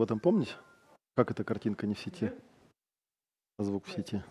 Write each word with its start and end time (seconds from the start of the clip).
об 0.00 0.04
этом 0.04 0.18
помните? 0.18 0.56
Как 1.14 1.30
эта 1.30 1.44
картинка 1.44 1.86
не 1.86 1.92
в 1.92 2.00
сети? 2.00 2.32
А 3.58 3.64
звук 3.64 3.84
в 3.84 3.92
сети. 3.92 4.22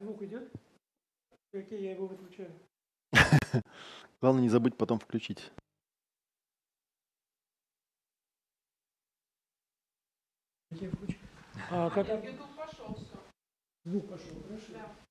Звук 0.00 0.20
идет? 0.20 0.52
Окей, 1.54 1.82
я 1.82 1.92
его 1.92 2.06
выключаю. 2.06 2.52
Главное 4.20 4.42
не 4.42 4.50
забыть 4.50 4.76
потом 4.76 4.98
включить. 4.98 5.50
Я 10.72 10.90
включу. 10.90 11.18
А 11.70 11.88
как 11.88 12.06
YouTube 12.22 12.54
пошел 12.54 12.94
все. 12.96 13.16
звук 13.86 14.10
пошел, 14.10 14.42
хорошо? 14.42 15.05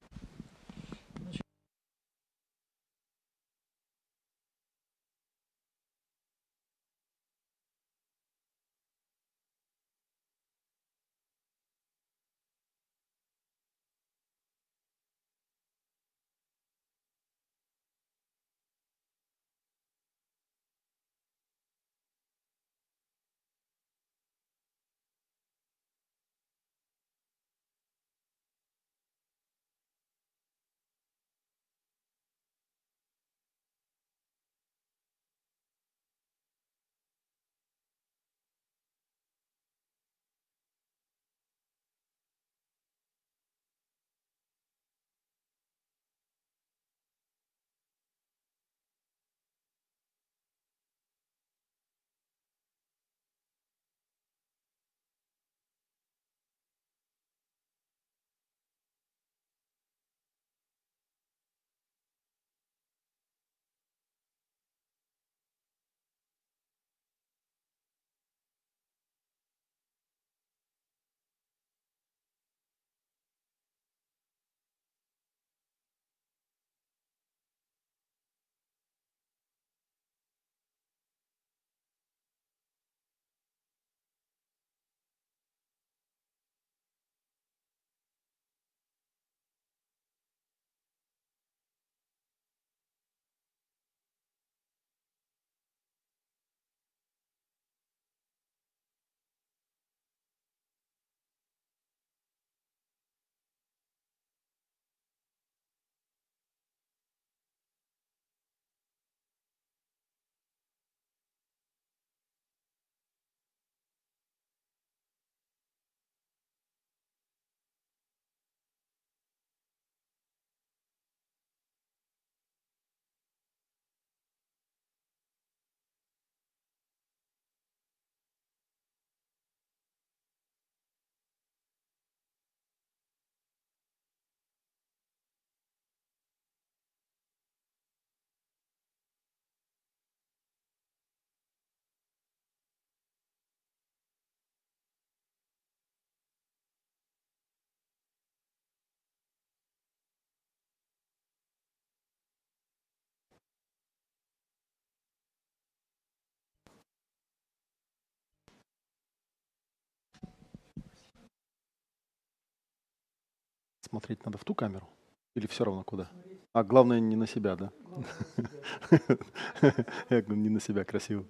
Смотреть 163.95 164.25
надо 164.25 164.37
в 164.37 164.43
ту 164.43 164.53
камеру? 164.53 164.89
Или 165.35 165.47
все 165.47 165.63
равно 165.63 165.85
куда? 165.85 166.11
А 166.51 166.65
главное 166.65 166.99
не 166.99 167.15
на 167.15 167.27
себя, 167.27 167.55
да? 167.55 167.71
Я 170.09 170.21
говорю, 170.21 170.41
не 170.41 170.49
на 170.49 170.59
себя 170.59 170.83
красиво. 170.83 171.25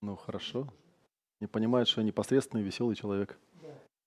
Ну 0.00 0.14
хорошо. 0.14 0.72
Не 1.40 1.48
понимает, 1.48 1.88
что 1.88 2.02
я 2.02 2.06
непосредственный 2.06 2.62
веселый 2.62 2.94
человек. 2.94 3.36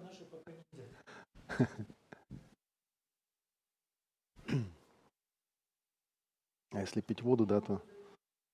А 6.73 6.81
если 6.81 6.99
пить 6.99 7.21
воду, 7.21 7.45
да, 7.45 7.61
то 7.61 7.81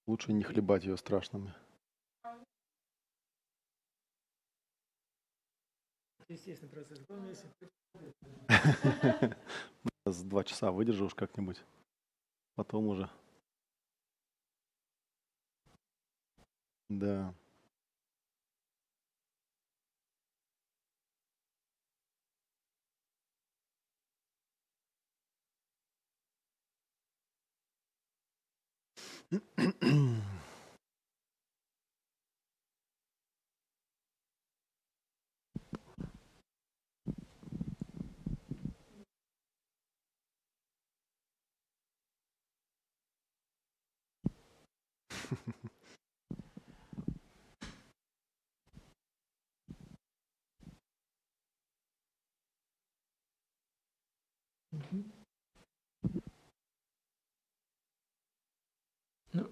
лучше 0.06 0.34
не 0.34 0.44
хлебать 0.44 0.84
ее 0.84 0.98
страшными. 0.98 1.52
Естественный 6.32 6.72
процесс. 6.72 7.00
Если 7.28 7.46
С 10.06 10.24
два 10.24 10.44
часа 10.44 10.72
выдержу 10.72 11.06
уж 11.06 11.14
как-нибудь. 11.14 11.62
Потом 12.56 12.88
уже. 12.88 13.10
Да. 16.90 17.34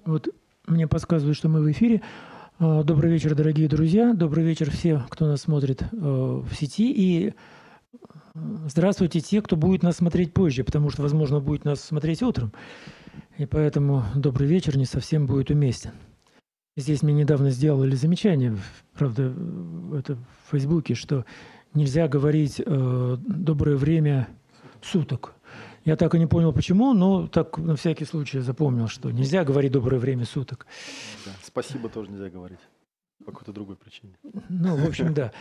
Вот 0.05 0.27
мне 0.67 0.87
подсказывают, 0.87 1.37
что 1.37 1.49
мы 1.49 1.61
в 1.61 1.71
эфире. 1.71 2.01
А, 2.59 2.83
Добрый 2.83 3.11
вечер, 3.11 3.35
дорогие 3.35 3.69
друзья. 3.69 4.13
Добрый 4.13 4.43
вечер 4.43 4.69
все, 4.69 5.05
кто 5.09 5.27
нас 5.27 5.41
смотрит 5.41 5.81
э, 5.81 5.87
в 5.93 6.49
сети. 6.53 6.91
И 6.91 7.33
здравствуйте 8.67 9.21
те, 9.21 9.41
кто 9.41 9.55
будет 9.55 9.83
нас 9.83 9.97
смотреть 9.97 10.33
позже, 10.33 10.63
потому 10.63 10.89
что, 10.89 11.01
возможно, 11.01 11.39
будет 11.39 11.65
нас 11.65 11.81
смотреть 11.81 12.21
утром. 12.21 12.53
И 13.37 13.45
поэтому 13.45 14.03
добрый 14.15 14.47
вечер 14.47 14.77
не 14.77 14.85
совсем 14.85 15.25
будет 15.25 15.49
уместен. 15.49 15.91
Здесь 16.77 17.01
мне 17.01 17.13
недавно 17.13 17.49
сделали 17.49 17.95
замечание, 17.95 18.57
правда, 18.93 19.33
это 19.97 20.15
в 20.15 20.51
Фейсбуке, 20.51 20.95
что 20.95 21.25
нельзя 21.73 22.07
говорить 22.07 22.61
э, 22.65 23.17
доброе 23.19 23.75
время 23.75 24.29
суток. 24.81 25.33
Я 25.85 25.95
так 25.95 26.13
и 26.15 26.19
не 26.19 26.27
понял, 26.27 26.53
почему, 26.53 26.93
но 26.93 27.27
так 27.27 27.57
на 27.57 27.75
всякий 27.75 28.05
случай 28.05 28.39
запомнил, 28.39 28.87
что 28.87 29.11
нельзя 29.11 29.43
говорить 29.43 29.71
доброе 29.71 29.97
время 29.97 30.25
суток. 30.25 30.67
Да. 31.25 31.31
Спасибо 31.43 31.89
тоже 31.89 32.11
нельзя 32.11 32.29
говорить. 32.29 32.59
По 33.25 33.31
какой-то 33.31 33.51
другой 33.51 33.75
причине. 33.75 34.13
Ну, 34.47 34.75
в 34.75 34.87
общем, 34.87 35.13
да. 35.13 35.31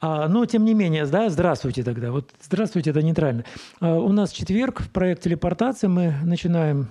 А, 0.00 0.28
но, 0.28 0.44
тем 0.44 0.64
не 0.64 0.74
менее, 0.74 1.06
да, 1.06 1.30
здравствуйте 1.30 1.84
тогда. 1.84 2.10
Вот 2.10 2.30
здравствуйте, 2.40 2.90
это 2.90 3.00
нейтрально. 3.02 3.44
А, 3.80 3.94
у 3.96 4.12
нас 4.12 4.32
четверг, 4.32 4.80
в 4.80 4.90
проект 4.90 5.22
телепортации. 5.22 5.86
Мы 5.86 6.14
начинаем 6.24 6.88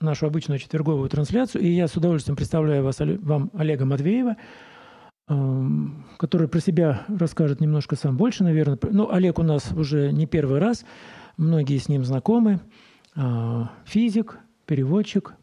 нашу 0.00 0.26
обычную 0.26 0.58
четверговую 0.58 1.08
трансляцию. 1.08 1.62
И 1.62 1.68
я 1.68 1.88
с 1.88 1.96
удовольствием 1.96 2.36
представляю 2.36 2.82
вас, 2.84 2.98
вам 3.00 3.50
Олега 3.54 3.84
Матвеева, 3.84 4.36
который 5.26 6.48
про 6.48 6.60
себя 6.60 7.04
расскажет 7.08 7.60
немножко 7.60 7.96
сам 7.96 8.16
больше, 8.16 8.44
наверное. 8.44 8.78
Ну, 8.82 9.10
Олег 9.10 9.38
у 9.38 9.42
нас 9.42 9.72
уже 9.72 10.12
не 10.12 10.26
первый 10.26 10.60
раз, 10.60 10.84
многие 11.36 11.78
с 11.78 11.88
ним 11.88 12.04
знакомы. 12.04 12.60
А, 13.16 13.70
физик, 13.84 14.38
переводчик, 14.66 15.34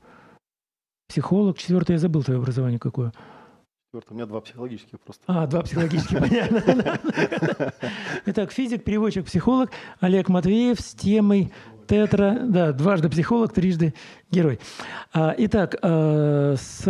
психолог. 1.07 1.57
Четвертое 1.57 1.93
я 1.93 1.99
забыл 1.99 2.23
твое 2.23 2.39
образование 2.39 2.79
какое. 2.79 3.13
Четвертое, 3.91 4.13
у 4.13 4.15
меня 4.15 4.25
два 4.25 4.39
психологических 4.39 4.99
просто. 5.01 5.23
А, 5.27 5.47
два 5.47 5.63
психологических, 5.63 6.17
понятно. 6.17 6.97
Итак, 8.25 8.53
физик, 8.53 8.85
переводчик, 8.85 9.25
психолог 9.25 9.69
Олег 9.99 10.29
Матвеев 10.29 10.79
с 10.79 10.93
темой 10.93 11.51
тетра, 11.88 12.39
да, 12.41 12.71
дважды 12.71 13.09
психолог, 13.09 13.51
трижды 13.51 13.93
герой. 14.31 14.61
А, 15.11 15.35
итак, 15.38 15.75
а, 15.81 16.55
с, 16.55 16.85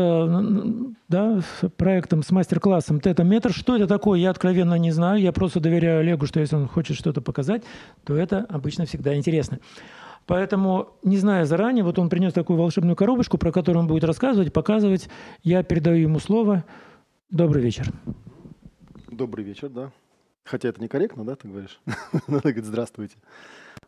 да, 1.07 1.41
с 1.41 1.69
проектом, 1.69 2.21
с 2.21 2.29
мастер-классом 2.29 2.99
тета-метр, 2.99 3.51
что 3.51 3.75
это 3.75 3.87
такое, 3.87 4.19
я 4.19 4.29
откровенно 4.29 4.75
не 4.75 4.91
знаю, 4.91 5.19
я 5.21 5.31
просто 5.31 5.59
доверяю 5.59 6.01
Олегу, 6.01 6.27
что 6.27 6.39
если 6.39 6.55
он 6.55 6.67
хочет 6.67 6.95
что-то 6.97 7.19
показать, 7.19 7.63
то 8.03 8.15
это 8.15 8.45
обычно 8.47 8.85
всегда 8.85 9.15
интересно. 9.15 9.57
Поэтому, 10.27 10.89
не 11.01 11.17
зная 11.17 11.45
заранее, 11.45 11.83
вот 11.83 11.97
он 11.97 12.09
принес 12.09 12.31
такую 12.31 12.59
волшебную 12.59 12.95
коробочку, 12.95 13.39
про 13.39 13.51
которую 13.51 13.81
он 13.81 13.87
будет 13.87 14.03
рассказывать, 14.03 14.53
показывать. 14.53 15.09
Я 15.41 15.63
передаю 15.63 16.03
ему 16.03 16.19
слово. 16.19 16.63
Добрый 17.31 17.63
вечер. 17.63 17.87
Добрый 19.09 19.45
вечер, 19.45 19.69
да. 19.69 19.93
Хотя 20.43 20.67
это 20.67 20.81
некорректно, 20.81 21.23
да, 21.23 21.37
ты 21.37 21.47
говоришь? 21.47 21.79
Надо 22.27 22.41
говорить 22.41 22.65
здравствуйте. 22.65 23.15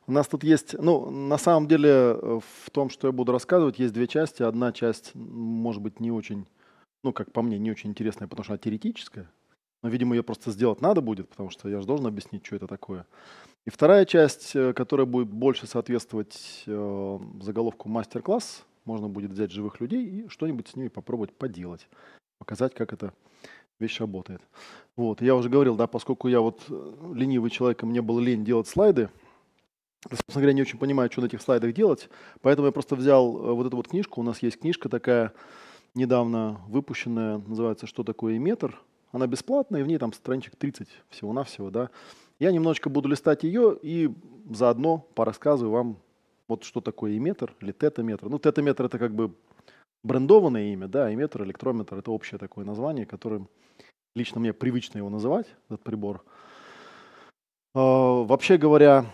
У 0.07 0.13
нас 0.13 0.29
тут 0.29 0.45
есть, 0.45 0.79
ну, 0.79 1.09
на 1.09 1.37
самом 1.37 1.67
деле, 1.67 1.89
э, 1.89 2.39
в 2.63 2.69
том, 2.69 2.89
что 2.89 3.07
я 3.07 3.11
буду 3.11 3.33
рассказывать, 3.33 3.79
есть 3.79 3.93
две 3.93 4.07
части. 4.07 4.43
Одна 4.43 4.71
часть, 4.71 5.13
может 5.13 5.81
быть, 5.81 5.99
не 5.99 6.09
очень, 6.09 6.47
ну, 7.03 7.11
как 7.11 7.33
по 7.33 7.41
мне, 7.41 7.59
не 7.59 7.69
очень 7.69 7.89
интересная, 7.89 8.29
потому 8.29 8.45
что 8.45 8.53
она 8.53 8.59
теоретическая. 8.59 9.29
Но, 9.81 9.89
видимо, 9.89 10.15
ее 10.15 10.23
просто 10.23 10.49
сделать 10.51 10.79
надо 10.79 11.01
будет, 11.01 11.27
потому 11.27 11.49
что 11.49 11.67
я 11.67 11.81
же 11.81 11.85
должен 11.85 12.07
объяснить, 12.07 12.45
что 12.45 12.55
это 12.55 12.67
такое. 12.67 13.05
И 13.65 13.69
вторая 13.69 14.05
часть, 14.05 14.55
э, 14.55 14.71
которая 14.71 15.05
будет 15.05 15.27
больше 15.27 15.67
соответствовать 15.67 16.63
э, 16.65 17.19
заголовку 17.41 17.89
мастер-класс, 17.89 18.63
можно 18.85 19.09
будет 19.09 19.31
взять 19.31 19.51
живых 19.51 19.81
людей 19.81 20.05
и 20.07 20.27
что-нибудь 20.29 20.69
с 20.69 20.77
ними 20.77 20.87
попробовать 20.87 21.33
поделать, 21.33 21.89
показать, 22.37 22.73
как 22.73 22.93
эта 22.93 23.13
вещь 23.83 23.99
работает. 23.99 24.41
Вот, 24.95 25.21
я 25.21 25.35
уже 25.35 25.49
говорил, 25.49 25.75
да, 25.75 25.87
поскольку 25.87 26.27
я 26.27 26.39
вот 26.39 26.61
э, 26.69 26.93
ленивый 27.13 27.49
человек, 27.49 27.83
и 27.83 27.85
мне 27.85 28.01
было 28.01 28.19
лень 28.19 28.45
делать 28.45 28.67
слайды, 28.67 29.09
собственно 30.09 30.41
говоря, 30.41 30.53
не 30.53 30.61
очень 30.61 30.77
понимаю, 30.77 31.11
что 31.11 31.21
на 31.21 31.25
этих 31.25 31.41
слайдах 31.41 31.73
делать. 31.73 32.09
Поэтому 32.41 32.67
я 32.67 32.71
просто 32.71 32.95
взял 32.95 33.37
э, 33.37 33.53
вот 33.53 33.67
эту 33.67 33.77
вот 33.77 33.87
книжку. 33.87 34.21
У 34.21 34.23
нас 34.23 34.41
есть 34.43 34.59
книжка 34.59 34.89
такая, 34.89 35.33
недавно 35.95 36.61
выпущенная, 36.67 37.39
называется 37.39 37.87
«Что 37.87 38.03
такое 38.03 38.39
метр?». 38.39 38.79
Она 39.11 39.27
бесплатная, 39.27 39.81
и 39.81 39.83
в 39.83 39.87
ней 39.87 39.99
там 39.99 40.11
страничек 40.11 40.55
30 40.55 40.87
всего-навсего, 41.09 41.69
да. 41.69 41.89
Я 42.39 42.51
немножечко 42.51 42.89
буду 42.89 43.09
листать 43.09 43.43
ее 43.43 43.77
и 43.81 44.11
заодно 44.49 45.05
порассказываю 45.13 45.71
вам, 45.71 45.97
вот 46.47 46.63
что 46.63 46.81
такое 46.81 47.19
метр 47.19 47.53
или 47.61 47.71
тетаметр. 47.71 48.27
Ну, 48.27 48.39
тетаметр– 48.39 48.85
это 48.85 48.97
как 48.97 49.13
бы 49.13 49.33
брендованное 50.03 50.73
имя, 50.73 50.87
да, 50.87 51.11
и 51.11 51.15
метр, 51.15 51.43
электрометр– 51.43 51.95
это 51.99 52.11
общее 52.11 52.39
такое 52.39 52.65
название, 52.65 53.05
которым 53.05 53.47
лично 54.15 54.39
мне 54.39 54.53
привычно 54.53 54.99
его 54.99 55.09
называть, 55.09 55.47
этот 55.69 55.83
прибор. 55.83 56.23
А, 57.73 58.23
вообще 58.23 58.57
говоря, 58.57 59.05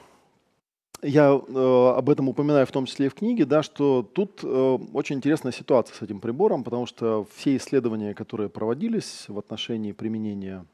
я 1.01 1.29
э, 1.31 1.93
об 1.97 2.09
этом 2.09 2.27
упоминаю 2.27 2.65
в 2.65 2.71
том 2.71 2.85
числе 2.85 3.05
и 3.05 3.09
в 3.09 3.15
книге, 3.15 3.45
да, 3.45 3.63
что 3.63 4.03
тут 4.03 4.41
э, 4.43 4.77
очень 4.93 5.17
интересная 5.17 5.53
ситуация 5.53 5.95
с 5.95 6.01
этим 6.01 6.19
прибором, 6.19 6.63
потому 6.63 6.85
что 6.85 7.25
все 7.35 7.55
исследования, 7.55 8.13
которые 8.13 8.49
проводились 8.49 9.25
в 9.29 9.39
отношении 9.39 9.93
применения 9.93 10.65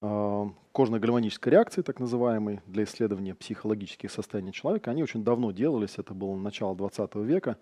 э, 0.00 0.44
кожно-гальванической 0.70 1.50
реакции, 1.50 1.82
так 1.82 1.98
называемой, 1.98 2.60
для 2.66 2.84
исследования 2.84 3.34
психологических 3.34 4.12
состояний 4.12 4.52
человека, 4.52 4.92
они 4.92 5.02
очень 5.02 5.24
давно 5.24 5.50
делались, 5.50 5.94
это 5.98 6.14
было 6.14 6.36
начало 6.36 6.76
20 6.76 7.16
века. 7.16 7.56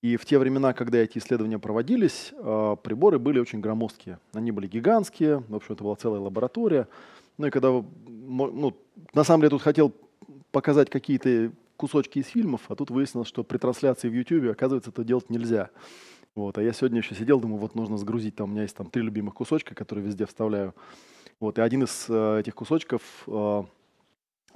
И 0.00 0.16
в 0.16 0.24
те 0.24 0.38
времена, 0.38 0.72
когда 0.72 0.98
эти 0.98 1.18
исследования 1.18 1.58
проводились, 1.58 2.32
э, 2.32 2.76
приборы 2.82 3.18
были 3.18 3.40
очень 3.40 3.60
громоздкие. 3.60 4.20
Они 4.32 4.52
были 4.52 4.68
гигантские, 4.68 5.42
в 5.48 5.56
общем, 5.56 5.74
это 5.74 5.82
была 5.82 5.96
целая 5.96 6.20
лаборатория. 6.20 6.86
Ну 7.36 7.46
и 7.46 7.50
когда, 7.50 7.70
ну, 7.70 8.76
на 9.12 9.24
самом 9.24 9.40
деле, 9.40 9.50
тут 9.50 9.62
хотел 9.62 9.92
показать 10.52 10.88
какие-то 10.88 11.52
кусочки 11.76 12.20
из 12.20 12.26
фильмов, 12.26 12.62
а 12.68 12.76
тут 12.76 12.90
выяснилось, 12.90 13.28
что 13.28 13.42
при 13.42 13.58
трансляции 13.58 14.08
в 14.08 14.12
YouTube, 14.12 14.50
оказывается, 14.50 14.90
это 14.90 15.04
делать 15.04 15.30
нельзя. 15.30 15.70
Вот, 16.34 16.58
а 16.58 16.62
я 16.62 16.72
сегодня 16.72 16.98
еще 16.98 17.14
сидел, 17.14 17.40
думаю, 17.40 17.58
вот 17.58 17.74
нужно 17.74 17.96
сгрузить, 17.96 18.36
там 18.36 18.50
у 18.50 18.52
меня 18.52 18.62
есть 18.62 18.76
там 18.76 18.90
три 18.90 19.02
любимых 19.02 19.34
кусочка, 19.34 19.74
которые 19.74 20.06
везде 20.06 20.26
вставляю. 20.26 20.74
Вот, 21.40 21.58
и 21.58 21.62
один 21.62 21.84
из 21.84 22.06
э, 22.08 22.40
этих 22.40 22.54
кусочков 22.54 23.02
э, 23.26 23.62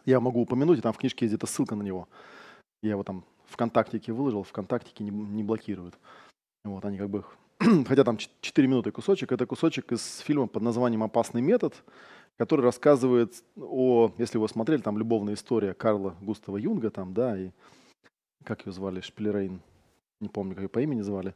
я 0.05 0.21
могу 0.21 0.41
упомянуть, 0.43 0.79
и 0.79 0.83
там 0.83 0.93
в 0.93 0.99
книжке 0.99 1.25
есть 1.25 1.35
где-то 1.35 1.47
ссылка 1.47 1.75
на 1.75 1.83
него. 1.83 2.09
Я 2.83 2.91
его 2.91 3.03
там 3.03 3.25
ВКонтактике 3.52 4.12
выложил, 4.12 4.43
ВКонтактике 4.43 5.04
не, 5.04 5.10
не 5.10 5.43
блокируют. 5.43 5.99
Вот, 6.64 6.84
они 6.84 6.99
как 6.99 7.10
бы... 7.10 7.25
Хотя 7.87 8.04
там 8.04 8.16
4 8.16 8.69
минуты 8.69 8.90
кусочек. 8.90 9.32
Это 9.32 9.46
кусочек 9.46 9.93
из 9.93 10.19
фильма 10.19 10.46
под 10.46 10.62
названием 10.62 11.02
«Опасный 11.02 11.43
метод», 11.43 11.75
который 12.37 12.62
рассказывает 12.62 13.44
о, 13.56 14.10
если 14.19 14.38
вы 14.38 14.49
смотрели, 14.49 14.81
там 14.81 14.99
любовная 14.99 15.34
история 15.34 15.75
Карла 15.75 16.16
Густава 16.20 16.56
Юнга, 16.56 16.90
там, 16.90 17.14
да, 17.14 17.38
и 17.38 17.50
как 18.44 18.66
ее 18.66 18.72
звали, 18.72 19.00
Шпилерейн, 19.00 19.60
не 20.20 20.28
помню, 20.28 20.54
как 20.54 20.62
ее 20.64 20.69
по 20.69 20.81
имени 20.81 21.02
звали. 21.02 21.34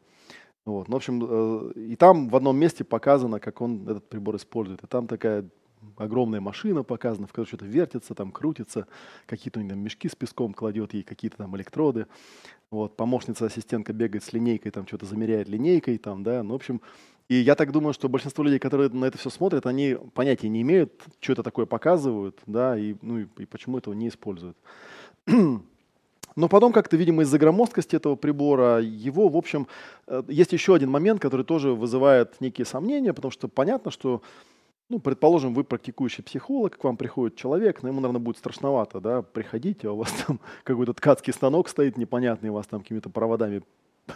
Вот. 0.64 0.88
Ну, 0.88 0.94
в 0.94 0.96
общем, 0.96 1.22
э, 1.22 1.72
и 1.74 1.96
там 1.96 2.28
в 2.28 2.34
одном 2.34 2.56
месте 2.58 2.82
показано, 2.82 3.38
как 3.38 3.60
он 3.60 3.88
этот 3.88 4.08
прибор 4.08 4.36
использует. 4.36 4.82
И 4.82 4.86
там 4.88 5.06
такая 5.06 5.48
огромная 5.96 6.40
машина 6.40 6.82
показана, 6.82 7.26
в 7.26 7.31
которой 7.32 7.46
что-то 7.46 7.67
вертится, 7.67 8.14
там 8.14 8.32
крутится, 8.32 8.87
какие-то 9.26 9.61
у 9.61 9.62
них 9.62 9.73
там 9.73 9.81
мешки 9.81 10.08
с 10.08 10.14
песком 10.14 10.52
кладет 10.55 10.94
ей, 10.94 11.02
какие-то 11.02 11.38
там 11.38 11.56
электроды. 11.56 12.06
Вот, 12.71 12.97
помощница-ассистентка 12.97 13.92
бегает 13.92 14.25
с 14.25 14.33
линейкой, 14.33 14.73
там 14.73 14.87
что-то 14.87 15.06
замеряет 15.06 15.49
линейкой, 15.49 15.99
там, 15.99 16.23
да, 16.25 16.42
ну, 16.42 16.52
в 16.52 16.56
общем, 16.56 16.80
и 17.28 17.37
я 17.37 17.54
так 17.54 17.73
думаю, 17.73 17.92
что 17.92 18.09
большинство 18.09 18.45
людей, 18.45 18.59
которые 18.59 18.88
на 18.90 19.04
это 19.04 19.18
все 19.18 19.30
смотрят, 19.30 19.66
они 19.66 19.97
понятия 20.14 20.49
не 20.49 20.62
имеют, 20.62 20.92
что 21.21 21.33
это 21.33 21.42
такое 21.42 21.66
показывают, 21.66 22.38
да, 22.47 22.78
и, 22.78 22.95
ну, 23.02 23.18
и, 23.18 23.26
и 23.38 23.47
почему 23.47 23.78
этого 23.78 23.95
не 23.95 24.09
используют. 24.09 24.56
Но 26.37 26.49
потом 26.49 26.73
как-то, 26.73 26.97
видимо, 26.97 27.23
из-за 27.23 27.38
громоздкости 27.38 27.97
этого 27.97 28.14
прибора, 28.14 28.80
его, 28.80 29.28
в 29.28 29.37
общем, 29.37 29.66
э, 30.06 30.23
есть 30.28 30.52
еще 30.52 30.75
один 30.75 30.90
момент, 30.90 31.21
который 31.21 31.45
тоже 31.45 31.73
вызывает 31.73 32.40
некие 32.40 32.66
сомнения, 32.66 33.14
потому 33.14 33.33
что 33.33 33.49
понятно, 33.49 33.90
что, 33.90 34.23
ну, 34.88 35.00
предположим, 35.00 35.52
вы 35.52 35.64
практикующий 35.64 36.23
психолог, 36.23 36.78
к 36.78 36.85
вам 36.85 36.97
приходит 36.97 37.37
человек, 37.37 37.83
но 37.83 37.88
ему, 37.88 38.00
наверное, 38.00 38.21
будет 38.21 38.38
страшновато, 38.38 39.00
да, 39.00 39.23
приходите, 39.23 39.88
а 39.88 39.93
у 39.93 39.97
вас 39.97 40.12
там 40.26 40.40
какой-то 40.64 40.95
ткацкий 40.95 41.33
станок 41.33 41.69
стоит 41.69 41.97
непонятный, 41.97 42.50
у 42.50 42.55
вас 42.55 42.66
там 42.66 42.81
какими-то 42.81 43.11
проводами 43.11 43.62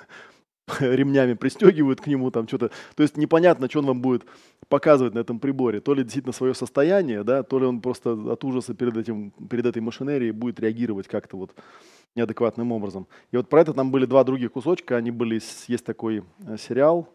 ремнями 0.81 1.35
пристегивают 1.35 2.01
к 2.01 2.07
нему, 2.07 2.31
там 2.31 2.47
что-то. 2.47 2.71
То 2.95 3.03
есть 3.03 3.17
непонятно, 3.17 3.69
что 3.69 3.81
он 3.81 3.87
вам 3.87 4.01
будет 4.01 4.25
показывать 4.69 5.15
на 5.15 5.19
этом 5.19 5.41
приборе. 5.41 5.81
То 5.81 5.95
ли 5.95 6.05
действительно 6.05 6.33
свое 6.33 6.55
состояние, 6.55 7.25
да, 7.25 7.43
то 7.43 7.59
ли 7.59 7.67
он 7.67 7.81
просто 7.81 8.13
от 8.13 8.45
ужаса 8.45 8.75
перед, 8.75 8.97
этим, 8.97 9.33
перед 9.51 9.67
этой 9.67 9.83
машинерией 9.83 10.31
будет 10.31 10.61
реагировать 10.61 11.09
как-то 11.09 11.37
вот 11.37 11.55
неадекватным 12.15 12.71
образом. 12.73 13.09
И 13.33 13.37
вот 13.37 13.49
про 13.49 13.63
это 13.63 13.73
там 13.73 13.91
были 13.91 14.07
два 14.07 14.23
других 14.23 14.53
кусочка. 14.53 14.97
Они 14.97 15.11
были, 15.11 15.41
есть 15.67 15.85
такой 15.85 16.25
э, 16.47 16.57
сериал, 16.57 17.09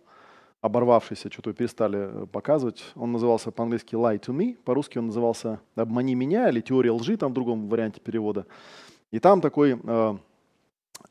оборвавшийся, 0.66 1.32
что-то 1.32 1.54
перестали 1.54 2.24
э, 2.24 2.26
показывать. 2.28 2.84
Он 2.96 3.12
назывался 3.12 3.52
по-английски 3.52 3.96
«Lie 3.96 4.20
to 4.20 4.36
me», 4.36 4.58
по-русски 4.64 4.98
он 4.98 5.08
назывался 5.08 5.60
«Обмани 5.76 6.16
меня» 6.16 6.50
или 6.50 6.62
«Теория 6.62 6.92
лжи», 6.92 7.18
там 7.18 7.32
в 7.32 7.34
другом 7.34 7.70
варианте 7.70 8.02
перевода. 8.02 8.46
И 9.12 9.20
там 9.20 9.42
такой 9.42 9.80
э, 9.82 10.18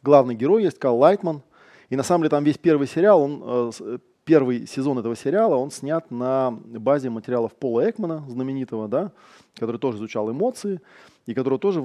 главный 0.03 0.35
герой 0.35 0.65
есть, 0.65 0.79
Кал 0.79 0.99
Лайтман– 0.99 1.43
и 1.91 1.97
на 1.97 2.03
самом 2.03 2.23
деле 2.23 2.31
там 2.31 2.45
весь 2.45 2.59
первый 2.59 2.87
сериал, 2.87 3.23
он, 3.23 3.43
э, 3.45 3.71
э, 3.81 3.99
первый 4.25 4.67
сезон 4.67 4.99
этого 4.99 5.15
сериала, 5.15 5.57
он 5.57 5.71
снят 5.71 6.11
на 6.11 6.51
базе 6.51 7.11
материалов 7.11 7.53
Пола 7.55 7.89
Экмана, 7.89 8.25
знаменитого, 8.29 8.89
да, 8.89 9.13
который 9.55 9.77
тоже 9.77 9.99
изучал 9.99 10.31
эмоции, 10.31 10.81
и 11.27 11.35
который 11.35 11.59
тоже 11.59 11.83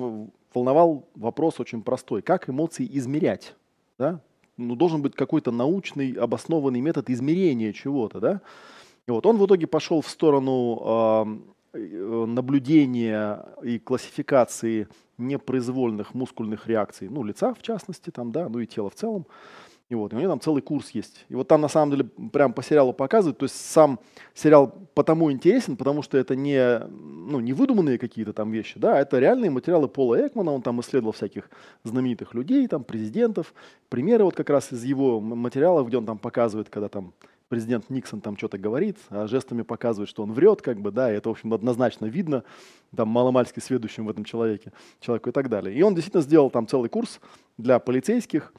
волновал 0.53 1.07
вопрос 1.15 1.59
очень 1.59 1.81
простой. 1.81 2.21
Как 2.21 2.49
эмоции 2.49 2.87
измерять? 2.91 3.55
Да? 3.97 4.21
Ну, 4.59 4.75
должен 4.75 5.01
быть 5.01 5.15
какой-то 5.15 5.51
научный, 5.51 6.11
обоснованный 6.11 6.81
метод 6.81 7.09
измерения 7.09 7.73
чего-то. 7.73 8.19
Да? 8.19 8.41
И 9.07 9.11
вот 9.11 9.25
он 9.25 9.37
в 9.37 9.45
итоге 9.45 9.67
пошел 9.67 10.01
в 10.01 10.09
сторону 10.09 11.43
наблюдения 11.73 13.45
и 13.63 13.79
классификации 13.79 14.87
непроизвольных 15.17 16.13
мускульных 16.13 16.67
реакций, 16.67 17.09
ну, 17.09 17.23
лица 17.23 17.53
в 17.53 17.61
частности, 17.61 18.09
там, 18.09 18.31
да, 18.31 18.49
ну 18.49 18.59
и 18.59 18.65
тела 18.65 18.89
в 18.89 18.95
целом. 18.95 19.27
И 19.89 19.95
вот, 19.95 20.13
и 20.13 20.15
у 20.15 20.19
нее 20.19 20.27
там 20.27 20.39
целый 20.39 20.61
курс 20.61 20.91
есть. 20.91 21.25
И 21.29 21.35
вот 21.35 21.47
там 21.47 21.61
на 21.61 21.67
самом 21.67 21.91
деле 21.91 22.03
прям 22.31 22.53
по 22.53 22.61
сериалу 22.61 22.93
показывают, 22.93 23.39
то 23.39 23.45
есть 23.45 23.55
сам 23.55 23.99
сериал 24.35 24.71
потому 24.93 25.31
интересен, 25.31 25.77
потому 25.77 26.03
что 26.03 26.19
это 26.19 26.35
не, 26.35 26.79
ну, 26.87 27.39
не 27.39 27.53
выдуманные 27.53 27.97
какие-то 27.97 28.31
там 28.31 28.51
вещи, 28.51 28.79
да, 28.79 28.99
это 28.99 29.17
реальные 29.17 29.49
материалы 29.49 29.87
Пола 29.87 30.27
Экмана, 30.27 30.51
он 30.51 30.61
там 30.61 30.79
исследовал 30.81 31.13
всяких 31.13 31.49
знаменитых 31.83 32.35
людей, 32.35 32.67
там, 32.67 32.83
президентов, 32.83 33.55
примеры 33.89 34.25
вот 34.25 34.35
как 34.35 34.51
раз 34.51 34.71
из 34.71 34.83
его 34.83 35.19
материалов, 35.19 35.87
где 35.87 35.97
он 35.97 36.05
там 36.05 36.19
показывает, 36.19 36.69
когда 36.69 36.87
там 36.87 37.13
президент 37.47 37.89
Никсон 37.89 38.21
там 38.21 38.37
что-то 38.37 38.59
говорит, 38.59 38.97
а 39.09 39.25
жестами 39.25 39.63
показывает, 39.63 40.07
что 40.07 40.21
он 40.21 40.33
врет, 40.33 40.61
как 40.61 40.79
бы, 40.79 40.91
да, 40.91 41.11
и 41.11 41.15
это, 41.15 41.29
в 41.29 41.31
общем, 41.31 41.51
однозначно 41.51 42.05
видно, 42.05 42.43
там, 42.95 43.07
маломальски 43.09 43.59
сведущим 43.59 44.05
в 44.05 44.09
этом 44.11 44.23
человеке, 44.23 44.71
человеку 44.99 45.29
и 45.29 45.33
так 45.33 45.49
далее. 45.49 45.75
И 45.75 45.81
он 45.81 45.95
действительно 45.95 46.21
сделал 46.21 46.51
там 46.51 46.67
целый 46.67 46.89
курс 46.89 47.19
для 47.57 47.79
полицейских, 47.79 48.53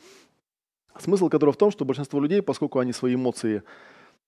Смысл 0.99 1.29
которого 1.29 1.53
в 1.53 1.57
том, 1.57 1.71
что 1.71 1.85
большинство 1.85 2.21
людей, 2.21 2.43
поскольку 2.43 2.79
они 2.79 2.93
свои 2.93 3.15
эмоции 3.15 3.63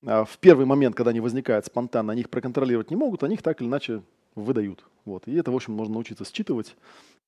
а, 0.07 0.25
в 0.25 0.38
первый 0.38 0.66
момент, 0.66 0.95
когда 0.95 1.11
они 1.11 1.21
возникают 1.21 1.66
спонтанно, 1.66 2.12
они 2.12 2.23
их 2.23 2.31
проконтролировать 2.31 2.90
не 2.90 2.97
могут, 2.97 3.23
они 3.23 3.35
их 3.35 3.42
так 3.42 3.61
или 3.61 3.69
иначе 3.69 4.02
выдают. 4.35 4.85
Вот. 5.04 5.26
И 5.26 5.35
это, 5.35 5.50
в 5.50 5.54
общем, 5.54 5.75
можно 5.75 5.95
научиться 5.95 6.25
считывать. 6.25 6.76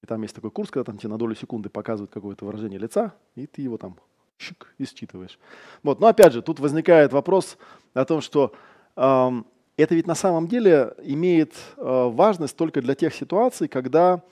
И 0.03 0.07
там 0.07 0.23
есть 0.23 0.35
такой 0.35 0.50
курс, 0.50 0.71
когда 0.71 0.85
там 0.85 0.99
тебе 0.99 1.11
на 1.11 1.19
долю 1.19 1.35
секунды 1.35 1.69
показывают 1.69 2.11
какое-то 2.11 2.45
выражение 2.45 2.79
лица, 2.79 3.14
и 3.37 3.47
ты 3.47 3.62
его 3.62 3.79
там 3.79 3.97
щик, 4.38 4.75
и 4.79 4.85
считываешь. 4.85 5.38
Вот. 5.83 6.00
Но 6.00 6.07
опять 6.07 6.33
же, 6.33 6.43
тут 6.43 6.61
возникает 6.61 7.12
вопрос 7.12 7.57
о 7.95 8.05
том, 8.05 8.21
что 8.21 8.53
эм, 8.97 9.47
это 9.76 9.95
ведь 9.95 10.07
на 10.07 10.14
самом 10.14 10.49
деле 10.49 10.95
имеет 11.03 11.55
э, 11.76 11.83
важность 12.12 12.57
только 12.57 12.81
для 12.81 12.95
тех 12.95 13.14
ситуаций, 13.14 13.69
когда 13.69 14.23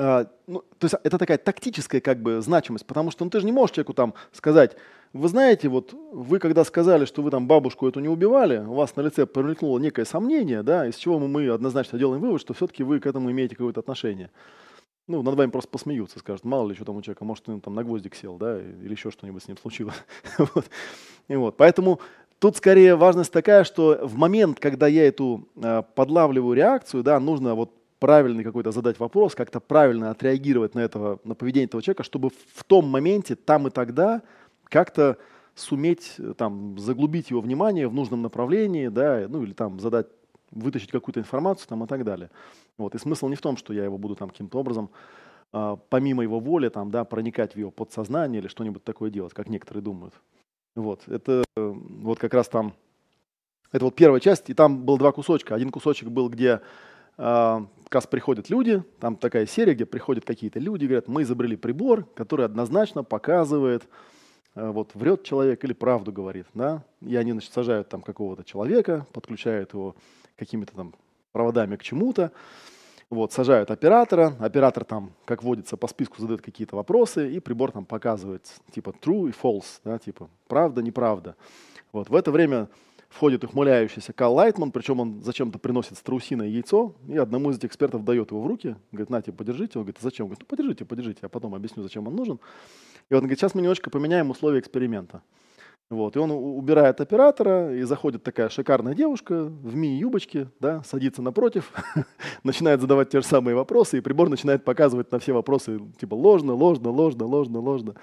а, 0.00 0.28
ну, 0.46 0.62
то 0.78 0.84
есть 0.84 0.94
это 1.02 1.18
такая 1.18 1.38
тактическая 1.38 2.00
как 2.00 2.22
бы 2.22 2.40
значимость, 2.40 2.86
потому 2.86 3.10
что 3.10 3.24
ну, 3.24 3.30
ты 3.30 3.40
же 3.40 3.46
не 3.46 3.50
можешь 3.50 3.74
человеку 3.74 3.94
там 3.94 4.14
сказать, 4.30 4.76
вы 5.12 5.26
знаете, 5.28 5.68
вот 5.68 5.92
вы 6.12 6.38
когда 6.38 6.62
сказали, 6.62 7.04
что 7.04 7.20
вы 7.20 7.32
там 7.32 7.48
бабушку 7.48 7.88
эту 7.88 7.98
не 7.98 8.08
убивали, 8.08 8.58
у 8.58 8.74
вас 8.74 8.94
на 8.94 9.00
лице 9.00 9.26
промелькнуло 9.26 9.80
некое 9.80 10.04
сомнение, 10.04 10.62
да, 10.62 10.86
из 10.86 10.94
чего 10.94 11.18
мы 11.18 11.48
однозначно 11.48 11.98
делаем 11.98 12.22
вывод, 12.22 12.40
что 12.40 12.54
все-таки 12.54 12.84
вы 12.84 13.00
к 13.00 13.06
этому 13.06 13.32
имеете 13.32 13.56
какое-то 13.56 13.80
отношение. 13.80 14.30
Ну, 15.08 15.22
над 15.22 15.34
вами 15.34 15.50
просто 15.50 15.70
посмеются, 15.70 16.20
скажут, 16.20 16.44
мало 16.44 16.68
ли, 16.68 16.76
что 16.76 16.84
там 16.84 16.96
у 16.96 17.02
человека, 17.02 17.24
может, 17.24 17.48
он 17.48 17.60
там 17.60 17.74
на 17.74 17.82
гвоздик 17.82 18.14
сел, 18.14 18.36
да, 18.36 18.60
или 18.60 18.92
еще 18.92 19.10
что-нибудь 19.10 19.42
с 19.42 19.48
ним 19.48 19.56
случилось. 19.56 19.96
вот. 20.38 20.66
И 21.26 21.34
вот. 21.34 21.56
Поэтому 21.56 21.98
тут 22.38 22.56
скорее 22.56 22.94
важность 22.94 23.32
такая, 23.32 23.64
что 23.64 23.98
в 24.02 24.16
момент, 24.16 24.60
когда 24.60 24.86
я 24.86 25.08
эту 25.08 25.48
э, 25.56 25.82
подлавливаю 25.96 26.54
реакцию, 26.54 27.02
да, 27.02 27.18
нужно 27.18 27.56
вот 27.56 27.72
правильный 27.98 28.44
какой-то 28.44 28.70
задать 28.70 28.98
вопрос, 28.98 29.34
как-то 29.34 29.60
правильно 29.60 30.10
отреагировать 30.10 30.74
на, 30.74 30.80
этого, 30.80 31.18
на 31.24 31.34
поведение 31.34 31.66
этого 31.66 31.82
человека, 31.82 32.04
чтобы 32.04 32.30
в 32.30 32.64
том 32.64 32.86
моменте, 32.88 33.34
там 33.34 33.66
и 33.66 33.70
тогда 33.70 34.22
как-то 34.64 35.18
суметь 35.54 36.14
э, 36.18 36.34
там, 36.36 36.78
заглубить 36.78 37.30
его 37.30 37.40
внимание 37.40 37.88
в 37.88 37.94
нужном 37.94 38.22
направлении, 38.22 38.88
да, 38.88 39.26
ну 39.28 39.42
или 39.42 39.52
там 39.52 39.80
задать, 39.80 40.06
вытащить 40.50 40.90
какую-то 40.90 41.20
информацию 41.20 41.68
там, 41.68 41.84
и 41.84 41.86
так 41.86 42.04
далее. 42.04 42.30
Вот. 42.76 42.94
И 42.94 42.98
смысл 42.98 43.28
не 43.28 43.34
в 43.34 43.40
том, 43.40 43.56
что 43.56 43.72
я 43.72 43.84
его 43.84 43.98
буду 43.98 44.14
там 44.14 44.30
каким-то 44.30 44.58
образом 44.58 44.90
э, 45.52 45.76
помимо 45.88 46.22
его 46.22 46.38
воли 46.38 46.68
там, 46.68 46.90
да, 46.90 47.04
проникать 47.04 47.54
в 47.54 47.58
его 47.58 47.70
подсознание 47.70 48.40
или 48.40 48.48
что-нибудь 48.48 48.84
такое 48.84 49.10
делать, 49.10 49.34
как 49.34 49.48
некоторые 49.48 49.82
думают. 49.82 50.14
Вот. 50.76 51.08
Это 51.08 51.42
вот 51.56 52.20
как 52.20 52.34
раз 52.34 52.48
там, 52.48 52.72
это 53.72 53.84
вот 53.84 53.96
первая 53.96 54.20
часть, 54.20 54.48
и 54.48 54.54
там 54.54 54.84
было 54.84 54.96
два 54.96 55.10
кусочка. 55.10 55.56
Один 55.56 55.70
кусочек 55.70 56.08
был, 56.08 56.28
где 56.28 56.52
а, 56.52 56.60
как 57.18 57.94
раз 57.94 58.06
приходят 58.06 58.48
люди, 58.48 58.82
там 59.00 59.16
такая 59.16 59.46
серия, 59.46 59.74
где 59.74 59.86
приходят 59.86 60.24
какие-то 60.24 60.60
люди, 60.60 60.84
говорят, 60.84 61.08
мы 61.08 61.22
изобрели 61.22 61.56
прибор, 61.56 62.04
который 62.14 62.46
однозначно 62.46 63.02
показывает, 63.02 63.88
а, 64.54 64.70
вот 64.70 64.94
врет 64.94 65.24
человек 65.24 65.64
или 65.64 65.72
правду 65.72 66.12
говорит, 66.12 66.46
да, 66.54 66.84
и 67.00 67.16
они, 67.16 67.32
значит, 67.32 67.52
сажают 67.52 67.88
там 67.88 68.02
какого-то 68.02 68.44
человека, 68.44 69.04
подключают 69.12 69.72
его 69.72 69.96
какими-то 70.36 70.74
там 70.74 70.94
проводами 71.32 71.74
к 71.74 71.82
чему-то, 71.82 72.30
вот, 73.10 73.32
сажают 73.32 73.72
оператора, 73.72 74.34
оператор 74.38 74.84
там, 74.84 75.12
как 75.24 75.42
водится, 75.42 75.76
по 75.76 75.88
списку 75.88 76.20
задает 76.20 76.40
какие-то 76.40 76.76
вопросы, 76.76 77.32
и 77.32 77.40
прибор 77.40 77.72
там 77.72 77.84
показывает 77.84 78.46
типа 78.70 78.94
true 79.00 79.28
и 79.28 79.32
false, 79.32 79.80
да, 79.82 79.98
типа 79.98 80.28
правда, 80.46 80.82
неправда. 80.82 81.34
Вот, 81.90 82.10
в 82.10 82.14
это 82.14 82.30
время 82.30 82.68
входит 83.08 83.44
ухмыляющийся 83.44 84.12
Кал 84.12 84.34
Лайтман, 84.34 84.70
причем 84.70 85.00
он 85.00 85.22
зачем-то 85.22 85.58
приносит 85.58 85.96
страусиное 85.96 86.48
яйцо, 86.48 86.94
и 87.08 87.16
одному 87.16 87.50
из 87.50 87.56
этих 87.56 87.70
экспертов 87.70 88.04
дает 88.04 88.30
его 88.30 88.42
в 88.42 88.46
руки, 88.46 88.76
говорит, 88.92 89.10
на, 89.10 89.22
тебе 89.22 89.32
подержите. 89.32 89.78
Он 89.78 89.84
говорит, 89.84 89.98
а 90.00 90.04
зачем? 90.04 90.26
Он 90.26 90.28
говорит, 90.30 90.40
ну, 90.42 90.46
подержите, 90.46 90.84
подержите, 90.84 91.20
я 91.22 91.28
потом 91.28 91.54
объясню, 91.54 91.82
зачем 91.82 92.06
он 92.06 92.14
нужен. 92.14 92.38
И 93.08 93.14
он 93.14 93.20
говорит, 93.20 93.38
сейчас 93.38 93.54
мы 93.54 93.62
немножко 93.62 93.90
поменяем 93.90 94.30
условия 94.30 94.60
эксперимента. 94.60 95.22
Вот, 95.90 96.16
и 96.16 96.18
он 96.18 96.30
убирает 96.30 97.00
оператора, 97.00 97.74
и 97.74 97.82
заходит 97.84 98.22
такая 98.22 98.50
шикарная 98.50 98.94
девушка 98.94 99.44
в 99.44 99.74
мини-юбочке, 99.74 100.50
да, 100.60 100.82
садится 100.82 101.22
напротив, 101.22 101.72
начинает 102.44 102.82
задавать 102.82 103.08
те 103.08 103.22
же 103.22 103.26
самые 103.26 103.54
вопросы, 103.54 103.96
и 103.96 104.02
прибор 104.02 104.28
начинает 104.28 104.66
показывать 104.66 105.10
на 105.10 105.18
все 105.18 105.32
вопросы, 105.32 105.80
типа 105.98 106.14
ложно, 106.14 106.52
ложно, 106.52 106.90
ложно, 106.90 107.24
ложно, 107.24 107.60
ложно. 107.60 107.94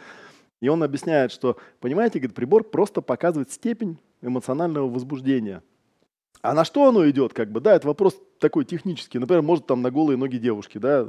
И 0.65 0.67
он 0.67 0.81
объясняет, 0.81 1.31
что, 1.31 1.57
понимаете, 1.79 2.17
говорит, 2.17 2.35
прибор 2.35 2.63
просто 2.63 3.01
показывает 3.01 3.51
степень 3.51 3.99
эмоционального 4.23 4.89
возбуждения. 4.89 5.61
А 6.41 6.55
на 6.55 6.65
что 6.65 6.87
оно 6.89 7.07
идет, 7.07 7.33
как 7.33 7.51
бы, 7.51 7.59
да, 7.59 7.75
это 7.75 7.85
вопрос 7.85 8.19
такой 8.39 8.65
технический. 8.65 9.19
Например, 9.19 9.43
может 9.43 9.67
там 9.67 9.83
на 9.83 9.91
голые 9.91 10.17
ноги 10.17 10.37
девушки, 10.37 10.79
да, 10.79 11.07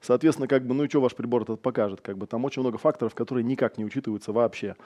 соответственно, 0.00 0.46
как 0.46 0.64
бы, 0.64 0.74
ну 0.74 0.84
и 0.84 0.88
что 0.88 1.00
ваш 1.00 1.16
прибор 1.16 1.42
этот 1.42 1.60
покажет, 1.62 2.00
как 2.00 2.16
бы, 2.16 2.28
там 2.28 2.44
очень 2.44 2.62
много 2.62 2.78
факторов, 2.78 3.12
которые 3.16 3.42
никак 3.42 3.76
не 3.76 3.84
учитываются 3.84 4.32
вообще. 4.32 4.76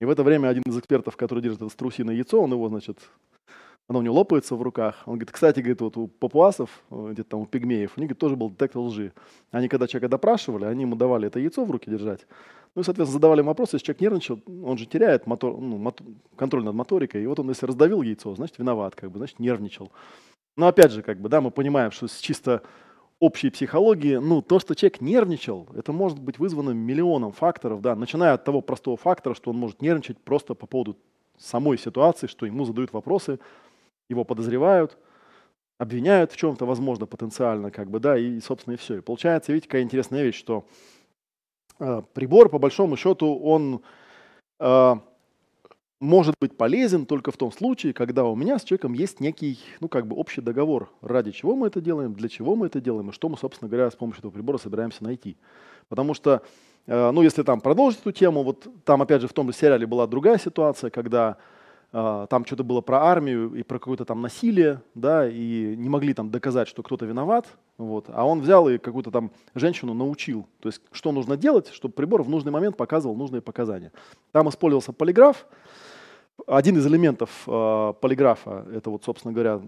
И 0.00 0.04
в 0.04 0.10
это 0.10 0.24
время 0.24 0.48
один 0.48 0.64
из 0.66 0.76
экспертов, 0.76 1.16
который 1.16 1.40
держит 1.40 1.62
это 1.62 1.70
страусиное 1.70 2.16
яйцо, 2.16 2.42
он 2.42 2.50
его, 2.50 2.68
значит, 2.68 2.98
оно 3.90 3.98
у 3.98 4.02
него 4.02 4.14
лопается 4.14 4.54
в 4.54 4.62
руках. 4.62 5.02
Он 5.04 5.14
говорит, 5.14 5.32
кстати, 5.32 5.58
говорит, 5.58 5.80
вот 5.80 5.96
у 5.96 6.06
папуасов, 6.06 6.70
э, 6.92 7.08
где-то 7.10 7.30
там 7.30 7.40
у 7.40 7.46
пигмеев, 7.46 7.94
у 7.96 8.00
них 8.00 8.10
говорит, 8.10 8.18
тоже 8.18 8.36
был 8.36 8.48
детектор 8.48 8.82
лжи. 8.82 9.12
Они 9.50 9.66
когда 9.66 9.88
человека 9.88 10.08
допрашивали, 10.08 10.64
они 10.66 10.82
ему 10.82 10.94
давали 10.94 11.26
это 11.26 11.40
яйцо 11.40 11.64
в 11.64 11.70
руки 11.72 11.90
держать, 11.90 12.24
ну 12.76 12.82
и, 12.82 12.84
соответственно, 12.84 13.18
задавали 13.18 13.40
вопрос, 13.40 13.72
если 13.72 13.86
человек 13.86 14.00
нервничал, 14.00 14.40
он 14.64 14.78
же 14.78 14.86
теряет 14.86 15.26
мотор, 15.26 15.58
ну, 15.58 15.76
мотор, 15.76 16.06
контроль 16.36 16.62
над 16.62 16.76
моторикой, 16.76 17.24
и 17.24 17.26
вот 17.26 17.40
он, 17.40 17.48
если 17.48 17.66
раздавил 17.66 18.02
яйцо, 18.02 18.32
значит, 18.36 18.58
виноват, 18.58 18.94
как 18.94 19.10
бы, 19.10 19.18
значит, 19.18 19.40
нервничал. 19.40 19.90
Но 20.56 20.68
опять 20.68 20.92
же, 20.92 21.02
как 21.02 21.20
бы, 21.20 21.28
да, 21.28 21.40
мы 21.40 21.50
понимаем, 21.50 21.90
что 21.90 22.06
с 22.06 22.20
чисто 22.20 22.62
общей 23.18 23.50
психологии, 23.50 24.18
ну, 24.18 24.40
то, 24.40 24.60
что 24.60 24.76
человек 24.76 25.00
нервничал, 25.00 25.66
это 25.74 25.92
может 25.92 26.20
быть 26.20 26.38
вызвано 26.38 26.70
миллионом 26.70 27.32
факторов, 27.32 27.80
да, 27.82 27.96
начиная 27.96 28.34
от 28.34 28.44
того 28.44 28.60
простого 28.60 28.96
фактора, 28.96 29.34
что 29.34 29.50
он 29.50 29.56
может 29.56 29.82
нервничать 29.82 30.18
просто 30.18 30.54
по 30.54 30.66
поводу 30.66 30.96
самой 31.40 31.76
ситуации, 31.76 32.28
что 32.28 32.46
ему 32.46 32.64
задают 32.64 32.92
вопросы, 32.92 33.40
его 34.10 34.24
подозревают, 34.24 34.98
обвиняют 35.78 36.32
в 36.32 36.36
чем-то, 36.36 36.66
возможно, 36.66 37.06
потенциально, 37.06 37.70
как 37.70 37.88
бы, 37.88 38.00
да, 38.00 38.18
и, 38.18 38.40
собственно, 38.40 38.74
и 38.74 38.76
все. 38.76 38.98
И 38.98 39.00
получается, 39.00 39.52
видите, 39.52 39.68
какая 39.68 39.82
интересная 39.82 40.22
вещь, 40.22 40.36
что 40.36 40.66
Э, 41.80 42.02
прибор, 42.12 42.50
по 42.50 42.58
большому 42.58 42.96
счету, 42.96 43.38
он 43.38 43.80
э, 44.60 44.94
может 45.98 46.34
быть 46.38 46.56
полезен 46.56 47.06
только 47.06 47.32
в 47.32 47.38
том 47.38 47.50
случае, 47.50 47.94
когда 47.94 48.24
у 48.24 48.36
меня 48.36 48.58
с 48.58 48.64
человеком 48.64 48.92
есть 48.92 49.18
некий, 49.20 49.58
ну, 49.80 49.88
как 49.88 50.06
бы 50.06 50.14
общий 50.16 50.42
договор, 50.42 50.90
ради 51.00 51.32
чего 51.32 51.56
мы 51.56 51.68
это 51.68 51.80
делаем, 51.80 52.14
для 52.14 52.28
чего 52.28 52.54
мы 52.54 52.66
это 52.66 52.80
делаем, 52.82 53.08
и 53.08 53.12
что 53.12 53.30
мы, 53.30 53.38
собственно 53.38 53.70
говоря, 53.70 53.90
с 53.90 53.96
помощью 53.96 54.20
этого 54.20 54.30
прибора 54.30 54.58
собираемся 54.58 55.02
найти. 55.02 55.38
Потому 55.88 56.12
что, 56.12 56.42
э, 56.86 57.10
ну, 57.10 57.22
если 57.22 57.42
там 57.42 57.62
продолжить 57.62 58.00
эту 58.00 58.12
тему, 58.12 58.42
вот 58.42 58.68
там, 58.84 59.00
опять 59.00 59.22
же, 59.22 59.28
в 59.28 59.32
том 59.32 59.50
же 59.50 59.56
сериале 59.56 59.86
была 59.86 60.06
другая 60.06 60.36
ситуация, 60.36 60.90
когда 60.90 61.38
там 61.92 62.44
что-то 62.46 62.62
было 62.62 62.80
про 62.80 63.02
армию 63.02 63.52
и 63.54 63.62
про 63.62 63.78
какое-то 63.78 64.04
там 64.04 64.22
насилие, 64.22 64.80
да, 64.94 65.28
и 65.28 65.74
не 65.76 65.88
могли 65.88 66.14
там 66.14 66.30
доказать, 66.30 66.68
что 66.68 66.82
кто-то 66.82 67.04
виноват, 67.04 67.46
вот, 67.78 68.06
а 68.08 68.24
он 68.24 68.40
взял 68.40 68.68
и 68.68 68.78
какую-то 68.78 69.10
там 69.10 69.32
женщину 69.54 69.92
научил, 69.92 70.46
то 70.60 70.68
есть 70.68 70.82
что 70.92 71.10
нужно 71.10 71.36
делать, 71.36 71.68
чтобы 71.72 71.94
прибор 71.94 72.22
в 72.22 72.28
нужный 72.28 72.52
момент 72.52 72.76
показывал 72.76 73.16
нужные 73.16 73.42
показания. 73.42 73.90
Там 74.30 74.48
использовался 74.48 74.92
полиграф, 74.92 75.46
один 76.46 76.76
из 76.76 76.86
элементов 76.86 77.42
э, 77.46 77.94
полиграфа, 78.00 78.66
это 78.72 78.90
вот, 78.90 79.04
собственно 79.04 79.34
говоря, 79.34 79.60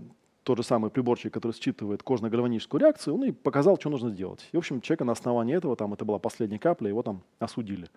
тот 0.43 0.59
же 0.59 0.65
самый 0.65 0.91
приборчик, 0.91 1.33
который 1.33 1.53
считывает 1.53 2.03
кожно-гальваническую 2.03 2.81
реакцию, 2.81 3.15
он 3.15 3.25
и 3.25 3.33
показал, 3.33 3.79
что 3.79 3.91
нужно 3.91 4.11
сделать. 4.11 4.49
И, 4.53 4.57
в 4.57 4.59
общем, 4.59 4.81
человека 4.81 5.05
на 5.05 5.13
основании 5.13 5.57
этого, 5.57 5.77
там, 5.77 5.93
это 5.95 6.05
была 6.05 6.19
последняя 6.19 6.59
капля, 6.59 6.89
его 6.89 7.03
там 7.03 7.23
осудили. 7.39 7.89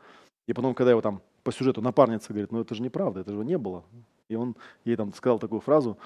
И 0.47 0.53
потом, 0.53 0.75
когда 0.75 0.91
его 0.91 1.01
там 1.01 1.21
по 1.43 1.51
сюжету 1.51 1.81
напарница 1.81 2.33
говорит, 2.33 2.51
ну 2.51 2.61
это 2.61 2.75
же 2.75 2.83
неправда, 2.83 3.21
это 3.21 3.33
же 3.33 3.43
не 3.43 3.57
было. 3.57 3.83
И 4.29 4.35
он 4.35 4.55
ей 4.85 4.95
там 4.95 5.13
сказал 5.13 5.39
такую 5.39 5.61
фразу, 5.61 5.97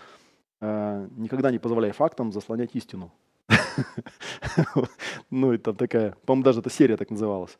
«Э, 0.61 1.07
никогда 1.15 1.51
не 1.51 1.59
позволяй 1.59 1.91
фактам 1.91 2.31
заслонять 2.31 2.75
истину. 2.75 3.11
Ну, 5.29 5.53
и 5.53 5.57
там 5.57 5.75
такая, 5.75 6.15
по-моему, 6.25 6.43
даже 6.43 6.59
эта 6.59 6.69
серия 6.69 6.97
так 6.97 7.11
называлась. 7.11 7.57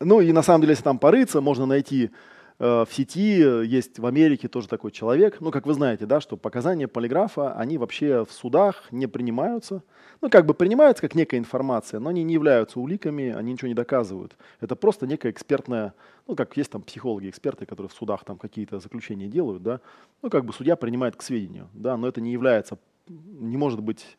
Ну, 0.00 0.20
и 0.20 0.32
на 0.32 0.42
самом 0.42 0.62
деле, 0.62 0.72
если 0.72 0.84
там 0.84 0.98
порыться, 0.98 1.40
можно 1.40 1.66
найти 1.66 2.10
в 2.58 2.88
сети 2.90 3.38
есть 3.66 3.98
в 3.98 4.06
Америке 4.06 4.48
тоже 4.48 4.66
такой 4.68 4.90
человек, 4.90 5.40
ну, 5.40 5.50
как 5.50 5.66
вы 5.66 5.74
знаете, 5.74 6.06
да, 6.06 6.20
что 6.20 6.36
показания 6.36 6.88
полиграфа, 6.88 7.54
они 7.54 7.76
вообще 7.76 8.24
в 8.24 8.32
судах 8.32 8.84
не 8.90 9.06
принимаются. 9.06 9.82
Ну, 10.22 10.30
как 10.30 10.46
бы 10.46 10.54
принимаются 10.54 11.02
как 11.02 11.14
некая 11.14 11.36
информация, 11.36 12.00
но 12.00 12.08
они 12.08 12.22
не 12.22 12.32
являются 12.32 12.80
уликами, 12.80 13.30
они 13.30 13.52
ничего 13.52 13.68
не 13.68 13.74
доказывают. 13.74 14.36
Это 14.60 14.74
просто 14.74 15.06
некая 15.06 15.30
экспертная, 15.30 15.92
ну, 16.26 16.34
как 16.34 16.56
есть 16.56 16.70
там 16.70 16.80
психологи, 16.80 17.28
эксперты, 17.28 17.66
которые 17.66 17.90
в 17.90 17.92
судах 17.92 18.24
там 18.24 18.38
какие-то 18.38 18.80
заключения 18.80 19.28
делают, 19.28 19.62
да, 19.62 19.80
ну, 20.22 20.30
как 20.30 20.46
бы 20.46 20.54
судья 20.54 20.76
принимает 20.76 21.16
к 21.16 21.22
сведению, 21.22 21.68
да, 21.74 21.98
но 21.98 22.08
это 22.08 22.22
не 22.22 22.32
является, 22.32 22.78
не 23.08 23.58
может 23.58 23.80
быть 23.80 24.16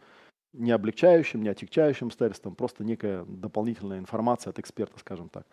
не 0.54 0.72
облегчающим, 0.72 1.42
не 1.42 1.50
отягчающим 1.50 2.08
обстоятельством, 2.08 2.56
просто 2.56 2.84
некая 2.84 3.26
дополнительная 3.28 3.98
информация 4.00 4.52
от 4.52 4.60
эксперта, 4.60 5.00
скажем 5.00 5.30
так. 5.30 5.46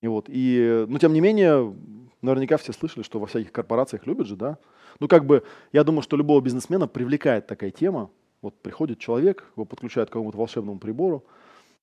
И 0.00 0.06
вот, 0.06 0.26
и, 0.28 0.84
но 0.88 0.98
тем 0.98 1.12
не 1.12 1.20
менее, 1.20 1.74
наверняка 2.22 2.56
все 2.56 2.72
слышали, 2.72 3.02
что 3.02 3.18
во 3.20 3.26
всяких 3.26 3.52
корпорациях 3.52 4.06
любят 4.06 4.26
же, 4.26 4.36
да? 4.36 4.58
Ну, 5.00 5.08
как 5.08 5.24
бы, 5.24 5.44
я 5.72 5.84
думаю, 5.84 6.02
что 6.02 6.16
любого 6.16 6.40
бизнесмена 6.40 6.88
привлекает 6.88 7.46
такая 7.46 7.70
тема. 7.70 8.10
Вот 8.42 8.60
приходит 8.62 8.98
человек, 8.98 9.44
его 9.56 9.64
подключают 9.64 10.10
к 10.10 10.12
какому-то 10.12 10.38
волшебному 10.38 10.78
прибору, 10.78 11.24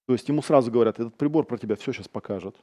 то 0.06 0.14
есть 0.14 0.28
ему 0.30 0.42
сразу 0.42 0.72
говорят, 0.72 1.00
этот 1.00 1.16
прибор 1.16 1.46
про 1.46 1.58
тебя 1.58 1.76
все 1.76 1.92
сейчас 1.92 2.08
покажет. 2.08 2.56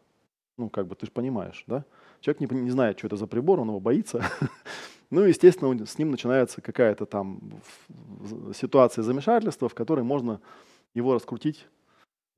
Ну, 0.56 0.70
как 0.70 0.86
бы, 0.86 0.94
ты 0.94 1.06
же 1.06 1.12
понимаешь, 1.12 1.64
да? 1.66 1.84
Человек 2.20 2.40
не, 2.40 2.60
не 2.60 2.70
знает, 2.70 2.98
что 2.98 3.08
это 3.08 3.16
за 3.16 3.26
прибор, 3.26 3.60
он 3.60 3.68
его 3.68 3.80
боится. 3.80 4.24
Ну, 5.10 5.24
естественно, 5.24 5.84
с 5.84 5.98
ним 5.98 6.10
начинается 6.10 6.62
какая-то 6.62 7.04
там 7.04 7.38
ситуация 8.54 9.02
замешательства, 9.02 9.68
в 9.68 9.74
которой 9.74 10.04
можно 10.04 10.40
его 10.94 11.12
раскрутить. 11.12 11.66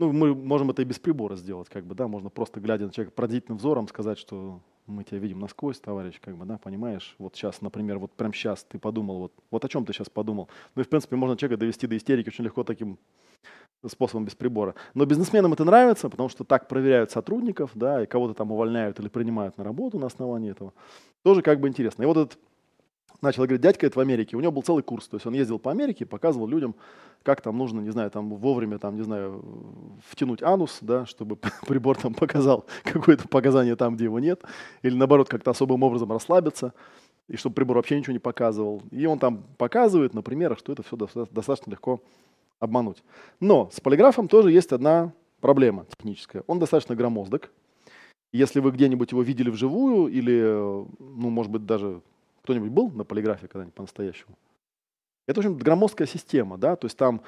Ну, 0.01 0.13
мы 0.13 0.35
можем 0.35 0.71
это 0.71 0.83
и 0.83 0.85
без 0.85 0.99
прибора 0.99 1.37
сделать, 1.37 1.69
как 1.69 1.87
бы, 1.87 1.95
да, 1.95 2.09
можно 2.09 2.31
просто, 2.31 2.59
глядя 2.59 2.87
на 2.87 2.91
человека 2.91 3.15
пронзительным 3.15 3.59
взором, 3.59 3.87
сказать, 3.87 4.19
что 4.19 4.61
мы 4.87 5.05
тебя 5.05 5.19
видим 5.19 5.39
насквозь, 5.39 5.81
товарищ, 5.81 6.21
как 6.21 6.37
бы, 6.37 6.45
да, 6.45 6.59
понимаешь, 6.59 7.15
вот 7.19 7.35
сейчас, 7.35 7.61
например, 7.63 7.99
вот 7.99 8.13
прямо 8.13 8.35
сейчас 8.35 8.65
ты 8.65 8.79
подумал, 8.79 9.19
вот, 9.19 9.33
вот 9.51 9.65
о 9.65 9.69
чем 9.69 9.85
ты 9.85 9.93
сейчас 9.93 10.11
подумал. 10.11 10.49
Ну 10.75 10.83
и, 10.83 10.85
в 10.85 10.89
принципе, 10.89 11.17
можно 11.17 11.37
человека 11.37 11.59
довести 11.59 11.87
до 11.87 11.97
истерики 11.97 12.29
очень 12.29 12.45
легко 12.45 12.65
таким 12.65 12.99
способом 13.87 14.25
без 14.25 14.35
прибора. 14.35 14.75
Но 14.95 15.05
бизнесменам 15.05 15.53
это 15.53 15.65
нравится, 15.65 16.09
потому 16.09 16.29
что 16.29 16.45
так 16.45 16.69
проверяют 16.69 17.11
сотрудников, 17.11 17.71
да, 17.75 18.03
и 18.03 18.07
кого-то 18.07 18.35
там 18.35 18.53
увольняют 18.53 18.99
или 19.01 19.09
принимают 19.09 19.59
на 19.59 19.65
работу 19.65 19.99
на 19.99 20.07
основании 20.07 20.51
этого. 20.51 20.73
Тоже 21.23 21.43
как 21.43 21.61
бы 21.61 21.69
интересно. 21.69 22.03
И 22.03 22.07
вот 22.07 22.17
этот 22.17 22.39
начал 23.23 23.43
говорить, 23.43 23.61
дядька 23.61 23.87
это 23.87 23.99
в 23.99 24.03
Америке, 24.03 24.37
у 24.37 24.41
него 24.41 24.53
был 24.53 24.63
целый 24.63 24.83
курс, 24.83 25.09
то 25.09 25.17
есть 25.17 25.27
он 25.27 25.35
ездил 25.35 25.59
по 25.59 25.71
Америке, 25.71 26.07
показывал 26.07 26.47
людям, 26.47 26.75
как 27.23 27.41
там 27.41 27.57
нужно, 27.57 27.81
не 27.81 27.91
знаю, 27.91 28.11
там 28.11 28.31
вовремя, 28.31 28.79
там, 28.79 28.97
не 28.97 29.03
знаю, 29.03 29.43
втянуть 30.09 30.43
анус, 30.43 30.79
да, 30.81 31.07
чтобы 31.07 31.37
прибор 31.67 31.97
там 31.97 32.15
показал 32.15 32.67
какое-то 32.85 33.29
показание 33.29 33.77
там, 33.77 33.97
где 33.97 34.05
его 34.05 34.21
нет, 34.21 34.43
или 34.83 34.95
наоборот, 34.95 35.29
как-то 35.29 35.51
особым 35.51 35.83
образом 35.83 36.13
расслабиться, 36.13 36.75
и 37.29 37.37
чтобы 37.37 37.55
прибор 37.55 37.77
вообще 37.77 37.99
ничего 37.99 38.13
не 38.13 38.19
показывал. 38.19 38.83
И 38.91 39.07
он 39.07 39.19
там 39.19 39.45
показывает 39.57 40.13
на 40.13 40.23
примерах, 40.23 40.59
что 40.59 40.73
это 40.73 40.83
все 40.83 40.97
достаточно 41.31 41.71
легко 41.71 42.03
обмануть. 42.61 43.03
Но 43.41 43.71
с 43.73 43.81
полиграфом 43.81 44.29
тоже 44.29 44.51
есть 44.51 44.73
одна 44.73 45.13
проблема 45.41 45.87
техническая. 45.87 46.43
Он 46.47 46.59
достаточно 46.59 46.95
громоздок. 46.95 47.51
Если 48.33 48.61
вы 48.61 48.73
где-нибудь 48.73 49.13
его 49.13 49.23
видели 49.23 49.49
вживую 49.49 50.09
или, 50.09 50.41
ну, 50.43 51.31
может 51.31 51.53
быть, 51.53 51.65
даже 51.67 52.03
кто-нибудь 52.45 52.71
был 52.71 52.91
на 52.91 53.05
полиграфе 53.05 53.49
когда-нибудь 53.49 53.75
по-настоящему? 53.75 54.37
Это, 55.27 55.41
общем, 55.41 55.57
громоздкая 55.57 56.07
система, 56.07 56.59
да, 56.59 56.77
то 56.77 56.85
есть 56.85 56.97
там 56.99 57.23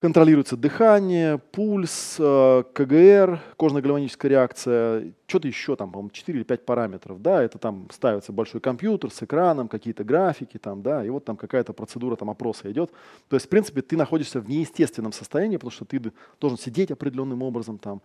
контролируется 0.00 0.56
дыхание, 0.56 1.38
пульс, 1.38 2.16
э, 2.20 2.62
КГР, 2.72 3.40
кожно-гальваническая 3.56 4.30
реакция, 4.30 5.12
что-то 5.26 5.48
еще 5.48 5.74
там, 5.74 5.90
по-моему, 5.90 6.10
4 6.10 6.38
или 6.38 6.44
5 6.44 6.64
параметров, 6.64 7.20
да, 7.20 7.42
это 7.42 7.58
там 7.58 7.88
ставится 7.90 8.32
большой 8.32 8.60
компьютер 8.60 9.10
с 9.10 9.20
экраном, 9.24 9.66
какие-то 9.66 10.04
графики 10.04 10.56
там, 10.56 10.82
да, 10.82 11.04
и 11.04 11.10
вот 11.10 11.24
там 11.24 11.36
какая-то 11.36 11.72
процедура 11.72 12.14
там 12.14 12.30
опроса 12.30 12.70
идет. 12.70 12.92
То 13.28 13.34
есть, 13.34 13.46
в 13.46 13.48
принципе, 13.48 13.82
ты 13.82 13.96
находишься 13.96 14.40
в 14.40 14.48
неестественном 14.48 15.12
состоянии, 15.12 15.56
потому 15.56 15.72
что 15.72 15.84
ты 15.84 16.00
должен 16.40 16.58
сидеть 16.58 16.92
определенным 16.92 17.42
образом 17.42 17.78
там, 17.78 18.00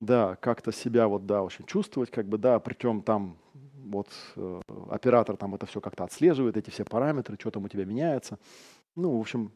да, 0.00 0.36
как-то 0.36 0.70
себя 0.70 1.08
вот, 1.08 1.26
да, 1.26 1.42
очень 1.42 1.66
чувствовать, 1.66 2.12
как 2.12 2.28
бы, 2.28 2.38
да, 2.38 2.60
причем 2.60 3.02
там 3.02 3.36
вот 3.90 4.08
э, 4.36 4.60
оператор 4.90 5.36
там 5.36 5.54
это 5.54 5.66
все 5.66 5.80
как-то 5.80 6.04
отслеживает, 6.04 6.56
эти 6.56 6.70
все 6.70 6.84
параметры, 6.84 7.36
что 7.38 7.50
там 7.50 7.64
у 7.64 7.68
тебя 7.68 7.84
меняется. 7.84 8.38
Ну, 8.96 9.16
в 9.16 9.20
общем, 9.20 9.52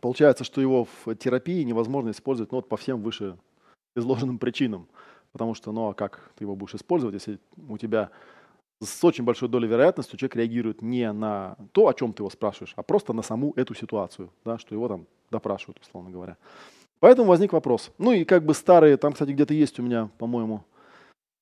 получается, 0.00 0.44
что 0.44 0.60
его 0.60 0.86
в 1.04 1.14
терапии 1.14 1.62
невозможно 1.62 2.10
использовать 2.10 2.52
ну, 2.52 2.58
вот 2.58 2.68
по 2.68 2.76
всем 2.76 3.02
выше 3.02 3.38
изложенным 3.96 4.38
причинам. 4.38 4.88
Потому 5.32 5.54
что, 5.54 5.72
ну 5.72 5.88
а 5.88 5.94
как 5.94 6.30
ты 6.36 6.44
его 6.44 6.54
будешь 6.54 6.74
использовать, 6.74 7.14
если 7.14 7.40
у 7.68 7.76
тебя 7.78 8.10
с 8.80 9.04
очень 9.04 9.24
большой 9.24 9.48
долей 9.48 9.68
вероятности 9.68 10.16
человек 10.16 10.36
реагирует 10.36 10.82
не 10.82 11.10
на 11.12 11.56
то, 11.72 11.88
о 11.88 11.94
чем 11.94 12.12
ты 12.12 12.22
его 12.22 12.30
спрашиваешь, 12.30 12.74
а 12.76 12.82
просто 12.82 13.12
на 13.12 13.22
саму 13.22 13.52
эту 13.56 13.74
ситуацию, 13.74 14.30
да, 14.44 14.58
что 14.58 14.74
его 14.74 14.88
там 14.88 15.06
допрашивают, 15.30 15.80
условно 15.80 16.10
говоря. 16.10 16.36
Поэтому 17.00 17.28
возник 17.28 17.52
вопрос. 17.52 17.90
Ну 17.98 18.12
и 18.12 18.24
как 18.24 18.44
бы 18.44 18.54
старые, 18.54 18.96
там, 18.96 19.12
кстати, 19.12 19.30
где-то 19.30 19.54
есть 19.54 19.78
у 19.78 19.82
меня, 19.82 20.08
по-моему, 20.18 20.64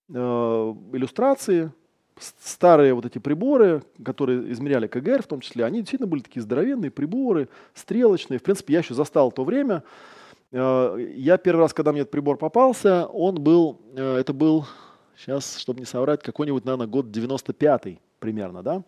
э, 0.08 0.14
иллюстрации 0.14 1.72
старые 2.18 2.94
вот 2.94 3.06
эти 3.06 3.18
приборы, 3.18 3.82
которые 4.04 4.52
измеряли 4.52 4.86
КГР 4.86 5.22
в 5.22 5.26
том 5.26 5.40
числе, 5.40 5.64
они 5.64 5.80
действительно 5.80 6.08
были 6.08 6.22
такие 6.22 6.42
здоровенные 6.42 6.90
приборы, 6.90 7.48
стрелочные. 7.74 8.38
В 8.38 8.42
принципе, 8.42 8.74
я 8.74 8.80
еще 8.80 8.94
застал 8.94 9.32
то 9.32 9.44
время. 9.44 9.82
Э, 10.52 10.96
я 11.16 11.38
первый 11.38 11.60
раз, 11.60 11.72
когда 11.72 11.92
мне 11.92 12.02
этот 12.02 12.12
прибор 12.12 12.36
попался, 12.36 13.06
он 13.06 13.36
был, 13.36 13.80
э, 13.94 14.16
это 14.16 14.32
был, 14.32 14.66
сейчас, 15.16 15.56
чтобы 15.56 15.80
не 15.80 15.86
соврать, 15.86 16.22
какой-нибудь, 16.22 16.64
наверное, 16.64 16.86
год 16.86 17.10
95 17.10 17.98
примерно, 18.18 18.62
да. 18.62 18.84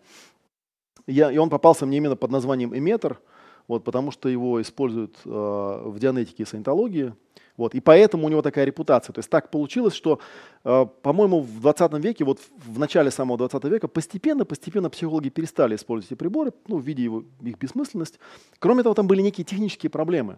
Я, 1.07 1.31
и 1.31 1.37
он 1.37 1.49
попался 1.49 1.85
мне 1.85 1.97
именно 1.97 2.15
под 2.15 2.31
названием 2.31 2.75
эметр, 2.75 3.19
вот, 3.67 3.83
потому 3.83 4.11
что 4.11 4.29
его 4.29 4.61
используют 4.61 5.17
э, 5.25 5.29
в 5.29 5.97
дианетике 5.99 6.43
и 6.43 6.45
саентологии. 6.45 7.13
Вот, 7.57 7.73
и 7.73 7.79
поэтому 7.79 8.25
у 8.25 8.29
него 8.29 8.41
такая 8.41 8.65
репутация. 8.65 9.13
То 9.13 9.19
есть 9.19 9.29
так 9.29 9.49
получилось, 9.49 9.93
что, 9.93 10.19
э, 10.63 10.85
по-моему, 11.01 11.41
в 11.41 11.61
20 11.61 11.93
веке, 11.99 12.25
вот 12.25 12.39
в 12.65 12.79
начале 12.79 13.11
самого 13.11 13.37
20 13.37 13.63
века, 13.65 13.87
постепенно-постепенно 13.87 14.89
психологи 14.89 15.29
перестали 15.29 15.75
использовать 15.75 16.11
эти 16.11 16.17
приборы, 16.17 16.51
ну, 16.67 16.79
видя 16.79 17.01
его, 17.01 17.23
их 17.41 17.57
бессмысленность. 17.57 18.19
Кроме 18.59 18.83
того, 18.83 18.93
там 18.93 19.07
были 19.07 19.21
некие 19.21 19.45
технические 19.45 19.89
проблемы. 19.89 20.37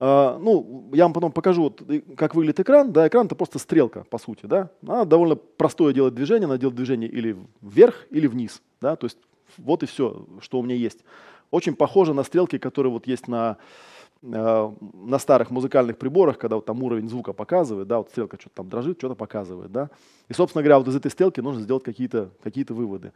Uh, 0.00 0.36
ну, 0.38 0.90
я 0.92 1.04
вам 1.04 1.12
потом 1.12 1.30
покажу, 1.30 1.62
вот, 1.62 1.80
как 2.16 2.34
выглядит 2.34 2.58
экран. 2.58 2.92
Да, 2.92 3.06
экран 3.06 3.26
это 3.26 3.36
просто 3.36 3.60
стрелка, 3.60 4.04
по 4.10 4.18
сути. 4.18 4.46
Да? 4.46 4.70
Она 4.84 5.04
довольно 5.04 5.36
простое 5.36 5.94
делает 5.94 6.14
движение, 6.14 6.46
она 6.46 6.58
делает 6.58 6.74
движение 6.74 7.08
или 7.08 7.36
вверх, 7.60 8.06
или 8.10 8.26
вниз. 8.26 8.62
Да? 8.80 8.96
То 8.96 9.06
есть 9.06 9.18
вот 9.58 9.84
и 9.84 9.86
все, 9.86 10.26
что 10.40 10.58
у 10.58 10.64
меня 10.64 10.74
есть. 10.74 11.04
Очень 11.52 11.76
похоже 11.76 12.14
на 12.14 12.24
стрелки, 12.24 12.58
которые 12.58 12.92
вот 12.92 13.06
есть 13.06 13.28
на 13.28 13.58
Э, 13.58 13.91
на 14.22 15.18
старых 15.18 15.50
музыкальных 15.50 15.98
приборах, 15.98 16.38
когда 16.38 16.56
вот 16.56 16.64
там 16.64 16.82
уровень 16.82 17.08
звука 17.08 17.32
показывает, 17.32 17.88
да, 17.88 17.98
вот 17.98 18.08
стрелка 18.10 18.38
что-то 18.40 18.54
там 18.54 18.68
дрожит, 18.68 18.98
что-то 18.98 19.16
показывает, 19.16 19.72
да. 19.72 19.90
И, 20.28 20.32
собственно 20.32 20.62
говоря, 20.62 20.78
вот 20.78 20.86
из 20.88 20.96
этой 20.96 21.10
стрелки 21.10 21.40
нужно 21.40 21.60
сделать 21.60 21.82
какие-то 21.82 22.30
какие 22.42 22.64
выводы. 22.68 23.12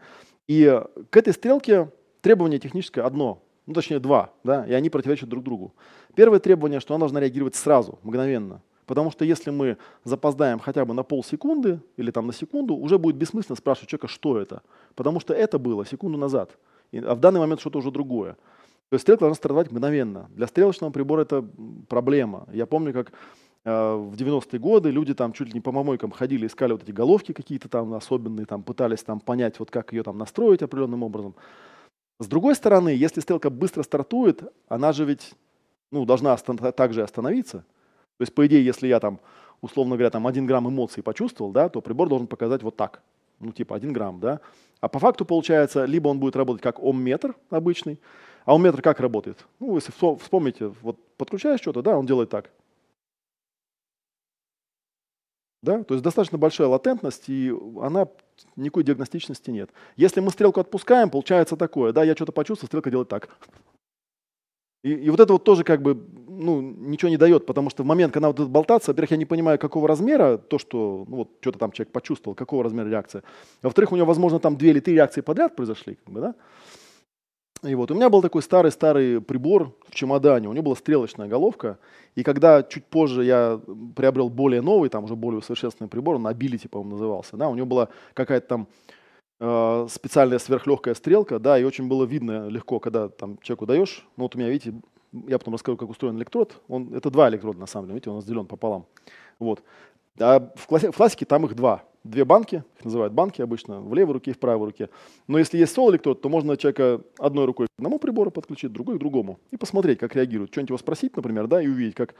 И 0.48 0.82
к 1.10 1.16
этой 1.16 1.32
стрелке 1.32 1.90
требование 2.20 2.58
техническое 2.58 3.02
одно, 3.02 3.40
ну, 3.66 3.74
точнее 3.74 4.00
два, 4.00 4.30
да, 4.42 4.66
и 4.66 4.72
они 4.72 4.90
противоречат 4.90 5.28
друг 5.28 5.44
другу. 5.44 5.72
Первое 6.16 6.40
требование, 6.40 6.80
что 6.80 6.94
она 6.94 7.00
должна 7.00 7.20
реагировать 7.20 7.54
сразу, 7.54 7.98
мгновенно. 8.02 8.60
Потому 8.86 9.10
что 9.10 9.24
если 9.24 9.50
мы 9.50 9.78
запоздаем 10.04 10.58
хотя 10.58 10.84
бы 10.84 10.94
на 10.94 11.02
полсекунды 11.02 11.80
или 11.96 12.10
там 12.10 12.26
на 12.26 12.32
секунду, 12.32 12.74
уже 12.76 12.98
будет 12.98 13.16
бессмысленно 13.16 13.56
спрашивать 13.56 13.90
человека, 13.90 14.08
что 14.08 14.38
это. 14.38 14.62
Потому 14.94 15.20
что 15.20 15.34
это 15.34 15.58
было 15.58 15.84
секунду 15.84 16.18
назад, 16.18 16.56
а 16.92 17.14
в 17.14 17.20
данный 17.20 17.40
момент 17.40 17.60
что-то 17.60 17.78
уже 17.78 17.90
другое. 17.90 18.36
То 18.90 18.94
есть 18.94 19.02
стрелка 19.02 19.20
должна 19.20 19.34
стартовать 19.34 19.70
мгновенно. 19.70 20.28
Для 20.30 20.46
стрелочного 20.46 20.92
прибора 20.92 21.22
это 21.22 21.44
проблема. 21.88 22.46
Я 22.52 22.66
помню, 22.66 22.92
как 22.92 23.12
э, 23.64 23.94
в 23.94 24.14
90-е 24.14 24.60
годы 24.60 24.90
люди 24.90 25.12
там 25.12 25.32
чуть 25.32 25.48
ли 25.48 25.54
не 25.54 25.60
по 25.60 25.72
мамойкам 25.72 26.12
ходили, 26.12 26.46
искали 26.46 26.72
вот 26.72 26.84
эти 26.84 26.92
головки 26.92 27.32
какие-то 27.32 27.68
там 27.68 27.94
особенные, 27.94 28.46
там 28.46 28.62
пытались 28.62 29.02
там 29.02 29.18
понять, 29.18 29.58
вот 29.58 29.70
как 29.70 29.92
ее 29.92 30.04
там 30.04 30.18
настроить 30.18 30.62
определенным 30.62 31.02
образом. 31.02 31.34
С 32.20 32.28
другой 32.28 32.54
стороны, 32.54 32.90
если 32.90 33.20
стрелка 33.20 33.50
быстро 33.50 33.82
стартует, 33.82 34.42
она 34.68 34.92
же 34.92 35.04
ведь 35.04 35.34
ну, 35.90 36.04
должна 36.04 36.32
остан- 36.34 36.72
также 36.72 37.02
остановиться. 37.02 37.58
То 38.18 38.22
есть, 38.22 38.34
по 38.34 38.46
идее, 38.46 38.64
если 38.64 38.86
я 38.86 39.00
там, 39.00 39.20
условно 39.60 39.96
говоря, 39.96 40.10
там 40.10 40.26
1 40.26 40.46
грамм 40.46 40.68
эмоций 40.68 41.02
почувствовал, 41.02 41.52
да, 41.52 41.68
то 41.68 41.80
прибор 41.80 42.08
должен 42.08 42.26
показать 42.26 42.62
вот 42.62 42.76
так. 42.76 43.02
Ну, 43.40 43.52
типа 43.52 43.76
1 43.76 43.92
грамм, 43.92 44.20
да. 44.20 44.40
А 44.80 44.88
по 44.88 44.98
факту 44.98 45.24
получается, 45.24 45.84
либо 45.84 46.08
он 46.08 46.18
будет 46.18 46.36
работать 46.36 46.62
как 46.62 46.82
ом-метр 46.82 47.34
обычный, 47.50 47.98
а 48.46 48.54
у 48.54 48.58
метр 48.58 48.80
как 48.80 49.00
работает? 49.00 49.44
Ну, 49.58 49.74
если 49.74 49.92
вспомните, 49.92 50.68
вот 50.80 50.96
подключаешь 51.18 51.60
что-то, 51.60 51.82
да, 51.82 51.98
он 51.98 52.06
делает 52.06 52.30
так. 52.30 52.50
Да? 55.62 55.82
То 55.82 55.94
есть 55.94 56.04
достаточно 56.04 56.38
большая 56.38 56.68
латентность, 56.68 57.28
и 57.28 57.52
она 57.82 58.06
никакой 58.54 58.84
диагностичности 58.84 59.50
нет. 59.50 59.70
Если 59.96 60.20
мы 60.20 60.30
стрелку 60.30 60.60
отпускаем, 60.60 61.10
получается 61.10 61.56
такое, 61.56 61.92
да, 61.92 62.04
я 62.04 62.14
что-то 62.14 62.30
почувствовал, 62.30 62.68
стрелка 62.68 62.88
делает 62.88 63.08
так. 63.08 63.28
И, 64.84 64.92
и 64.92 65.10
вот 65.10 65.18
это 65.18 65.32
вот 65.32 65.42
тоже 65.42 65.64
как 65.64 65.82
бы 65.82 66.00
ну, 66.28 66.60
ничего 66.60 67.08
не 67.08 67.16
дает, 67.16 67.46
потому 67.46 67.68
что 67.70 67.82
в 67.82 67.86
момент, 67.86 68.14
когда 68.14 68.28
вот 68.28 68.38
это 68.38 68.48
болтаться, 68.48 68.92
во-первых, 68.92 69.10
я 69.10 69.16
не 69.16 69.24
понимаю, 69.24 69.58
какого 69.58 69.88
размера 69.88 70.38
то, 70.38 70.58
что 70.58 71.04
ну, 71.08 71.16
вот 71.16 71.30
что-то 71.40 71.58
там 71.58 71.72
человек 71.72 71.92
почувствовал, 71.92 72.36
какого 72.36 72.62
размера 72.62 72.88
реакция. 72.88 73.24
Во-вторых, 73.62 73.90
у 73.90 73.96
него, 73.96 74.06
возможно, 74.06 74.38
там 74.38 74.56
две 74.56 74.70
или 74.70 74.78
три 74.78 74.94
реакции 74.94 75.20
подряд 75.20 75.56
произошли. 75.56 75.96
Как 75.96 76.14
бы, 76.14 76.20
да? 76.20 76.34
И 77.66 77.74
вот. 77.74 77.90
У 77.90 77.94
меня 77.94 78.08
был 78.08 78.22
такой 78.22 78.42
старый-старый 78.42 79.20
прибор 79.20 79.74
в 79.88 79.94
чемодане, 79.94 80.48
у 80.48 80.52
него 80.52 80.64
была 80.64 80.76
стрелочная 80.76 81.26
головка, 81.26 81.78
и 82.14 82.22
когда 82.22 82.62
чуть 82.62 82.84
позже 82.84 83.24
я 83.24 83.60
приобрел 83.94 84.28
более 84.28 84.62
новый, 84.62 84.88
там 84.88 85.04
уже 85.04 85.16
более 85.16 85.38
усовершенствованный 85.38 85.90
прибор, 85.90 86.16
он 86.16 86.26
Ability, 86.26 86.68
по-моему, 86.68 86.92
назывался, 86.92 87.36
да, 87.36 87.48
у 87.48 87.54
него 87.54 87.66
была 87.66 87.88
какая-то 88.14 88.46
там 88.46 88.68
э, 89.40 89.86
специальная 89.90 90.38
сверхлегкая 90.38 90.94
стрелка, 90.94 91.38
да, 91.38 91.58
и 91.58 91.64
очень 91.64 91.88
было 91.88 92.04
видно 92.04 92.48
легко, 92.48 92.78
когда 92.78 93.08
там 93.08 93.38
человеку 93.38 93.66
даешь, 93.66 94.06
ну 94.16 94.24
вот 94.24 94.36
у 94.36 94.38
меня, 94.38 94.48
видите, 94.48 94.74
я 95.26 95.38
потом 95.38 95.54
расскажу, 95.54 95.76
как 95.76 95.90
устроен 95.90 96.16
электрод, 96.16 96.60
он, 96.68 96.94
это 96.94 97.10
два 97.10 97.28
электрода 97.28 97.58
на 97.58 97.66
самом 97.66 97.86
деле, 97.86 97.94
видите, 97.94 98.10
он 98.10 98.18
разделен 98.18 98.46
пополам, 98.46 98.86
вот. 99.38 99.62
А 100.18 100.52
в, 100.54 100.66
классе, 100.66 100.90
в 100.92 100.96
классике 100.96 101.26
там 101.26 101.44
их 101.44 101.54
два, 101.54 101.84
две 102.10 102.24
банки, 102.24 102.64
их 102.78 102.84
называют 102.84 103.12
банки 103.12 103.42
обычно, 103.42 103.80
в 103.80 103.94
левой 103.94 104.14
руке 104.14 104.30
и 104.30 104.34
в 104.34 104.38
правой 104.38 104.66
руке. 104.66 104.88
Но 105.26 105.38
если 105.38 105.58
есть 105.58 105.74
сол-электрод, 105.74 106.20
то 106.20 106.28
можно 106.28 106.56
человека 106.56 107.02
одной 107.18 107.44
рукой 107.44 107.66
к 107.66 107.70
одному 107.78 107.98
прибору 107.98 108.30
подключить, 108.30 108.72
другой 108.72 108.96
к 108.96 108.98
другому 108.98 109.38
и 109.50 109.56
посмотреть, 109.56 109.98
как 109.98 110.14
реагирует. 110.16 110.50
Что-нибудь 110.50 110.70
его 110.70 110.78
спросить, 110.78 111.16
например, 111.16 111.46
да, 111.46 111.62
и 111.62 111.68
увидеть, 111.68 111.94
как 111.94 112.14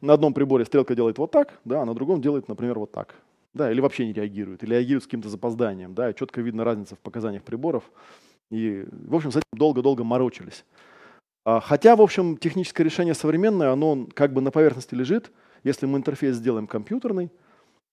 на 0.00 0.12
одном 0.12 0.34
приборе 0.34 0.64
стрелка 0.64 0.94
делает 0.94 1.18
вот 1.18 1.30
так, 1.30 1.58
да, 1.64 1.82
а 1.82 1.84
на 1.84 1.94
другом 1.94 2.20
делает, 2.20 2.48
например, 2.48 2.78
вот 2.78 2.92
так. 2.92 3.14
Да, 3.54 3.70
или 3.70 3.80
вообще 3.80 4.06
не 4.06 4.12
реагирует, 4.12 4.62
или 4.62 4.70
реагирует 4.70 5.04
с 5.04 5.06
каким-то 5.06 5.28
запозданием, 5.28 5.94
да, 5.94 6.10
и 6.10 6.14
четко 6.14 6.40
видно 6.40 6.64
разница 6.64 6.96
в 6.96 7.00
показаниях 7.00 7.42
приборов. 7.42 7.84
И, 8.50 8.86
в 8.90 9.14
общем, 9.14 9.30
с 9.30 9.36
этим 9.36 9.44
долго-долго 9.52 10.04
морочились. 10.04 10.64
А, 11.44 11.60
хотя, 11.60 11.96
в 11.96 12.02
общем, 12.02 12.36
техническое 12.36 12.84
решение 12.84 13.14
современное, 13.14 13.70
оно 13.70 14.06
как 14.14 14.32
бы 14.32 14.40
на 14.40 14.50
поверхности 14.50 14.94
лежит. 14.94 15.30
Если 15.64 15.86
мы 15.86 15.98
интерфейс 15.98 16.36
сделаем 16.36 16.66
компьютерный, 16.66 17.30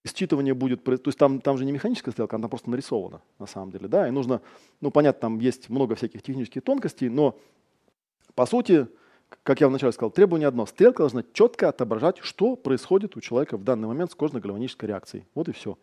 считывание 0.06 0.54
будет, 0.54 0.84
то 0.84 0.92
есть 1.06 1.18
там, 1.18 1.42
там 1.42 1.58
же 1.58 1.66
не 1.66 1.72
механическая 1.72 2.12
стрелка, 2.12 2.38
она 2.38 2.48
просто 2.48 2.70
нарисована 2.70 3.22
на 3.38 3.46
самом 3.46 3.72
деле, 3.72 3.88
да, 3.88 4.08
и 4.08 4.12
нужно, 4.12 4.42
ну 4.82 4.92
понятно, 4.92 5.22
там 5.22 5.40
есть 5.40 5.70
много 5.70 5.96
всяких 5.96 6.22
технических 6.22 6.64
тонкостей, 6.64 7.10
но 7.10 7.38
по 8.34 8.46
сути, 8.46 8.88
как 9.44 9.60
я 9.60 9.68
вначале 9.68 9.92
сказал, 9.92 10.12
требование 10.12 10.48
одно, 10.48 10.66
стрелка 10.66 11.00
должна 11.00 11.24
четко 11.34 11.70
отображать, 11.70 12.20
что 12.20 12.56
происходит 12.56 13.18
у 13.18 13.22
человека 13.22 13.58
в 13.58 13.64
данный 13.64 13.88
момент 13.88 14.12
с 14.12 14.16
кожно-гальванической 14.16 14.88
реакцией, 14.88 15.26
вот 15.36 15.50
и 15.50 15.52
все. 15.52 15.78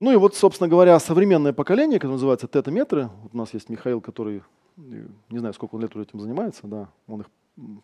Ну 0.00 0.12
и 0.12 0.16
вот, 0.16 0.36
собственно 0.36 0.68
говоря, 0.68 0.98
современное 1.00 1.52
поколение, 1.52 1.98
которое 1.98 2.14
называется 2.14 2.46
тетаметры, 2.46 3.10
вот 3.22 3.34
у 3.34 3.36
нас 3.36 3.52
есть 3.52 3.68
Михаил, 3.68 4.00
который, 4.00 4.44
не 4.76 5.38
знаю, 5.38 5.54
сколько 5.54 5.74
он 5.74 5.80
лет 5.80 5.94
уже 5.96 6.04
этим 6.04 6.20
занимается, 6.20 6.68
да, 6.68 6.88
он 7.08 7.22
их 7.22 7.26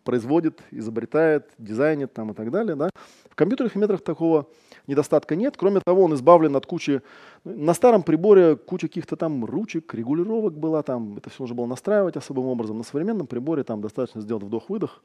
производит, 0.04 0.62
изобретает, 0.70 1.50
дизайнит 1.58 2.12
там 2.12 2.30
и 2.30 2.34
так 2.34 2.50
далее. 2.50 2.76
Да? 2.76 2.90
В 3.28 3.34
компьютерных 3.34 3.74
метрах 3.74 4.02
такого 4.02 4.48
недостатка 4.86 5.36
нет. 5.36 5.56
Кроме 5.56 5.80
того, 5.80 6.04
он 6.04 6.14
избавлен 6.14 6.56
от 6.56 6.66
кучи... 6.66 7.02
На 7.44 7.74
старом 7.74 8.02
приборе 8.02 8.56
куча 8.56 8.88
каких-то 8.88 9.16
там 9.16 9.44
ручек, 9.44 9.92
регулировок 9.94 10.58
была 10.58 10.82
там. 10.82 11.16
Это 11.16 11.30
все 11.30 11.42
нужно 11.42 11.56
было 11.56 11.66
настраивать 11.66 12.16
особым 12.16 12.46
образом. 12.46 12.78
На 12.78 12.84
современном 12.84 13.26
приборе 13.26 13.64
там 13.64 13.80
достаточно 13.80 14.20
сделать 14.20 14.44
вдох-выдох, 14.44 15.02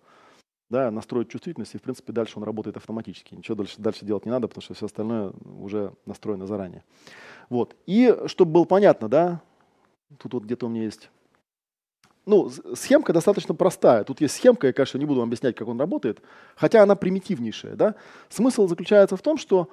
да, 0.69 0.91
настроить 0.91 1.29
чувствительность, 1.29 1.75
и, 1.75 1.77
в 1.77 1.81
принципе, 1.81 2.13
дальше 2.13 2.33
он 2.37 2.43
работает 2.43 2.77
автоматически. 2.77 3.35
Ничего 3.35 3.55
дальше, 3.55 3.75
дальше 3.77 4.05
делать 4.05 4.25
не 4.25 4.31
надо, 4.31 4.47
потому 4.47 4.61
что 4.61 4.73
все 4.73 4.85
остальное 4.85 5.33
уже 5.59 5.93
настроено 6.05 6.45
заранее. 6.45 6.83
Вот. 7.49 7.75
И 7.87 8.15
чтобы 8.27 8.51
было 8.51 8.65
понятно, 8.65 9.09
да, 9.09 9.41
тут 10.19 10.33
вот 10.33 10.43
где-то 10.43 10.67
у 10.67 10.69
меня 10.69 10.83
есть 10.83 11.09
ну, 12.29 12.51
схемка 12.75 13.11
достаточно 13.11 13.55
простая. 13.55 14.03
Тут 14.03 14.21
есть 14.21 14.35
схемка, 14.35 14.67
я, 14.67 14.73
конечно, 14.73 14.99
не 14.99 15.05
буду 15.05 15.19
вам 15.19 15.29
объяснять, 15.29 15.55
как 15.55 15.67
он 15.67 15.79
работает, 15.79 16.21
хотя 16.55 16.83
она 16.83 16.95
примитивнейшая. 16.95 17.75
Да? 17.75 17.95
Смысл 18.29 18.67
заключается 18.67 19.17
в 19.17 19.21
том, 19.23 19.39
что 19.39 19.67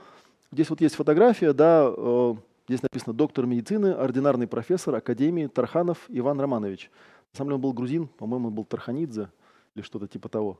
здесь 0.50 0.70
вот 0.70 0.80
есть 0.80 0.94
фотография, 0.94 1.52
да, 1.52 1.86
э, 1.86 2.34
здесь 2.66 2.82
написано 2.82 3.12
доктор 3.12 3.44
медицины, 3.44 3.88
ординарный 3.88 4.46
профессор 4.46 4.94
Академии 4.94 5.48
Тарханов 5.48 5.98
Иван 6.08 6.40
Романович. 6.40 6.90
На 7.34 7.36
самом 7.36 7.48
деле 7.50 7.54
он 7.56 7.60
был 7.60 7.72
грузин, 7.74 8.08
по-моему, 8.08 8.48
он 8.48 8.54
был 8.54 8.64
Тарханидзе 8.64 9.28
или 9.74 9.82
что-то 9.82 10.08
типа 10.08 10.30
того. 10.30 10.58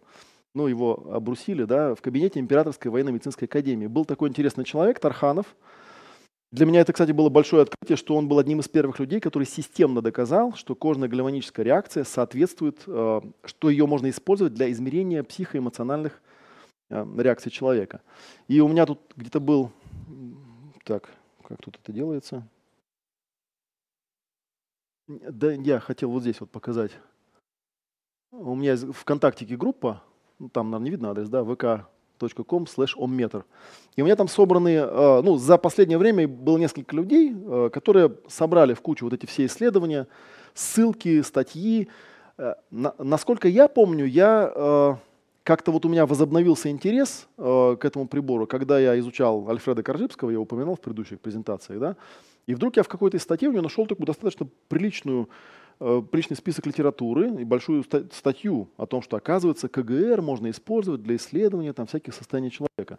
Ну, 0.52 0.66
его 0.66 1.06
обрусили, 1.10 1.64
да, 1.64 1.94
в 1.94 2.02
кабинете 2.02 2.40
Императорской 2.40 2.90
военно-медицинской 2.90 3.48
академии. 3.48 3.86
Был 3.86 4.04
такой 4.04 4.28
интересный 4.28 4.64
человек, 4.64 5.00
Тарханов, 5.00 5.46
для 6.52 6.64
меня 6.64 6.80
это, 6.80 6.92
кстати, 6.92 7.10
было 7.10 7.28
большое 7.28 7.62
открытие, 7.62 7.96
что 7.96 8.16
он 8.16 8.28
был 8.28 8.38
одним 8.38 8.60
из 8.60 8.68
первых 8.68 9.00
людей, 9.00 9.20
который 9.20 9.44
системно 9.44 10.00
доказал, 10.00 10.54
что 10.54 10.74
кожно-гальваническая 10.74 11.64
реакция 11.64 12.04
соответствует, 12.04 12.84
э, 12.86 13.20
что 13.44 13.70
ее 13.70 13.86
можно 13.86 14.08
использовать 14.08 14.54
для 14.54 14.70
измерения 14.70 15.24
психоэмоциональных 15.24 16.20
э, 16.90 17.04
реакций 17.18 17.50
человека. 17.50 18.00
И 18.46 18.60
у 18.60 18.68
меня 18.68 18.86
тут 18.86 19.00
где-то 19.16 19.40
был... 19.40 19.72
Так, 20.84 21.10
как 21.42 21.60
тут 21.60 21.80
это 21.82 21.92
делается? 21.92 22.46
Да, 25.08 25.50
я 25.52 25.80
хотел 25.80 26.10
вот 26.10 26.22
здесь 26.22 26.40
вот 26.40 26.50
показать. 26.50 26.92
У 28.30 28.54
меня 28.54 28.76
в 28.76 28.92
ВКонтактике 28.92 29.56
группа, 29.56 30.02
ну, 30.38 30.48
там, 30.48 30.70
наверное, 30.70 30.84
не 30.84 30.90
видно 30.90 31.10
адрес, 31.10 31.28
да, 31.28 31.42
vk 31.42 31.86
com 32.20 32.64
slash. 32.64 33.44
И 33.96 34.02
у 34.02 34.04
меня 34.04 34.16
там 34.16 34.28
собраны, 34.28 34.68
э, 34.68 35.20
ну, 35.22 35.36
за 35.36 35.58
последнее 35.58 35.98
время 35.98 36.28
было 36.28 36.58
несколько 36.58 36.94
людей, 36.94 37.34
э, 37.34 37.70
которые 37.72 38.12
собрали 38.28 38.74
в 38.74 38.80
кучу 38.80 39.04
вот 39.04 39.14
эти 39.14 39.26
все 39.26 39.46
исследования, 39.46 40.06
ссылки, 40.54 41.22
статьи. 41.22 41.88
Э, 42.38 42.54
насколько 42.70 43.48
я 43.48 43.68
помню, 43.68 44.04
я 44.06 44.98
как-то 45.42 45.70
вот 45.70 45.86
у 45.86 45.88
меня 45.88 46.06
возобновился 46.06 46.70
интерес 46.70 47.28
к 47.36 47.78
этому 47.80 48.08
прибору, 48.08 48.48
когда 48.48 48.80
я 48.80 48.98
изучал 48.98 49.48
Альфреда 49.48 49.84
Коржибского, 49.84 50.30
я 50.30 50.40
упоминал 50.40 50.74
в 50.74 50.80
предыдущих 50.80 51.20
презентациях, 51.20 51.78
да, 51.78 51.96
и 52.48 52.54
вдруг 52.54 52.76
я 52.76 52.82
в 52.82 52.88
какой-то 52.88 53.16
из 53.16 53.22
статей 53.22 53.48
у 53.48 53.52
него 53.52 53.62
нашел 53.62 53.86
такую 53.86 54.06
достаточно 54.06 54.48
приличную 54.66 55.28
Э, 55.28 55.65
приличный 55.78 56.36
список 56.36 56.66
литературы 56.66 57.28
и 57.40 57.44
большую 57.44 57.84
статью 57.84 58.68
о 58.76 58.86
том, 58.86 59.02
что, 59.02 59.16
оказывается, 59.16 59.68
КГР 59.68 60.22
можно 60.22 60.50
использовать 60.50 61.02
для 61.02 61.16
исследования 61.16 61.72
там, 61.72 61.86
всяких 61.86 62.14
состояний 62.14 62.50
человека. 62.50 62.98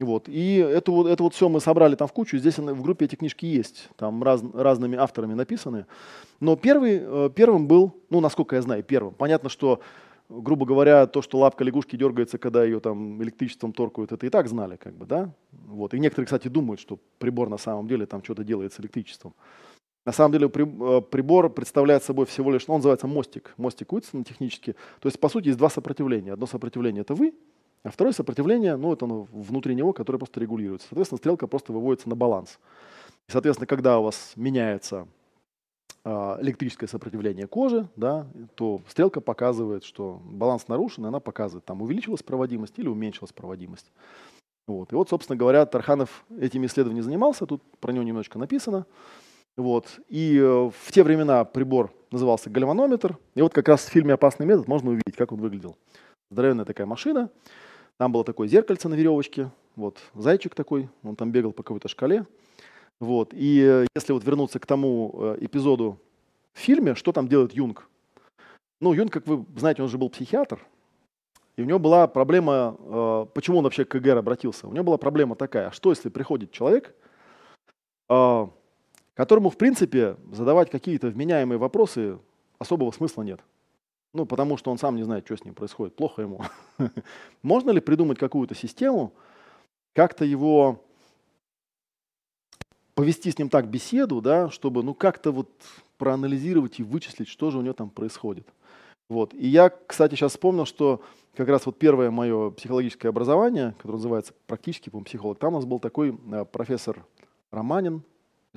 Вот. 0.00 0.28
И 0.28 0.56
это 0.56 0.92
вот, 0.92 1.08
это 1.08 1.22
вот 1.22 1.34
все 1.34 1.48
мы 1.48 1.60
собрали 1.60 1.96
там 1.96 2.06
в 2.06 2.12
кучу. 2.12 2.38
Здесь 2.38 2.58
в 2.58 2.82
группе 2.82 3.06
эти 3.06 3.16
книжки 3.16 3.46
есть, 3.46 3.88
там 3.96 4.22
раз, 4.22 4.42
разными 4.54 4.96
авторами 4.96 5.34
написаны. 5.34 5.86
Но 6.40 6.56
первый, 6.56 7.00
э, 7.02 7.30
первым 7.34 7.66
был, 7.66 7.94
ну, 8.08 8.20
насколько 8.20 8.54
я 8.54 8.62
знаю, 8.62 8.84
первым. 8.84 9.14
Понятно, 9.14 9.48
что, 9.48 9.80
грубо 10.28 10.66
говоря, 10.66 11.06
то, 11.08 11.20
что 11.20 11.38
лапка 11.38 11.64
лягушки 11.64 11.96
дергается, 11.96 12.38
когда 12.38 12.64
ее 12.64 12.78
там 12.78 13.20
электричеством 13.22 13.72
торкают, 13.72 14.12
это 14.12 14.24
и 14.24 14.30
так 14.30 14.48
знали, 14.48 14.76
как 14.76 14.94
бы, 14.94 15.04
да? 15.04 15.32
Вот. 15.66 15.94
И 15.94 15.98
некоторые, 15.98 16.26
кстати, 16.26 16.46
думают, 16.46 16.80
что 16.80 17.00
прибор 17.18 17.48
на 17.48 17.58
самом 17.58 17.88
деле 17.88 18.06
там 18.06 18.22
что-то 18.22 18.44
делает 18.44 18.72
с 18.72 18.78
электричеством. 18.78 19.34
На 20.08 20.12
самом 20.12 20.32
деле 20.32 20.46
э, 20.46 21.02
прибор 21.02 21.50
представляет 21.50 22.02
собой 22.02 22.24
всего 22.24 22.50
лишь, 22.50 22.66
ну, 22.66 22.72
он 22.72 22.78
называется 22.78 23.06
мостик, 23.06 23.52
мостик 23.58 23.92
Уитсона 23.92 24.24
технически. 24.24 24.74
То 25.00 25.06
есть, 25.06 25.20
по 25.20 25.28
сути, 25.28 25.48
есть 25.48 25.58
два 25.58 25.68
сопротивления. 25.68 26.32
Одно 26.32 26.46
сопротивление– 26.46 27.00
это 27.02 27.14
вы, 27.14 27.34
а 27.82 27.90
второе 27.90 28.14
сопротивление, 28.14 28.76
ну, 28.76 28.90
это 28.90 29.04
оно 29.04 29.28
внутри 29.30 29.74
него, 29.74 29.92
которое 29.92 30.16
просто 30.16 30.40
регулируется. 30.40 30.88
Соответственно, 30.88 31.18
стрелка 31.18 31.46
просто 31.46 31.74
выводится 31.74 32.08
на 32.08 32.16
баланс. 32.16 32.58
И, 33.28 33.32
соответственно, 33.32 33.66
когда 33.66 33.98
у 33.98 34.04
вас 34.04 34.32
меняется 34.34 35.06
а, 36.04 36.38
электрическое 36.40 36.88
сопротивление 36.88 37.46
кожи, 37.46 37.86
да, 37.94 38.26
то 38.54 38.80
стрелка 38.88 39.20
показывает, 39.20 39.84
что 39.84 40.22
баланс 40.24 40.68
нарушен, 40.68 41.04
и 41.04 41.08
она 41.08 41.20
показывает, 41.20 41.66
там 41.66 41.82
увеличилась 41.82 42.22
проводимость 42.22 42.78
или 42.78 42.88
уменьшилась 42.88 43.34
проводимость. 43.34 43.92
Вот. 44.66 44.90
И 44.90 44.94
вот, 44.94 45.10
собственно 45.10 45.36
говоря, 45.36 45.66
Тарханов 45.66 46.24
этими 46.40 46.64
исследованиями 46.64 47.04
занимался, 47.04 47.44
тут 47.44 47.62
про 47.78 47.92
него 47.92 48.04
немножко 48.04 48.38
написано. 48.38 48.86
Вот. 49.58 49.98
И 50.08 50.38
э, 50.38 50.70
в 50.70 50.92
те 50.92 51.02
времена 51.02 51.44
прибор 51.44 51.92
назывался 52.12 52.48
гальванометр. 52.48 53.18
И 53.34 53.42
вот 53.42 53.52
как 53.52 53.66
раз 53.68 53.84
в 53.84 53.88
фильме 53.88 54.14
«Опасный 54.14 54.46
метод» 54.46 54.68
можно 54.68 54.90
увидеть, 54.90 55.16
как 55.16 55.32
он 55.32 55.40
выглядел. 55.40 55.76
Здоровенная 56.30 56.64
такая 56.64 56.86
машина. 56.86 57.28
Там 57.96 58.12
было 58.12 58.22
такое 58.22 58.46
зеркальце 58.46 58.88
на 58.88 58.94
веревочке. 58.94 59.50
Вот 59.74 59.98
зайчик 60.14 60.54
такой, 60.54 60.88
он 61.02 61.16
там 61.16 61.32
бегал 61.32 61.52
по 61.52 61.64
какой-то 61.64 61.88
шкале. 61.88 62.24
Вот. 63.00 63.34
И 63.34 63.60
э, 63.60 63.86
если 63.96 64.12
вот 64.12 64.22
вернуться 64.22 64.60
к 64.60 64.66
тому 64.66 65.12
э, 65.14 65.38
эпизоду 65.40 65.98
в 66.54 66.60
фильме, 66.60 66.94
что 66.94 67.10
там 67.10 67.26
делает 67.26 67.52
Юнг? 67.52 67.88
Ну, 68.80 68.92
Юнг, 68.92 69.12
как 69.12 69.26
вы 69.26 69.44
знаете, 69.56 69.82
он 69.82 69.88
же 69.88 69.98
был 69.98 70.08
психиатр. 70.08 70.64
И 71.56 71.62
у 71.62 71.64
него 71.64 71.80
была 71.80 72.06
проблема, 72.06 73.26
почему 73.34 73.58
он 73.58 73.64
вообще 73.64 73.84
к 73.84 73.88
КГР 73.88 74.18
обратился? 74.18 74.68
У 74.68 74.72
него 74.72 74.84
была 74.84 74.98
проблема 74.98 75.34
такая, 75.34 75.72
что 75.72 75.90
если 75.90 76.08
приходит 76.08 76.52
человек, 76.52 76.94
которому, 79.18 79.50
в 79.50 79.56
принципе, 79.56 80.16
задавать 80.30 80.70
какие-то 80.70 81.08
вменяемые 81.08 81.58
вопросы 81.58 82.20
особого 82.60 82.92
смысла 82.92 83.24
нет. 83.24 83.40
Ну, 84.14 84.26
потому 84.26 84.56
что 84.56 84.70
он 84.70 84.78
сам 84.78 84.94
не 84.94 85.02
знает, 85.02 85.24
что 85.24 85.36
с 85.36 85.44
ним 85.44 85.54
происходит, 85.54 85.96
плохо 85.96 86.22
ему. 86.22 86.40
Можно 87.42 87.72
ли 87.72 87.80
придумать 87.80 88.16
какую-то 88.16 88.54
систему, 88.54 89.12
как-то 89.92 90.24
его 90.24 90.84
повести 92.94 93.32
с 93.32 93.38
ним 93.38 93.48
так 93.48 93.68
беседу, 93.68 94.20
да, 94.20 94.50
чтобы 94.50 94.84
ну 94.84 94.94
как-то 94.94 95.32
вот 95.32 95.50
проанализировать 95.96 96.78
и 96.78 96.84
вычислить, 96.84 97.26
что 97.26 97.50
же 97.50 97.58
у 97.58 97.62
него 97.62 97.74
там 97.74 97.90
происходит. 97.90 98.46
Вот. 99.08 99.34
И 99.34 99.48
я, 99.48 99.68
кстати, 99.70 100.14
сейчас 100.14 100.30
вспомнил, 100.30 100.64
что 100.64 101.02
как 101.34 101.48
раз 101.48 101.66
вот 101.66 101.76
первое 101.76 102.12
мое 102.12 102.52
психологическое 102.52 103.08
образование, 103.08 103.74
которое 103.78 103.94
называется 103.94 104.32
практически 104.46 104.90
по 104.90 105.00
психолог, 105.00 105.40
там 105.40 105.54
у 105.54 105.56
нас 105.56 105.64
был 105.64 105.80
такой 105.80 106.16
э, 106.30 106.44
профессор 106.44 107.04
Романин, 107.50 108.04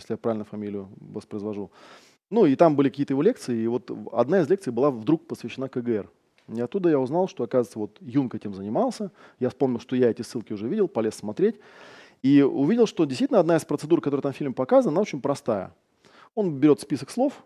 если 0.02 0.14
я 0.14 0.18
правильно 0.18 0.44
фамилию 0.44 0.90
воспроизвожу. 1.00 1.72
Ну, 2.30 2.46
и 2.46 2.56
там 2.56 2.76
были 2.76 2.90
какие-то 2.90 3.14
его 3.14 3.22
лекции, 3.22 3.58
и 3.62 3.68
вот 3.68 3.92
одна 4.12 4.42
из 4.42 4.50
лекций 4.50 4.72
была 4.72 4.90
вдруг 4.90 5.28
посвящена 5.28 5.68
КГР. 5.68 6.10
И 6.48 6.60
оттуда 6.60 6.90
я 6.90 7.00
узнал, 7.00 7.28
что, 7.28 7.44
оказывается, 7.44 7.80
вот 7.80 7.98
Юнг 8.02 8.36
этим 8.36 8.54
занимался. 8.54 9.12
Я 9.40 9.50
вспомнил, 9.50 9.80
что 9.80 9.96
я 9.96 10.10
эти 10.10 10.22
ссылки 10.22 10.54
уже 10.54 10.68
видел, 10.68 10.88
полез 10.88 11.16
смотреть. 11.16 11.60
И 12.24 12.42
увидел, 12.42 12.88
что 12.88 13.06
действительно 13.06 13.40
одна 13.40 13.56
из 13.56 13.66
процедур, 13.66 14.02
которая 14.02 14.22
там 14.22 14.34
в 14.34 14.36
фильме 14.36 14.54
показана, 14.54 14.94
она 14.94 15.02
очень 15.02 15.22
простая. 15.22 15.74
Он 16.36 16.60
берет 16.60 16.80
список 16.80 17.10
слов, 17.10 17.46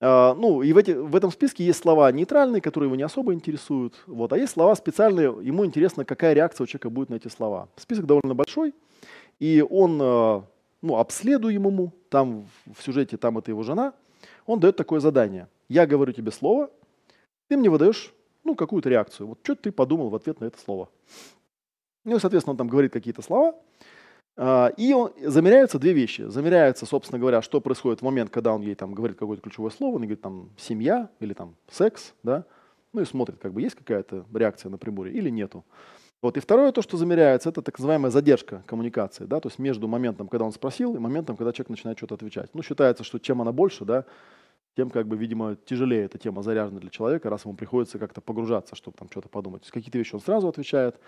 Uh, 0.00 0.32
ну, 0.34 0.62
и 0.62 0.72
в, 0.72 0.76
эти, 0.76 0.92
в 0.92 1.16
этом 1.16 1.32
списке 1.32 1.64
есть 1.64 1.80
слова 1.80 2.12
нейтральные, 2.12 2.60
которые 2.60 2.86
его 2.86 2.94
не 2.94 3.02
особо 3.02 3.34
интересуют, 3.34 4.00
вот, 4.06 4.32
а 4.32 4.38
есть 4.38 4.52
слова 4.52 4.76
специальные, 4.76 5.36
ему 5.42 5.66
интересно, 5.66 6.04
какая 6.04 6.34
реакция 6.34 6.62
у 6.62 6.66
человека 6.68 6.88
будет 6.88 7.10
на 7.10 7.16
эти 7.16 7.26
слова. 7.26 7.68
Список 7.74 8.06
довольно 8.06 8.36
большой, 8.36 8.74
и 9.40 9.60
он, 9.68 10.00
uh, 10.00 10.44
ну, 10.82 10.96
обследуемому, 10.96 11.92
там 12.08 12.46
в 12.66 12.82
сюжете, 12.82 13.16
там 13.16 13.38
это 13.38 13.50
его 13.50 13.62
жена, 13.62 13.94
он 14.46 14.60
дает 14.60 14.76
такое 14.76 15.00
задание. 15.00 15.48
Я 15.68 15.86
говорю 15.86 16.12
тебе 16.12 16.30
слово, 16.30 16.70
ты 17.48 17.56
мне 17.56 17.68
выдаешь, 17.68 18.12
ну, 18.44 18.54
какую-то 18.54 18.88
реакцию. 18.88 19.28
Вот 19.28 19.40
что 19.42 19.54
ты 19.54 19.72
подумал 19.72 20.08
в 20.08 20.14
ответ 20.14 20.40
на 20.40 20.46
это 20.46 20.58
слово. 20.58 20.88
Ну, 22.04 22.18
соответственно, 22.18 22.52
он 22.52 22.58
там 22.58 22.68
говорит 22.68 22.92
какие-то 22.92 23.22
слова, 23.22 23.54
а, 24.36 24.68
и 24.76 24.92
он, 24.92 25.12
замеряются 25.20 25.78
две 25.78 25.92
вещи. 25.92 26.22
Замеряется, 26.22 26.86
собственно 26.86 27.18
говоря, 27.18 27.42
что 27.42 27.60
происходит 27.60 28.00
в 28.00 28.04
момент, 28.04 28.30
когда 28.30 28.54
он 28.54 28.62
ей 28.62 28.74
там 28.74 28.94
говорит 28.94 29.18
какое-то 29.18 29.42
ключевое 29.42 29.70
слово, 29.70 29.96
он 29.96 30.02
говорит 30.02 30.22
там 30.22 30.50
семья 30.56 31.10
или 31.18 31.34
там 31.34 31.56
секс, 31.70 32.14
да, 32.22 32.44
ну 32.92 33.00
и 33.00 33.04
смотрит, 33.04 33.38
как 33.40 33.52
бы 33.52 33.60
есть 33.60 33.74
какая-то 33.74 34.24
реакция 34.32 34.70
на 34.70 34.78
приборе 34.78 35.12
или 35.12 35.28
нету. 35.28 35.64
Вот. 36.20 36.36
И 36.36 36.40
второе, 36.40 36.72
то, 36.72 36.82
что 36.82 36.96
замеряется, 36.96 37.48
это 37.48 37.62
так 37.62 37.78
называемая 37.78 38.10
задержка 38.10 38.62
коммуникации, 38.66 39.24
да, 39.24 39.38
то 39.38 39.48
есть 39.48 39.58
между 39.58 39.86
моментом, 39.86 40.26
когда 40.26 40.44
он 40.44 40.52
спросил, 40.52 40.96
и 40.96 40.98
моментом, 40.98 41.36
когда 41.36 41.52
человек 41.52 41.70
начинает 41.70 41.98
что-то 41.98 42.16
отвечать. 42.16 42.50
Ну, 42.54 42.62
считается, 42.62 43.04
что 43.04 43.18
чем 43.18 43.40
она 43.40 43.52
больше, 43.52 43.84
да, 43.84 44.04
тем, 44.76 44.90
как 44.90 45.06
бы, 45.06 45.16
видимо, 45.16 45.56
тяжелее 45.64 46.04
эта 46.04 46.18
тема 46.18 46.42
заряжена 46.42 46.80
для 46.80 46.90
человека, 46.90 47.30
раз 47.30 47.44
ему 47.44 47.54
приходится 47.54 47.98
как-то 47.98 48.20
погружаться, 48.20 48.74
чтобы 48.74 48.96
там 48.96 49.08
что-то 49.10 49.28
подумать. 49.28 49.62
То 49.62 49.66
есть 49.66 49.72
какие-то 49.72 49.98
вещи 49.98 50.14
он 50.14 50.20
сразу 50.20 50.48
отвечает, 50.48 51.00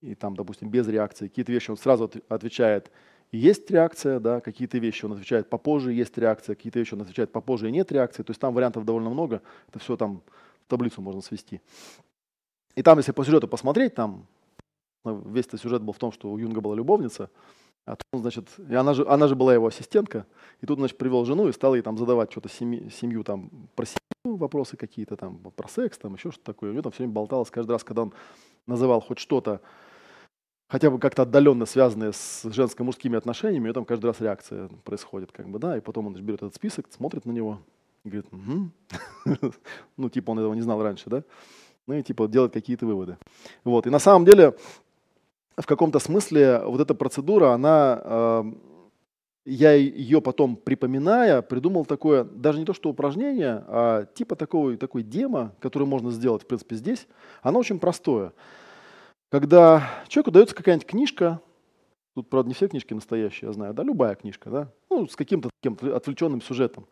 и 0.00 0.14
там, 0.14 0.36
допустим, 0.36 0.70
без 0.70 0.86
реакции. 0.88 1.28
Какие-то 1.28 1.52
вещи 1.52 1.70
он 1.70 1.76
сразу 1.76 2.10
отвечает, 2.28 2.90
и 3.32 3.38
есть 3.38 3.70
реакция, 3.70 4.20
да, 4.20 4.40
какие-то 4.40 4.78
вещи 4.78 5.04
он 5.04 5.12
отвечает 5.12 5.50
попозже, 5.50 5.92
есть 5.92 6.16
реакция, 6.16 6.54
какие-то 6.54 6.78
вещи 6.78 6.94
он 6.94 7.02
отвечает 7.02 7.32
попозже, 7.32 7.68
и 7.68 7.72
нет 7.72 7.90
реакции. 7.92 8.22
То 8.22 8.30
есть 8.30 8.40
там 8.40 8.54
вариантов 8.54 8.84
довольно 8.84 9.10
много, 9.10 9.42
это 9.68 9.78
все 9.78 9.96
там 9.96 10.22
в 10.66 10.70
таблицу 10.70 11.02
можно 11.02 11.20
свести. 11.20 11.60
И 12.74 12.82
там, 12.82 12.98
если 12.98 13.12
по 13.12 13.24
сюжету 13.24 13.48
посмотреть, 13.48 13.94
там 13.94 14.26
весь 15.12 15.46
этот 15.46 15.60
сюжет 15.60 15.82
был 15.82 15.92
в 15.92 15.98
том, 15.98 16.12
что 16.12 16.30
у 16.30 16.38
Юнга 16.38 16.60
была 16.60 16.74
любовница, 16.74 17.30
а 17.86 17.96
тут, 17.96 18.20
значит, 18.20 18.48
и 18.68 18.74
она 18.74 18.94
же, 18.94 19.06
она 19.06 19.28
же 19.28 19.36
была 19.36 19.54
его 19.54 19.68
ассистентка, 19.68 20.26
и 20.60 20.66
тут, 20.66 20.78
значит, 20.78 20.98
привел 20.98 21.24
жену 21.24 21.48
и 21.48 21.52
стал 21.52 21.74
ей 21.76 21.82
там 21.82 21.96
задавать 21.96 22.32
что-то 22.32 22.48
семью, 22.48 22.90
семью 22.90 23.22
там 23.22 23.50
про 23.76 23.86
семью 23.86 24.36
вопросы 24.36 24.76
какие-то 24.76 25.16
там, 25.16 25.38
про 25.38 25.68
секс, 25.68 25.96
там 25.96 26.14
еще 26.14 26.32
что-то 26.32 26.52
такое. 26.52 26.70
У 26.70 26.72
него 26.72 26.82
там 26.82 26.90
все 26.90 27.04
время 27.04 27.14
болталось 27.14 27.50
каждый 27.50 27.72
раз, 27.72 27.84
когда 27.84 28.02
он 28.02 28.12
называл 28.66 29.00
хоть 29.00 29.20
что-то, 29.20 29.60
хотя 30.68 30.90
бы 30.90 30.98
как-то 30.98 31.22
отдаленно 31.22 31.64
связанное 31.64 32.10
с 32.10 32.44
женско-мужскими 32.44 33.16
отношениями, 33.16 33.70
у 33.70 33.72
там 33.72 33.84
каждый 33.84 34.06
раз 34.06 34.20
реакция 34.20 34.68
происходит, 34.84 35.30
как 35.30 35.48
бы, 35.48 35.60
да, 35.60 35.76
и 35.76 35.80
потом 35.80 36.06
он 36.06 36.12
значит, 36.12 36.26
берет 36.26 36.42
этот 36.42 36.56
список, 36.56 36.86
смотрит 36.90 37.24
на 37.24 37.30
него 37.30 37.60
и 38.04 38.10
говорит, 38.10 38.32
угу. 38.32 39.52
ну, 39.96 40.08
типа 40.08 40.32
он 40.32 40.40
этого 40.40 40.54
не 40.54 40.62
знал 40.62 40.82
раньше, 40.82 41.08
да, 41.08 41.22
ну 41.86 41.94
и 41.94 42.02
типа 42.02 42.26
делает 42.26 42.52
какие-то 42.52 42.84
выводы. 42.84 43.16
Вот, 43.62 43.86
и 43.86 43.90
на 43.90 44.00
самом 44.00 44.24
деле 44.24 44.56
в 45.56 45.66
каком-то 45.66 45.98
смысле 45.98 46.62
вот 46.64 46.80
эта 46.80 46.94
процедура, 46.94 47.52
она, 47.52 48.00
э, 48.04 48.44
я 49.46 49.72
ее 49.72 50.20
потом 50.20 50.56
припоминая, 50.56 51.40
придумал 51.42 51.84
такое, 51.86 52.24
даже 52.24 52.58
не 52.58 52.64
то 52.64 52.74
что 52.74 52.90
упражнение, 52.90 53.64
а 53.68 54.04
типа 54.04 54.36
такого, 54.36 54.76
такой 54.76 55.02
демо, 55.02 55.54
который 55.60 55.86
можно 55.86 56.10
сделать, 56.10 56.42
в 56.42 56.46
принципе, 56.46 56.76
здесь. 56.76 57.06
Оно 57.42 57.58
очень 57.58 57.78
простое. 57.78 58.32
Когда 59.30 59.88
человеку 60.08 60.30
дается 60.30 60.54
какая-нибудь 60.54 60.86
книжка, 60.86 61.40
тут, 62.14 62.28
правда, 62.28 62.48
не 62.48 62.54
все 62.54 62.68
книжки 62.68 62.94
настоящие, 62.94 63.48
я 63.48 63.52
знаю, 63.52 63.74
да, 63.74 63.82
любая 63.82 64.14
книжка, 64.14 64.50
да, 64.50 64.72
ну, 64.90 65.06
с 65.06 65.16
каким-то 65.16 65.50
таким 65.60 65.78
отвлеченным 65.94 66.42
сюжетом. 66.42 66.86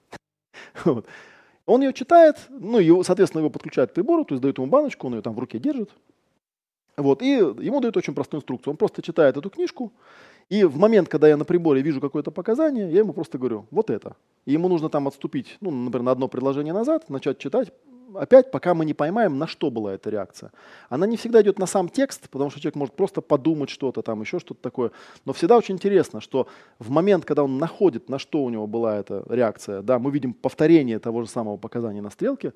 Он 1.67 1.81
ее 1.81 1.93
читает, 1.93 2.37
ну, 2.51 2.79
его, 2.79 3.03
соответственно, 3.03 3.41
его 3.41 3.51
подключают 3.51 3.91
к 3.91 3.95
прибору, 3.95 4.25
то 4.25 4.35
есть 4.35 4.43
дают 4.43 4.59
ему 4.59 4.67
баночку, 4.67 5.07
он 5.07 5.15
ее 5.15 5.23
там 5.23 5.35
в 5.35 5.39
руке 5.39 5.59
держит, 5.59 5.91
вот, 6.97 7.23
и 7.23 7.29
ему 7.29 7.81
дают 7.81 7.97
очень 7.97 8.15
простую 8.15 8.41
инструкцию. 8.41 8.73
Он 8.73 8.77
просто 8.77 9.03
читает 9.03 9.37
эту 9.37 9.51
книжку, 9.51 9.93
и 10.51 10.65
в 10.65 10.77
момент, 10.77 11.09
когда 11.09 11.29
я 11.29 11.37
на 11.37 11.45
приборе 11.45 11.83
вижу 11.83 12.01
какое-то 12.01 12.31
показание, 12.31 12.91
я 12.91 12.99
ему 12.99 13.13
просто 13.13 13.39
говорю, 13.39 13.67
вот 13.71 13.91
это. 13.91 14.17
И 14.45 14.53
ему 14.53 14.69
нужно 14.69 14.89
там 14.89 15.09
отступить, 15.09 15.57
ну, 15.61 15.71
например, 15.71 16.05
на 16.05 16.11
одно 16.13 16.29
предложение 16.29 16.75
назад, 16.75 17.09
начать 17.09 17.39
читать, 17.39 17.73
опять, 18.15 18.51
пока 18.51 18.75
мы 18.75 18.85
не 18.85 18.95
поймаем, 18.95 19.39
на 19.39 19.47
что 19.47 19.71
была 19.71 19.95
эта 19.95 20.11
реакция. 20.11 20.53
Она 20.89 21.07
не 21.07 21.17
всегда 21.17 21.41
идет 21.43 21.59
на 21.59 21.67
сам 21.67 21.89
текст, 21.89 22.29
потому 22.31 22.51
что 22.51 22.61
человек 22.61 22.77
может 22.77 22.95
просто 22.95 23.21
подумать 23.21 23.71
что-то 23.71 24.03
там, 24.03 24.21
еще 24.21 24.39
что-то 24.39 24.61
такое. 24.61 24.91
Но 25.25 25.33
всегда 25.33 25.57
очень 25.57 25.75
интересно, 25.75 26.21
что 26.21 26.47
в 26.79 26.91
момент, 26.91 27.25
когда 27.25 27.45
он 27.45 27.59
находит, 27.59 28.09
на 28.09 28.19
что 28.19 28.45
у 28.45 28.51
него 28.51 28.67
была 28.67 28.99
эта 28.99 29.25
реакция, 29.29 29.83
да, 29.83 29.99
мы 29.99 30.11
видим 30.11 30.35
повторение 30.35 30.99
того 30.99 31.23
же 31.23 31.29
самого 31.29 31.57
показания 31.57 32.03
на 32.03 32.11
стрелке, 32.11 32.53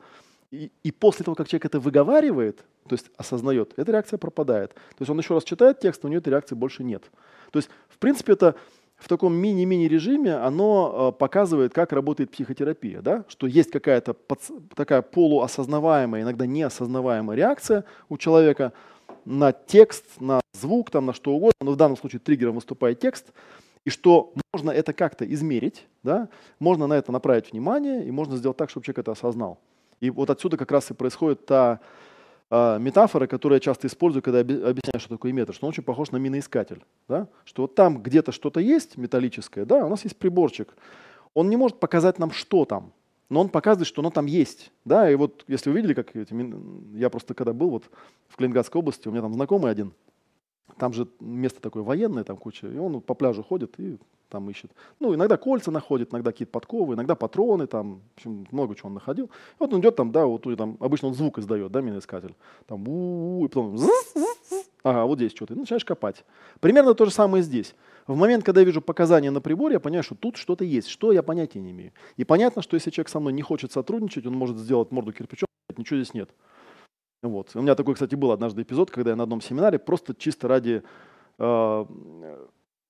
и, 0.51 0.71
и 0.83 0.93
после 0.93 1.25
того, 1.25 1.35
как 1.35 1.49
человек 1.49 1.67
это 1.67 1.81
выговаривает, 1.81 2.65
то 2.89 2.95
есть 2.95 3.11
осознает, 3.17 3.75
эта 3.77 3.93
реакция 3.93 4.19
пропадает. 4.19 4.75
То 4.75 5.01
есть 5.01 5.11
он 5.11 5.19
еще 5.19 5.35
раз 5.35 5.45
читает 5.45 5.81
текст, 5.81 6.05
у 6.05 6.09
него 6.09 6.19
этой 6.19 6.31
реакции 6.31 6.55
больше 6.55 6.85
нет. 6.85 7.05
То 7.51 7.59
есть, 7.59 7.69
в 7.89 7.99
принципе, 7.99 8.33
это 8.33 8.55
в 8.97 9.09
таком 9.09 9.35
мини-мини 9.35 9.87
режиме 9.87 10.35
оно 10.35 11.13
э, 11.15 11.19
показывает, 11.19 11.73
как 11.73 11.93
работает 11.93 12.31
психотерапия, 12.31 13.01
да? 13.01 13.25
что 13.29 13.47
есть 13.47 13.71
какая-то 13.71 14.17
такая 14.75 15.03
полуосознаваемая, 15.03 16.23
иногда 16.23 16.47
неосознаваемая 16.47 17.37
реакция 17.37 17.85
у 18.09 18.17
человека 18.17 18.73
на 19.25 19.53
текст, 19.53 20.05
на 20.21 20.41
звук, 20.53 20.91
там, 20.91 21.07
на 21.07 21.13
что 21.13 21.33
угодно, 21.33 21.53
но 21.61 21.73
в 21.73 21.77
данном 21.77 21.97
случае 21.97 22.21
триггером 22.21 22.57
выступает 22.57 22.99
текст, 22.99 23.33
и 23.85 23.91
что 23.91 24.33
можно 24.53 24.71
это 24.71 24.93
как-то 24.93 25.25
измерить, 25.33 25.87
да? 26.03 26.29
можно 26.59 26.87
на 26.87 26.95
это 26.95 27.13
направить 27.13 27.53
внимание, 27.53 28.05
и 28.05 28.11
можно 28.11 28.37
сделать 28.37 28.57
так, 28.57 28.71
чтобы 28.71 28.85
человек 28.85 28.99
это 29.01 29.13
осознал. 29.13 29.61
И 30.01 30.11
вот 30.11 30.31
отсюда 30.31 30.57
как 30.57 30.71
раз 30.71 30.91
и 30.91 30.95
происходит 30.95 31.47
та 31.47 31.81
э, 32.51 32.79
метафора, 32.79 33.27
которую 33.27 33.57
я 33.57 33.61
часто 33.61 33.87
использую, 33.87 34.23
когда 34.23 34.41
объясняю, 34.41 35.01
что 35.01 35.11
такое 35.11 35.33
метр, 35.33 35.55
что 35.55 35.67
он 35.67 35.71
очень 35.71 35.83
похож 35.83 36.11
на 36.11 36.17
миноискатель. 36.17 36.83
Да? 37.09 37.29
Что 37.45 37.63
вот 37.63 37.75
там 37.75 38.03
где-то 38.03 38.33
что-то 38.33 38.61
есть 38.61 38.97
металлическое, 38.97 39.65
да, 39.65 39.85
у 39.85 39.89
нас 39.89 40.05
есть 40.05 40.17
приборчик. 40.17 40.75
Он 41.35 41.49
не 41.51 41.57
может 41.57 41.81
показать 41.81 42.19
нам, 42.19 42.31
что 42.31 42.65
там, 42.65 42.93
но 43.29 43.41
он 43.41 43.49
показывает, 43.49 43.87
что 43.87 44.01
оно 44.01 44.11
там 44.11 44.27
есть. 44.27 44.73
Да? 44.85 45.11
И 45.11 45.15
вот 45.15 45.45
если 45.49 45.71
вы 45.71 45.77
видели, 45.77 45.95
как 45.95 46.15
эти, 46.17 46.35
я 46.97 47.11
просто 47.11 47.35
когда 47.35 47.53
был 47.53 47.71
вот 47.71 47.85
в 48.29 48.37
Калининградской 48.37 48.79
области, 48.79 49.09
у 49.09 49.11
меня 49.11 49.23
там 49.23 49.35
знакомый 49.35 49.71
один, 49.71 49.93
там 50.79 50.93
же 50.93 51.09
место 51.21 51.61
такое 51.61 51.83
военное, 51.83 52.25
там 52.25 52.37
куча, 52.37 52.69
и 52.69 52.77
он 52.77 53.01
по 53.01 53.15
пляжу 53.15 53.43
ходит 53.43 53.79
и 53.79 53.99
там 54.29 54.49
ищет. 54.51 54.71
Ну, 55.01 55.15
иногда 55.15 55.37
кольца 55.37 55.71
находит, 55.71 56.13
иногда 56.13 56.33
какие-то 56.33 56.53
подковы, 56.53 56.95
иногда 56.95 57.15
патроны, 57.15 57.67
там, 57.67 58.01
в 58.15 58.19
общем, 58.19 58.47
много 58.51 58.75
чего 58.75 58.89
он 58.89 58.95
находил. 58.95 59.27
И 59.27 59.57
вот 59.59 59.73
он 59.73 59.81
идет 59.81 59.97
там, 59.97 60.13
да, 60.13 60.27
вот 60.27 60.47
там, 60.57 60.77
обычно 60.81 61.09
он 61.09 61.15
звук 61.15 61.39
издает, 61.39 61.73
да, 61.73 61.81
миноискатель. 61.81 62.35
Там, 62.67 62.87
у, 62.89 63.41
-у, 63.41 63.43
-у 63.43 63.45
и 63.45 63.49
потом, 63.49 63.79
ага, 64.83 65.05
вот 65.05 65.19
здесь 65.19 65.33
что-то, 65.33 65.55
и 65.55 65.57
начинаешь 65.57 65.85
копать. 65.85 66.25
Примерно 66.61 66.95
то 66.95 67.05
же 67.05 67.11
самое 67.11 67.43
здесь. 67.43 67.75
В 68.07 68.17
момент, 68.17 68.45
когда 68.45 68.61
я 68.61 68.67
вижу 68.67 68.81
показания 68.81 69.31
на 69.31 69.41
приборе, 69.41 69.75
я 69.75 69.81
понимаю, 69.81 70.03
что 70.03 70.15
тут 70.15 70.37
что-то 70.37 70.65
есть, 70.65 70.89
что 70.89 71.13
я 71.13 71.23
понятия 71.23 71.61
не 71.61 71.73
имею. 71.73 71.93
И 72.17 72.25
понятно, 72.25 72.63
что 72.63 72.75
если 72.75 72.91
человек 72.91 73.09
со 73.09 73.21
мной 73.21 73.33
не 73.33 73.43
хочет 73.43 73.73
сотрудничать, 73.73 74.27
он 74.27 74.35
может 74.35 74.57
сделать 74.57 74.91
морду 74.91 75.13
кирпичом, 75.13 75.49
ничего 75.77 76.01
здесь 76.01 76.15
нет. 76.15 76.31
Вот. 77.23 77.51
У 77.55 77.61
меня 77.61 77.75
такой, 77.75 77.95
кстати, 77.95 78.15
был 78.15 78.31
однажды 78.31 78.63
эпизод, 78.63 78.91
когда 78.91 79.11
я 79.11 79.17
на 79.17 79.25
одном 79.25 79.41
семинаре 79.41 79.79
просто 79.79 80.15
чисто 80.15 80.47
ради 80.47 80.83
э, 81.39 81.85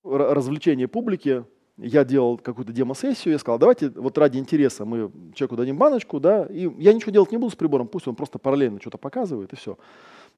развлечения 0.05 0.89
публики, 0.89 1.45
я 1.77 2.05
делал 2.05 2.39
какую-то 2.39 2.73
демо-сессию, 2.73 3.33
я 3.33 3.39
сказал, 3.39 3.59
давайте 3.59 3.91
вот 3.91 4.19
ради 4.19 4.39
интереса 4.39 4.85
мы 4.85 5.13
человеку 5.35 5.57
дадим 5.57 5.79
баночку, 5.79 6.19
да, 6.19 6.45
и 6.47 6.71
я 6.79 6.93
ничего 6.93 7.13
делать 7.13 7.31
не 7.31 7.39
буду 7.39 7.53
с 7.53 7.57
прибором, 7.57 7.87
пусть 7.87 8.09
он 8.09 8.17
просто 8.17 8.39
параллельно 8.39 8.81
что-то 8.81 8.99
показывает, 8.99 9.53
и 9.53 9.57
все. 9.57 9.79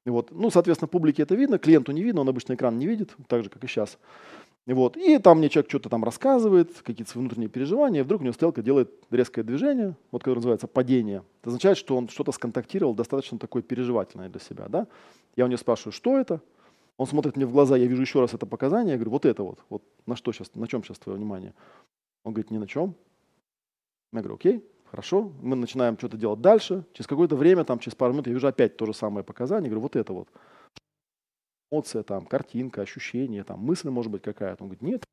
И 0.05 0.09
вот. 0.09 0.31
Ну, 0.31 0.49
соответственно, 0.49 0.87
публике 0.87 1.23
это 1.23 1.35
видно, 1.35 1.57
клиенту 1.57 1.91
не 1.91 2.03
видно, 2.03 2.21
он 2.21 2.29
обычно 2.29 2.53
экран 2.53 2.77
не 2.77 2.87
видит, 2.87 3.15
так 3.27 3.43
же, 3.43 3.49
как 3.49 3.63
и 3.63 3.67
сейчас. 3.67 3.97
И, 4.67 4.73
вот. 4.73 4.95
и 4.95 5.17
там 5.17 5.39
мне 5.39 5.49
человек 5.49 5.69
что-то 5.69 5.89
там 5.89 6.03
рассказывает, 6.03 6.71
какие-то 6.83 7.11
свои 7.11 7.21
внутренние 7.21 7.49
переживания, 7.49 8.01
и 8.01 8.03
вдруг 8.03 8.21
у 8.21 8.23
него 8.23 8.33
стрелка 8.33 8.61
делает 8.61 8.91
резкое 9.09 9.43
движение, 9.43 9.95
вот 10.11 10.21
которое 10.21 10.37
называется 10.37 10.67
падение. 10.67 11.23
Это 11.41 11.49
означает, 11.49 11.77
что 11.77 11.97
он 11.97 12.07
что-то 12.09 12.31
сконтактировал 12.31 12.93
достаточно 12.93 13.39
такое 13.39 13.63
переживательное 13.63 14.29
для 14.29 14.39
себя. 14.39 14.65
Да? 14.69 14.87
Я 15.35 15.45
у 15.45 15.47
него 15.47 15.57
спрашиваю, 15.57 15.93
что 15.93 16.19
это? 16.19 16.41
Он 16.97 17.07
смотрит 17.07 17.35
мне 17.35 17.45
в 17.45 17.51
глаза, 17.51 17.77
я 17.77 17.87
вижу 17.87 18.01
еще 18.01 18.21
раз 18.21 18.33
это 18.33 18.45
показание, 18.45 18.91
я 18.93 18.97
говорю, 18.97 19.11
вот 19.11 19.25
это 19.25 19.43
вот, 19.43 19.63
вот 19.69 19.83
на 20.05 20.15
что 20.15 20.31
сейчас, 20.31 20.53
на 20.55 20.67
чем 20.67 20.83
сейчас 20.83 20.99
твое 20.99 21.17
внимание? 21.17 21.53
Он 22.23 22.33
говорит, 22.33 22.51
ни 22.51 22.57
на 22.57 22.67
чем. 22.67 22.95
Я 24.13 24.19
говорю, 24.19 24.35
окей, 24.35 24.63
Хорошо, 24.91 25.31
мы 25.41 25.55
начинаем 25.55 25.97
что-то 25.97 26.17
делать 26.17 26.41
дальше. 26.41 26.83
Через 26.91 27.07
какое-то 27.07 27.37
время, 27.37 27.63
там, 27.63 27.79
через 27.79 27.95
пару 27.95 28.11
минут 28.11 28.27
я 28.27 28.33
вижу 28.33 28.45
опять 28.45 28.75
то 28.75 28.85
же 28.85 28.93
самое 28.93 29.23
показание. 29.23 29.69
Говорю, 29.69 29.83
вот 29.83 29.95
это 29.95 30.11
вот. 30.11 30.27
Эмоция, 31.71 32.03
там, 32.03 32.25
картинка, 32.25 32.81
ощущение, 32.81 33.45
там, 33.45 33.61
мысль 33.61 33.89
может 33.89 34.11
быть 34.11 34.21
какая-то. 34.21 34.63
Он 34.63 34.67
говорит, 34.67 34.81
нет, 34.81 35.05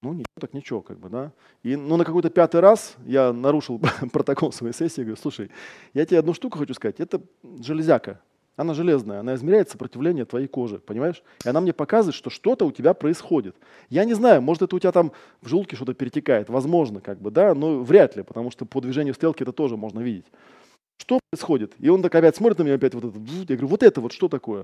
ну, 0.00 0.14
ничего, 0.14 0.40
так 0.40 0.54
ничего, 0.54 0.80
как 0.80 0.98
бы, 0.98 1.10
да. 1.10 1.32
И, 1.62 1.76
ну, 1.76 1.98
на 1.98 2.06
какой-то 2.06 2.30
пятый 2.30 2.60
раз 2.62 2.96
я 3.04 3.34
нарушил 3.34 3.78
протокол 4.12 4.50
своей 4.50 4.72
сессии, 4.72 5.02
говорю, 5.02 5.16
слушай, 5.16 5.50
я 5.92 6.06
тебе 6.06 6.18
одну 6.18 6.32
штуку 6.32 6.58
хочу 6.58 6.72
сказать, 6.72 7.00
это 7.00 7.20
железяка, 7.60 8.22
она 8.58 8.74
железная, 8.74 9.20
она 9.20 9.36
измеряет 9.36 9.70
сопротивление 9.70 10.24
твоей 10.24 10.48
кожи, 10.48 10.80
понимаешь? 10.80 11.22
И 11.44 11.48
она 11.48 11.60
мне 11.60 11.72
показывает, 11.72 12.16
что 12.16 12.28
что-то 12.28 12.66
у 12.66 12.72
тебя 12.72 12.92
происходит. 12.92 13.54
Я 13.88 14.04
не 14.04 14.14
знаю, 14.14 14.42
может, 14.42 14.64
это 14.64 14.74
у 14.74 14.78
тебя 14.80 14.90
там 14.90 15.12
в 15.40 15.48
желудке 15.48 15.76
что-то 15.76 15.94
перетекает, 15.94 16.48
возможно, 16.48 17.00
как 17.00 17.20
бы, 17.20 17.30
да, 17.30 17.54
но 17.54 17.78
вряд 17.78 18.16
ли, 18.16 18.24
потому 18.24 18.50
что 18.50 18.66
по 18.66 18.80
движению 18.80 19.14
стрелки 19.14 19.44
это 19.44 19.52
тоже 19.52 19.76
можно 19.76 20.00
видеть. 20.00 20.26
Что 20.96 21.20
происходит? 21.30 21.72
И 21.78 21.88
он 21.88 22.02
так 22.02 22.12
опять 22.16 22.34
смотрит 22.34 22.58
на 22.58 22.64
меня, 22.64 22.74
опять 22.74 22.94
вот 22.94 23.04
это, 23.04 23.16
я 23.16 23.56
говорю, 23.56 23.68
вот 23.68 23.84
это 23.84 24.00
вот 24.00 24.12
что 24.12 24.28
такое? 24.28 24.62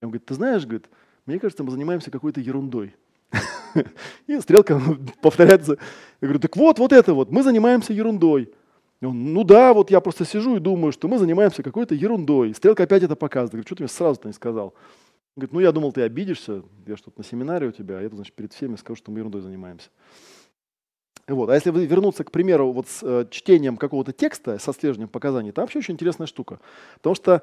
И 0.00 0.04
он 0.04 0.10
говорит, 0.10 0.24
ты 0.24 0.32
знаешь, 0.32 0.64
говорит, 0.64 0.86
мне 1.26 1.38
кажется, 1.38 1.62
мы 1.62 1.70
занимаемся 1.70 2.10
какой-то 2.10 2.40
ерундой. 2.40 2.94
И 4.26 4.40
стрелка 4.40 4.80
повторяется. 5.20 5.76
Я 6.22 6.28
говорю, 6.28 6.40
так 6.40 6.56
вот, 6.56 6.78
вот 6.78 6.94
это 6.94 7.12
вот, 7.12 7.30
мы 7.30 7.42
занимаемся 7.42 7.92
ерундой. 7.92 8.54
Он, 9.02 9.32
ну 9.32 9.44
да, 9.44 9.72
вот 9.74 9.90
я 9.90 10.00
просто 10.00 10.24
сижу 10.24 10.56
и 10.56 10.60
думаю, 10.60 10.92
что 10.92 11.06
мы 11.06 11.18
занимаемся 11.18 11.62
какой-то 11.62 11.94
ерундой. 11.94 12.54
Стрелка 12.54 12.82
опять 12.82 13.04
это 13.04 13.14
показывает. 13.14 13.52
Говорю, 13.52 13.66
что 13.66 13.76
ты 13.76 13.82
мне 13.84 13.88
сразу-то 13.88 14.28
не 14.28 14.34
сказал? 14.34 14.74
Говорит, 15.36 15.52
ну 15.52 15.60
я 15.60 15.70
думал, 15.70 15.92
ты 15.92 16.02
обидишься, 16.02 16.62
я 16.86 16.96
что-то 16.96 17.20
на 17.20 17.24
семинаре 17.24 17.68
у 17.68 17.72
тебя, 17.72 17.98
а 17.98 18.02
я, 18.02 18.08
значит, 18.08 18.34
перед 18.34 18.52
всеми 18.52 18.74
скажу, 18.74 18.96
что 18.96 19.12
мы 19.12 19.20
ерундой 19.20 19.40
занимаемся. 19.40 19.88
Вот. 21.28 21.50
А 21.50 21.54
если 21.54 21.70
вернуться, 21.70 22.24
к 22.24 22.32
примеру, 22.32 22.72
вот 22.72 22.88
с 22.88 23.00
э, 23.02 23.26
чтением 23.30 23.76
какого-то 23.76 24.12
текста, 24.12 24.58
со 24.58 24.72
слежением 24.72 25.08
показаний, 25.08 25.52
там 25.52 25.64
вообще 25.64 25.78
очень 25.78 25.94
интересная 25.94 26.26
штука. 26.26 26.58
Потому 26.96 27.14
что 27.14 27.42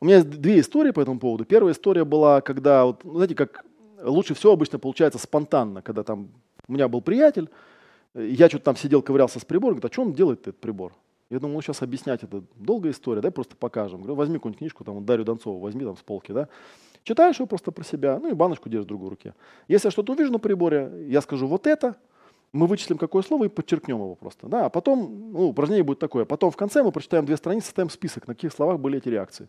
у 0.00 0.04
меня 0.04 0.16
есть 0.16 0.30
две 0.30 0.60
истории 0.60 0.90
по 0.92 1.00
этому 1.00 1.18
поводу. 1.18 1.44
Первая 1.44 1.72
история 1.72 2.04
была, 2.04 2.42
когда, 2.42 2.84
вот, 2.84 3.02
ну, 3.04 3.14
знаете, 3.14 3.34
как 3.34 3.64
лучше 4.02 4.34
всего 4.34 4.52
обычно 4.52 4.78
получается 4.78 5.18
спонтанно, 5.18 5.82
когда 5.82 6.02
там 6.02 6.28
у 6.68 6.72
меня 6.72 6.88
был 6.88 7.00
приятель, 7.00 7.48
я 8.14 8.48
что-то 8.48 8.64
там 8.64 8.76
сидел, 8.76 9.02
ковырялся 9.02 9.40
с 9.40 9.44
прибором, 9.44 9.76
говорит, 9.76 9.90
а 9.90 9.92
что 9.92 10.02
он 10.02 10.12
делает 10.12 10.40
этот 10.42 10.60
прибор? 10.60 10.92
Я 11.30 11.38
думал, 11.38 11.54
ну 11.54 11.62
сейчас 11.62 11.80
объяснять, 11.80 12.22
это 12.22 12.42
долгая 12.56 12.92
история, 12.92 13.22
давай 13.22 13.32
просто 13.32 13.56
покажем. 13.56 14.00
Говорю, 14.00 14.16
возьми 14.16 14.34
какую-нибудь 14.34 14.58
книжку, 14.58 14.84
там, 14.84 15.04
Дарью 15.04 15.24
Донцову, 15.24 15.58
возьми 15.58 15.84
там 15.84 15.96
с 15.96 16.02
полки, 16.02 16.32
да. 16.32 16.48
Читаешь 17.04 17.36
его 17.36 17.46
просто 17.46 17.72
про 17.72 17.84
себя, 17.84 18.18
ну 18.20 18.30
и 18.30 18.34
баночку 18.34 18.68
держишь 18.68 18.84
в 18.84 18.88
другой 18.88 19.10
руке. 19.10 19.34
Если 19.66 19.88
я 19.88 19.90
что-то 19.90 20.12
увижу 20.12 20.30
на 20.30 20.38
приборе, 20.38 20.92
я 21.08 21.20
скажу 21.20 21.46
вот 21.46 21.66
это, 21.66 21.96
мы 22.52 22.66
вычислим 22.66 22.98
какое 22.98 23.22
слово 23.22 23.44
и 23.44 23.48
подчеркнем 23.48 23.96
его 23.96 24.14
просто. 24.14 24.46
Да? 24.46 24.66
А 24.66 24.68
потом, 24.68 25.32
ну, 25.32 25.48
упражнение 25.48 25.82
будет 25.82 25.98
такое. 25.98 26.26
Потом 26.26 26.50
в 26.50 26.56
конце 26.56 26.82
мы 26.82 26.92
прочитаем 26.92 27.24
две 27.24 27.36
страницы, 27.36 27.66
составим 27.66 27.88
список, 27.88 28.28
на 28.28 28.34
каких 28.34 28.52
словах 28.52 28.78
были 28.78 28.98
эти 28.98 29.08
реакции. 29.08 29.48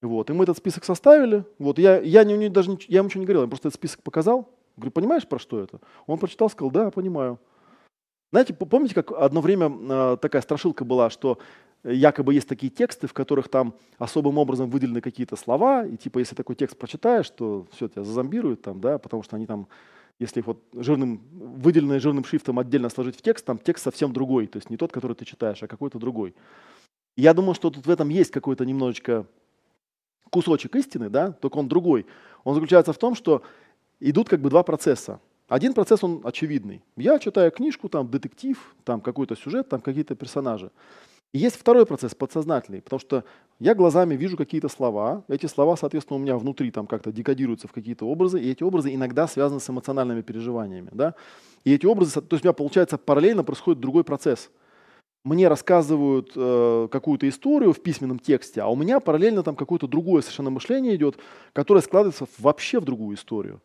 Вот. 0.00 0.30
И 0.30 0.32
мы 0.32 0.44
этот 0.44 0.56
список 0.56 0.84
составили. 0.84 1.44
Вот. 1.58 1.78
Я, 1.78 2.00
я, 2.00 2.24
не, 2.24 2.36
не, 2.38 2.48
даже, 2.48 2.78
я 2.88 2.98
ему 2.98 3.08
ничего 3.08 3.20
не 3.20 3.26
говорил, 3.26 3.42
я 3.42 3.48
просто 3.48 3.68
этот 3.68 3.78
список 3.78 4.02
показал. 4.02 4.48
Говорю, 4.76 4.92
понимаешь, 4.92 5.28
про 5.28 5.38
что 5.38 5.60
это? 5.60 5.80
Он 6.06 6.18
прочитал, 6.18 6.48
сказал, 6.48 6.70
да, 6.70 6.90
понимаю. 6.90 7.38
Знаете, 8.30 8.52
помните, 8.52 8.94
как 8.94 9.12
одно 9.12 9.40
время 9.40 9.70
э, 9.70 10.16
такая 10.20 10.42
страшилка 10.42 10.84
была, 10.84 11.08
что 11.08 11.38
якобы 11.84 12.34
есть 12.34 12.48
такие 12.48 12.70
тексты, 12.70 13.06
в 13.06 13.14
которых 13.14 13.48
там 13.48 13.74
особым 13.98 14.38
образом 14.38 14.68
выделены 14.68 15.00
какие-то 15.00 15.36
слова, 15.36 15.86
и 15.86 15.96
типа 15.96 16.18
если 16.18 16.34
такой 16.34 16.56
текст 16.56 16.76
прочитаешь, 16.76 17.30
то 17.30 17.66
все, 17.72 17.88
тебя 17.88 18.04
зазомбируют 18.04 18.62
там, 18.62 18.80
да, 18.80 18.98
потому 18.98 19.22
что 19.22 19.36
они 19.36 19.46
там, 19.46 19.68
если 20.18 20.40
их 20.40 20.46
вот 20.46 20.62
жирным, 20.74 21.22
выделенные 21.32 22.00
жирным 22.00 22.24
шрифтом 22.24 22.58
отдельно 22.58 22.88
сложить 22.88 23.16
в 23.16 23.22
текст, 23.22 23.46
там 23.46 23.58
текст 23.58 23.84
совсем 23.84 24.12
другой, 24.12 24.46
то 24.46 24.58
есть 24.58 24.70
не 24.70 24.76
тот, 24.76 24.92
который 24.92 25.14
ты 25.14 25.24
читаешь, 25.24 25.62
а 25.62 25.68
какой-то 25.68 25.98
другой. 25.98 26.34
я 27.16 27.32
думаю, 27.32 27.54
что 27.54 27.70
тут 27.70 27.86
в 27.86 27.90
этом 27.90 28.08
есть 28.08 28.30
какой-то 28.30 28.64
немножечко 28.64 29.26
кусочек 30.30 30.76
истины, 30.76 31.08
да, 31.08 31.32
только 31.32 31.56
он 31.58 31.68
другой. 31.68 32.06
Он 32.44 32.54
заключается 32.54 32.92
в 32.92 32.98
том, 32.98 33.14
что 33.14 33.42
идут 34.00 34.28
как 34.28 34.40
бы 34.40 34.50
два 34.50 34.62
процесса. 34.62 35.20
Один 35.48 35.72
процесс, 35.72 36.04
он 36.04 36.20
очевидный. 36.24 36.82
Я 36.96 37.18
читаю 37.18 37.50
книжку, 37.50 37.88
там 37.88 38.10
детектив, 38.10 38.58
там 38.84 39.00
какой-то 39.00 39.34
сюжет, 39.34 39.68
там 39.68 39.80
какие-то 39.80 40.14
персонажи. 40.14 40.70
И 41.32 41.38
есть 41.38 41.56
второй 41.56 41.84
процесс, 41.84 42.14
подсознательный, 42.14 42.80
потому 42.80 43.00
что 43.00 43.24
я 43.58 43.74
глазами 43.74 44.14
вижу 44.14 44.36
какие-то 44.36 44.68
слова, 44.68 45.24
эти 45.28 45.46
слова, 45.46 45.76
соответственно, 45.76 46.18
у 46.18 46.22
меня 46.22 46.38
внутри 46.38 46.70
там 46.70 46.86
как-то 46.86 47.12
декодируются 47.12 47.68
в 47.68 47.72
какие-то 47.72 48.06
образы, 48.06 48.40
и 48.40 48.50
эти 48.50 48.62
образы 48.62 48.94
иногда 48.94 49.26
связаны 49.26 49.60
с 49.60 49.68
эмоциональными 49.68 50.22
переживаниями. 50.22 50.88
Да? 50.92 51.14
И 51.64 51.74
эти 51.74 51.84
образы, 51.84 52.20
то 52.20 52.34
есть 52.34 52.44
у 52.44 52.48
меня, 52.48 52.54
получается, 52.54 52.96
параллельно 52.96 53.44
происходит 53.44 53.80
другой 53.80 54.04
процесс– 54.04 54.50
мне 55.24 55.48
рассказывают 55.48 56.32
э, 56.34 56.88
какую-то 56.90 57.28
историю 57.28 57.72
в 57.72 57.82
письменном 57.82 58.18
тексте, 58.18 58.62
а 58.62 58.68
у 58.68 58.76
меня 58.76 59.00
параллельно 59.00 59.42
там 59.42 59.56
какое-то 59.56 59.86
другое 59.86 60.22
совершенно 60.22 60.50
мышление 60.50 60.94
идет, 60.96 61.18
которое 61.52 61.80
складывается 61.80 62.26
вообще 62.38 62.80
в 62.80 62.84
другую 62.84 63.16
историю. 63.16 63.60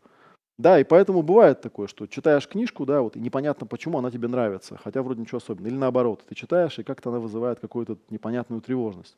Да, 0.58 0.80
и 0.80 0.84
поэтому 0.84 1.24
бывает 1.24 1.62
такое, 1.62 1.88
что 1.88 2.06
читаешь 2.06 2.48
книжку, 2.48 2.86
да, 2.86 3.02
вот, 3.02 3.16
и 3.16 3.20
непонятно, 3.20 3.66
почему 3.66 3.98
она 3.98 4.12
тебе 4.12 4.28
нравится, 4.28 4.80
хотя 4.84 5.02
вроде 5.02 5.22
ничего 5.22 5.38
особенного. 5.38 5.68
Или 5.68 5.78
наоборот, 5.78 6.24
ты 6.28 6.36
читаешь, 6.36 6.78
и 6.78 6.84
как-то 6.84 7.10
она 7.10 7.20
вызывает 7.20 7.60
какую-то 7.60 7.98
непонятную 8.12 8.62
тревожность. 8.62 9.18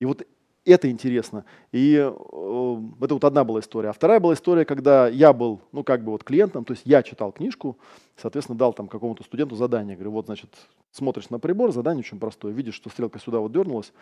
И 0.00 0.04
вот 0.04 0.26
это 0.64 0.90
интересно. 0.90 1.44
И 1.72 1.94
э, 1.94 2.08
это 2.08 3.14
вот 3.14 3.24
одна 3.24 3.44
была 3.44 3.60
история. 3.60 3.90
А 3.90 3.92
вторая 3.92 4.18
была 4.18 4.34
история, 4.34 4.64
когда 4.64 5.08
я 5.08 5.32
был, 5.32 5.60
ну, 5.72 5.84
как 5.84 6.02
бы 6.02 6.12
вот 6.12 6.24
клиентом, 6.24 6.64
то 6.64 6.72
есть 6.72 6.82
я 6.86 7.02
читал 7.02 7.32
книжку, 7.32 7.78
соответственно, 8.16 8.58
дал 8.58 8.72
там 8.72 8.88
какому-то 8.88 9.22
студенту 9.24 9.56
задание. 9.56 9.94
Говорю, 9.94 10.12
вот, 10.12 10.26
значит, 10.26 10.50
смотришь 10.90 11.30
на 11.30 11.38
прибор, 11.38 11.72
задание 11.72 12.00
очень 12.00 12.18
простое. 12.18 12.52
Видишь, 12.52 12.74
что 12.74 12.88
стрелка 12.90 13.18
сюда 13.18 13.40
вот 13.40 13.52
дернулась, 13.52 13.92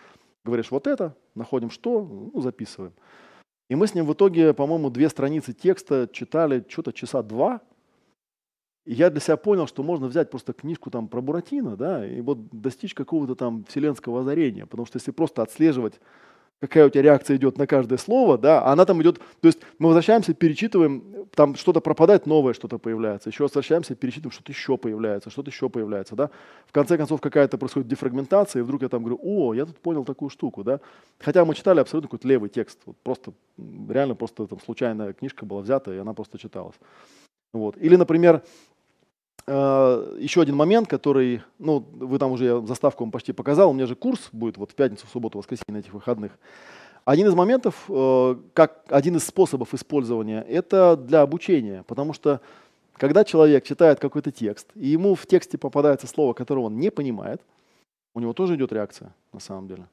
говоришь, 0.45 0.71
вот 0.71 0.87
это, 0.87 1.17
находим 1.35 1.71
что, 1.71 2.03
ну, 2.33 2.41
записываем. 2.41 2.93
И 3.68 3.75
мы 3.75 3.87
с 3.87 3.94
ним 3.94 4.07
в 4.07 4.12
итоге, 4.12 4.53
по-моему, 4.55 4.90
две 4.90 5.09
страницы 5.09 5.53
текста 5.53 6.09
читали 6.12 6.64
что-то 6.68 6.92
часа 6.92 7.22
два. 7.22 7.61
И 8.85 8.94
я 8.94 9.11
для 9.11 9.20
себя 9.20 9.37
понял, 9.37 9.66
что 9.66 9.83
можно 9.83 10.09
взять 10.09 10.31
просто 10.31 10.53
книжку 10.53 10.90
там 10.90 11.09
про 11.09 11.20
Буратино, 11.20 11.77
да, 11.77 12.05
и 12.07 12.20
вот 12.20 12.48
достичь 12.51 12.94
какого-то 12.94 13.37
там 13.37 13.64
вселенского 13.64 14.20
озарения. 14.20 14.66
Потому 14.66 14.87
что 14.87 14.96
если 14.98 15.12
просто 15.12 15.42
отслеживать 15.42 16.01
какая 16.62 16.87
у 16.87 16.90
тебя 16.90 17.03
реакция 17.03 17.37
идет 17.37 17.59
на 17.59 17.66
каждое 17.66 17.98
слово, 17.98 18.38
да, 18.38 18.62
а 18.62 18.72
она 18.72 18.85
там 18.85 19.03
идет, 19.03 19.18
то 19.18 19.48
есть 19.48 19.59
мы 19.81 19.88
возвращаемся, 19.88 20.33
перечитываем, 20.33 21.27
там 21.35 21.57
что-то 21.57 21.81
пропадает, 21.81 22.25
новое 22.25 22.55
что-то 22.55 22.79
появляется, 22.79 23.31
еще 23.31 23.42
возвращаемся, 23.42 23.96
перечитываем, 23.96 24.31
что-то 24.31 24.53
еще 24.53 24.77
появляется, 24.77 25.29
что-то 25.29 25.51
еще 25.51 25.68
появляется, 25.68 26.14
да. 26.14 26.31
В 26.68 26.72
конце 26.72 26.96
концов 26.96 27.20
какая-то 27.20 27.59
происходит 27.59 27.88
дефрагментация, 27.88 28.61
и 28.61 28.62
вдруг 28.62 28.83
я 28.83 28.88
там 28.88 29.03
говорю, 29.03 29.18
о, 29.20 29.55
я 29.55 29.66
тут 29.66 29.77
понял 29.81 30.05
такую 30.05 30.31
штуку, 30.31 30.62
да. 30.62 30.79
Хотя 31.18 31.44
мы 31.44 31.57
читали 31.57 31.81
абсолютно 31.81 32.07
какой-то 32.09 32.29
левый 32.29 32.48
текст, 32.48 32.79
вот 32.87 32.96
просто, 33.03 33.33
реально 33.88 34.14
просто 34.14 34.46
там 34.46 34.61
случайная 34.61 35.14
книжка 35.14 35.44
была 35.44 35.62
взята, 35.62 35.92
и 35.92 35.98
она 35.98 36.14
просто 36.14 36.38
читалась. 36.38 36.77
Вот. 37.53 37.77
Или, 37.77 37.96
например, 37.96 38.42
еще 39.46 40.40
один 40.40 40.55
момент, 40.55 40.88
который, 40.88 41.42
ну, 41.59 41.85
вы 41.94 42.18
там 42.18 42.33
уже, 42.33 42.44
я 42.44 42.61
заставку 42.61 43.02
вам 43.05 43.11
почти 43.11 43.33
показал, 43.33 43.70
у 43.70 43.72
меня 43.72 43.87
же 43.87 43.96
курс 43.96 44.28
будет 44.33 44.57
вот 44.57 44.70
в 44.70 44.74
пятницу, 44.74 45.07
в 45.07 45.11
субботу, 45.11 45.38
воскресенье 45.38 45.74
на 45.74 45.78
этих 45.78 45.92
выходных. 45.92 46.33
Один 47.05 47.26
из 47.26 47.35
моментов, 47.35 47.85
э, 47.88 48.37
как 48.55 48.85
один 48.88 49.16
из 49.16 49.24
способов 49.24 49.74
использования, 49.74 50.42
это 50.48 50.96
для 50.96 51.22
обучения, 51.22 51.83
потому 51.88 52.12
что 52.12 52.40
когда 52.94 53.24
человек 53.24 53.64
читает 53.64 53.98
какой-то 53.98 54.31
текст, 54.31 54.68
и 54.76 54.88
ему 54.88 55.16
в 55.16 55.26
тексте 55.26 55.59
попадается 55.59 56.07
слово, 56.07 56.35
которого 56.35 56.66
он 56.66 56.78
не 56.78 56.90
понимает, 56.90 57.42
у 58.14 58.20
него 58.20 58.33
тоже 58.33 58.55
идет 58.55 58.72
реакция, 58.72 59.12
на 59.33 59.40
самом 59.40 59.66
деле. 59.66 59.87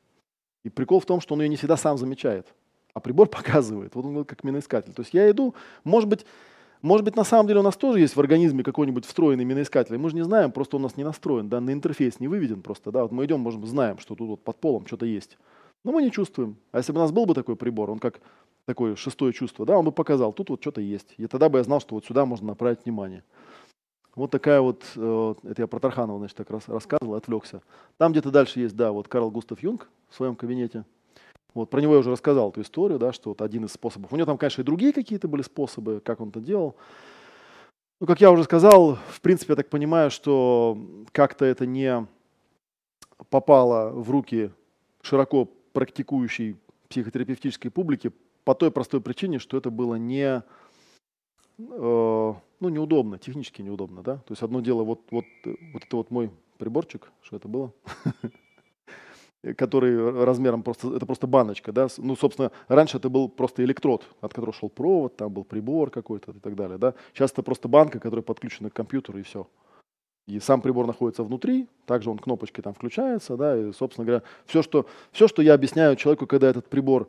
И 0.63 0.69
прикол 0.69 0.99
в 0.99 1.05
том, 1.05 1.21
что 1.21 1.33
он 1.33 1.41
ее 1.41 1.49
не 1.49 1.55
всегда 1.55 1.77
сам 1.77 1.97
замечает, 1.97 2.45
а 2.93 2.99
прибор 2.99 3.27
показывает. 3.29 3.95
Вот 3.95 4.05
он 4.05 4.25
как 4.25 4.43
миноискатель. 4.43 4.93
То 4.93 5.01
есть 5.01 5.13
я 5.13 5.29
иду, 5.31 5.55
может 5.83 6.07
быть, 6.07 6.25
может 6.81 7.03
быть, 7.03 7.15
на 7.15 7.23
самом 7.23 7.47
деле 7.47 7.59
у 7.59 7.63
нас 7.63 7.75
тоже 7.75 7.99
есть 7.99 8.15
в 8.15 8.19
организме 8.19 8.63
какой-нибудь 8.63 9.05
встроенный 9.05 9.43
миноискатель. 9.43 9.97
Мы 9.97 10.09
же 10.09 10.15
не 10.15 10.23
знаем, 10.23 10.51
просто 10.51 10.77
у 10.77 10.79
нас 10.79 10.95
не 10.95 11.03
настроен, 11.03 11.49
данный 11.49 11.73
интерфейс 11.73 12.19
не 12.19 12.27
выведен 12.27 12.61
просто. 12.61 12.91
Да? 12.91 13.03
Вот 13.03 13.11
мы 13.11 13.25
идем, 13.25 13.41
можем, 13.41 13.65
знаем, 13.65 13.99
что 13.99 14.15
тут 14.15 14.29
вот 14.29 14.43
под 14.43 14.57
полом 14.57 14.87
что-то 14.87 15.05
есть. 15.05 15.37
Но 15.83 15.91
мы 15.91 16.01
не 16.01 16.11
чувствуем. 16.11 16.57
А 16.71 16.77
если 16.77 16.91
бы 16.91 16.99
у 16.99 17.01
нас 17.01 17.11
был 17.11 17.25
бы 17.25 17.33
такой 17.33 17.55
прибор, 17.55 17.89
он 17.91 17.99
как 17.99 18.21
такое 18.65 18.95
шестое 18.95 19.33
чувство, 19.33 19.65
да, 19.65 19.77
он 19.77 19.85
бы 19.85 19.91
показал, 19.91 20.31
тут 20.31 20.49
вот 20.49 20.61
что-то 20.61 20.79
есть. 20.79 21.15
И 21.17 21.27
тогда 21.27 21.49
бы 21.49 21.57
я 21.57 21.63
знал, 21.63 21.81
что 21.81 21.95
вот 21.95 22.05
сюда 22.05 22.25
можно 22.25 22.47
направить 22.47 22.85
внимание. 22.85 23.23
Вот 24.15 24.31
такая 24.31 24.61
вот, 24.61 24.83
э, 24.95 25.35
это 25.43 25.61
я 25.61 25.67
про 25.67 25.79
Тарханова, 25.79 26.19
значит, 26.19 26.37
так 26.37 26.49
раз, 26.49 26.67
рассказывал, 26.67 27.15
отвлекся. 27.15 27.61
Там 27.97 28.11
где-то 28.11 28.31
дальше 28.31 28.59
есть, 28.59 28.75
да, 28.75 28.91
вот 28.91 29.07
Карл 29.07 29.31
Густав 29.31 29.63
Юнг 29.63 29.89
в 30.09 30.15
своем 30.15 30.35
кабинете. 30.35 30.83
Вот, 31.53 31.69
про 31.69 31.81
него 31.81 31.93
я 31.93 31.99
уже 31.99 32.11
рассказал 32.11 32.49
эту 32.49 32.61
историю, 32.61 32.99
да, 32.99 33.11
что 33.11 33.29
вот 33.29 33.41
один 33.41 33.65
из 33.65 33.71
способов. 33.71 34.13
У 34.13 34.15
него 34.15 34.25
там, 34.25 34.37
конечно, 34.37 34.61
и 34.61 34.65
другие 34.65 34.93
какие-то 34.93 35.27
были 35.27 35.41
способы, 35.41 36.01
как 36.03 36.21
он 36.21 36.29
это 36.29 36.39
делал. 36.39 36.75
Ну, 37.99 38.07
как 38.07 38.21
я 38.21 38.31
уже 38.31 38.43
сказал, 38.43 38.97
в 39.09 39.19
принципе, 39.21 39.53
я 39.53 39.57
так 39.57 39.69
понимаю, 39.69 40.09
что 40.09 40.77
как-то 41.11 41.45
это 41.45 41.65
не 41.65 42.07
попало 43.29 43.91
в 43.91 44.09
руки 44.09 44.51
широко 45.01 45.49
практикующей 45.73 46.55
психотерапевтической 46.87 47.71
публики 47.71 48.11
по 48.43 48.55
той 48.55 48.71
простой 48.71 49.01
причине, 49.01 49.39
что 49.39 49.57
это 49.57 49.69
было 49.69 49.95
не, 49.95 50.41
э, 51.57 52.33
ну, 52.59 52.69
неудобно, 52.69 53.17
технически 53.17 53.61
неудобно, 53.61 54.01
да. 54.01 54.17
То 54.17 54.31
есть 54.31 54.43
одно 54.43 54.61
дело, 54.61 54.83
вот, 54.83 55.01
вот, 55.11 55.25
вот 55.73 55.83
это 55.83 55.97
вот 55.97 56.09
мой 56.09 56.31
приборчик, 56.57 57.11
что 57.21 57.35
это 57.35 57.47
было? 57.47 57.73
который 59.55 60.23
размером 60.23 60.63
просто, 60.63 60.95
это 60.95 61.05
просто 61.05 61.27
баночка, 61.27 61.71
да, 61.71 61.87
ну, 61.97 62.15
собственно, 62.15 62.51
раньше 62.67 62.97
это 62.97 63.09
был 63.09 63.29
просто 63.29 63.63
электрод, 63.63 64.05
от 64.21 64.33
которого 64.33 64.53
шел 64.53 64.69
провод, 64.69 65.15
там 65.15 65.31
был 65.31 65.43
прибор 65.43 65.89
какой-то 65.89 66.31
и 66.31 66.39
так 66.39 66.55
далее, 66.55 66.77
да, 66.77 66.93
сейчас 67.13 67.31
это 67.31 67.41
просто 67.41 67.67
банка, 67.67 67.99
которая 67.99 68.23
подключена 68.23 68.69
к 68.69 68.73
компьютеру 68.73 69.19
и 69.19 69.23
все. 69.23 69.47
И 70.27 70.39
сам 70.39 70.61
прибор 70.61 70.85
находится 70.85 71.23
внутри, 71.23 71.67
также 71.85 72.11
он 72.11 72.19
кнопочкой 72.19 72.63
там 72.63 72.73
включается, 72.73 73.37
да, 73.37 73.57
и, 73.57 73.71
собственно 73.71 74.05
говоря, 74.05 74.23
все, 74.45 74.61
что, 74.61 74.85
все, 75.11 75.27
что 75.27 75.41
я 75.41 75.53
объясняю 75.53 75.95
человеку, 75.95 76.27
когда 76.27 76.49
этот 76.49 76.67
прибор, 76.67 77.07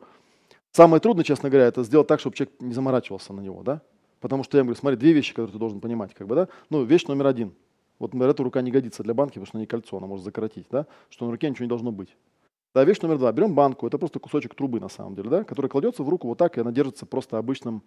самое 0.71 1.01
трудное, 1.01 1.23
честно 1.23 1.49
говоря, 1.49 1.67
это 1.67 1.83
сделать 1.83 2.07
так, 2.07 2.19
чтобы 2.19 2.35
человек 2.35 2.55
не 2.59 2.73
заморачивался 2.73 3.33
на 3.33 3.41
него, 3.41 3.61
да, 3.61 3.81
потому 4.21 4.43
что 4.43 4.57
я 4.57 4.59
ему 4.59 4.67
говорю, 4.67 4.79
смотри, 4.79 4.97
две 4.97 5.11
вещи, 5.11 5.33
которые 5.33 5.51
ты 5.51 5.59
должен 5.59 5.81
понимать, 5.81 6.13
как 6.13 6.27
бы, 6.27 6.35
да, 6.35 6.47
ну, 6.69 6.83
вещь 6.83 7.05
номер 7.07 7.27
один– 7.27 7.53
вот, 8.01 8.15
например, 8.15 8.31
эта 8.31 8.41
рука 8.41 8.61
не 8.61 8.71
годится 8.71 9.03
для 9.03 9.13
банки, 9.13 9.33
потому 9.33 9.45
что 9.45 9.57
она 9.57 9.61
не 9.61 9.67
кольцо, 9.67 9.95
она 9.95 10.07
может 10.07 10.25
закоротить, 10.25 10.65
да? 10.71 10.87
что 11.09 11.25
на 11.25 11.31
руке 11.31 11.47
ничего 11.47 11.65
не 11.65 11.69
должно 11.69 11.91
быть. 11.91 12.17
Да, 12.73 12.83
вещь 12.83 12.99
номер 12.99 13.19
два. 13.19 13.31
Берем 13.31 13.53
банку, 13.53 13.85
это 13.85 13.99
просто 13.99 14.17
кусочек 14.17 14.55
трубы 14.55 14.79
на 14.79 14.89
самом 14.89 15.13
деле, 15.13 15.29
да, 15.29 15.43
который 15.43 15.69
кладется 15.69 16.01
в 16.01 16.09
руку 16.09 16.27
вот 16.27 16.39
так, 16.39 16.57
и 16.57 16.61
она 16.61 16.71
держится 16.71 17.05
просто 17.05 17.37
обычным, 17.37 17.83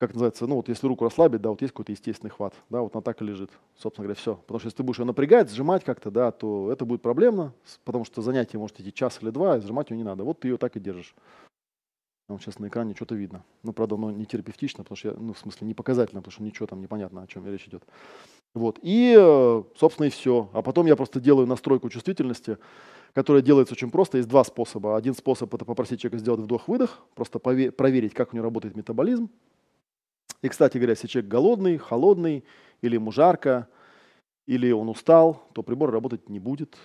как 0.00 0.12
называется, 0.12 0.48
ну 0.48 0.56
вот 0.56 0.68
если 0.68 0.88
руку 0.88 1.04
расслабить, 1.04 1.40
да, 1.40 1.50
вот 1.50 1.60
есть 1.60 1.72
какой-то 1.72 1.92
естественный 1.92 2.30
хват, 2.30 2.54
да, 2.68 2.80
вот 2.80 2.96
она 2.96 3.02
так 3.02 3.22
и 3.22 3.24
лежит, 3.24 3.50
собственно 3.76 4.06
говоря, 4.06 4.18
все. 4.18 4.34
Потому 4.34 4.58
что 4.58 4.66
если 4.66 4.78
ты 4.78 4.82
будешь 4.82 4.98
ее 4.98 5.04
напрягать, 5.04 5.52
сжимать 5.52 5.84
как-то, 5.84 6.10
да, 6.10 6.32
то 6.32 6.72
это 6.72 6.84
будет 6.84 7.00
проблемно, 7.00 7.52
потому 7.84 8.04
что 8.04 8.22
занятие 8.22 8.58
может 8.58 8.80
идти 8.80 8.92
час 8.92 9.20
или 9.22 9.30
два, 9.30 9.58
и 9.58 9.60
сжимать 9.60 9.90
ее 9.90 9.98
не 9.98 10.04
надо. 10.04 10.24
Вот 10.24 10.40
ты 10.40 10.48
ее 10.48 10.56
так 10.56 10.74
и 10.74 10.80
держишь. 10.80 11.14
Там 12.28 12.40
сейчас 12.40 12.58
на 12.58 12.66
экране 12.66 12.94
что-то 12.96 13.14
видно. 13.14 13.44
Ну, 13.62 13.72
правда, 13.72 13.94
оно 13.94 14.10
не 14.10 14.26
терапевтично, 14.26 14.82
потому 14.82 14.96
что, 14.96 15.10
я, 15.10 15.14
ну, 15.14 15.32
в 15.32 15.38
смысле, 15.38 15.68
не 15.68 15.74
показательно, 15.74 16.20
потому 16.22 16.32
что 16.32 16.42
ничего 16.42 16.66
там 16.66 16.80
непонятно, 16.80 17.22
о 17.22 17.26
чем 17.28 17.46
речь 17.46 17.68
идет. 17.68 17.84
Вот. 18.56 18.78
И, 18.80 19.14
э, 19.14 19.62
собственно, 19.76 20.06
и 20.06 20.10
все. 20.10 20.48
А 20.54 20.62
потом 20.62 20.86
я 20.86 20.96
просто 20.96 21.20
делаю 21.20 21.46
настройку 21.46 21.90
чувствительности, 21.90 22.56
которая 23.12 23.42
делается 23.42 23.74
очень 23.74 23.90
просто. 23.90 24.16
Есть 24.16 24.30
два 24.30 24.44
способа. 24.44 24.96
Один 24.96 25.14
способ– 25.14 25.54
это 25.54 25.66
попросить 25.66 26.00
человека 26.00 26.16
сделать 26.16 26.40
вдох-выдох, 26.40 27.02
просто 27.14 27.38
проверить, 27.38 28.14
как 28.14 28.32
у 28.32 28.36
него 28.36 28.44
работает 28.44 28.74
метаболизм. 28.74 29.28
И, 30.40 30.48
кстати 30.48 30.78
говоря, 30.78 30.92
если 30.92 31.06
человек 31.06 31.30
голодный, 31.30 31.76
холодный, 31.76 32.44
или 32.80 32.94
ему 32.94 33.12
жарко, 33.12 33.68
или 34.46 34.72
он 34.72 34.88
устал, 34.88 35.42
то 35.52 35.62
прибор 35.62 35.90
работать 35.90 36.30
не 36.30 36.38
будет, 36.38 36.78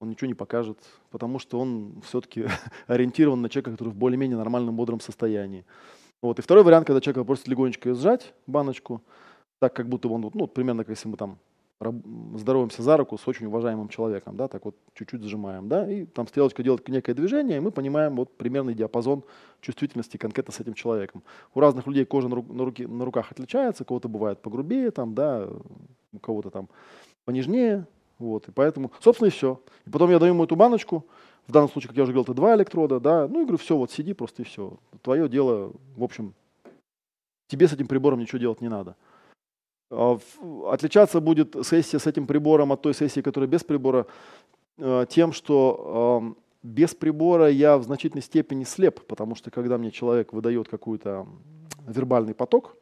он 0.00 0.10
ничего 0.10 0.28
не 0.28 0.34
покажет, 0.34 0.78
потому 1.10 1.38
что 1.38 1.58
он 1.58 2.02
все-таки 2.04 2.44
ориентирован 2.88 3.40
на 3.40 3.48
человека, 3.48 3.70
который 3.70 3.88
в 3.88 3.96
более-менее 3.96 4.36
нормальном, 4.36 4.76
бодром 4.76 5.00
состоянии. 5.00 5.64
Вот. 6.20 6.38
И 6.38 6.42
второй 6.42 6.62
вариант, 6.62 6.86
когда 6.86 7.00
человек 7.00 7.26
просит 7.26 7.48
легонечко 7.48 7.94
сжать 7.94 8.34
баночку– 8.46 9.02
так, 9.58 9.74
как 9.74 9.88
будто 9.88 10.08
он, 10.08 10.30
ну, 10.34 10.46
примерно, 10.46 10.84
как 10.84 10.96
если 10.96 11.08
мы 11.08 11.16
там 11.16 11.38
здороваемся 12.36 12.82
за 12.82 12.96
руку 12.96 13.18
с 13.18 13.28
очень 13.28 13.46
уважаемым 13.46 13.88
человеком, 13.88 14.36
да, 14.36 14.48
так 14.48 14.64
вот 14.64 14.76
чуть-чуть 14.94 15.22
сжимаем, 15.22 15.68
да, 15.68 15.90
и 15.90 16.06
там 16.06 16.26
стрелочка 16.26 16.62
делает 16.62 16.88
некое 16.88 17.12
движение, 17.12 17.58
и 17.58 17.60
мы 17.60 17.70
понимаем 17.70 18.16
вот 18.16 18.34
примерный 18.36 18.72
диапазон 18.72 19.24
чувствительности 19.60 20.16
конкретно 20.16 20.54
с 20.54 20.60
этим 20.60 20.72
человеком. 20.72 21.22
У 21.54 21.60
разных 21.60 21.86
людей 21.86 22.06
кожа 22.06 22.28
на, 22.28 22.36
ру, 22.36 22.46
на, 22.48 22.64
руки, 22.64 22.86
на 22.86 23.04
руках 23.04 23.30
отличается, 23.30 23.82
у 23.82 23.86
кого-то 23.86 24.08
бывает 24.08 24.40
погрубее, 24.40 24.90
там, 24.90 25.14
да, 25.14 25.46
у 26.12 26.18
кого-то 26.18 26.48
там 26.48 26.70
понежнее, 27.26 27.86
вот, 28.18 28.48
и 28.48 28.52
поэтому, 28.52 28.90
собственно, 29.00 29.28
и 29.28 29.30
все. 29.30 29.60
И 29.84 29.90
потом 29.90 30.10
я 30.10 30.18
даю 30.18 30.32
ему 30.32 30.44
эту 30.44 30.56
баночку, 30.56 31.04
в 31.46 31.52
данном 31.52 31.68
случае, 31.68 31.88
как 31.88 31.96
я 31.98 32.04
уже 32.04 32.12
говорил, 32.12 32.24
это 32.24 32.34
два 32.34 32.56
электрода, 32.56 33.00
да, 33.00 33.28
ну 33.28 33.40
и 33.40 33.42
говорю, 33.42 33.58
все, 33.58 33.76
вот 33.76 33.90
сиди 33.90 34.14
просто 34.14 34.42
и 34.42 34.44
все. 34.46 34.78
Твое 35.02 35.28
дело, 35.28 35.72
в 35.94 36.02
общем, 36.02 36.34
тебе 37.48 37.68
с 37.68 37.72
этим 37.74 37.86
прибором 37.86 38.18
ничего 38.18 38.38
делать 38.38 38.62
не 38.62 38.68
надо. 38.68 38.96
А, 39.90 40.18
отличаться 40.66 41.20
будет 41.20 41.56
сессия 41.64 41.98
с 41.98 42.06
этим 42.06 42.26
прибором 42.26 42.72
от 42.72 42.82
той 42.82 42.94
сессии, 42.94 43.20
которая 43.20 43.48
без 43.48 43.64
прибора, 43.64 44.06
э, 44.78 45.06
тем, 45.08 45.32
что 45.32 46.36
без 46.62 46.94
прибора 46.94 47.48
я 47.48 47.78
в 47.78 47.84
значительной 47.84 48.22
степени 48.22 48.64
слеп, 48.64 49.06
потому 49.06 49.34
что 49.36 49.50
когда 49.50 49.78
мне 49.78 49.90
человек 49.90 50.32
выдает 50.32 50.68
какой-то 50.68 51.26
вербальный 51.86 52.34
поток, 52.34 52.76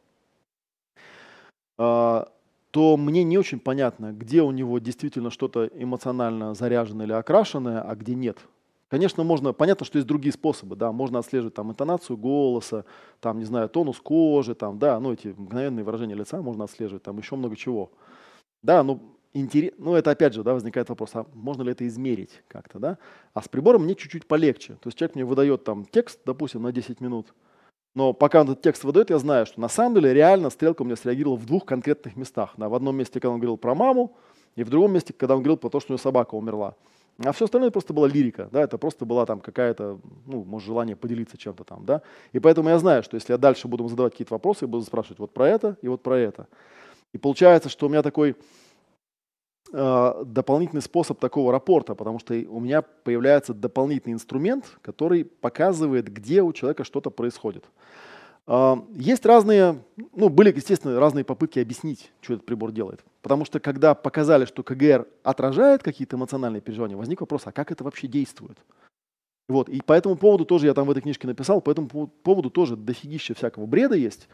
а, 1.77 2.27
то 2.71 2.97
мне 2.97 3.23
не 3.23 3.37
очень 3.37 3.59
понятно, 3.59 4.11
где 4.11 4.41
у 4.41 4.51
него 4.51 4.79
действительно 4.79 5.29
что-то 5.29 5.67
эмоционально 5.67 6.53
заряженное 6.53 7.05
или 7.05 7.13
окрашенное, 7.13 7.81
а 7.81 7.95
где 7.95 8.15
нет. 8.15 8.39
Конечно, 8.87 9.23
можно, 9.23 9.51
понятно, 9.51 9.85
что 9.85 9.97
есть 9.97 10.07
другие 10.07 10.31
способы, 10.31 10.75
да, 10.75 10.91
можно 10.91 11.19
отслеживать 11.19 11.55
там 11.55 11.71
интонацию 11.71 12.17
голоса, 12.17 12.85
там, 13.19 13.39
не 13.39 13.45
знаю, 13.45 13.67
тонус 13.67 13.99
кожи, 13.99 14.53
там, 14.53 14.77
да, 14.77 14.99
ну, 14.99 15.11
эти 15.11 15.29
мгновенные 15.29 15.83
выражения 15.83 16.13
лица 16.13 16.41
можно 16.41 16.65
отслеживать, 16.65 17.01
там, 17.01 17.17
еще 17.17 17.35
много 17.35 17.55
чего. 17.55 17.91
Да, 18.61 18.83
ну, 18.83 19.01
интерес, 19.33 19.73
ну, 19.79 19.95
это 19.95 20.11
опять 20.11 20.35
же, 20.35 20.43
да, 20.43 20.53
возникает 20.53 20.89
вопрос, 20.89 21.11
а 21.15 21.25
можно 21.33 21.63
ли 21.63 21.71
это 21.71 21.87
измерить 21.87 22.43
как-то, 22.47 22.77
да? 22.77 22.97
А 23.33 23.41
с 23.41 23.47
прибором 23.47 23.85
мне 23.85 23.95
чуть-чуть 23.95 24.27
полегче. 24.27 24.73
То 24.75 24.87
есть 24.87 24.97
человек 24.99 25.15
мне 25.15 25.25
выдает 25.25 25.63
там 25.63 25.85
текст, 25.85 26.19
допустим, 26.23 26.61
на 26.61 26.71
10 26.71 27.01
минут, 27.01 27.33
но 27.95 28.11
пока 28.13 28.41
он 28.41 28.51
этот 28.51 28.61
текст 28.61 28.83
выдает, 28.83 29.09
я 29.09 29.17
знаю, 29.17 29.45
что 29.45 29.59
на 29.59 29.69
самом 29.69 29.95
деле 29.95 30.13
реально 30.13 30.49
стрелка 30.49 30.81
у 30.81 30.85
меня 30.85 30.97
среагировала 30.97 31.37
в 31.37 31.45
двух 31.45 31.65
конкретных 31.65 32.17
местах. 32.17 32.53
Да, 32.57 32.67
в 32.69 32.75
одном 32.75 32.95
месте, 32.97 33.19
когда 33.19 33.33
он 33.33 33.39
говорил 33.39 33.57
про 33.57 33.73
маму, 33.73 34.15
и 34.55 34.63
в 34.63 34.69
другом 34.69 34.93
месте, 34.93 35.13
когда 35.13 35.35
он 35.35 35.41
говорил 35.41 35.57
про 35.57 35.69
то, 35.69 35.79
что 35.79 35.91
у 35.91 35.93
него 35.93 36.01
собака 36.01 36.35
умерла. 36.35 36.75
А 37.23 37.31
все 37.31 37.45
остальное 37.45 37.71
просто 37.71 37.93
была 37.93 38.07
лирика, 38.07 38.49
да, 38.51 38.61
это 38.61 38.77
просто 38.77 39.05
была 39.05 39.25
там 39.25 39.39
какая-то, 39.39 39.99
ну, 40.25 40.43
может, 40.43 40.67
желание 40.67 40.97
поделиться 40.97 41.37
чем-то 41.37 41.63
там, 41.63 41.85
да. 41.85 42.01
И 42.33 42.39
поэтому 42.39 42.69
я 42.69 42.77
знаю, 42.77 43.03
что 43.03 43.15
если 43.15 43.31
я 43.31 43.37
дальше 43.37 43.69
буду 43.69 43.87
задавать 43.87 44.11
какие-то 44.13 44.33
вопросы, 44.33 44.65
я 44.65 44.67
буду 44.67 44.83
спрашивать 44.83 45.19
вот 45.19 45.33
про 45.33 45.47
это 45.47 45.77
и 45.81 45.87
вот 45.87 46.03
про 46.03 46.17
это. 46.19 46.47
И 47.13 47.17
получается, 47.17 47.69
что 47.69 47.85
у 47.85 47.89
меня 47.89 48.01
такой 48.01 48.35
э, 49.71 50.23
дополнительный 50.25 50.81
способ 50.81 51.17
такого 51.17 51.53
рапорта, 51.53 51.95
потому 51.95 52.19
что 52.19 52.33
у 52.33 52.59
меня 52.59 52.81
появляется 52.81 53.53
дополнительный 53.53 54.13
инструмент, 54.13 54.65
который 54.81 55.23
показывает, 55.23 56.11
где 56.11 56.41
у 56.41 56.51
человека 56.51 56.83
что-то 56.83 57.11
происходит. 57.11 57.63
Есть 58.47 59.25
разные, 59.25 59.81
ну, 60.13 60.29
были, 60.29 60.53
естественно, 60.55 60.99
разные 60.99 61.25
попытки 61.25 61.57
объяснить, 61.57 62.11
что 62.21 62.35
этот 62.35 62.45
прибор 62.45 62.71
делает. 62.71 63.03
Потому 63.23 63.43
что 63.43 63.59
когда 63.59 63.95
показали, 63.95 64.45
что 64.45 64.61
КГР 64.61 65.07
отражает 65.23 65.81
какие-то 65.81 66.15
эмоциональные 66.15 66.61
переживания, 66.61 66.95
возник 66.95 67.21
вопрос, 67.21 67.41
а 67.45 67.51
как 67.51 67.71
это 67.71 67.83
вообще 67.83 68.07
действует? 68.07 68.59
Вот, 69.47 69.67
и 69.67 69.81
по 69.81 69.93
этому 69.93 70.15
поводу 70.15 70.45
тоже 70.45 70.67
я 70.67 70.75
там 70.75 70.85
в 70.85 70.91
этой 70.91 71.01
книжке 71.01 71.27
написал, 71.27 71.59
по 71.59 71.71
этому 71.71 71.87
поводу 71.87 72.51
тоже 72.51 72.75
дофигища 72.75 73.33
всякого 73.33 73.65
бреда 73.65 73.95
есть. 73.95 74.27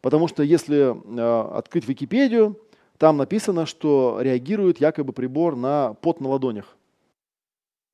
Потому 0.00 0.28
что 0.28 0.42
если 0.42 0.94
э, 0.94 1.56
открыть 1.56 1.88
Википедию, 1.88 2.58
там 2.98 3.16
написано, 3.16 3.64
что 3.66 4.18
реагирует 4.20 4.80
якобы 4.80 5.12
прибор 5.12 5.56
на 5.56 5.94
пот 5.94 6.20
на 6.20 6.28
ладонях. 6.28 6.76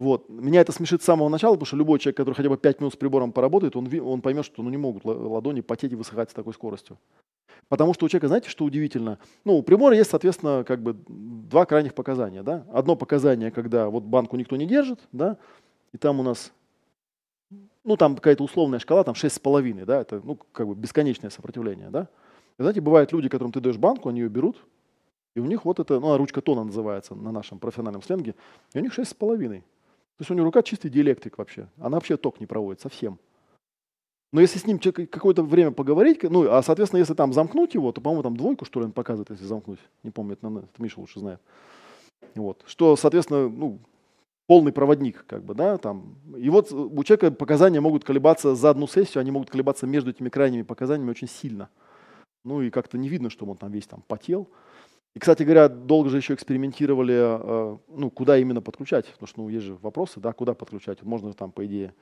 Вот. 0.01 0.31
Меня 0.31 0.63
это 0.63 0.73
смешит 0.73 1.03
с 1.03 1.05
самого 1.05 1.29
начала, 1.29 1.53
потому 1.53 1.67
что 1.67 1.77
любой 1.77 1.99
человек, 1.99 2.17
который 2.17 2.35
хотя 2.35 2.49
бы 2.49 2.57
5 2.57 2.81
минут 2.81 2.95
с 2.95 2.97
прибором 2.97 3.33
поработает, 3.33 3.77
он, 3.77 3.87
он 4.01 4.23
поймет, 4.23 4.47
что 4.47 4.63
ну, 4.63 4.71
не 4.71 4.79
могут 4.79 5.05
ладони 5.05 5.61
потеть 5.61 5.93
и 5.93 5.95
высыхать 5.95 6.31
с 6.31 6.33
такой 6.33 6.55
скоростью. 6.55 6.97
Потому 7.69 7.93
что 7.93 8.07
у 8.07 8.09
человека, 8.09 8.29
знаете, 8.29 8.49
что 8.49 8.65
удивительно? 8.65 9.19
Ну, 9.45 9.59
у 9.59 9.63
прибора 9.63 9.95
есть, 9.95 10.09
соответственно, 10.09 10.65
как 10.65 10.83
бы 10.83 10.97
два 11.07 11.67
крайних 11.67 11.93
показания. 11.93 12.43
Да? 12.43 12.65
Одно 12.73 12.97
показание, 12.97 13.51
когда 13.51 13.91
вот 13.91 14.05
банку 14.05 14.37
никто 14.37 14.57
не 14.57 14.65
держит, 14.65 15.01
да, 15.13 15.37
и 15.93 15.99
там 15.99 16.19
у 16.19 16.23
нас, 16.23 16.51
ну, 17.85 17.99
там 17.99 18.17
какая-то 18.17 18.43
условная 18.43 18.79
шкала, 18.79 19.05
там 19.05 19.15
6,5, 19.15 19.85
да, 19.85 20.01
это, 20.01 20.23
ну, 20.25 20.39
как 20.53 20.67
бы 20.67 20.75
бесконечное 20.75 21.29
сопротивление, 21.29 21.91
да. 21.91 22.09
И, 22.59 22.63
знаете, 22.63 22.81
бывают 22.81 23.13
люди, 23.13 23.29
которым 23.29 23.53
ты 23.53 23.61
даешь 23.61 23.77
банку, 23.77 24.09
они 24.09 24.21
ее 24.21 24.31
берут, 24.31 24.65
и 25.35 25.41
у 25.41 25.45
них 25.45 25.67
вот 25.67 25.79
это, 25.79 26.01
ну, 26.01 26.13
а 26.13 26.17
ручка 26.17 26.41
тона 26.41 26.65
называется 26.65 27.15
на 27.15 27.33
нашем 27.33 27.59
профессиональном 27.59 28.03
сленге, 28.03 28.35
и 28.73 28.79
у 28.79 28.83
них 28.83 28.99
6,5. 28.99 29.63
То 30.21 30.23
есть 30.23 30.31
у 30.33 30.35
него 30.35 30.45
рука 30.45 30.63
чистый 30.63 30.91
диэлектрик 30.91 31.39
вообще. 31.39 31.67
Она 31.79 31.97
вообще 31.97 32.19
ток 32.19 32.41
не 32.41 32.47
проводит 32.47 32.83
совсем. 32.83 33.19
Но 34.35 34.43
если 34.43 34.59
с 34.59 34.67
ним 34.67 34.79
какое-то 34.79 35.43
время 35.43 35.71
поговорить, 35.71 36.23
ну, 36.25 36.47
а, 36.47 36.63
соответственно, 36.63 36.99
если 36.99 37.15
там 37.15 37.33
замкнуть 37.33 37.73
его, 37.73 37.91
то, 37.91 38.03
по-моему, 38.03 38.23
там 38.23 38.37
двойку, 38.37 38.67
что 38.67 38.81
ли, 38.81 38.85
он 38.85 38.93
показывает, 38.93 39.31
если 39.31 39.47
замкнуть. 39.47 39.79
Не 40.03 40.11
помню, 40.11 40.35
это, 40.35 40.47
это 40.47 40.83
Миша 40.83 41.01
лучше 41.01 41.21
знает. 41.21 41.41
Вот. 42.35 42.63
Что, 42.67 42.97
соответственно, 42.97 43.49
ну, 43.49 43.79
полный 44.47 44.75
проводник, 44.75 45.25
как 45.27 45.43
бы, 45.43 45.55
да, 45.55 45.79
там. 45.79 46.17
И 46.37 46.51
вот 46.51 46.71
у 46.71 47.03
человека 47.03 47.31
показания 47.31 47.81
могут 47.81 48.05
колебаться 48.05 48.55
за 48.55 48.69
одну 48.69 48.87
сессию, 48.87 49.23
они 49.23 49.31
могут 49.31 49.49
колебаться 49.49 49.87
между 49.87 50.11
этими 50.11 50.29
крайними 50.29 50.65
показаниями 50.65 51.13
очень 51.13 51.29
сильно. 51.29 51.71
Ну 52.45 52.61
и 52.61 52.69
как-то 52.69 52.99
не 52.99 53.09
видно, 53.09 53.31
что 53.31 53.47
он 53.47 53.57
там 53.57 53.73
весь 53.73 53.87
там 53.87 54.03
потел. 54.07 54.51
И, 55.15 55.19
кстати 55.19 55.43
говоря, 55.43 55.69
долго 55.69 56.09
же 56.09 56.19
еще 56.19 56.35
экспериментировали, 56.35 57.17
э, 57.17 57.79
ну, 57.89 58.11
куда 58.11 58.39
именно 58.39 58.63
подключать, 58.63 59.07
потому 59.07 59.27
что, 59.27 59.41
ну, 59.41 59.49
есть 59.49 59.65
же 59.65 59.75
вопросы, 59.75 60.21
да, 60.21 60.33
куда 60.33 60.55
подключать. 60.55 61.03
Можно 61.03 61.33
там, 61.33 61.51
по 61.51 61.67
идее, 61.67 61.93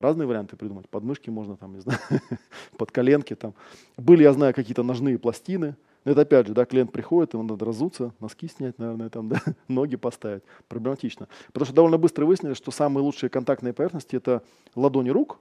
разные 0.00 0.26
варианты 0.26 0.56
придумать. 0.56 0.88
Подмышки 0.88 1.30
можно 1.30 1.56
там, 1.56 1.74
не 1.74 1.80
знаю, 1.80 1.98
под 2.76 2.90
коленки 2.90 3.34
там. 3.34 3.54
Были, 3.96 4.24
я 4.24 4.32
знаю, 4.32 4.52
какие-то 4.52 4.82
ножные 4.82 5.18
пластины. 5.18 5.76
Но 6.04 6.12
это 6.12 6.22
опять 6.22 6.46
же, 6.46 6.54
да, 6.54 6.64
клиент 6.64 6.92
приходит, 6.92 7.34
ему 7.34 7.42
надо 7.42 7.64
разуться, 7.64 8.12
носки 8.20 8.48
снять, 8.48 8.78
наверное, 8.78 9.10
там, 9.10 9.28
да, 9.30 9.40
ноги 9.68 9.96
поставить. 9.96 10.42
Проблематично. 10.68 11.28
Потому 11.48 11.66
что 11.66 11.74
довольно 11.74 11.98
быстро 11.98 12.26
выяснили, 12.26 12.54
что 12.54 12.72
самые 12.72 13.04
лучшие 13.04 13.30
контактные 13.30 13.72
поверхности 13.72 14.16
это 14.16 14.42
ладони 14.74 15.10
рук 15.10 15.38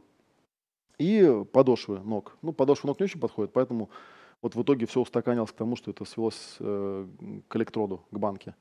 и 0.98 1.44
подошвы 1.52 2.00
ног. 2.00 2.38
Ну, 2.42 2.54
подошвы 2.54 2.88
ног 2.88 3.00
не 3.00 3.06
очень 3.06 3.20
подходят, 3.20 3.52
поэтому 3.52 3.90
вот 4.46 4.54
в 4.54 4.62
итоге 4.62 4.86
все 4.86 5.02
устаканилось 5.02 5.50
к 5.50 5.56
тому, 5.56 5.76
что 5.76 5.90
это 5.90 6.06
свелось 6.06 6.58
э, 6.60 7.08
к 7.48 7.56
электроду, 7.56 8.04
к 8.12 8.20
банке. 8.20 8.54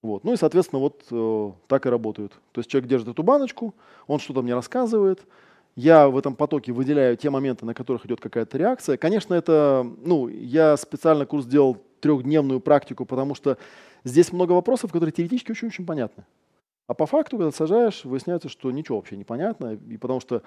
Вот. 0.00 0.22
Ну 0.22 0.32
и, 0.32 0.36
соответственно, 0.36 0.78
вот 0.78 1.06
э, 1.10 1.52
так 1.66 1.86
и 1.86 1.88
работают. 1.88 2.34
То 2.52 2.60
есть 2.60 2.70
человек 2.70 2.88
держит 2.88 3.08
эту 3.08 3.24
баночку, 3.24 3.74
он 4.06 4.20
что-то 4.20 4.42
мне 4.42 4.54
рассказывает, 4.54 5.26
я 5.74 6.08
в 6.08 6.16
этом 6.16 6.36
потоке 6.36 6.70
выделяю 6.70 7.16
те 7.16 7.30
моменты, 7.30 7.66
на 7.66 7.74
которых 7.74 8.06
идет 8.06 8.20
какая-то 8.20 8.58
реакция. 8.58 8.96
Конечно, 8.96 9.34
это, 9.34 9.84
ну, 10.04 10.28
я 10.28 10.76
специально 10.76 11.26
курс 11.26 11.46
сделал 11.46 11.78
трехдневную 11.98 12.60
практику, 12.60 13.04
потому 13.04 13.34
что 13.34 13.58
здесь 14.04 14.32
много 14.32 14.52
вопросов, 14.52 14.92
которые 14.92 15.12
теоретически 15.12 15.50
очень-очень 15.50 15.84
понятны. 15.84 16.26
А 16.86 16.94
по 16.94 17.06
факту, 17.06 17.38
когда 17.38 17.50
сажаешь, 17.50 18.04
выясняется, 18.04 18.48
что 18.48 18.70
ничего 18.70 18.98
вообще 18.98 19.16
не 19.16 19.24
понятно, 19.24 19.74
и 19.74 19.96
потому 19.96 20.20
что 20.20 20.44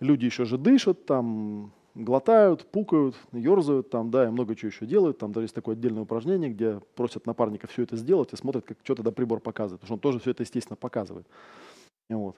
люди 0.00 0.24
еще 0.24 0.46
же 0.46 0.56
дышат, 0.56 1.04
там, 1.04 1.72
глотают, 1.94 2.66
пукают, 2.66 3.16
ерзают, 3.32 3.90
там, 3.90 4.10
да, 4.10 4.26
и 4.26 4.30
много 4.30 4.56
чего 4.56 4.68
еще 4.68 4.86
делают. 4.86 5.18
Там 5.18 5.32
даже 5.32 5.44
есть 5.44 5.54
такое 5.54 5.74
отдельное 5.74 6.02
упражнение, 6.02 6.50
где 6.50 6.80
просят 6.94 7.26
напарника 7.26 7.66
все 7.66 7.82
это 7.82 7.96
сделать 7.96 8.32
и 8.32 8.36
смотрят, 8.36 8.64
как 8.64 8.78
что-то 8.82 9.02
до 9.02 9.12
прибор 9.12 9.40
показывает, 9.40 9.80
потому 9.80 9.86
что 9.86 9.94
он 9.94 10.00
тоже 10.00 10.18
все 10.18 10.32
это, 10.32 10.42
естественно, 10.42 10.76
показывает. 10.76 11.26
Вот. 12.08 12.36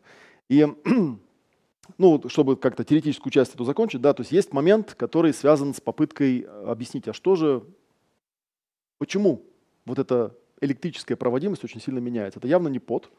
И, 0.48 0.66
ну, 1.98 2.22
чтобы 2.28 2.56
как-то 2.56 2.84
теоретическую 2.84 3.32
часть 3.32 3.54
эту 3.54 3.64
закончить, 3.64 4.00
да, 4.00 4.12
то 4.12 4.20
есть 4.20 4.32
есть 4.32 4.52
момент, 4.52 4.94
который 4.94 5.32
связан 5.32 5.74
с 5.74 5.80
попыткой 5.80 6.40
объяснить, 6.40 7.08
а 7.08 7.12
что 7.12 7.34
же, 7.34 7.64
почему 8.98 9.42
вот 9.86 9.98
эта 9.98 10.34
электрическая 10.60 11.16
проводимость 11.16 11.64
очень 11.64 11.80
сильно 11.80 11.98
меняется. 11.98 12.38
Это 12.38 12.48
явно 12.48 12.68
не 12.68 12.78
пот, 12.78 13.10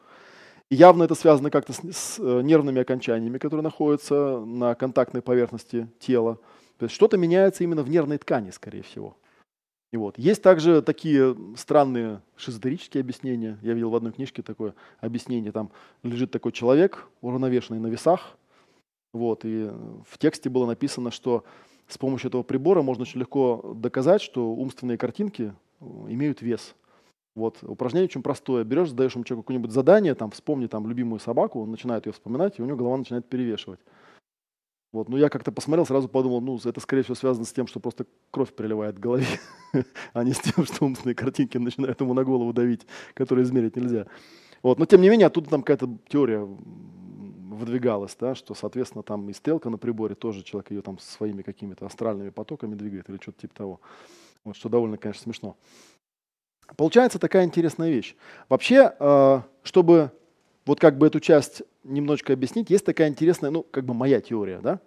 явно 0.76 1.04
это 1.04 1.14
связано 1.14 1.50
как-то 1.50 1.72
с, 1.72 1.80
с 1.80 2.18
э, 2.18 2.40
нервными 2.42 2.80
окончаниями, 2.80 3.38
которые 3.38 3.62
находятся 3.62 4.40
на 4.40 4.74
контактной 4.74 5.22
поверхности 5.22 5.88
тела. 5.98 6.38
То 6.78 6.84
есть 6.84 6.94
что-то 6.94 7.16
меняется 7.16 7.64
именно 7.64 7.82
в 7.82 7.90
нервной 7.90 8.18
ткани, 8.18 8.50
скорее 8.50 8.82
всего. 8.82 9.16
И 9.92 9.96
вот. 9.96 10.18
Есть 10.18 10.42
также 10.42 10.82
такие 10.82 11.36
странные 11.56 12.20
шизотерические 12.36 13.00
объяснения. 13.00 13.58
Я 13.62 13.72
видел 13.72 13.90
в 13.90 13.96
одной 13.96 14.12
книжке 14.12 14.42
такое 14.42 14.74
объяснение. 15.00 15.50
Там 15.50 15.70
лежит 16.02 16.30
такой 16.30 16.52
человек, 16.52 17.08
уравновешенный 17.22 17.80
на 17.80 17.86
весах. 17.86 18.36
Вот. 19.14 19.44
И 19.44 19.70
в 20.06 20.18
тексте 20.18 20.50
было 20.50 20.66
написано, 20.66 21.10
что 21.10 21.44
с 21.88 21.96
помощью 21.96 22.28
этого 22.28 22.42
прибора 22.42 22.82
можно 22.82 23.02
очень 23.02 23.20
легко 23.20 23.74
доказать, 23.74 24.20
что 24.20 24.52
умственные 24.52 24.98
картинки 24.98 25.54
э, 25.80 25.84
имеют 26.08 26.42
вес. 26.42 26.74
Вот, 27.38 27.58
упражнение 27.62 28.06
очень 28.06 28.22
простое. 28.22 28.64
Берешь, 28.64 28.88
задаешь 28.88 29.14
ему 29.14 29.22
человеку 29.22 29.44
какое-нибудь 29.44 29.70
задание, 29.70 30.16
там, 30.16 30.32
вспомни 30.32 30.66
там 30.66 30.88
любимую 30.88 31.20
собаку, 31.20 31.62
он 31.62 31.70
начинает 31.70 32.04
ее 32.04 32.12
вспоминать, 32.12 32.58
и 32.58 32.62
у 32.62 32.64
него 32.64 32.76
голова 32.76 32.96
начинает 32.96 33.28
перевешивать. 33.28 33.78
Вот, 34.92 35.08
ну 35.08 35.16
я 35.16 35.28
как-то 35.28 35.52
посмотрел, 35.52 35.86
сразу 35.86 36.08
подумал, 36.08 36.40
ну 36.40 36.58
это 36.64 36.80
скорее 36.80 37.02
всего 37.02 37.14
связано 37.14 37.44
с 37.44 37.52
тем, 37.52 37.68
что 37.68 37.78
просто 37.78 38.06
кровь 38.32 38.52
приливает 38.52 38.96
к 38.96 38.98
голове, 38.98 39.26
а 40.14 40.24
не 40.24 40.32
с 40.32 40.40
тем, 40.40 40.64
что 40.64 40.84
умственные 40.84 41.14
картинки 41.14 41.58
начинают 41.58 42.00
ему 42.00 42.12
на 42.12 42.24
голову 42.24 42.52
давить, 42.52 42.86
которые 43.14 43.44
измерить 43.44 43.76
нельзя. 43.76 44.06
Вот, 44.64 44.80
но 44.80 44.86
тем 44.86 45.00
не 45.00 45.08
менее, 45.08 45.28
оттуда 45.28 45.48
там 45.48 45.62
какая-то 45.62 45.96
теория 46.08 46.40
выдвигалась, 46.44 48.16
да, 48.18 48.34
что, 48.34 48.54
соответственно, 48.54 49.04
там 49.04 49.30
и 49.30 49.32
стрелка 49.32 49.70
на 49.70 49.78
приборе 49.78 50.16
тоже 50.16 50.42
человек 50.42 50.72
ее 50.72 50.82
там 50.82 50.98
своими 50.98 51.42
какими-то 51.42 51.86
астральными 51.86 52.30
потоками 52.30 52.74
двигает 52.74 53.08
или 53.08 53.18
что-то 53.22 53.42
типа 53.42 53.54
того. 53.54 53.80
Вот, 54.42 54.56
что 54.56 54.68
довольно, 54.68 54.96
конечно, 54.96 55.22
смешно. 55.22 55.56
Получается 56.76 57.18
такая 57.18 57.44
интересная 57.44 57.90
вещь. 57.90 58.14
Вообще, 58.48 58.92
э, 58.98 59.40
чтобы 59.62 60.10
вот 60.66 60.80
как 60.80 60.98
бы 60.98 61.06
эту 61.06 61.20
часть 61.20 61.62
немножечко 61.82 62.32
объяснить, 62.32 62.70
есть 62.70 62.84
такая 62.84 63.08
интересная, 63.08 63.50
ну, 63.50 63.62
как 63.62 63.84
бы 63.84 63.94
моя 63.94 64.20
теория, 64.20 64.60
да, 64.62 64.80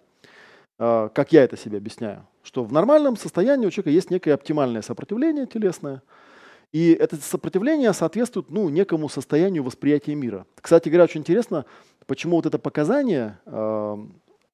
э, 0.78 1.08
как 1.12 1.32
я 1.32 1.42
это 1.42 1.56
себе 1.56 1.78
объясняю, 1.78 2.26
что 2.42 2.64
в 2.64 2.72
нормальном 2.72 3.16
состоянии 3.16 3.66
у 3.66 3.70
человека 3.70 3.90
есть 3.90 4.10
некое 4.10 4.34
оптимальное 4.34 4.82
сопротивление 4.82 5.46
телесное, 5.46 6.02
и 6.72 6.92
это 6.92 7.16
сопротивление 7.16 7.92
соответствует, 7.92 8.48
ну, 8.48 8.68
некому 8.68 9.08
состоянию 9.08 9.62
восприятия 9.62 10.14
мира. 10.14 10.46
Кстати 10.60 10.88
говоря, 10.88 11.04
очень 11.04 11.20
интересно, 11.20 11.66
почему 12.06 12.36
вот 12.36 12.46
это 12.46 12.58
показание, 12.58 13.38
э, 13.44 13.96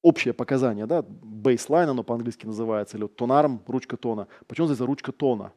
общее 0.01 0.33
показание, 0.33 0.85
да, 0.87 0.99
baseline 1.01 1.89
оно 1.89 2.03
по-английски 2.03 2.45
называется, 2.45 2.97
или 2.97 3.07
тонарм, 3.07 3.61
ручка 3.67 3.97
тона, 3.97 4.27
почему 4.47 4.67
здесь 4.67 4.79
ручка 4.79 5.11
тона? 5.11 5.51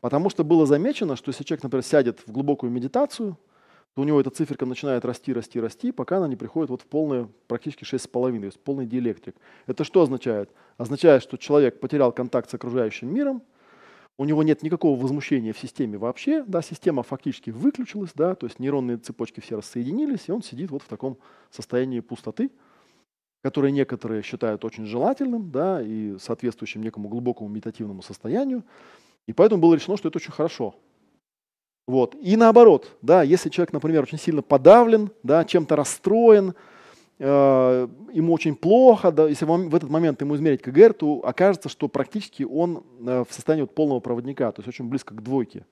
Потому 0.00 0.30
что 0.30 0.44
было 0.44 0.66
замечено, 0.66 1.16
что 1.16 1.30
если 1.30 1.44
человек, 1.44 1.62
например, 1.62 1.84
сядет 1.84 2.20
в 2.26 2.32
глубокую 2.32 2.70
медитацию, 2.70 3.36
то 3.94 4.02
у 4.02 4.04
него 4.04 4.20
эта 4.20 4.30
циферка 4.30 4.66
начинает 4.66 5.04
расти, 5.04 5.32
расти, 5.32 5.60
расти, 5.60 5.92
пока 5.92 6.18
она 6.18 6.28
не 6.28 6.36
приходит 6.36 6.70
вот 6.70 6.82
в 6.82 6.86
полное, 6.86 7.28
практически 7.48 7.84
6,5, 7.84 8.38
то 8.38 8.44
есть 8.46 8.60
полный 8.60 8.86
диэлектрик. 8.86 9.34
Это 9.66 9.84
что 9.84 10.02
означает? 10.02 10.50
Означает, 10.78 11.22
что 11.22 11.36
человек 11.36 11.80
потерял 11.80 12.12
контакт 12.12 12.48
с 12.50 12.54
окружающим 12.54 13.12
миром, 13.12 13.42
у 14.16 14.24
него 14.24 14.42
нет 14.42 14.62
никакого 14.62 15.00
возмущения 15.00 15.54
в 15.54 15.58
системе 15.58 15.96
вообще, 15.96 16.44
да, 16.46 16.60
система 16.60 17.02
фактически 17.02 17.50
выключилась, 17.50 18.10
да, 18.14 18.34
то 18.34 18.46
есть 18.46 18.58
нейронные 18.58 18.98
цепочки 18.98 19.40
все 19.40 19.56
рассоединились, 19.56 20.28
и 20.28 20.32
он 20.32 20.42
сидит 20.42 20.70
вот 20.70 20.82
в 20.82 20.88
таком 20.88 21.16
состоянии 21.50 22.00
пустоты, 22.00 22.50
которое 23.42 23.72
некоторые 23.72 24.22
считают 24.22 24.64
очень 24.64 24.84
желательным, 24.84 25.50
да, 25.50 25.80
и 25.82 26.18
соответствующим 26.18 26.82
некому 26.82 27.08
глубокому 27.08 27.48
медитативному 27.48 28.02
состоянию. 28.02 28.62
И 29.26 29.32
поэтому 29.32 29.60
было 29.60 29.74
решено, 29.74 29.96
что 29.96 30.08
это 30.08 30.18
очень 30.18 30.32
хорошо. 30.32 30.74
Вот. 31.86 32.14
И 32.20 32.36
наоборот, 32.36 32.96
да, 33.02 33.22
если 33.22 33.48
человек, 33.48 33.72
например, 33.72 34.02
очень 34.02 34.18
сильно 34.18 34.42
подавлен, 34.42 35.10
да, 35.22 35.44
чем-то 35.44 35.74
расстроен, 35.76 36.54
э, 37.18 37.88
ему 38.12 38.32
очень 38.32 38.54
плохо, 38.54 39.10
да, 39.10 39.28
если 39.28 39.44
в 39.44 39.74
этот 39.74 39.90
момент 39.90 40.20
ему 40.20 40.36
измерить 40.36 40.62
КГР, 40.62 40.92
то 40.94 41.20
окажется, 41.24 41.68
что 41.68 41.88
практически 41.88 42.44
он 42.44 42.84
э, 43.00 43.24
в 43.28 43.32
состоянии 43.32 43.62
вот 43.62 43.74
полного 43.74 44.00
проводника, 44.00 44.52
то 44.52 44.60
есть 44.60 44.68
очень 44.68 44.88
близко 44.88 45.14
к 45.14 45.22
двойке. 45.22 45.66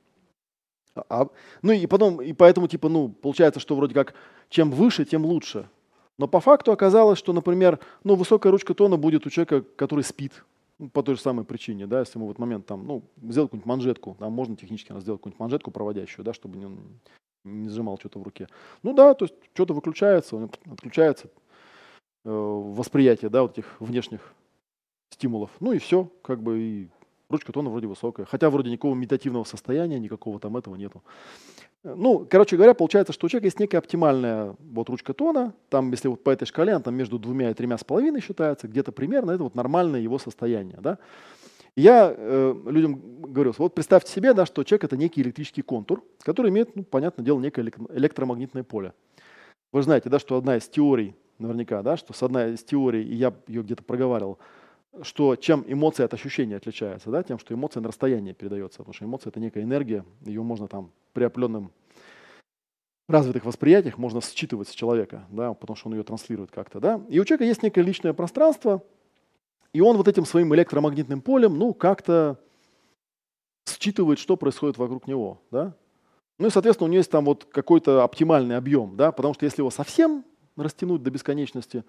А, 1.08 1.28
ну 1.62 1.72
и 1.72 1.86
потом, 1.86 2.20
и 2.20 2.32
поэтому, 2.32 2.66
типа, 2.66 2.88
ну, 2.88 3.08
получается, 3.08 3.60
что 3.60 3.76
вроде 3.76 3.94
как 3.94 4.14
чем 4.48 4.70
выше, 4.70 5.04
тем 5.04 5.24
лучше. 5.24 5.68
Но 6.18 6.26
по 6.26 6.40
факту 6.40 6.72
оказалось, 6.72 7.18
что, 7.18 7.32
например, 7.32 7.78
ну, 8.02 8.16
высокая 8.16 8.50
ручка 8.50 8.74
тона 8.74 8.96
будет 8.96 9.26
у 9.26 9.30
человека, 9.30 9.62
который 9.76 10.02
спит, 10.02 10.44
по 10.92 11.02
той 11.02 11.16
же 11.16 11.20
самой 11.20 11.44
причине, 11.44 11.86
да, 11.86 12.00
если 12.00 12.18
мы 12.18 12.26
в 12.26 12.30
этот 12.30 12.38
момент 12.38 12.66
там, 12.66 12.86
ну, 12.86 13.02
сделать 13.16 13.48
какую-нибудь 13.48 13.66
манжетку, 13.66 14.16
там 14.18 14.32
можно 14.32 14.56
технически 14.56 14.88
сделать 15.00 15.20
какую-нибудь 15.20 15.40
манжетку 15.40 15.70
проводящую, 15.70 16.24
да, 16.24 16.32
чтобы 16.32 16.58
не, 16.58 16.68
не 17.44 17.68
сжимал 17.68 17.98
что-то 17.98 18.20
в 18.20 18.22
руке. 18.22 18.48
Ну 18.82 18.92
да, 18.92 19.14
то 19.14 19.24
есть 19.24 19.34
что-то 19.54 19.74
выключается, 19.74 20.48
отключается 20.70 21.28
э, 22.24 22.30
восприятие, 22.30 23.28
да, 23.28 23.42
вот 23.42 23.58
этих 23.58 23.80
внешних 23.80 24.34
стимулов. 25.10 25.50
Ну 25.60 25.72
и 25.72 25.78
все, 25.78 26.10
как 26.22 26.42
бы 26.42 26.60
и 26.60 26.88
ручка 27.30 27.52
тона 27.52 27.70
вроде 27.70 27.86
высокая. 27.86 28.26
Хотя 28.26 28.50
вроде 28.50 28.70
никакого 28.70 28.94
медитативного 28.94 29.44
состояния, 29.44 29.98
никакого 29.98 30.38
там 30.40 30.56
этого 30.56 30.76
нету. 30.76 31.02
Ну, 31.84 32.26
короче 32.28 32.56
говоря, 32.56 32.74
получается, 32.74 33.12
что 33.12 33.26
у 33.26 33.28
человека 33.28 33.46
есть 33.46 33.60
некая 33.60 33.78
оптимальная 33.78 34.56
вот 34.58 34.88
ручка 34.88 35.14
тона. 35.14 35.54
Там, 35.68 35.90
если 35.90 36.08
вот 36.08 36.24
по 36.24 36.30
этой 36.30 36.44
шкале, 36.44 36.72
она 36.72 36.82
там 36.82 36.94
между 36.94 37.18
двумя 37.18 37.50
и 37.50 37.54
тремя 37.54 37.78
с 37.78 37.84
половиной 37.84 38.20
считается, 38.20 38.66
где-то 38.66 38.92
примерно 38.92 39.30
это 39.30 39.44
вот 39.44 39.54
нормальное 39.54 40.00
его 40.00 40.18
состояние. 40.18 40.78
Да? 40.80 40.98
Я 41.76 42.12
э, 42.16 42.54
людям 42.66 43.00
говорю, 43.20 43.54
вот 43.56 43.74
представьте 43.74 44.10
себе, 44.10 44.34
да, 44.34 44.44
что 44.46 44.64
человек 44.64 44.84
это 44.84 44.96
некий 44.96 45.22
электрический 45.22 45.62
контур, 45.62 46.02
который 46.22 46.50
имеет, 46.50 46.74
ну, 46.74 46.82
понятное 46.82 47.24
дело, 47.24 47.38
некое 47.38 47.70
электромагнитное 47.90 48.64
поле. 48.64 48.92
Вы 49.72 49.82
знаете, 49.82 50.08
да, 50.08 50.18
что 50.18 50.36
одна 50.36 50.56
из 50.56 50.68
теорий, 50.68 51.14
наверняка, 51.38 51.82
да, 51.82 51.96
что 51.96 52.12
с 52.12 52.22
одной 52.22 52.54
из 52.54 52.64
теорий, 52.64 53.04
и 53.04 53.14
я 53.14 53.32
ее 53.46 53.62
где-то 53.62 53.84
проговаривал, 53.84 54.38
что 55.02 55.36
чем 55.36 55.64
эмоция 55.66 56.06
от 56.06 56.14
ощущения 56.14 56.56
отличается, 56.56 57.10
да, 57.10 57.22
тем, 57.22 57.38
что 57.38 57.54
эмоция 57.54 57.80
на 57.80 57.88
расстояние 57.88 58.34
передается, 58.34 58.78
потому 58.78 58.94
что 58.94 59.04
эмоция 59.04 59.30
это 59.30 59.40
некая 59.40 59.62
энергия, 59.62 60.04
ее 60.24 60.42
можно 60.42 60.68
там 60.68 60.90
при 61.12 61.24
определенном 61.24 61.72
развитых 63.08 63.44
восприятиях 63.44 63.98
можно 63.98 64.20
считывать 64.20 64.68
с 64.68 64.72
человека, 64.72 65.26
да, 65.30 65.54
потому 65.54 65.76
что 65.76 65.88
он 65.88 65.94
ее 65.94 66.02
транслирует 66.02 66.50
как-то, 66.50 66.78
да. 66.78 67.00
И 67.08 67.18
у 67.18 67.24
человека 67.24 67.44
есть 67.44 67.62
некое 67.62 67.82
личное 67.82 68.12
пространство, 68.12 68.82
и 69.72 69.80
он 69.80 69.96
вот 69.96 70.08
этим 70.08 70.24
своим 70.24 70.54
электромагнитным 70.54 71.20
полем, 71.20 71.58
ну, 71.58 71.74
как-то 71.74 72.38
считывает, 73.66 74.18
что 74.18 74.36
происходит 74.36 74.78
вокруг 74.78 75.06
него, 75.06 75.40
да. 75.50 75.74
Ну 76.38 76.46
и, 76.46 76.50
соответственно, 76.50 76.86
у 76.86 76.88
него 76.88 76.98
есть 76.98 77.10
там 77.10 77.24
вот 77.24 77.46
какой-то 77.46 78.04
оптимальный 78.04 78.56
объем, 78.56 78.96
да, 78.96 79.10
потому 79.10 79.34
что 79.34 79.44
если 79.44 79.62
его 79.62 79.70
совсем 79.70 80.24
растянуть 80.56 81.02
до 81.02 81.10
бесконечности, 81.10 81.84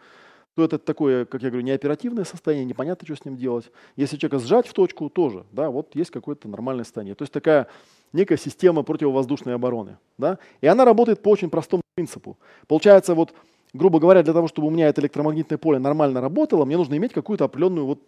то 0.68 0.76
это 0.76 0.86
такое, 0.86 1.26
как 1.26 1.42
я 1.42 1.50
говорю, 1.50 1.66
неоперативное 1.66 2.26
состояние, 2.26 2.66
непонятно, 2.66 3.06
что 3.06 3.16
с 3.16 3.26
ним 3.26 3.38
делать. 3.38 3.72
Если 3.96 4.18
человека 4.18 4.40
сжать 4.40 4.68
в 4.68 4.74
точку, 4.74 5.10
тоже, 5.10 5.46
да, 5.52 5.70
вот 5.70 5.96
есть 5.96 6.12
какое-то 6.12 6.48
нормальное 6.50 6.84
состояние. 6.84 7.16
То 7.16 7.24
есть 7.24 7.32
такая 7.32 7.68
некая 8.12 8.38
система 8.38 8.84
противовоздушной 8.84 9.56
обороны, 9.56 9.98
да, 10.18 10.38
и 10.62 10.68
она 10.68 10.84
работает 10.86 11.22
по 11.22 11.30
очень 11.30 11.50
простому 11.50 11.82
принципу. 11.96 12.38
Получается, 12.68 13.16
вот, 13.16 13.34
грубо 13.74 14.00
говоря, 14.00 14.24
для 14.24 14.34
того, 14.34 14.48
чтобы 14.48 14.68
у 14.68 14.72
меня 14.72 14.88
это 14.88 15.02
электромагнитное 15.02 15.58
поле 15.58 15.80
нормально 15.80 16.20
работало, 16.20 16.66
мне 16.66 16.78
нужно 16.78 16.96
иметь 16.98 17.14
какую-то 17.14 17.46
определенную 17.46 17.86
вот 17.86 18.02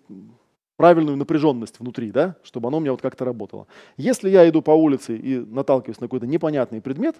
правильную 0.75 1.15
напряженность 1.15 1.79
внутри, 1.79 2.11
да, 2.11 2.35
чтобы 2.43 2.67
оно 2.67 2.77
у 2.77 2.79
меня 2.79 2.91
вот 2.91 3.01
как-то 3.01 3.23
работало. 3.23 3.67
Если 3.97 4.29
я 4.29 4.49
иду 4.49 4.61
по 4.61 4.71
улице 4.71 5.15
и 5.15 5.37
наталкиваюсь 5.37 5.99
на 5.99 6.07
какой-то 6.07 6.25
непонятный 6.25 6.81
предмет, 6.81 7.15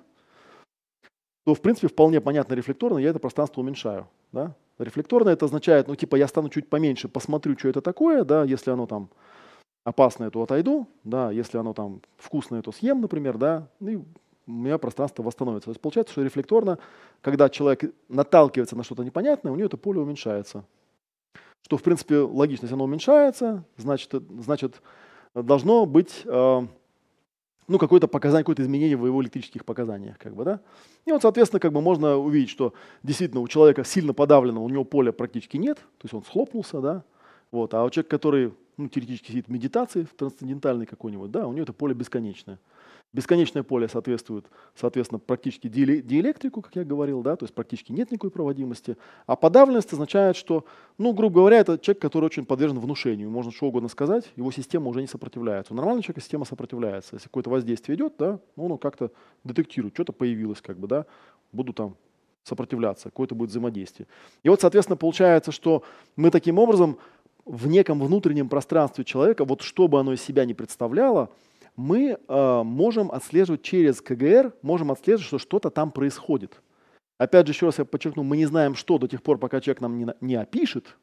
то, 1.44 1.54
в 1.54 1.62
принципе, 1.62 1.88
вполне 1.88 2.22
понятно 2.22 2.54
рефлекторно 2.54 2.98
я 3.00 3.10
это 3.10 3.20
пространство 3.20 3.62
уменьшаю. 3.62 4.08
Да? 4.32 4.56
Рефлекторно 4.78 5.30
это 5.30 5.46
означает, 5.46 5.88
ну, 5.88 5.96
типа, 5.96 6.16
я 6.16 6.28
стану 6.28 6.50
чуть 6.50 6.70
поменьше, 6.70 7.08
посмотрю, 7.08 7.58
что 7.58 7.70
это 7.70 7.82
такое, 7.82 8.24
да, 8.24 8.44
если 8.44 8.72
оно 8.72 8.88
там 8.88 9.10
опасное, 9.84 10.30
то 10.30 10.42
отойду, 10.44 10.88
да, 11.04 11.32
если 11.32 11.58
оно 11.58 11.74
там 11.74 12.02
вкусное, 12.18 12.62
то 12.62 12.72
съем, 12.72 13.02
например, 13.02 13.38
да, 13.38 13.68
и 13.80 14.00
у 14.48 14.52
меня 14.52 14.78
пространство 14.78 15.24
восстановится. 15.24 15.66
То 15.66 15.72
есть 15.72 15.82
получается, 15.82 16.14
что 16.14 16.24
рефлекторно, 16.24 16.78
когда 17.22 17.50
человек 17.50 17.94
наталкивается 18.10 18.76
на 18.76 18.84
что-то 18.84 19.04
непонятное, 19.04 19.52
у 19.52 19.56
него 19.56 19.66
это 19.66 19.78
поле 19.78 20.00
уменьшается. 20.00 20.66
Что, 21.64 21.78
в 21.78 21.84
принципе, 21.84 22.18
логично, 22.18 22.66
если 22.66 22.76
оно 22.76 22.86
уменьшается, 22.86 23.64
значит, 23.78 24.14
значит 24.40 24.82
должно 25.34 25.86
быть 25.86 26.24
э, 26.26 26.62
ну, 27.72 27.80
какое-то 27.80 28.08
показание, 28.08 28.44
какое-то 28.44 28.64
изменение 28.64 28.98
в 28.98 29.06
его 29.06 29.22
электрических 29.22 29.64
показаниях. 29.66 30.18
Как 30.18 30.36
бы, 30.36 30.44
да? 30.44 30.60
И 31.06 31.12
вот, 31.12 31.22
соответственно, 31.22 31.60
как 31.60 31.72
бы 31.72 31.82
можно 31.82 32.18
увидеть, 32.18 32.50
что 32.50 32.74
действительно 33.02 33.42
у 33.42 33.48
человека 33.48 33.84
сильно 33.84 34.14
подавлено, 34.14 34.64
у 34.64 34.70
него 34.70 34.84
поля 34.84 35.12
практически 35.12 35.58
нет, 35.58 35.78
то 35.78 36.04
есть 36.04 36.14
он 36.14 36.24
схлопнулся, 36.24 36.82
да, 36.82 37.04
вот, 37.52 37.74
а 37.74 37.84
у 37.84 37.90
человека, 37.90 38.10
который 38.10 38.54
ну, 38.78 38.90
теоретически 38.90 39.32
сидит 39.32 39.48
в 39.48 39.52
медитации, 39.52 40.04
в 40.04 40.14
трансцендентальной 40.14 40.86
какой-нибудь, 40.86 41.32
да, 41.32 41.48
у 41.48 41.54
него 41.54 41.64
это 41.64 41.74
поле 41.74 41.94
бесконечное. 41.94 42.60
Бесконечное 43.14 43.64
поле 43.64 43.90
соответствует, 43.90 44.46
соответственно, 44.74 45.20
практически 45.20 45.68
диэлектрику, 45.68 46.62
как 46.62 46.74
я 46.78 46.86
говорил, 46.86 47.22
да, 47.22 47.36
то 47.36 47.44
есть 47.44 47.54
практически 47.54 47.92
нет 47.92 48.10
никакой 48.10 48.32
проводимости. 48.32 48.96
А 49.26 49.36
подавленность 49.36 49.92
означает, 49.92 50.38
что, 50.38 50.64
ну, 50.98 51.12
грубо 51.12 51.42
говоря, 51.42 51.58
это 51.58 51.78
человек, 51.78 52.02
который 52.02 52.26
очень 52.26 52.46
подвержен 52.46 52.80
внушению. 52.80 53.30
Можно 53.30 53.52
что 53.52 53.66
угодно 53.66 53.90
сказать, 53.90 54.32
его 54.38 54.50
система 54.52 54.88
уже 54.88 55.02
не 55.02 55.08
сопротивляется. 55.08 55.74
У 55.74 55.76
нормального 55.76 56.02
человека 56.04 56.22
система 56.22 56.46
сопротивляется. 56.46 57.16
Если 57.16 57.28
какое-то 57.28 57.50
воздействие 57.50 57.98
идет, 57.98 58.14
да, 58.18 58.40
ну, 58.56 58.68
он 58.68 58.78
как-то 58.78 59.12
детектирует, 59.44 59.94
что-то 59.94 60.14
появилось, 60.14 60.62
как 60.62 60.80
бы, 60.80 60.88
да, 60.88 61.06
буду 61.52 61.74
там 61.74 61.98
сопротивляться, 62.44 63.10
какое-то 63.10 63.36
будет 63.36 63.50
взаимодействие. 63.50 64.08
И 64.44 64.48
вот, 64.48 64.62
соответственно, 64.62 64.96
получается, 64.96 65.52
что 65.52 65.84
мы 66.16 66.32
таким 66.32 66.58
образом 66.60 66.98
в 67.44 67.68
неком 67.68 68.00
внутреннем 68.00 68.48
пространстве 68.48 69.04
человека, 69.04 69.44
вот 69.44 69.64
что 69.64 69.90
бы 69.90 70.00
оно 70.00 70.14
из 70.14 70.22
себя 70.22 70.46
не 70.46 70.54
представляло, 70.54 71.30
мы 71.76 72.18
э, 72.28 72.62
можем 72.64 73.12
отслеживать 73.12 73.64
через 73.64 74.02
КГР, 74.02 74.54
можем 74.62 74.92
отслеживать, 74.92 75.28
что 75.28 75.38
что-то 75.40 75.70
там 75.70 75.92
происходит. 75.92 76.62
Опять 77.18 77.48
же, 77.48 77.54
еще 77.54 77.68
раз 77.68 77.78
я 77.80 77.86
подчеркну, 77.86 78.24
мы 78.24 78.38
не 78.38 78.46
знаем, 78.46 78.76
что 78.76 78.98
до 78.98 79.08
тех 79.08 79.22
пор, 79.22 79.38
пока 79.38 79.62
человек 79.62 79.82
нам 79.82 79.98
не, 79.98 80.08
не 80.22 80.36
опишет, 80.36 80.98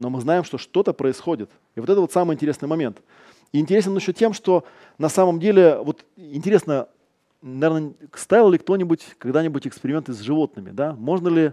но 0.00 0.10
мы 0.10 0.20
знаем, 0.20 0.44
что 0.44 0.58
что-то 0.58 0.92
происходит. 0.92 1.50
И 1.74 1.80
вот 1.80 1.88
это 1.88 2.00
вот 2.00 2.12
самый 2.12 2.34
интересный 2.34 2.68
момент. 2.68 3.02
И 3.52 3.60
интересен 3.60 3.94
еще 3.94 4.12
тем, 4.12 4.32
что 4.32 4.64
на 4.98 5.08
самом 5.08 5.38
деле, 5.38 5.78
вот 5.78 6.04
интересно, 6.16 6.88
наверное, 7.40 7.94
ставил 8.14 8.50
ли 8.50 8.58
кто-нибудь 8.58 9.14
когда-нибудь 9.18 9.66
эксперименты 9.66 10.12
с 10.12 10.20
животными, 10.20 10.70
да? 10.70 10.94
Можно 10.94 11.28
ли 11.28 11.52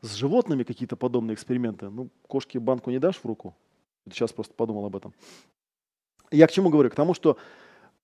с 0.00 0.14
животными 0.14 0.62
какие-то 0.62 0.96
подобные 0.96 1.34
эксперименты? 1.34 1.90
Ну, 1.90 2.08
кошке 2.26 2.58
банку 2.58 2.90
не 2.90 2.98
дашь 2.98 3.16
в 3.16 3.24
руку? 3.26 3.54
Сейчас 4.08 4.32
просто 4.32 4.54
подумал 4.54 4.86
об 4.86 4.96
этом. 4.96 5.12
Я 6.30 6.46
к 6.46 6.52
чему 6.52 6.70
говорю? 6.70 6.90
К 6.90 6.94
тому, 6.94 7.12
что 7.12 7.36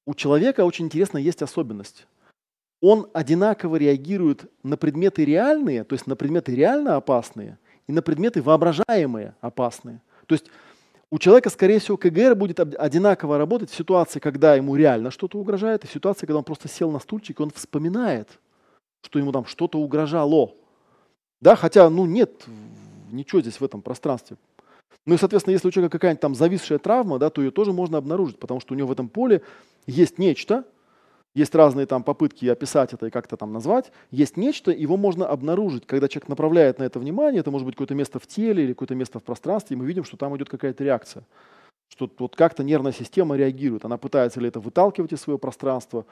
у 0.09 0.15
человека 0.15 0.65
очень 0.65 0.87
интересно 0.87 1.19
есть 1.19 1.43
особенность. 1.43 2.07
Он 2.81 3.11
одинаково 3.13 3.77
реагирует 3.77 4.51
на 4.63 4.79
предметы 4.79 5.23
реальные, 5.23 5.85
то 5.85 5.93
есть 5.95 6.07
на 6.07 6.17
предметы 6.17 6.55
реально 6.55 6.97
опасные, 6.97 7.59
и 7.87 7.93
на 7.93 8.01
предметы 8.01 8.41
воображаемые 8.41 9.35
опасные. 9.43 10.01
То 10.27 10.35
есть 10.35 10.47
у 11.11 11.19
человека, 11.19 11.51
скорее 11.51 11.79
всего, 11.79 11.99
КГР 11.99 12.37
будет 12.37 12.59
одинаково 12.59 13.37
работать 13.37 13.69
в 13.69 13.77
ситуации, 13.77 14.19
когда 14.19 14.55
ему 14.55 14.77
реально 14.77 15.11
что-то 15.11 15.37
угрожает, 15.37 15.85
и 15.85 15.87
в 15.87 15.93
ситуации, 15.93 16.25
когда 16.25 16.39
он 16.39 16.45
просто 16.45 16.69
сел 16.69 16.91
на 16.91 17.01
стульчик, 17.01 17.39
и 17.39 17.43
он 17.43 17.51
вспоминает, 17.51 18.31
что 19.03 19.19
ему 19.19 19.31
там 19.31 19.45
что-то 19.45 19.79
угрожало. 19.79 20.55
Да, 21.43 21.55
хотя, 21.55 21.91
ну, 21.91 22.07
нет 22.07 22.47
ничего 23.11 23.43
здесь 23.43 23.61
в 23.61 23.65
этом 23.65 23.83
пространстве. 23.83 24.39
Ну 25.07 25.15
и, 25.15 25.19
соответственно, 25.19 25.53
если 25.53 25.69
у 25.69 25.71
человека 25.71 25.99
какая-нибудь 25.99 26.21
там 26.21 26.35
зависшая 26.35 26.79
травма, 26.79 27.19
да, 27.19 27.31
то 27.31 27.41
ее 27.43 27.51
тоже 27.51 27.73
можно 27.73 27.99
обнаружить, 27.99 28.39
потому 28.39 28.61
что 28.61 28.75
у 28.75 28.77
него 28.77 28.89
в 28.89 28.93
этом 28.93 29.09
поле 29.09 29.43
есть 29.87 30.19
нечто, 30.19 30.65
есть 31.35 31.55
разные 31.55 31.87
там 31.87 32.03
попытки 32.03 32.47
описать 32.47 32.93
это 32.93 33.07
и 33.07 33.11
как-то 33.11 33.37
там 33.37 33.53
назвать, 33.53 33.93
есть 34.11 34.37
нечто, 34.37 34.71
его 34.71 34.97
можно 34.97 35.27
обнаружить. 35.29 35.87
Когда 35.87 36.09
человек 36.09 36.29
направляет 36.29 36.79
на 36.79 36.85
это 36.85 36.99
внимание, 36.99 37.41
это 37.41 37.51
может 37.51 37.65
быть 37.65 37.75
какое-то 37.75 37.95
место 37.95 38.19
в 38.19 38.27
теле 38.27 38.65
или 38.65 38.73
какое-то 38.73 38.95
место 38.95 39.19
в 39.19 39.23
пространстве, 39.23 39.77
и 39.77 39.79
мы 39.79 39.87
видим, 39.87 40.05
что 40.05 40.17
там 40.17 40.37
идет 40.37 40.49
какая-то 40.49 40.83
реакция. 40.85 41.25
Что 41.89 42.11
вот 42.19 42.37
как-то 42.37 42.63
нервная 42.63 42.93
система 42.93 43.37
реагирует. 43.37 43.85
Она 43.85 43.97
пытается 43.99 44.41
ли 44.41 44.49
это 44.49 44.61
выталкивать 44.61 45.13
из 45.13 45.21
своего 45.21 45.39
пространства, 45.39 46.05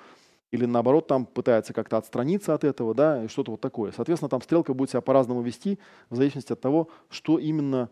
или 0.52 0.64
наоборот 0.64 1.06
там 1.06 1.26
пытается 1.26 1.72
как-то 1.72 1.96
отстраниться 1.96 2.54
от 2.54 2.64
этого, 2.64 2.94
да, 2.94 3.24
и 3.24 3.28
что-то 3.28 3.50
вот 3.50 3.60
такое. 3.60 3.92
Соответственно, 3.94 4.28
там 4.28 4.40
стрелка 4.40 4.74
будет 4.74 4.90
себя 4.90 5.00
по-разному 5.00 5.42
вести, 5.42 5.78
в 6.08 6.16
зависимости 6.16 6.52
от 6.52 6.60
того, 6.60 6.88
что 7.10 7.38
именно, 7.38 7.90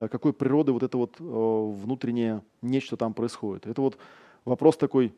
какой 0.00 0.32
природы 0.32 0.72
вот 0.72 0.82
это 0.82 0.96
вот 0.98 1.16
э, 1.18 1.22
внутреннее 1.22 2.42
нечто 2.62 2.96
там 2.96 3.14
происходит. 3.14 3.66
Это 3.66 3.80
вот 3.80 3.98
вопрос 4.44 4.76
такой, 4.76 5.14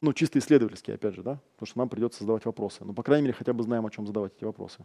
ну, 0.00 0.12
чисто 0.12 0.38
исследовательский, 0.38 0.94
опять 0.94 1.14
же, 1.14 1.22
да, 1.22 1.40
потому 1.54 1.66
что 1.66 1.78
нам 1.78 1.88
придется 1.88 2.20
задавать 2.20 2.44
вопросы. 2.44 2.84
Но, 2.84 2.92
по 2.92 3.02
крайней 3.02 3.24
мере, 3.24 3.34
хотя 3.34 3.52
бы 3.52 3.62
знаем, 3.62 3.86
о 3.86 3.90
чем 3.90 4.06
задавать 4.06 4.32
эти 4.36 4.44
вопросы. 4.44 4.84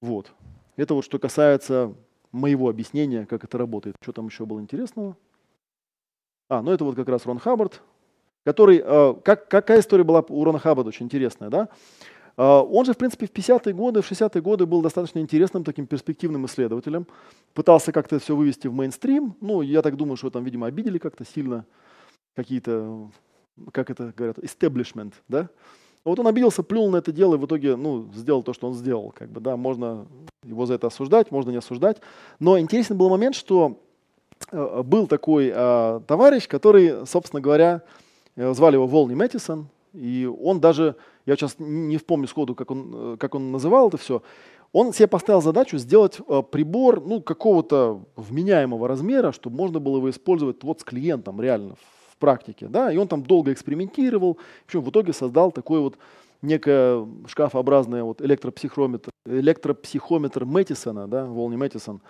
Вот. 0.00 0.32
Это 0.76 0.94
вот 0.94 1.04
что 1.04 1.18
касается 1.18 1.94
моего 2.32 2.68
объяснения, 2.68 3.26
как 3.26 3.44
это 3.44 3.58
работает. 3.58 3.96
Что 4.02 4.12
там 4.12 4.26
еще 4.26 4.46
было 4.46 4.60
интересного? 4.60 5.16
А, 6.48 6.62
ну 6.62 6.72
это 6.72 6.84
вот 6.84 6.96
как 6.96 7.08
раз 7.08 7.26
Рон 7.26 7.38
Хаббард, 7.38 7.82
который, 8.44 8.82
э, 8.84 9.14
как, 9.22 9.48
какая 9.48 9.80
история 9.80 10.04
была 10.04 10.24
у 10.28 10.44
Рона 10.44 10.58
Хаббарда, 10.58 10.88
очень 10.88 11.06
интересная, 11.06 11.50
да? 11.50 11.68
Э, 12.36 12.60
он 12.60 12.84
же, 12.84 12.92
в 12.92 12.98
принципе, 12.98 13.26
в 13.26 13.32
50-е 13.32 13.72
годы, 13.74 14.02
в 14.02 14.10
60-е 14.10 14.42
годы 14.42 14.66
был 14.66 14.82
достаточно 14.82 15.18
интересным 15.18 15.64
таким 15.64 15.86
перспективным 15.86 16.46
исследователем. 16.46 17.06
Пытался 17.54 17.92
как-то 17.92 18.18
все 18.18 18.36
вывести 18.36 18.68
в 18.68 18.74
мейнстрим. 18.74 19.34
Ну, 19.40 19.62
я 19.62 19.82
так 19.82 19.96
думаю, 19.96 20.16
что 20.16 20.30
там, 20.30 20.44
видимо, 20.44 20.66
обидели 20.66 20.98
как-то 20.98 21.24
сильно 21.24 21.64
какие-то, 22.34 23.10
как 23.72 23.90
это 23.90 24.12
говорят, 24.16 24.38
establishment, 24.38 25.14
да? 25.28 25.48
Вот 26.04 26.18
он 26.18 26.26
обиделся, 26.26 26.62
плюнул 26.62 26.90
на 26.90 26.96
это 26.96 27.12
дело 27.12 27.34
и 27.34 27.38
в 27.38 27.44
итоге 27.44 27.76
ну, 27.76 28.08
сделал 28.14 28.42
то, 28.42 28.54
что 28.54 28.68
он 28.68 28.74
сделал. 28.74 29.12
Как 29.14 29.28
бы, 29.28 29.40
да, 29.40 29.56
можно 29.56 30.06
его 30.44 30.64
за 30.66 30.74
это 30.74 30.86
осуждать, 30.86 31.30
можно 31.30 31.50
не 31.50 31.58
осуждать. 31.58 31.98
Но 32.38 32.58
интересный 32.58 32.96
был 32.96 33.10
момент, 33.10 33.36
что 33.36 33.78
э, 34.50 34.82
был 34.82 35.06
такой 35.06 35.52
э, 35.54 36.00
товарищ, 36.06 36.48
который, 36.48 37.06
собственно 37.06 37.42
говоря, 37.42 37.82
э, 38.36 38.54
звали 38.54 38.76
его 38.76 38.86
Волни 38.86 39.14
Мэттисон, 39.14 39.68
и 39.92 40.26
он 40.40 40.60
даже, 40.60 40.96
я 41.26 41.36
сейчас 41.36 41.56
не 41.58 41.96
вспомню 41.96 42.28
сходу, 42.28 42.54
как 42.54 42.70
он, 42.70 42.90
э, 42.94 43.16
как 43.18 43.34
он 43.34 43.52
называл 43.52 43.88
это 43.88 43.96
все, 43.96 44.22
он 44.72 44.92
себе 44.92 45.08
поставил 45.08 45.42
задачу 45.42 45.78
сделать 45.78 46.18
э, 46.26 46.42
прибор 46.50 47.00
ну, 47.04 47.20
какого-то 47.20 48.02
вменяемого 48.16 48.86
размера, 48.86 49.32
чтобы 49.32 49.56
можно 49.56 49.80
было 49.80 49.96
его 49.96 50.10
использовать 50.10 50.62
вот 50.62 50.80
с 50.80 50.84
клиентом 50.84 51.40
реально 51.40 51.76
практике. 52.20 52.68
Да? 52.68 52.92
И 52.92 52.96
он 52.96 53.08
там 53.08 53.24
долго 53.24 53.52
экспериментировал, 53.52 54.34
в 54.34 54.66
общем, 54.66 54.82
в 54.82 54.90
итоге 54.90 55.12
создал 55.12 55.50
такой 55.50 55.80
вот 55.80 55.98
некое 56.42 57.06
шкафообразное 57.26 58.04
вот 58.04 58.22
электропсихометр, 58.22 59.10
электропсихометр 59.26 60.44
Мэттисона, 60.44 61.08
да, 61.08 61.24
Волни 61.24 61.56
Мэттисон. 61.56 62.00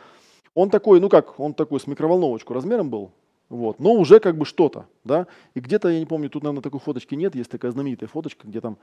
Он 0.54 0.68
такой, 0.68 1.00
ну 1.00 1.08
как, 1.08 1.40
он 1.40 1.54
такой 1.54 1.80
с 1.80 1.86
микроволновочку 1.86 2.52
размером 2.52 2.90
был, 2.90 3.12
вот, 3.50 3.80
но 3.80 3.92
уже 3.94 4.20
как 4.20 4.38
бы 4.38 4.46
что-то, 4.46 4.86
да, 5.04 5.26
и 5.54 5.60
где-то, 5.60 5.88
я 5.88 5.98
не 5.98 6.06
помню, 6.06 6.30
тут, 6.30 6.44
наверное, 6.44 6.62
такой 6.62 6.78
фоточки 6.78 7.16
нет, 7.16 7.34
есть 7.34 7.50
такая 7.50 7.72
знаменитая 7.72 8.08
фоточка, 8.08 8.46
где 8.46 8.60
там 8.60 8.78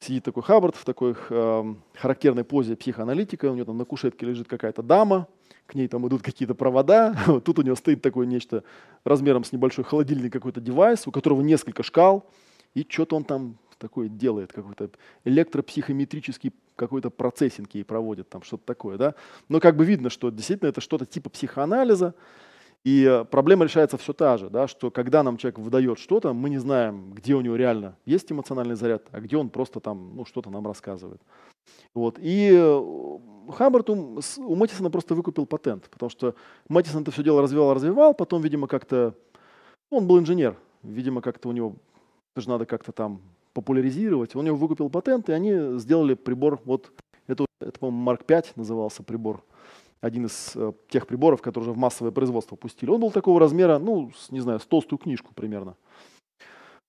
сидит 0.00 0.24
такой 0.24 0.42
Хаббард 0.42 0.74
в 0.74 0.84
такой 0.84 1.14
э, 1.30 1.74
характерной 1.94 2.44
позе 2.44 2.76
психоаналитика, 2.76 3.46
у 3.46 3.54
него 3.54 3.64
там 3.64 3.78
на 3.78 3.84
кушетке 3.84 4.26
лежит 4.26 4.48
какая-то 4.48 4.82
дама, 4.82 5.28
к 5.66 5.76
ней 5.76 5.86
там 5.86 6.06
идут 6.08 6.22
какие-то 6.22 6.56
провода, 6.56 7.16
тут 7.44 7.60
у 7.60 7.62
него 7.62 7.76
стоит 7.76 8.02
такое 8.02 8.26
нечто 8.26 8.64
размером 9.04 9.44
с 9.44 9.52
небольшой 9.52 9.84
холодильник 9.84 10.32
какой-то 10.32 10.60
девайс, 10.60 11.06
у 11.06 11.12
которого 11.12 11.40
несколько 11.40 11.84
шкал, 11.84 12.28
и 12.74 12.84
что-то 12.88 13.14
он 13.14 13.24
там 13.24 13.56
такое 13.78 14.08
делает, 14.08 14.52
какой-то 14.52 14.90
электропсихометрический 15.24 16.52
какой-то 16.74 17.10
процессинг 17.10 17.74
ей 17.74 17.84
проводит, 17.84 18.28
там 18.28 18.42
что-то 18.42 18.64
такое, 18.66 18.98
да. 18.98 19.14
Но 19.48 19.60
как 19.60 19.76
бы 19.76 19.84
видно, 19.84 20.10
что 20.10 20.30
действительно 20.30 20.68
это 20.68 20.80
что-то 20.80 21.06
типа 21.06 21.30
психоанализа, 21.30 22.14
и 22.86 23.04
э, 23.04 23.24
проблема 23.24 23.64
решается 23.64 23.96
все 23.96 24.12
та 24.12 24.36
же, 24.36 24.48
да, 24.48 24.68
что 24.68 24.92
когда 24.92 25.24
нам 25.24 25.38
человек 25.38 25.58
выдает 25.58 25.98
что-то, 25.98 26.32
мы 26.32 26.48
не 26.50 26.58
знаем, 26.58 27.10
где 27.14 27.34
у 27.34 27.40
него 27.40 27.56
реально 27.56 27.96
есть 28.04 28.30
эмоциональный 28.30 28.76
заряд, 28.76 29.02
а 29.10 29.20
где 29.20 29.36
он 29.36 29.48
просто 29.48 29.80
там 29.80 30.14
ну, 30.14 30.24
что-то 30.24 30.50
нам 30.50 30.64
рассказывает. 30.64 31.20
Вот. 31.94 32.16
И 32.20 32.48
э, 32.52 33.18
Хаббард 33.50 33.90
у, 33.90 34.20
у 34.38 34.54
Мэттисона 34.54 34.88
просто 34.90 35.16
выкупил 35.16 35.46
патент, 35.46 35.90
потому 35.90 36.10
что 36.10 36.36
Мэттисон 36.68 37.02
это 37.02 37.10
все 37.10 37.24
дело 37.24 37.42
развивал, 37.42 37.74
развивал, 37.74 38.14
потом, 38.14 38.40
видимо, 38.40 38.68
как-то, 38.68 39.14
ну, 39.90 39.98
он 39.98 40.06
был 40.06 40.20
инженер, 40.20 40.56
видимо, 40.84 41.22
как-то 41.22 41.48
у 41.48 41.52
него, 41.52 41.74
даже 42.36 42.48
надо 42.48 42.66
как-то 42.66 42.92
там 42.92 43.20
популяризировать, 43.52 44.36
он 44.36 44.42
у 44.42 44.46
него 44.46 44.56
выкупил 44.56 44.90
патент, 44.90 45.28
и 45.28 45.32
они 45.32 45.80
сделали 45.80 46.14
прибор, 46.14 46.60
вот, 46.64 46.92
это, 47.26 47.46
это 47.60 47.80
по-моему, 47.80 48.04
Марк 48.04 48.24
5 48.24 48.56
назывался 48.56 49.02
прибор, 49.02 49.42
один 50.00 50.26
из 50.26 50.52
э, 50.54 50.72
тех 50.88 51.06
приборов, 51.06 51.42
которые 51.42 51.70
уже 51.70 51.76
в 51.76 51.78
массовое 51.78 52.12
производство 52.12 52.56
пустили. 52.56 52.90
Он 52.90 53.00
был 53.00 53.10
такого 53.10 53.40
размера, 53.40 53.78
ну, 53.78 54.12
с, 54.16 54.30
не 54.30 54.40
знаю, 54.40 54.60
с 54.60 54.66
толстую 54.66 54.98
книжку 54.98 55.32
примерно. 55.34 55.76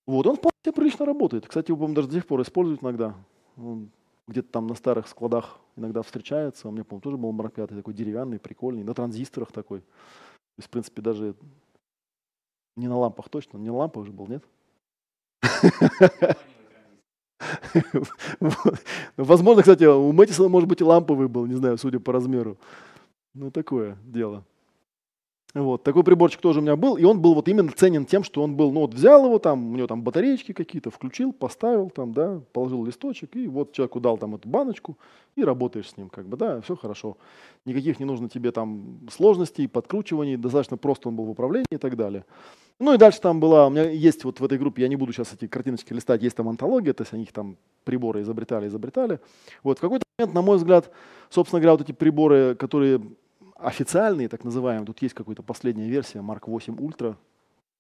Вот, 0.06 0.26
он 0.28 0.36
вполне 0.36 0.74
прилично 0.74 1.06
работает. 1.06 1.48
Кстати, 1.48 1.70
его, 1.72 1.78
по-моему, 1.78 1.96
даже 1.96 2.08
до 2.08 2.16
сих 2.16 2.26
пор 2.26 2.42
используют 2.42 2.84
иногда. 2.84 3.16
Он 3.58 3.90
где-то 4.28 4.50
там 4.52 4.68
на 4.68 4.76
старых 4.76 5.08
складах 5.08 5.60
иногда 5.76 6.02
встречается. 6.02 6.68
У 6.68 6.72
меня, 6.72 6.84
по-моему, 6.84 7.02
тоже 7.02 7.18
был 7.18 7.32
Марк 7.32 7.54
5 7.54 7.70
такой 7.70 7.94
деревянный, 7.94 8.40
прикольный, 8.40 8.84
на 8.84 8.94
транзисторах 8.94 9.52
такой. 9.52 9.80
То 9.80 10.60
есть, 10.60 10.68
в 10.68 10.72
принципе, 10.72 11.02
даже 11.02 11.36
не 12.76 12.88
на 12.88 12.98
лампах 12.98 13.30
точно, 13.30 13.58
не 13.58 13.70
на 13.70 13.78
лампах 13.78 14.06
же 14.06 14.12
был, 14.12 14.28
нет? 14.28 14.44
Возможно, 19.18 19.62
кстати, 19.62 19.84
у 19.84 20.12
Мэтисона, 20.12 20.50
может 20.50 20.68
быть, 20.68 20.82
и 20.82 20.84
ламповый 20.84 21.28
был, 21.28 21.46
не 21.46 21.56
знаю, 21.56 21.78
судя 21.78 22.00
по 22.00 22.12
размеру. 22.12 22.58
Ну, 23.40 23.52
такое 23.52 23.98
дело. 24.04 24.44
Вот, 25.54 25.84
такой 25.84 26.04
приборчик 26.04 26.42
тоже 26.42 26.60
у 26.60 26.62
меня 26.62 26.76
был, 26.76 26.98
и 26.98 27.04
он 27.04 27.22
был 27.22 27.36
вот 27.36 27.48
именно 27.48 27.72
ценен 27.72 28.06
тем, 28.06 28.24
что 28.24 28.44
он 28.44 28.56
был, 28.56 28.72
ну 28.72 28.82
вот 28.82 28.94
взял 28.94 29.26
его 29.26 29.40
там, 29.40 29.74
у 29.74 29.76
него 29.78 29.88
там 29.88 30.04
батареечки 30.04 30.52
какие-то, 30.52 30.92
включил, 30.92 31.32
поставил 31.34 31.90
там, 31.90 32.14
да, 32.14 32.42
положил 32.52 32.84
листочек, 32.84 33.36
и 33.36 33.48
вот 33.48 33.74
человеку 33.74 34.00
дал 34.00 34.18
там 34.18 34.36
эту 34.36 34.50
баночку, 34.50 34.98
и 35.36 35.44
работаешь 35.44 35.90
с 35.90 35.98
ним, 35.98 36.10
как 36.10 36.28
бы, 36.28 36.36
да, 36.36 36.62
все 36.62 36.76
хорошо. 36.76 37.18
Никаких 37.66 38.00
не 38.00 38.06
нужно 38.06 38.28
тебе 38.28 38.52
там 38.52 39.00
сложностей, 39.10 39.68
подкручиваний, 39.68 40.36
достаточно 40.36 40.78
просто 40.78 41.10
он 41.10 41.16
был 41.16 41.26
в 41.26 41.30
управлении 41.30 41.66
и 41.72 41.78
так 41.78 41.96
далее. 41.96 42.26
Ну 42.80 42.94
и 42.94 42.98
дальше 42.98 43.22
там 43.22 43.40
была, 43.40 43.68
у 43.68 43.70
меня 43.70 43.90
есть 43.90 44.24
вот 44.26 44.40
в 44.40 44.46
этой 44.46 44.58
группе, 44.58 44.82
я 44.82 44.88
не 44.88 44.96
буду 44.96 45.14
сейчас 45.14 45.34
эти 45.34 45.48
картиночки 45.48 45.94
листать, 45.94 46.24
есть 46.24 46.36
там 46.36 46.50
антология, 46.50 46.94
то 46.94 47.04
есть 47.04 47.14
они 47.14 47.26
там 47.26 47.58
приборы 47.84 48.22
изобретали, 48.22 48.68
изобретали. 48.68 49.20
Вот 49.64 49.78
в 49.78 49.82
какой-то 49.82 50.04
момент, 50.20 50.36
на 50.36 50.42
мой 50.42 50.58
взгляд, 50.58 50.92
собственно 51.30 51.62
говоря, 51.62 51.78
вот 51.78 51.82
эти 51.82 51.94
приборы, 51.94 52.54
которые 52.56 53.02
официальные, 53.60 54.30
так 54.30 54.44
называемые, 54.44 54.86
тут 54.86 55.02
есть 55.02 55.14
какая-то 55.14 55.44
последняя 55.44 55.90
версия, 55.90 56.20
Mark 56.20 56.44
8 56.46 56.76
Ultra, 56.76 57.16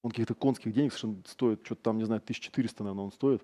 он 0.03 0.11
каких-то 0.11 0.33
конских 0.33 0.73
денег 0.73 0.91
совершенно 0.91 1.17
стоит, 1.25 1.61
что-то 1.63 1.81
там, 1.81 1.97
не 1.97 2.05
знаю, 2.05 2.21
1400, 2.23 2.83
наверное, 2.83 3.05
он 3.05 3.11
стоит. 3.11 3.41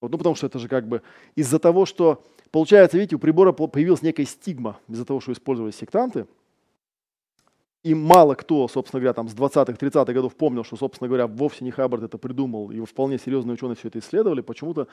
Вот, 0.00 0.12
ну, 0.12 0.18
потому 0.18 0.34
что 0.34 0.46
это 0.46 0.58
же 0.58 0.68
как 0.68 0.86
бы 0.86 1.02
из-за 1.34 1.58
того, 1.58 1.86
что, 1.86 2.24
получается, 2.50 2.96
видите, 2.96 3.16
у 3.16 3.18
прибора 3.18 3.52
появилась 3.52 4.02
некая 4.02 4.24
стигма 4.24 4.78
из-за 4.88 5.04
того, 5.04 5.20
что 5.20 5.32
использовались 5.32 5.76
сектанты, 5.76 6.26
и 7.84 7.94
мало 7.94 8.34
кто, 8.34 8.66
собственно 8.68 9.00
говоря, 9.00 9.14
там 9.14 9.28
с 9.28 9.34
20-х, 9.34 9.72
30-х 9.72 10.12
годов 10.12 10.36
помнил, 10.36 10.64
что, 10.64 10.76
собственно 10.76 11.08
говоря, 11.08 11.26
вовсе 11.26 11.64
не 11.64 11.70
Хаббард 11.70 12.02
это 12.02 12.18
придумал, 12.18 12.70
и 12.70 12.84
вполне 12.84 13.18
серьезные 13.18 13.54
ученые 13.54 13.76
все 13.76 13.88
это 13.88 14.00
исследовали. 14.00 14.40
Почему-то, 14.40 14.88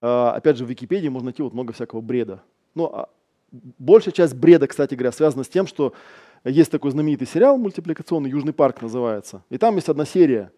а, 0.00 0.32
опять 0.32 0.56
же, 0.56 0.64
в 0.64 0.68
Википедии 0.68 1.08
можно 1.08 1.26
найти 1.26 1.42
вот 1.42 1.52
много 1.52 1.72
всякого 1.72 2.00
бреда. 2.00 2.42
Но 2.74 2.82
ну, 2.82 2.94
а 2.94 3.08
большая 3.50 4.12
часть 4.12 4.34
бреда, 4.34 4.66
кстати 4.66 4.94
говоря, 4.94 5.12
связана 5.12 5.44
с 5.44 5.48
тем, 5.48 5.66
что 5.66 5.92
есть 6.44 6.70
такой 6.70 6.90
знаменитый 6.90 7.26
сериал 7.26 7.56
мультипликационный, 7.58 8.30
«Южный 8.30 8.52
парк» 8.52 8.82
называется. 8.82 9.42
И 9.50 9.58
там 9.58 9.76
есть 9.76 9.88
одна 9.88 10.04
серия, 10.04 10.52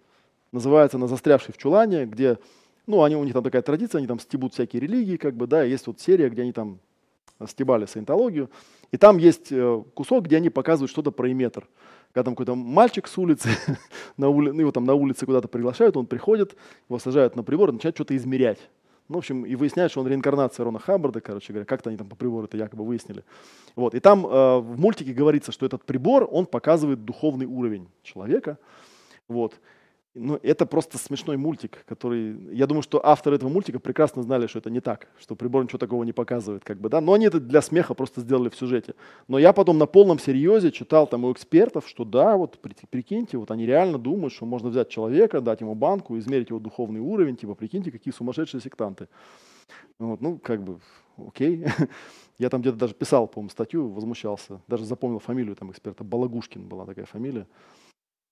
называется 0.53 0.99
«На 0.99 1.07
застрявшей 1.07 1.55
в 1.55 1.59
чулане», 1.59 2.07
где, 2.07 2.39
ну, 2.87 3.03
они, 3.03 3.17
у 3.17 3.25
них 3.25 3.33
там 3.33 3.43
такая 3.43 3.63
традиция, 3.63 3.99
они 3.99 4.07
там 4.07 4.19
стебут 4.19 4.55
всякие 4.55 4.81
религии, 4.81 5.17
как 5.17 5.35
бы, 5.35 5.47
да, 5.47 5.63
есть 5.63 5.87
вот 5.87 6.01
серия, 6.01 6.29
где 6.29 6.43
они 6.43 6.53
там 6.53 6.81
стебали 7.47 7.87
саентологию. 7.87 8.51
И 8.91 8.97
там 8.97 9.19
есть 9.19 9.53
э, 9.53 9.83
кусок, 9.95 10.25
где 10.25 10.37
они 10.39 10.51
показывают 10.51 10.91
что-то 10.91 11.11
про 11.11 11.31
иметр. 11.31 11.69
Когда 12.13 12.25
там 12.25 12.35
какой-то 12.35 12.55
мальчик 12.55 13.07
с 13.07 13.17
улицы, 13.19 13.51
на 14.17 14.29
ули... 14.29 14.51
ну, 14.51 14.61
его 14.61 14.73
там 14.73 14.85
на 14.85 14.95
улице 14.95 15.27
куда-то 15.27 15.47
приглашают, 15.47 15.97
он 15.97 16.07
приходит, 16.07 16.57
его 16.89 16.99
сажают 16.99 17.37
на 17.37 17.43
прибор 17.43 17.71
и 17.71 17.73
начинает 17.73 17.97
что-то 17.97 18.17
измерять. 18.17 18.59
Ну, 19.09 19.17
в 19.17 19.19
общем, 19.19 19.47
и 19.47 19.55
выясняют, 19.55 19.91
что 19.91 20.03
он 20.03 20.07
реинкарнация 20.07 20.65
Рона 20.65 20.79
Хаббарда, 20.79 21.21
короче 21.21 21.53
говоря, 21.53 21.65
как-то 21.65 21.89
они 21.89 21.97
там 21.97 22.09
по 22.09 22.17
прибору 22.17 22.47
это 22.47 22.59
якобы 22.59 22.85
выяснили. 22.85 23.25
Вот. 23.75 23.95
И 23.95 24.01
там 24.01 24.27
э, 24.27 24.59
в 24.59 24.79
мультике 24.79 25.15
говорится, 25.15 25.51
что 25.51 25.65
этот 25.65 25.85
прибор, 25.85 26.29
он 26.31 26.45
показывает 26.45 27.05
духовный 27.05 27.47
уровень 27.47 27.89
человека. 28.03 28.59
Вот 29.27 29.59
ну, 30.15 30.39
это 30.43 30.67
просто 30.67 30.99
смешной 30.99 31.37
мультик, 31.37 31.85
который... 31.87 32.37
Я 32.55 32.67
думаю, 32.67 32.83
что 32.83 33.05
авторы 33.05 33.37
этого 33.37 33.49
мультика 33.49 33.79
прекрасно 33.79 34.23
знали, 34.23 34.47
что 34.47 34.59
это 34.59 34.71
не 34.71 34.81
так, 34.81 35.09
что 35.21 35.37
прибор 35.37 35.63
ничего 35.63 35.79
такого 35.79 36.03
не 36.05 36.13
показывает, 36.13 36.65
как 36.65 36.81
бы, 36.81 36.89
да. 36.89 37.01
Но 37.01 37.13
они 37.13 37.27
это 37.27 37.39
для 37.41 37.63
смеха 37.63 37.95
просто 37.95 38.21
сделали 38.23 38.49
в 38.49 38.57
сюжете. 38.57 38.95
Но 39.29 39.39
я 39.39 39.53
потом 39.53 39.79
на 39.79 39.87
полном 39.87 40.19
серьезе 40.19 40.73
читал 40.73 41.07
там 41.07 41.25
у 41.25 41.33
экспертов, 41.33 41.87
что 41.87 42.05
да, 42.05 42.37
вот 42.37 42.59
прикиньте, 42.91 43.37
вот 43.39 43.51
они 43.51 43.67
реально 43.67 43.99
думают, 43.99 44.33
что 44.33 44.47
можно 44.47 44.71
взять 44.71 44.89
человека, 44.89 45.41
дать 45.41 45.61
ему 45.61 45.75
банку, 45.75 46.19
измерить 46.19 46.51
его 46.51 46.59
духовный 46.59 47.01
уровень, 47.01 47.37
типа, 47.37 47.55
прикиньте, 47.55 47.91
какие 47.91 48.13
сумасшедшие 48.13 48.61
сектанты. 48.61 49.09
Вот, 49.99 50.21
ну, 50.21 50.39
как 50.39 50.63
бы, 50.63 50.81
окей. 51.17 51.65
Я 52.39 52.51
там 52.51 52.61
где-то 52.61 52.77
даже 52.77 52.95
писал, 52.95 53.27
по-моему, 53.27 53.51
статью, 53.51 53.89
возмущался. 53.89 54.61
Даже 54.69 54.85
запомнил 54.85 55.19
фамилию 55.19 55.57
там 55.57 55.71
эксперта. 55.73 56.05
Балагушкин 56.05 56.69
была 56.69 56.87
такая 56.87 57.05
фамилия. 57.05 57.47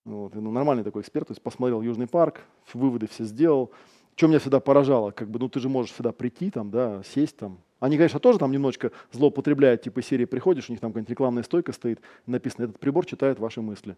Вот, 0.07 0.37
ну, 0.37 0.53
нормальный 0.53 0.85
такой 0.85 1.03
эксперт, 1.03 1.27
то 1.27 1.33
есть 1.33 1.43
посмотрел 1.43 1.83
Южный 1.83 2.07
парк, 2.07 2.43
выводы 2.73 3.09
все 3.09 3.25
сделал. 3.25 3.73
Что 4.15 4.29
меня 4.29 4.39
всегда 4.39 4.61
поражало, 4.61 5.11
как 5.11 5.29
бы, 5.29 5.41
ну 5.41 5.49
ты 5.49 5.59
же 5.59 5.69
можешь 5.69 5.93
всегда 5.93 6.13
прийти, 6.13 6.51
там, 6.51 6.71
да, 6.71 7.03
сесть 7.03 7.37
там. 7.37 7.59
Они, 7.81 7.97
конечно, 7.97 8.21
тоже 8.21 8.39
там 8.39 8.53
немножечко 8.53 8.93
злоупотребляют, 9.11 9.83
типа 9.83 10.01
серии 10.03 10.25
приходишь, 10.25 10.71
у 10.71 10.73
них 10.73 10.81
там 10.81 10.93
какая-нибудь 10.93 11.11
рекламная 11.11 11.43
стойка 11.43 11.73
стоит, 11.73 12.01
написано, 12.25 12.65
этот 12.65 12.79
прибор 12.79 13.05
читает 13.05 13.41
ваши 13.41 13.61
мысли. 13.61 13.97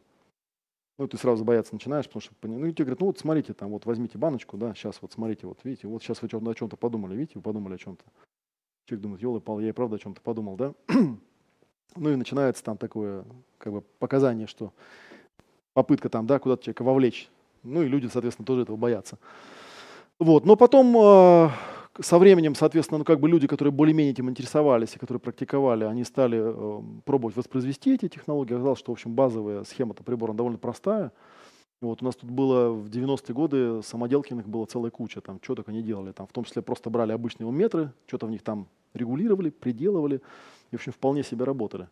Ну, 0.97 1.07
ты 1.07 1.19
сразу 1.19 1.45
бояться 1.45 1.75
начинаешь, 1.75 2.07
потому 2.07 2.23
что, 2.23 2.33
ну, 2.43 2.67
и 2.67 2.73
тебе 2.73 2.87
говорят, 2.87 3.01
ну, 3.01 3.07
вот 3.09 3.19
смотрите, 3.19 3.53
там, 3.53 3.71
вот 3.71 3.85
возьмите 3.85 4.17
баночку, 4.17 4.57
да, 4.57 4.75
сейчас 4.75 5.01
вот 5.03 5.13
смотрите, 5.13 5.47
вот 5.47 5.61
видите, 5.63 5.87
вот 5.87 6.03
сейчас 6.03 6.23
вы 6.23 6.29
о 6.29 6.55
чем-то 6.55 6.77
подумали, 6.79 7.15
видите, 7.15 7.35
вы 7.37 7.43
подумали 7.43 7.75
о 7.75 7.79
чем-то. 7.79 8.03
Человек 8.87 9.03
думает, 9.03 9.23
елы 9.23 9.41
пал, 9.41 9.61
я 9.61 9.69
и 9.69 9.73
правда 9.73 9.97
о 9.97 9.99
чем-то 9.99 10.23
подумал, 10.23 10.57
да? 10.57 10.73
ну, 11.97 12.11
и 12.11 12.17
начинается 12.17 12.65
там 12.65 12.79
такое, 12.79 13.27
как 13.59 13.75
бы, 13.75 13.83
показание, 13.83 14.47
что 14.47 14.73
попытка 15.79 16.09
там, 16.09 16.27
да, 16.27 16.41
куда-то 16.41 16.65
человека 16.65 16.83
вовлечь. 16.83 17.29
Ну 17.63 17.83
и 17.83 17.87
люди, 17.87 18.09
соответственно, 18.13 18.45
тоже 18.45 18.63
этого 18.63 18.77
боятся. 18.77 19.17
Вот. 20.19 20.45
Но 20.45 20.57
потом 20.57 20.93
э, 20.99 21.51
со 22.01 22.19
временем, 22.19 22.57
соответственно, 22.57 22.99
ну, 22.99 23.05
как 23.05 23.21
бы 23.21 23.29
люди, 23.29 23.47
которые 23.47 23.71
более-менее 23.71 24.11
этим 24.11 24.29
интересовались 24.29 24.97
и 24.97 24.99
которые 24.99 25.21
практиковали, 25.21 25.85
они 25.85 26.03
стали 26.03 26.41
э, 26.43 26.83
пробовать 27.05 27.37
воспроизвести 27.37 27.95
эти 27.95 28.09
технологии. 28.09 28.55
Оказалось, 28.55 28.81
что, 28.81 28.91
в 28.91 28.95
общем, 28.95 29.13
базовая 29.13 29.63
схема-то 29.63 30.03
прибора 30.03 30.33
довольно 30.33 30.59
простая. 30.59 31.13
Вот 31.81 32.03
у 32.03 32.05
нас 32.05 32.17
тут 32.17 32.29
было 32.29 32.71
в 32.71 32.89
90-е 32.89 33.33
годы 33.33 33.81
самоделкиных 33.85 34.49
было 34.49 34.65
целая 34.65 34.91
куча, 34.91 35.21
там 35.21 35.39
что 35.41 35.55
только 35.55 35.71
они 35.71 35.81
делали, 35.85 36.11
там 36.11 36.27
в 36.27 36.33
том 36.33 36.43
числе 36.43 36.61
просто 36.61 36.91
брали 36.91 37.13
обычные 37.13 37.49
метры, 37.53 37.93
что-то 38.09 38.27
в 38.27 38.31
них 38.31 38.43
там 38.43 38.67
регулировали, 38.95 39.51
приделывали 39.51 40.17
и, 40.73 40.77
в 40.77 40.81
общем, 40.81 40.91
вполне 40.91 41.23
себе 41.23 41.45
работали. 41.45 41.87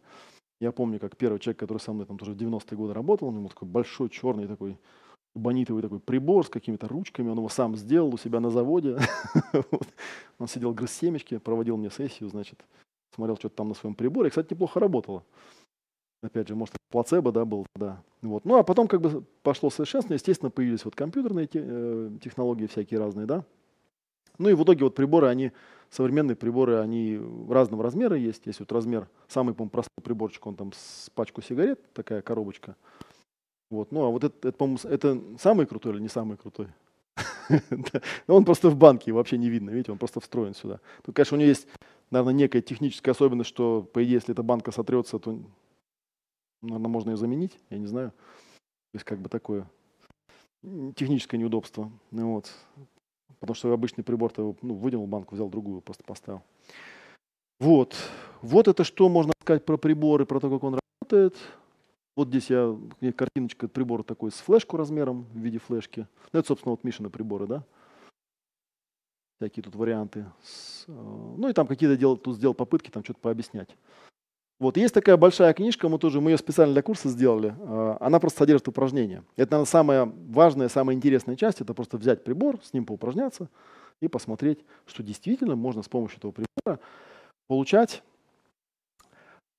Я 0.60 0.72
помню, 0.72 0.98
как 0.98 1.16
первый 1.16 1.38
человек, 1.38 1.58
который 1.58 1.78
со 1.78 1.92
мной 1.92 2.06
там 2.06 2.18
тоже 2.18 2.32
в 2.32 2.36
90-е 2.36 2.76
годы 2.76 2.94
работал, 2.94 3.28
у 3.28 3.32
него 3.32 3.48
такой 3.48 3.68
большой 3.68 4.08
черный 4.08 4.46
такой 4.46 4.78
бонитовый 5.36 5.82
такой 5.82 6.00
прибор 6.00 6.46
с 6.46 6.48
какими-то 6.48 6.88
ручками, 6.88 7.28
он 7.28 7.38
его 7.38 7.48
сам 7.48 7.76
сделал 7.76 8.14
у 8.14 8.18
себя 8.18 8.40
на 8.40 8.50
заводе. 8.50 8.98
Он 10.38 10.48
сидел, 10.48 10.74
грыз 10.74 10.92
семечки, 10.92 11.38
проводил 11.38 11.78
мне 11.78 11.90
сессию, 11.90 12.28
значит, 12.28 12.62
смотрел 13.14 13.36
что-то 13.36 13.56
там 13.56 13.68
на 13.68 13.74
своем 13.74 13.94
приборе. 13.94 14.28
Кстати, 14.28 14.52
неплохо 14.52 14.80
работало. 14.80 15.24
Опять 16.22 16.48
же, 16.48 16.54
может, 16.54 16.74
плацебо, 16.90 17.32
да, 17.32 17.44
был, 17.44 17.66
да. 17.74 18.02
Вот. 18.20 18.44
Ну, 18.44 18.56
а 18.56 18.62
потом 18.62 18.86
как 18.86 19.00
бы 19.00 19.24
пошло 19.42 19.70
совершенствование, 19.70 20.16
естественно, 20.16 20.50
появились 20.50 20.84
вот 20.84 20.94
компьютерные 20.94 21.48
э, 21.52 22.10
технологии 22.22 22.66
всякие 22.66 23.00
разные, 23.00 23.26
да. 23.26 23.44
Ну 24.38 24.50
и 24.50 24.54
в 24.54 24.62
итоге 24.62 24.84
вот 24.84 24.94
приборы, 24.94 25.28
они 25.28 25.52
современные 25.90 26.36
приборы, 26.36 26.78
они 26.78 27.20
разного 27.48 27.82
размера 27.82 28.16
есть. 28.16 28.46
Есть 28.46 28.60
вот 28.60 28.72
размер, 28.72 29.08
самый, 29.28 29.54
по-моему, 29.54 29.70
простой 29.70 30.02
приборчик, 30.02 30.46
он 30.46 30.56
там 30.56 30.72
с 30.72 31.10
пачку 31.14 31.42
сигарет, 31.42 31.92
такая 31.92 32.22
коробочка. 32.22 32.76
Вот. 33.70 33.92
Ну, 33.92 34.04
а 34.04 34.10
вот 34.10 34.24
это, 34.24 34.48
это 34.48 34.56
по-моему, 34.56 34.78
это 34.84 35.20
самый 35.38 35.66
крутой 35.66 35.94
или 35.94 36.00
не 36.00 36.08
самый 36.08 36.36
крутой? 36.36 36.68
Но 38.26 38.36
он 38.36 38.44
просто 38.44 38.68
в 38.68 38.76
банке, 38.76 39.12
вообще 39.12 39.38
не 39.38 39.48
видно, 39.48 39.70
видите, 39.70 39.92
он 39.92 39.98
просто 39.98 40.20
встроен 40.20 40.54
сюда. 40.54 40.80
Тут, 41.04 41.14
конечно, 41.14 41.36
у 41.36 41.40
него 41.40 41.48
есть, 41.48 41.66
наверное, 42.10 42.34
некая 42.34 42.62
техническая 42.62 43.14
особенность, 43.14 43.48
что, 43.48 43.82
по 43.82 44.02
идее, 44.04 44.14
если 44.14 44.32
эта 44.32 44.42
банка 44.42 44.72
сотрется, 44.72 45.18
то, 45.18 45.38
наверное, 46.62 46.88
можно 46.88 47.10
ее 47.10 47.16
заменить, 47.16 47.58
я 47.70 47.78
не 47.78 47.86
знаю. 47.86 48.10
То 48.10 48.96
есть, 48.96 49.04
как 49.04 49.20
бы 49.20 49.28
такое 49.28 49.68
техническое 50.94 51.38
неудобство. 51.38 51.90
Ну 52.10 52.34
вот. 52.34 52.52
Потому 53.40 53.54
что 53.54 53.72
обычный 53.72 54.02
прибор 54.02 54.32
ты 54.32 54.42
ну, 54.62 54.74
вытянул 54.74 55.06
банку, 55.06 55.34
взял 55.34 55.48
другую, 55.48 55.80
просто 55.80 56.04
поставил. 56.04 56.42
Вот. 57.60 57.96
Вот 58.42 58.68
это 58.68 58.84
что 58.84 59.08
можно 59.08 59.32
сказать 59.42 59.64
про 59.64 59.76
прибор 59.76 60.22
и 60.22 60.26
про 60.26 60.40
то, 60.40 60.50
как 60.50 60.62
он 60.62 60.78
работает. 61.00 61.36
Вот 62.16 62.28
здесь 62.28 62.48
я, 62.50 62.74
картиночка 63.14 63.68
прибора 63.68 64.02
такой 64.02 64.30
с 64.30 64.36
флешку 64.36 64.76
размером 64.76 65.26
в 65.32 65.38
виде 65.38 65.58
флешки. 65.58 66.06
Ну, 66.32 66.40
это, 66.40 66.48
собственно, 66.48 66.70
вот 66.70 66.82
Мишины 66.82 67.10
приборы, 67.10 67.46
да? 67.46 67.64
Всякие 69.38 69.62
тут 69.62 69.74
варианты. 69.74 70.20
Э, 70.88 70.92
ну 70.92 71.48
и 71.48 71.52
там 71.52 71.66
какие-то 71.66 71.96
дел, 71.96 72.16
тут 72.16 72.36
сделал 72.36 72.54
попытки 72.54 72.90
там 72.90 73.04
что-то 73.04 73.20
пообъяснять. 73.20 73.68
Вот, 74.58 74.78
есть 74.78 74.94
такая 74.94 75.18
большая 75.18 75.52
книжка, 75.52 75.88
мы 75.88 75.98
тоже, 75.98 76.20
мы 76.20 76.30
ее 76.30 76.38
специально 76.38 76.72
для 76.72 76.82
курса 76.82 77.10
сделали. 77.10 77.54
А, 77.58 77.98
она 78.00 78.18
просто 78.18 78.38
содержит 78.38 78.68
упражнения. 78.68 79.22
Это, 79.36 79.52
наверное, 79.52 79.70
самая 79.70 80.12
важная, 80.28 80.68
самая 80.68 80.96
интересная 80.96 81.36
часть. 81.36 81.60
Это 81.60 81.74
просто 81.74 81.98
взять 81.98 82.24
прибор, 82.24 82.58
с 82.62 82.72
ним 82.72 82.86
поупражняться 82.86 83.50
и 84.00 84.08
посмотреть, 84.08 84.60
что 84.86 85.02
действительно 85.02 85.56
можно 85.56 85.82
с 85.82 85.88
помощью 85.88 86.18
этого 86.18 86.32
прибора 86.32 86.80
получать, 87.48 88.02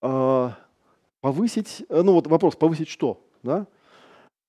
а, 0.02 0.56
повысить, 1.22 1.86
э, 1.90 2.02
ну 2.02 2.14
вот 2.14 2.28
вопрос, 2.28 2.56
повысить 2.56 2.90
что? 2.90 3.22
Да? 3.44 3.68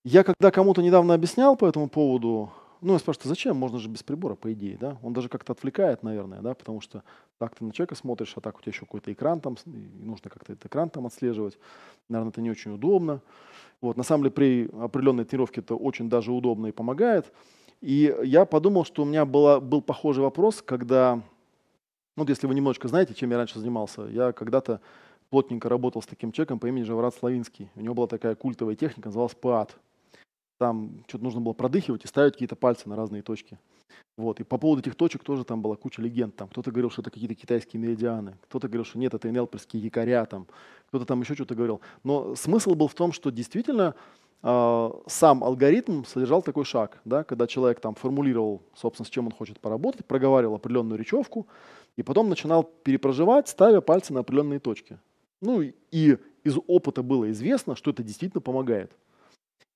Я 0.05 0.25
когда 0.25 0.51
кому-то 0.51 0.81
недавно 0.81 1.13
объяснял 1.13 1.57
по 1.57 1.67
этому 1.67 1.89
поводу, 1.89 2.51
ну, 2.81 2.93
я 2.93 2.99
спрашиваю, 2.99 3.29
зачем? 3.29 3.57
Можно 3.57 3.79
же 3.79 3.89
без 3.89 4.03
прибора, 4.03 4.35
по 4.35 4.53
идее, 4.53 4.77
да? 4.79 4.99
Он 5.03 5.13
даже 5.13 5.29
как-то 5.29 5.53
отвлекает, 5.53 6.03
наверное, 6.03 6.41
да, 6.41 6.55
потому 6.55 6.81
что 6.81 7.03
так 7.39 7.55
ты 7.55 7.65
на 7.65 7.73
человека 7.73 7.95
смотришь, 7.95 8.33
а 8.37 8.41
так 8.41 8.59
у 8.59 8.61
тебя 8.61 8.71
еще 8.71 8.81
какой-то 8.81 9.13
экран 9.13 9.41
там, 9.41 9.57
и 9.67 10.05
нужно 10.05 10.31
как-то 10.31 10.53
этот 10.53 10.67
экран 10.67 10.91
там 10.91 11.07
отслеживать. 11.07 11.59
Наверное, 12.09 12.31
это 12.31 12.41
не 12.41 12.51
очень 12.51 12.73
удобно. 12.73 13.21
Вот, 13.81 13.97
на 13.97 14.03
самом 14.03 14.25
деле, 14.25 14.33
при 14.33 14.71
определенной 14.81 15.25
тренировке 15.25 15.61
это 15.61 15.75
очень 15.75 16.09
даже 16.09 16.33
удобно 16.33 16.67
и 16.69 16.73
помогает. 16.73 17.33
И 17.81 18.15
я 18.25 18.45
подумал, 18.45 18.85
что 18.85 19.03
у 19.03 19.05
меня 19.05 19.25
была, 19.25 19.61
был 19.61 19.83
похожий 19.83 20.23
вопрос, 20.23 20.63
когда, 20.63 21.17
ну, 22.17 22.23
вот 22.23 22.29
если 22.29 22.47
вы 22.47 22.55
немножко 22.55 22.89
знаете, 22.89 23.15
чем 23.15 23.31
я 23.31 23.37
раньше 23.37 23.59
занимался, 23.59 24.03
я 24.03 24.33
когда-то 24.33 24.81
плотненько 25.31 25.69
работал 25.69 26.03
с 26.03 26.07
таким 26.07 26.33
человеком 26.33 26.59
по 26.59 26.67
имени 26.67 26.85
Жаврат 26.85 27.15
Славинский. 27.15 27.71
У 27.77 27.81
него 27.81 27.95
была 27.95 28.07
такая 28.07 28.35
культовая 28.35 28.75
техника, 28.75 29.09
называлась 29.09 29.35
ПАД. 29.35 29.77
Там 30.59 31.05
что-то 31.07 31.25
нужно 31.25 31.41
было 31.41 31.53
продыхивать 31.53 32.05
и 32.05 32.09
ставить 32.09 32.33
какие-то 32.35 32.57
пальцы 32.57 32.89
на 32.89 32.97
разные 32.97 33.23
точки. 33.23 33.59
Вот. 34.17 34.41
И 34.41 34.45
по 34.45 34.59
поводу 34.59 34.81
этих 34.81 34.97
точек 34.97 35.23
тоже 35.23 35.45
там 35.45 35.63
была 35.63 35.77
куча 35.77 36.03
легенд. 36.03 36.35
Там 36.35 36.49
кто-то 36.49 36.73
говорил, 36.73 36.91
что 36.91 37.03
это 37.03 37.11
какие-то 37.11 37.37
китайские 37.37 37.81
меридианы, 37.81 38.37
кто-то 38.43 38.67
говорил, 38.67 38.85
что 38.85 38.99
нет, 38.99 39.15
это 39.15 39.29
энелперские 39.29 39.81
якоря, 39.81 40.25
там, 40.27 40.47
кто-то 40.89 41.07
там 41.07 41.21
еще 41.21 41.35
что-то 41.35 41.55
говорил. 41.55 41.81
Но 42.03 42.35
смысл 42.35 42.75
был 42.75 42.89
в 42.89 42.95
том, 42.95 43.13
что 43.13 43.31
действительно 43.31 43.95
э, 44.43 44.91
сам 45.07 45.45
алгоритм 45.45 46.03
содержал 46.03 46.43
такой 46.43 46.65
шаг, 46.65 47.01
да, 47.05 47.23
когда 47.23 47.47
человек 47.47 47.79
там 47.79 47.95
формулировал, 47.95 48.63
собственно, 48.75 49.07
с 49.07 49.11
чем 49.11 49.27
он 49.27 49.33
хочет 49.33 49.61
поработать, 49.61 50.05
проговаривал 50.05 50.57
определенную 50.57 50.99
речевку, 50.99 51.47
и 51.97 52.03
потом 52.03 52.29
начинал 52.29 52.65
перепроживать, 52.65 53.47
ставя 53.47 53.81
пальцы 53.81 54.13
на 54.13 54.21
определенные 54.21 54.59
точки. 54.59 54.99
Ну 55.41 55.61
и 55.61 55.75
из 56.43 56.57
опыта 56.67 57.05
было 57.05 57.31
известно, 57.31 57.77
что 57.77 57.93
это 57.93 58.03
действительно 58.03 58.41
помогает. 58.41 58.91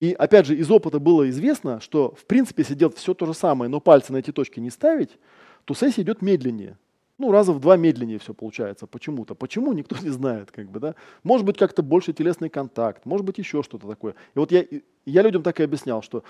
И 0.03 0.15
опять 0.15 0.47
же, 0.47 0.57
из 0.57 0.69
опыта 0.69 0.99
было 0.99 1.31
известно, 1.31 1.81
что 1.81 2.13
в 2.19 2.25
принципе, 2.25 2.63
если 2.63 2.75
делать 2.75 2.97
все 2.97 3.15
то 3.15 3.25
же 3.25 3.35
самое, 3.35 3.71
но 3.71 3.79
пальцы 3.79 4.13
на 4.13 4.17
эти 4.17 4.33
точки 4.33 4.59
не 4.59 4.71
ставить, 4.71 5.17
то 5.65 5.75
сессия 5.75 6.03
идет 6.03 6.23
медленнее. 6.23 6.77
Ну, 7.19 7.31
раза 7.31 7.53
в 7.53 7.61
два 7.61 7.77
медленнее 7.77 8.19
все 8.19 8.35
получается 8.35 8.89
почему-то. 8.89 9.37
Почему, 9.37 9.73
никто 9.73 9.97
не 10.03 10.09
знает. 10.09 10.51
Как 10.51 10.69
бы, 10.69 10.81
да? 10.81 10.97
Может 11.23 11.47
быть, 11.47 11.57
как-то 11.57 11.85
больше 11.85 12.13
телесный 12.13 12.49
контакт, 12.49 13.07
может 13.07 13.25
быть, 13.25 13.39
еще 13.39 13.63
что-то 13.63 13.87
такое. 13.87 14.17
И 14.35 14.39
вот 14.41 14.51
я, 14.51 14.65
я 15.07 15.23
людям 15.23 15.45
так 15.45 15.61
и 15.61 15.63
объяснял, 15.63 16.03
что 16.03 16.25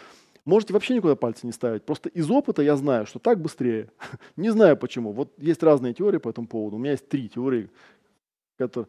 можете 0.45 0.75
вообще 0.75 0.95
никуда 0.95 1.17
пальцы 1.17 1.47
не 1.47 1.53
ставить. 1.53 1.83
Просто 1.83 2.11
из 2.11 2.31
опыта 2.31 2.61
я 2.61 2.77
знаю, 2.77 3.07
что 3.07 3.21
так 3.21 3.41
быстрее. 3.41 3.89
не 4.37 4.51
знаю 4.51 4.77
почему. 4.77 5.13
Вот 5.13 5.33
есть 5.39 5.63
разные 5.63 5.95
теории 5.95 6.19
по 6.19 6.29
этому 6.29 6.47
поводу. 6.47 6.77
У 6.77 6.79
меня 6.79 6.91
есть 6.91 7.09
три 7.09 7.27
теории, 7.27 7.71
которые... 8.59 8.89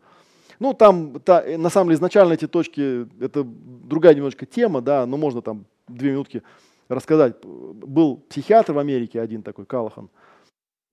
Ну, 0.64 0.74
там, 0.74 1.20
та, 1.20 1.42
э, 1.42 1.58
на 1.58 1.70
самом 1.70 1.90
деле, 1.90 1.98
изначально 1.98 2.34
эти 2.34 2.48
точки, 2.48 3.06
это 3.22 3.44
другая 3.44 4.16
немножко 4.16 4.46
тема, 4.46 4.80
да, 4.80 5.06
но 5.06 5.18
можно 5.18 5.42
там 5.42 5.66
две 5.90 6.12
минутки 6.12 6.42
рассказать. 6.88 7.44
Был 7.44 8.16
психиатр 8.30 8.72
в 8.72 8.80
Америке 8.80 9.20
один 9.20 9.44
такой, 9.44 9.66
Калахан, 9.66 10.10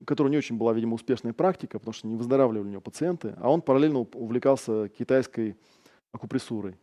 у 0.00 0.04
которого 0.04 0.28
не 0.28 0.38
очень 0.38 0.58
была, 0.58 0.72
видимо, 0.72 0.96
успешная 0.96 1.32
практика, 1.32 1.78
потому 1.78 1.94
что 1.94 2.08
не 2.08 2.16
выздоравливали 2.16 2.66
у 2.66 2.70
него 2.70 2.80
пациенты, 2.80 3.36
а 3.40 3.48
он 3.48 3.62
параллельно 3.62 4.00
увлекался 4.00 4.88
китайской 4.88 5.56
акупрессурой. 6.12 6.76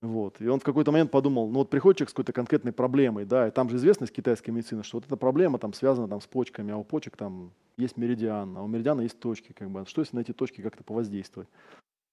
Вот. 0.00 0.40
И 0.40 0.48
он 0.48 0.60
в 0.60 0.64
какой-то 0.64 0.92
момент 0.92 1.10
подумал, 1.10 1.50
ну 1.50 1.58
вот 1.58 1.68
приходит 1.68 1.98
человек 1.98 2.10
с 2.10 2.14
какой-то 2.14 2.32
конкретной 2.32 2.72
проблемой, 2.72 3.26
да, 3.26 3.48
и 3.48 3.50
там 3.50 3.68
же 3.68 3.76
известно 3.76 4.06
из 4.06 4.10
китайской 4.10 4.50
медицины, 4.50 4.82
что 4.82 4.96
вот 4.96 5.04
эта 5.04 5.16
проблема 5.16 5.58
там 5.58 5.74
связана 5.74 6.08
там 6.08 6.22
с 6.22 6.26
почками, 6.26 6.72
а 6.72 6.78
у 6.78 6.84
почек 6.84 7.18
там 7.18 7.52
есть 7.76 7.98
меридиан, 7.98 8.56
а 8.56 8.62
у 8.62 8.66
меридиана 8.66 9.02
есть 9.02 9.20
точки, 9.20 9.52
как 9.52 9.68
бы. 9.68 9.84
Что 9.84 10.00
если 10.00 10.16
на 10.16 10.20
эти 10.20 10.32
точки 10.32 10.62
как-то 10.62 10.84
повоздействовать? 10.84 11.50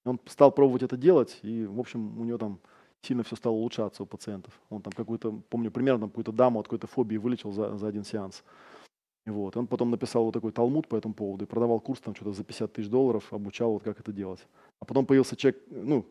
Он 0.04 0.18
стал 0.26 0.50
пробовать 0.50 0.82
это 0.82 0.96
делать, 0.96 1.38
и, 1.42 1.64
в 1.64 1.78
общем, 1.78 2.18
у 2.20 2.24
него 2.24 2.38
там 2.38 2.58
сильно 3.02 3.22
все 3.22 3.36
стало 3.36 3.54
улучшаться 3.54 4.02
у 4.02 4.06
пациентов. 4.06 4.52
Он 4.70 4.82
там 4.82 4.92
какую-то, 4.92 5.32
помню, 5.48 5.70
примерно 5.70 6.06
какую-то 6.06 6.32
даму 6.32 6.60
от 6.60 6.66
какой-то 6.66 6.86
фобии 6.86 7.16
вылечил 7.16 7.52
за, 7.52 7.76
за 7.76 7.88
один 7.88 8.04
сеанс. 8.04 8.42
Вот. 9.26 9.56
Он 9.56 9.66
потом 9.66 9.90
написал 9.90 10.24
вот 10.24 10.32
такой 10.32 10.50
талмуд 10.52 10.88
по 10.88 10.96
этому 10.96 11.14
поводу 11.14 11.44
и 11.44 11.48
продавал 11.48 11.80
курс 11.80 12.00
там 12.00 12.14
что-то 12.14 12.32
за 12.32 12.42
50 12.42 12.72
тысяч 12.72 12.88
долларов, 12.88 13.32
обучал 13.32 13.72
вот 13.72 13.82
как 13.82 14.00
это 14.00 14.12
делать. 14.12 14.46
А 14.80 14.84
потом 14.84 15.06
появился 15.06 15.36
человек, 15.36 15.62
ну, 15.70 16.04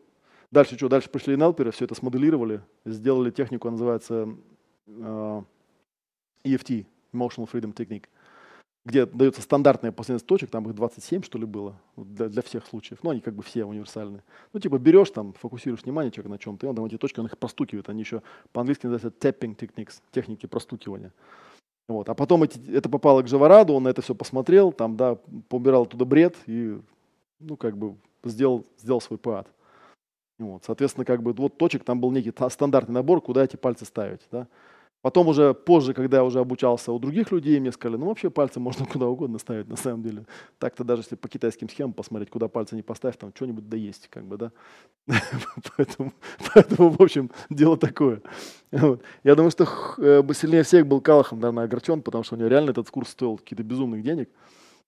дальше 0.50 0.76
что, 0.76 0.88
дальше 0.88 1.10
пришли 1.10 1.36
нелперы, 1.36 1.70
все 1.70 1.84
это 1.84 1.94
смоделировали, 1.94 2.62
сделали 2.86 3.30
технику, 3.30 3.70
называется 3.70 4.34
uh, 4.86 5.44
EFT, 6.44 6.86
Emotional 7.12 7.50
Freedom 7.50 7.74
Technique 7.74 8.06
где 8.84 9.06
дается 9.06 9.42
стандартная 9.42 9.92
последовательность 9.92 10.26
точек, 10.26 10.50
там 10.50 10.68
их 10.68 10.74
27, 10.74 11.22
что 11.22 11.38
ли, 11.38 11.46
было, 11.46 11.76
для, 11.96 12.28
для 12.28 12.42
всех 12.42 12.66
случаев. 12.66 12.98
Ну, 13.02 13.10
они 13.10 13.20
как 13.20 13.34
бы 13.34 13.42
все 13.42 13.64
универсальные. 13.64 14.24
Ну, 14.52 14.58
типа 14.58 14.78
берешь 14.78 15.10
там, 15.10 15.32
фокусируешь 15.34 15.84
внимание 15.84 16.10
человека 16.10 16.30
на 16.30 16.38
чем-то, 16.38 16.66
и 16.66 16.68
он 16.68 16.74
там 16.74 16.84
эти 16.86 16.98
точки, 16.98 17.20
он 17.20 17.26
их 17.26 17.38
простукивает. 17.38 17.88
Они 17.88 18.00
еще 18.00 18.22
по-английски 18.52 18.86
называются 18.86 19.28
tapping 19.28 19.56
techniques, 19.56 20.00
техники 20.10 20.46
простукивания. 20.46 21.12
Вот. 21.88 22.08
А 22.08 22.14
потом 22.14 22.42
эти, 22.42 22.58
это 22.72 22.88
попало 22.88 23.22
к 23.22 23.28
Живораду, 23.28 23.74
он 23.74 23.84
на 23.84 23.88
это 23.88 24.02
все 24.02 24.14
посмотрел, 24.14 24.72
там, 24.72 24.96
да, 24.96 25.16
поубирал 25.48 25.86
туда 25.86 26.04
бред 26.04 26.36
и, 26.46 26.80
ну, 27.38 27.56
как 27.56 27.76
бы 27.76 27.96
сделал, 28.24 28.64
сделал 28.78 29.00
свой 29.00 29.18
пад. 29.18 29.46
Вот. 30.38 30.64
Соответственно, 30.64 31.04
как 31.04 31.22
бы 31.22 31.32
вот 31.34 31.56
точек 31.56 31.84
там 31.84 32.00
был 32.00 32.10
некий 32.10 32.32
стандартный 32.48 32.94
набор, 32.94 33.20
куда 33.20 33.44
эти 33.44 33.54
пальцы 33.54 33.84
ставить. 33.84 34.22
Да? 34.32 34.48
Потом 35.02 35.26
уже 35.26 35.52
позже, 35.52 35.94
когда 35.94 36.18
я 36.18 36.24
уже 36.24 36.38
обучался 36.38 36.92
у 36.92 36.98
других 37.00 37.32
людей, 37.32 37.58
мне 37.58 37.72
сказали, 37.72 37.98
ну 37.98 38.06
вообще 38.06 38.30
пальцы 38.30 38.60
можно 38.60 38.86
куда 38.92 39.06
угодно 39.06 39.38
ставить 39.38 39.68
на 39.68 39.76
самом 39.76 40.02
деле. 40.02 40.26
Так-то 40.58 40.84
даже 40.84 41.02
если 41.02 41.16
по 41.16 41.28
китайским 41.28 41.68
схемам 41.68 41.92
посмотреть, 41.92 42.30
куда 42.30 42.48
пальцы 42.48 42.76
не 42.76 42.82
поставь, 42.82 43.16
там 43.16 43.32
что-нибудь 43.34 43.68
да 43.68 43.76
есть, 43.76 44.08
как 44.08 44.24
бы, 44.24 44.36
да. 44.36 44.52
поэтому, 45.76 46.12
поэтому, 46.54 46.90
в 46.90 47.02
общем, 47.02 47.30
дело 47.50 47.76
такое. 47.76 48.22
Вот. 48.70 49.02
Я 49.24 49.34
думаю, 49.34 49.50
что 49.50 49.64
э, 49.98 50.22
сильнее 50.34 50.62
всех 50.62 50.86
был 50.86 51.00
Калахан, 51.00 51.40
наверное, 51.40 51.64
огорчен, 51.64 52.00
потому 52.00 52.22
что 52.22 52.36
у 52.36 52.38
него 52.38 52.48
реально 52.48 52.70
этот 52.70 52.88
курс 52.90 53.10
стоил 53.10 53.36
какие-то 53.38 53.64
безумных 53.64 54.02
денег. 54.02 54.30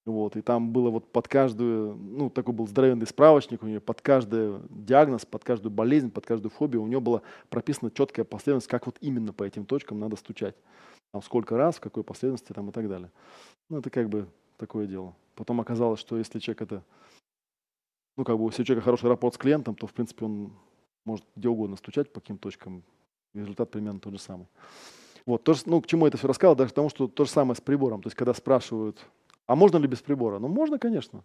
Вот, 0.07 0.37
и 0.37 0.43
там 0.43 0.71
было 0.71 0.91
вот 0.91 1.11
под 1.11 1.29
каждую, 1.29 1.97
ну, 1.97 2.29
такой 2.29 2.53
был 2.53 2.67
здоровенный 2.67 3.07
справочник 3.07 3.63
у 3.63 3.67
нее, 3.67 3.81
под 3.81 4.03
каждый 4.03 4.61
диагноз, 4.69 5.25
под 5.25 5.45
каждую 5.45 5.73
болезнь, 5.73 6.11
под 6.11 6.27
каждую 6.27 6.51
фобию 6.51 6.83
у 6.83 6.87
нее 6.87 7.01
была 7.01 7.23
прописана 7.49 7.91
четкая 7.91 8.27
последовательность, 8.27 8.69
как 8.69 8.85
вот 8.85 8.99
именно 9.01 9.33
по 9.33 9.45
этим 9.45 9.65
точкам 9.65 9.99
надо 9.99 10.17
стучать. 10.17 10.57
Там 11.13 11.23
сколько 11.23 11.57
раз, 11.57 11.77
в 11.77 11.81
какой 11.81 12.05
последовательности 12.05 12.53
там 12.53 12.69
и 12.69 12.73
так 12.73 12.87
далее. 12.87 13.11
Ну, 13.71 13.79
это 13.79 13.89
как 13.89 14.11
бы 14.11 14.29
такое 14.59 14.87
дело. 14.87 15.15
Потом 15.37 15.61
оказалось, 15.63 16.01
что 16.01 16.19
если 16.19 16.39
человек 16.39 16.61
это, 16.61 16.83
ну, 18.19 18.25
как 18.25 18.39
бы, 18.39 18.45
если 18.45 18.61
у 18.61 18.65
человека 18.67 18.85
хороший 18.85 19.09
рапорт 19.09 19.35
с 19.35 19.39
клиентом, 19.39 19.75
то, 19.75 19.87
в 19.87 19.95
принципе, 19.95 20.27
он 20.27 20.53
может 21.07 21.25
где 21.35 21.49
угодно 21.49 21.77
стучать 21.77 22.13
по 22.13 22.21
каким 22.21 22.37
точкам, 22.37 22.83
результат 23.33 23.71
примерно 23.71 24.01
тот 24.01 24.13
же 24.13 24.19
самый. 24.19 24.49
Вот, 25.25 25.45
то, 25.45 25.55
ну, 25.65 25.81
к 25.81 25.87
чему 25.87 26.07
это 26.07 26.19
все 26.19 26.29
рассказал, 26.29 26.55
даже 26.55 26.73
к 26.73 26.75
тому, 26.75 26.91
что 26.91 27.09
то 27.09 27.25
же 27.25 27.31
самое 27.31 27.57
с 27.57 27.61
прибором. 27.61 28.03
То 28.03 28.09
есть, 28.09 28.17
когда 28.17 28.35
спрашивают, 28.35 28.99
а 29.47 29.57
можно 29.57 29.79
ли 29.79 29.87
без 29.87 30.01
прибора? 30.01 30.39
Ну, 30.39 30.49
можно, 30.49 30.79
конечно. 30.79 31.23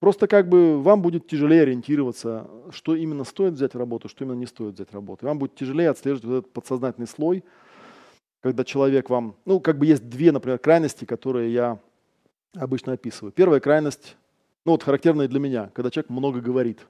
Просто 0.00 0.26
как 0.26 0.48
бы 0.48 0.80
вам 0.80 1.02
будет 1.02 1.26
тяжелее 1.26 1.62
ориентироваться, 1.62 2.48
что 2.70 2.94
именно 2.96 3.24
стоит 3.24 3.54
взять 3.54 3.74
в 3.74 3.78
работу, 3.78 4.08
что 4.08 4.24
именно 4.24 4.38
не 4.38 4.46
стоит 4.46 4.74
взять 4.74 4.90
в 4.90 4.94
работу. 4.94 5.26
И 5.26 5.28
вам 5.28 5.38
будет 5.38 5.54
тяжелее 5.56 5.90
отслеживать 5.90 6.24
вот 6.24 6.38
этот 6.38 6.52
подсознательный 6.52 7.06
слой, 7.06 7.44
когда 8.40 8.64
человек 8.64 9.10
вам... 9.10 9.36
Ну, 9.44 9.60
как 9.60 9.78
бы 9.78 9.86
есть 9.86 10.08
две, 10.08 10.32
например, 10.32 10.58
крайности, 10.58 11.04
которые 11.04 11.52
я 11.52 11.78
обычно 12.56 12.94
описываю. 12.94 13.32
Первая 13.32 13.60
крайность, 13.60 14.16
ну 14.64 14.72
вот 14.72 14.82
характерная 14.82 15.28
для 15.28 15.38
меня, 15.38 15.70
когда 15.74 15.90
человек 15.90 16.10
много 16.10 16.40
говорит. 16.40 16.80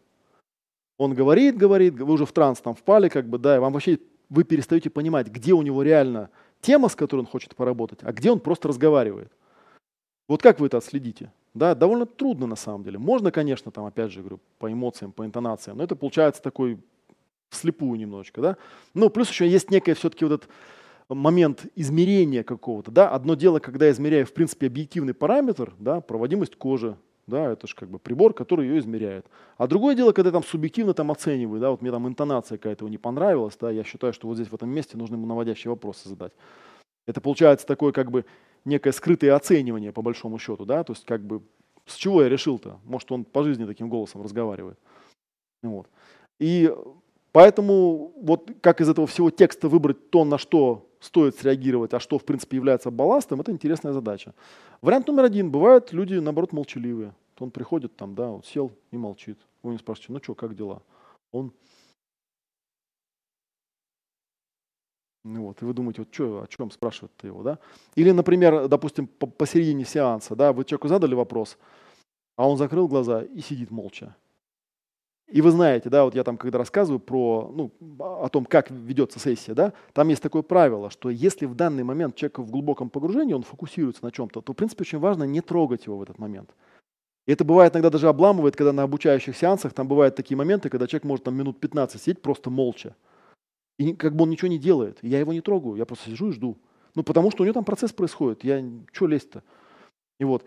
Он 0.97 1.15
говорит, 1.15 1.57
говорит, 1.57 1.95
вы 1.95 2.13
уже 2.13 2.27
в 2.27 2.33
транс 2.33 2.61
там 2.61 2.75
впали, 2.75 3.09
как 3.09 3.27
бы, 3.29 3.39
да, 3.39 3.57
и 3.57 3.59
вам 3.59 3.73
вообще 3.73 3.99
вы 4.29 4.45
перестаете 4.45 4.91
понимать, 4.91 5.29
где 5.29 5.53
у 5.53 5.63
него 5.63 5.83
реально 5.83 6.31
тема, 6.61 6.89
с 6.89 6.95
которой 6.95 7.21
он 7.21 7.27
хочет 7.27 7.57
поработать, 7.57 8.01
а 8.03 8.13
где 8.13 8.31
он 8.31 8.39
просто 8.39 8.69
разговаривает. 8.69 9.33
Вот 10.31 10.43
как 10.43 10.61
вы 10.61 10.69
это 10.69 10.77
отследите? 10.77 11.33
Да, 11.55 11.75
довольно 11.75 12.07
трудно 12.07 12.47
на 12.47 12.55
самом 12.55 12.85
деле. 12.85 13.01
Можно, 13.01 13.33
конечно, 13.33 13.73
там, 13.73 13.85
опять 13.85 14.13
же, 14.13 14.21
говорю, 14.21 14.39
по 14.61 14.73
эмоциям, 14.73 15.11
по 15.11 15.27
интонациям, 15.27 15.79
но 15.79 15.83
это 15.83 15.97
получается 15.97 16.41
такой 16.41 16.79
вслепую 17.49 17.99
немножечко, 17.99 18.41
да. 18.41 18.57
Ну, 18.95 19.11
плюс 19.11 19.29
еще 19.29 19.49
есть 19.49 19.73
некое 19.73 19.95
все-таки 19.95 20.25
вот 20.25 20.35
этот 20.35 20.51
момент 21.09 21.67
измерения 21.75 22.45
какого-то, 22.45 22.93
да. 22.93 23.11
Одно 23.11 23.35
дело, 23.35 23.59
когда 23.59 23.87
я 23.87 23.91
измеряю, 23.91 24.25
в 24.25 24.33
принципе, 24.33 24.69
объективный 24.69 25.15
параметр, 25.15 25.75
да, 25.81 26.01
проводимость 26.01 26.55
кожи, 26.55 26.97
да, 27.27 27.51
это 27.51 27.67
же 27.67 27.75
как 27.75 27.91
бы 27.91 27.99
прибор, 27.99 28.33
который 28.33 28.69
ее 28.69 28.79
измеряет. 28.79 29.27
А 29.57 29.67
другое 29.67 29.97
дело, 29.97 30.13
когда 30.13 30.29
я 30.29 30.33
там 30.33 30.45
субъективно 30.45 30.95
там 30.95 31.11
оцениваю, 31.11 31.61
да, 31.61 31.73
вот 31.73 31.83
мне 31.83 31.91
там 31.91 32.07
интонация 32.07 32.57
какая-то 32.57 32.89
не 32.89 32.99
понравилась, 32.99 33.57
да, 33.61 33.73
я 33.73 33.83
считаю, 33.83 34.13
что 34.13 34.29
вот 34.29 34.37
здесь 34.37 34.47
в 34.47 34.55
этом 34.55 34.71
месте 34.71 34.97
нужно 34.97 35.17
ему 35.17 35.27
наводящие 35.27 35.73
вопросы 35.73 36.09
задать. 36.09 36.33
Это 37.09 37.21
получается 37.21 37.67
такое 37.67 37.91
как 37.91 38.13
бы 38.13 38.25
некое 38.65 38.93
скрытое 38.93 39.35
оценивание, 39.35 39.93
по 39.93 40.03
большому 40.03 40.39
счету, 40.39 40.65
да, 40.65 40.85
то 40.85 40.93
есть 40.93 41.05
как 41.05 41.23
бы 41.23 41.43
с 41.87 41.95
чего 41.95 42.23
я 42.23 42.29
решил-то? 42.29 42.79
Может, 42.85 43.11
он 43.13 43.25
по 43.25 43.43
жизни 43.43 43.65
таким 43.67 43.89
голосом 43.89 44.23
разговаривает. 44.23 44.79
Вот. 45.63 45.89
И 46.39 46.73
поэтому 47.33 48.13
вот 48.21 48.51
как 48.61 48.81
из 48.81 48.89
этого 48.89 49.07
всего 49.07 49.31
текста 49.31 49.69
выбрать 49.69 50.11
то, 50.11 50.25
на 50.25 50.39
что 50.39 50.87
стоит 51.01 51.37
среагировать, 51.37 51.95
а 51.95 52.01
что, 52.01 52.19
в 52.19 52.25
принципе, 52.25 52.57
является 52.57 52.91
балластом, 52.91 53.41
это 53.41 53.51
интересная 53.51 53.93
задача. 53.93 54.35
Вариант 54.83 55.09
номер 55.09 55.25
один. 55.25 55.51
Бывают 55.51 55.93
люди, 55.93 56.15
наоборот, 56.15 56.53
молчаливые. 56.53 57.15
Он 57.39 57.51
приходит 57.51 57.97
там, 57.97 58.15
да, 58.15 58.29
вот 58.29 58.47
сел 58.47 58.71
и 58.91 58.99
молчит. 58.99 59.39
Вы 59.63 59.73
не 59.73 59.79
спрашиваете, 59.79 60.13
ну 60.13 60.21
что, 60.23 60.35
как 60.35 60.55
дела? 60.55 60.83
Он 61.33 61.47
Ну 61.47 61.53
вот, 65.25 65.61
и 65.61 65.65
вы 65.65 65.75
думаете, 65.75 66.03
вот 66.03 66.15
что, 66.15 66.43
о 66.43 66.47
чем 66.47 66.71
спрашивают-то 66.71 67.27
его, 67.27 67.43
да? 67.43 67.59
Или, 67.95 68.11
например, 68.11 68.69
допустим, 68.69 69.07
посередине 69.07 69.85
сеанса, 69.85 70.35
да, 70.35 70.53
вы 70.53 70.65
человеку 70.65 70.89
задали 70.89 71.15
вопрос, 71.15 71.59
а 72.37 72.49
он 72.49 72.57
закрыл 72.57 72.89
глаза 72.89 73.23
и 73.23 73.41
сидит 73.41 73.71
молча. 73.71 74.17
И 75.31 75.43
вы 75.43 75.51
знаете, 75.53 75.89
да, 75.91 76.05
вот 76.05 76.15
я 76.17 76.25
там, 76.25 76.37
когда 76.37 76.59
рассказываю 76.59 76.99
про, 76.99 77.53
ну, 77.55 77.71
о 78.01 78.29
том, 78.29 78.45
как 78.45 78.71
ведется 78.71 79.21
сессия, 79.21 79.55
да, 79.55 79.73
там 79.93 80.09
есть 80.09 80.23
такое 80.23 80.43
правило, 80.43 80.91
что 80.91 81.09
если 81.09 81.47
в 81.47 81.55
данный 81.55 81.85
момент 81.85 82.17
человек 82.17 82.39
в 82.41 82.51
глубоком 82.51 82.91
погружении, 82.91 83.33
он 83.33 83.45
фокусируется 83.45 84.05
на 84.05 84.11
чем-то, 84.11 84.41
то, 84.41 84.53
в 84.53 84.57
принципе, 84.57 84.83
очень 84.83 84.99
важно 84.99 85.25
не 85.25 85.41
трогать 85.41 85.87
его 85.87 85.99
в 85.99 86.03
этот 86.03 86.19
момент. 86.19 86.51
И 87.27 87.33
это 87.33 87.45
бывает 87.45 87.75
иногда 87.75 87.91
даже 87.91 88.09
обламывает, 88.09 88.57
когда 88.57 88.73
на 88.73 88.83
обучающих 88.83 89.37
сеансах 89.37 89.73
там 89.73 89.87
бывают 89.87 90.17
такие 90.17 90.37
моменты, 90.37 90.69
когда 90.69 90.89
человек 90.89 91.05
может 91.05 91.25
там 91.25 91.37
минут 91.37 91.61
15 91.61 92.03
сидеть 92.03 92.23
просто 92.23 92.51
молча. 92.51 92.97
И 93.81 93.95
как 93.95 94.15
бы 94.15 94.25
он 94.25 94.31
ничего 94.31 94.49
не 94.49 94.59
делает. 94.59 94.99
Я 95.01 95.21
его 95.21 95.33
не 95.33 95.41
трогаю, 95.41 95.77
я 95.77 95.87
просто 95.87 96.11
сижу 96.11 96.29
и 96.29 96.33
жду. 96.33 96.59
Ну, 96.95 97.03
потому 97.03 97.31
что 97.31 97.43
у 97.43 97.47
него 97.47 97.55
там 97.55 97.65
процесс 97.65 97.95
происходит. 97.95 98.45
Я, 98.45 98.63
что 98.93 99.07
лезть-то? 99.07 99.43
И 100.19 100.25
вот. 100.25 100.45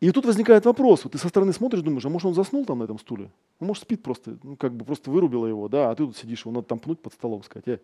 И 0.00 0.10
тут 0.10 0.26
возникает 0.26 0.66
вопрос, 0.66 1.04
вот 1.04 1.14
ты 1.14 1.18
со 1.18 1.28
стороны 1.28 1.54
смотришь, 1.54 1.80
думаешь, 1.80 2.04
а 2.04 2.10
может 2.10 2.26
он 2.26 2.34
заснул 2.34 2.66
там 2.66 2.80
на 2.80 2.84
этом 2.84 2.98
стуле? 2.98 3.30
Он 3.58 3.68
может 3.68 3.84
спит 3.84 4.02
просто, 4.02 4.36
ну 4.42 4.56
как 4.56 4.74
бы 4.74 4.84
просто 4.84 5.10
вырубило 5.10 5.46
его, 5.46 5.68
да, 5.68 5.90
а 5.90 5.94
ты 5.94 6.04
тут 6.04 6.14
сидишь, 6.14 6.40
его 6.40 6.52
надо 6.52 6.66
там 6.66 6.78
пнуть 6.78 7.00
под 7.00 7.14
столом, 7.14 7.42
сказать, 7.42 7.68
э, 7.68 7.78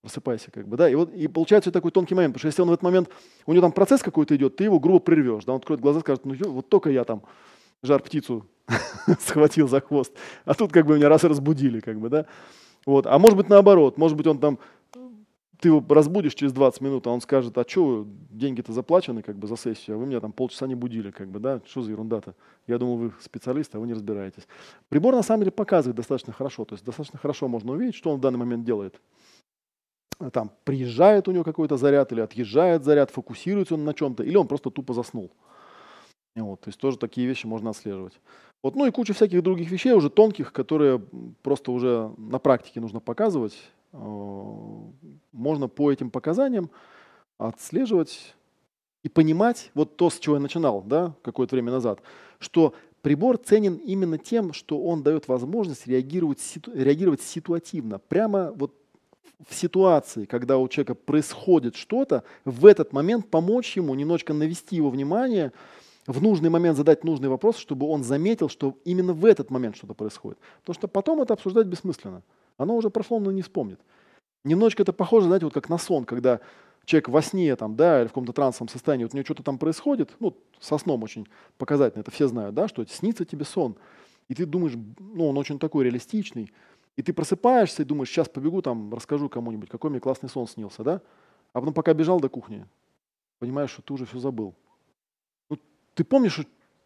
просыпайся, 0.00 0.50
как 0.50 0.66
бы, 0.66 0.76
да, 0.76 0.90
и 0.90 0.94
вот 0.94 1.12
и 1.12 1.28
получается 1.28 1.70
такой 1.70 1.90
тонкий 1.92 2.14
момент, 2.14 2.32
потому 2.32 2.40
что 2.40 2.48
если 2.48 2.62
он 2.62 2.68
в 2.70 2.72
этот 2.72 2.82
момент, 2.82 3.10
у 3.46 3.52
него 3.52 3.60
там 3.60 3.72
процесс 3.72 4.02
какой-то 4.02 4.34
идет, 4.34 4.56
ты 4.56 4.64
его 4.64 4.80
грубо 4.80 4.98
прервешь, 4.98 5.44
да, 5.44 5.52
он 5.52 5.58
откроет 5.58 5.82
глаза, 5.82 6.00
скажет, 6.00 6.24
ну 6.24 6.34
вот 6.50 6.70
только 6.70 6.90
я 6.90 7.04
там 7.04 7.22
жар 7.82 8.02
птицу 8.02 8.46
схватил 9.20 9.68
за 9.68 9.82
хвост, 9.82 10.12
а 10.46 10.54
тут 10.54 10.72
как 10.72 10.86
бы 10.86 10.96
меня 10.96 11.10
раз 11.10 11.22
разбудили, 11.22 11.80
как 11.80 12.00
бы, 12.00 12.08
да, 12.08 12.26
вот, 12.86 13.06
а 13.06 13.18
может 13.18 13.36
быть 13.36 13.48
наоборот, 13.48 13.98
может 13.98 14.16
быть 14.16 14.26
он 14.26 14.38
там 14.38 14.58
ты 15.60 15.68
его 15.68 15.84
разбудишь 15.88 16.34
через 16.34 16.52
20 16.52 16.80
минут, 16.80 17.06
а 17.06 17.10
он 17.10 17.20
скажет, 17.20 17.58
а 17.58 17.64
что, 17.66 18.06
деньги-то 18.30 18.72
заплачены 18.72 19.22
как 19.22 19.36
бы 19.36 19.48
за 19.48 19.56
сессию, 19.56 19.96
а 19.96 19.98
вы 19.98 20.06
меня 20.06 20.20
там 20.20 20.32
полчаса 20.32 20.66
не 20.66 20.76
будили, 20.76 21.10
как 21.10 21.28
бы, 21.28 21.40
да, 21.40 21.60
что 21.66 21.82
за 21.82 21.90
ерунда-то? 21.90 22.34
Я 22.66 22.78
думал, 22.78 22.96
вы 22.96 23.12
специалист, 23.20 23.74
а 23.74 23.80
вы 23.80 23.88
не 23.88 23.94
разбираетесь. 23.94 24.46
Прибор 24.88 25.14
на 25.14 25.22
самом 25.22 25.40
деле 25.40 25.50
показывает 25.50 25.96
достаточно 25.96 26.32
хорошо, 26.32 26.64
то 26.64 26.74
есть 26.74 26.84
достаточно 26.84 27.18
хорошо 27.18 27.48
можно 27.48 27.72
увидеть, 27.72 27.96
что 27.96 28.10
он 28.10 28.18
в 28.18 28.20
данный 28.20 28.38
момент 28.38 28.64
делает. 28.64 29.00
Там 30.32 30.50
приезжает 30.64 31.28
у 31.28 31.32
него 31.32 31.44
какой-то 31.44 31.76
заряд 31.76 32.12
или 32.12 32.20
отъезжает 32.20 32.84
заряд, 32.84 33.10
фокусируется 33.10 33.74
он 33.74 33.84
на 33.84 33.94
чем-то, 33.94 34.22
или 34.22 34.36
он 34.36 34.46
просто 34.46 34.70
тупо 34.70 34.92
заснул. 34.92 35.30
Вот, 36.42 36.60
то 36.60 36.68
есть 36.68 36.78
тоже 36.78 36.98
такие 36.98 37.26
вещи 37.26 37.46
можно 37.46 37.70
отслеживать. 37.70 38.20
Вот, 38.62 38.74
ну 38.74 38.86
и 38.86 38.90
куча 38.90 39.12
всяких 39.12 39.42
других 39.42 39.70
вещей, 39.70 39.92
уже 39.92 40.10
тонких, 40.10 40.52
которые 40.52 41.00
просто 41.42 41.70
уже 41.70 42.12
на 42.16 42.38
практике 42.38 42.80
нужно 42.80 43.00
показывать. 43.00 43.56
Э, 43.92 43.98
можно 45.32 45.68
по 45.68 45.92
этим 45.92 46.10
показаниям 46.10 46.70
отслеживать 47.38 48.34
и 49.04 49.08
понимать, 49.08 49.70
вот 49.74 49.96
то, 49.96 50.10
с 50.10 50.18
чего 50.18 50.36
я 50.36 50.42
начинал, 50.42 50.82
да, 50.82 51.14
какое-то 51.22 51.54
время 51.54 51.70
назад, 51.70 52.00
что 52.40 52.74
прибор 53.02 53.38
ценен 53.38 53.76
именно 53.76 54.18
тем, 54.18 54.52
что 54.52 54.82
он 54.82 55.02
дает 55.02 55.28
возможность 55.28 55.86
реагировать, 55.86 56.40
реагировать 56.74 57.22
ситуативно, 57.22 58.00
прямо 58.00 58.52
вот 58.56 58.74
в 59.48 59.54
ситуации, 59.54 60.24
когда 60.24 60.58
у 60.58 60.66
человека 60.68 60.94
происходит 60.94 61.76
что-то, 61.76 62.24
в 62.44 62.66
этот 62.66 62.92
момент 62.92 63.30
помочь 63.30 63.76
ему, 63.76 63.94
немножечко 63.94 64.34
навести 64.34 64.76
его 64.76 64.90
внимание, 64.90 65.52
в 66.08 66.22
нужный 66.22 66.48
момент 66.48 66.76
задать 66.76 67.04
нужный 67.04 67.28
вопрос, 67.28 67.58
чтобы 67.58 67.86
он 67.86 68.02
заметил, 68.02 68.48
что 68.48 68.78
именно 68.84 69.12
в 69.12 69.26
этот 69.26 69.50
момент 69.50 69.76
что-то 69.76 69.92
происходит. 69.92 70.38
Потому 70.60 70.74
что 70.74 70.88
потом 70.88 71.20
это 71.20 71.34
обсуждать 71.34 71.66
бессмысленно. 71.66 72.22
Оно 72.56 72.76
уже 72.76 72.88
прошло, 72.88 73.20
но 73.20 73.30
не 73.30 73.42
вспомнит. 73.42 73.78
Немножечко 74.42 74.82
это 74.82 74.94
похоже, 74.94 75.26
знаете, 75.26 75.44
вот 75.44 75.52
как 75.52 75.68
на 75.68 75.76
сон, 75.76 76.06
когда 76.06 76.40
человек 76.86 77.10
во 77.10 77.20
сне 77.20 77.54
там, 77.56 77.76
да, 77.76 78.00
или 78.00 78.06
в 78.06 78.10
каком-то 78.10 78.32
трансовом 78.32 78.68
состоянии, 78.68 79.04
вот 79.04 79.12
у 79.12 79.16
него 79.18 79.24
что-то 79.26 79.42
там 79.42 79.58
происходит, 79.58 80.16
ну, 80.18 80.34
со 80.58 80.78
сном 80.78 81.02
очень 81.02 81.28
показательно, 81.58 82.00
это 82.00 82.10
все 82.10 82.26
знают, 82.26 82.54
да, 82.54 82.68
что 82.68 82.86
снится 82.86 83.26
тебе 83.26 83.44
сон, 83.44 83.76
и 84.28 84.34
ты 84.34 84.46
думаешь, 84.46 84.72
ну, 84.98 85.28
он 85.28 85.36
очень 85.36 85.58
такой 85.58 85.84
реалистичный, 85.84 86.50
и 86.96 87.02
ты 87.02 87.12
просыпаешься 87.12 87.82
и 87.82 87.84
думаешь, 87.84 88.08
сейчас 88.08 88.30
побегу 88.30 88.62
там, 88.62 88.94
расскажу 88.94 89.28
кому-нибудь, 89.28 89.68
какой 89.68 89.90
мне 89.90 90.00
классный 90.00 90.30
сон 90.30 90.48
снился, 90.48 90.82
да, 90.82 91.02
а 91.52 91.60
потом 91.60 91.74
пока 91.74 91.92
бежал 91.92 92.18
до 92.18 92.30
кухни, 92.30 92.64
понимаешь, 93.38 93.70
что 93.70 93.82
ты 93.82 93.92
уже 93.92 94.06
все 94.06 94.18
забыл. 94.18 94.54
Ну, 95.98 96.04
ты 96.04 96.04
помнишь, 96.04 96.40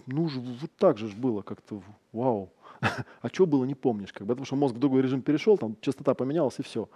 ну, 0.07 0.29
вот 0.61 0.71
так 0.79 0.97
же 0.97 1.09
было 1.09 1.43
как-то, 1.43 1.83
вау, 2.13 2.51
а 2.81 3.29
что 3.29 3.47
было, 3.47 3.65
не 3.65 3.75
помнишь, 3.75 4.13
как 4.13 4.27
бы, 4.27 4.35
потому 4.35 4.47
что 4.47 4.57
мозг 4.57 4.75
в 4.75 4.79
другой 4.79 5.03
режим 5.03 5.21
перешел, 5.21 5.59
там 5.59 5.77
частота 5.83 6.15
поменялась 6.15 6.59
и 6.59 6.63
все. 6.63 6.87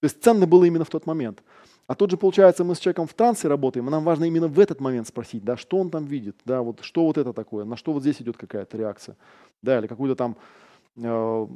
То 0.00 0.04
есть 0.06 0.22
ценно 0.22 0.46
было 0.46 0.64
именно 0.64 0.84
в 0.84 0.90
тот 0.90 1.06
момент. 1.06 1.42
А 1.86 1.94
тут 1.94 2.10
же, 2.10 2.18
получается, 2.18 2.64
мы 2.64 2.74
с 2.74 2.78
человеком 2.78 3.06
в 3.06 3.14
трансе 3.14 3.48
работаем, 3.48 3.88
и 3.88 3.90
нам 3.90 4.04
важно 4.04 4.24
именно 4.24 4.48
в 4.48 4.60
этот 4.60 4.80
момент 4.80 5.08
спросить, 5.08 5.42
да, 5.42 5.56
что 5.56 5.78
он 5.78 5.90
там 5.90 6.04
видит, 6.04 6.36
да, 6.44 6.60
вот 6.60 6.80
что 6.82 7.06
вот 7.06 7.16
это 7.16 7.32
такое, 7.32 7.64
на 7.64 7.76
что 7.76 7.92
вот 7.92 8.02
здесь 8.02 8.20
идет 8.20 8.36
какая-то 8.36 8.76
реакция, 8.76 9.16
да, 9.62 9.78
или 9.78 9.86
какую-то 9.86 10.16
там 10.16 10.36
э, 10.96 11.46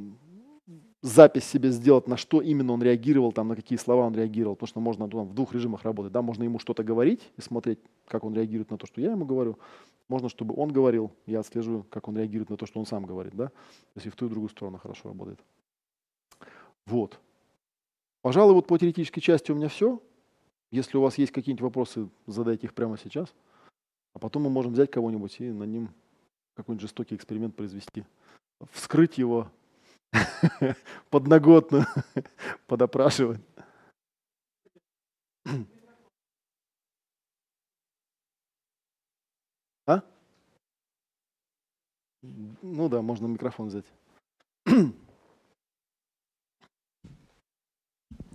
запись 1.03 1.45
себе 1.45 1.71
сделать, 1.71 2.09
на 2.09 2.17
что 2.17 2.41
именно 2.41 2.73
он 2.73 2.83
реагировал, 2.83 3.33
там, 3.33 3.49
на 3.49 3.57
какие 3.57 3.79
слова 3.79 4.07
он 4.07 4.15
реагировал, 4.15 4.57
потому 4.57 4.69
что 4.69 4.81
можно 4.81 5.09
там, 5.09 5.29
в 5.29 5.35
двух 5.35 5.53
режимах 5.53 5.83
работать, 5.83 6.13
да, 6.13 6.23
можно 6.23 6.45
ему 6.45 6.59
что-то 6.59 6.83
говорить 6.83 7.21
и 7.37 7.43
смотреть, 7.43 7.79
как 8.07 8.25
он 8.25 8.35
реагирует 8.35 8.71
на 8.71 8.79
то, 8.79 8.87
что 8.87 9.01
я 9.01 9.13
ему 9.13 9.25
говорю, 9.27 9.59
можно, 10.09 10.29
чтобы 10.29 10.55
он 10.57 10.73
говорил, 10.73 11.13
я 11.27 11.41
отслежу, 11.41 11.85
как 11.91 12.09
он 12.09 12.17
реагирует 12.17 12.51
на 12.51 12.57
то, 12.57 12.67
что 12.67 12.81
он 12.81 12.87
сам 12.87 13.05
говорит, 13.05 13.35
да, 13.35 13.49
то 13.49 13.97
есть 13.97 14.07
и 14.07 14.11
в 14.11 14.17
ту 14.17 14.27
и 14.27 14.29
в 14.29 14.31
другую 14.31 14.49
сторону 14.49 14.79
хорошо 14.79 15.09
работает. 15.09 15.39
Вот. 16.87 17.21
Пожалуй, 18.23 18.55
вот 18.55 18.67
по 18.67 18.79
теоретической 18.79 19.23
части 19.23 19.53
у 19.53 19.55
меня 19.55 19.69
все. 19.69 20.03
Если 20.71 20.97
у 20.97 21.03
вас 21.03 21.19
есть 21.19 21.33
какие-нибудь 21.33 21.63
вопросы, 21.63 22.09
задайте 22.27 22.67
их 22.67 22.75
прямо 22.75 22.99
сейчас. 22.99 23.33
А 24.15 24.19
потом 24.19 24.43
мы 24.43 24.51
можем 24.51 24.73
взять 24.73 24.91
кого-нибудь 24.91 25.41
и 25.41 25.51
на 25.51 25.65
ним 25.65 25.91
какой-нибудь 26.55 26.83
жестокий 26.83 27.15
эксперимент 27.15 27.55
произвести. 27.55 28.05
Вскрыть 28.73 29.19
его 29.19 29.51
подноготно, 31.11 31.87
подопрашивать. 32.67 33.41
А? 39.87 40.03
Ну 42.23 42.89
да, 42.89 43.03
можно 43.03 43.27
микрофон 43.27 43.69
взять. 43.69 43.85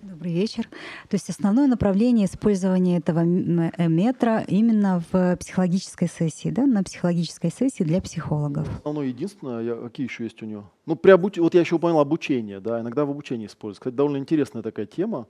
Добрый 0.04 0.34
вечер. 0.34 0.68
То 1.10 1.16
есть 1.16 1.30
основное 1.30 1.66
направление 1.66 2.26
использования 2.26 2.98
этого 2.98 3.20
э, 3.20 3.88
метра 3.88 4.44
именно 4.48 5.02
в 5.12 5.38
психологической 5.38 6.10
сессии, 6.10 6.50
да, 6.50 6.66
на 6.66 6.84
психологической 6.84 7.50
сессии 7.50 7.84
для 7.84 8.02
психологов. 8.02 8.68
Оно 8.84 9.02
единственное, 9.02 9.62
я, 9.62 9.76
какие 9.76 10.06
еще 10.06 10.26
есть 10.26 10.42
у 10.44 10.46
него? 10.46 10.70
Ну, 10.86 10.98
при 10.98 11.12
обуч... 11.12 11.38
вот 11.38 11.54
я 11.54 11.62
еще 11.62 11.76
упомянул 11.76 12.02
обучение, 12.02 12.60
да, 12.60 12.82
иногда 12.82 13.06
в 13.06 13.12
обучении 13.12 13.48
используется. 13.48 13.80
Кстати, 13.80 13.96
довольно 13.96 14.18
интересная 14.18 14.62
такая 14.62 14.86
тема. 14.86 15.28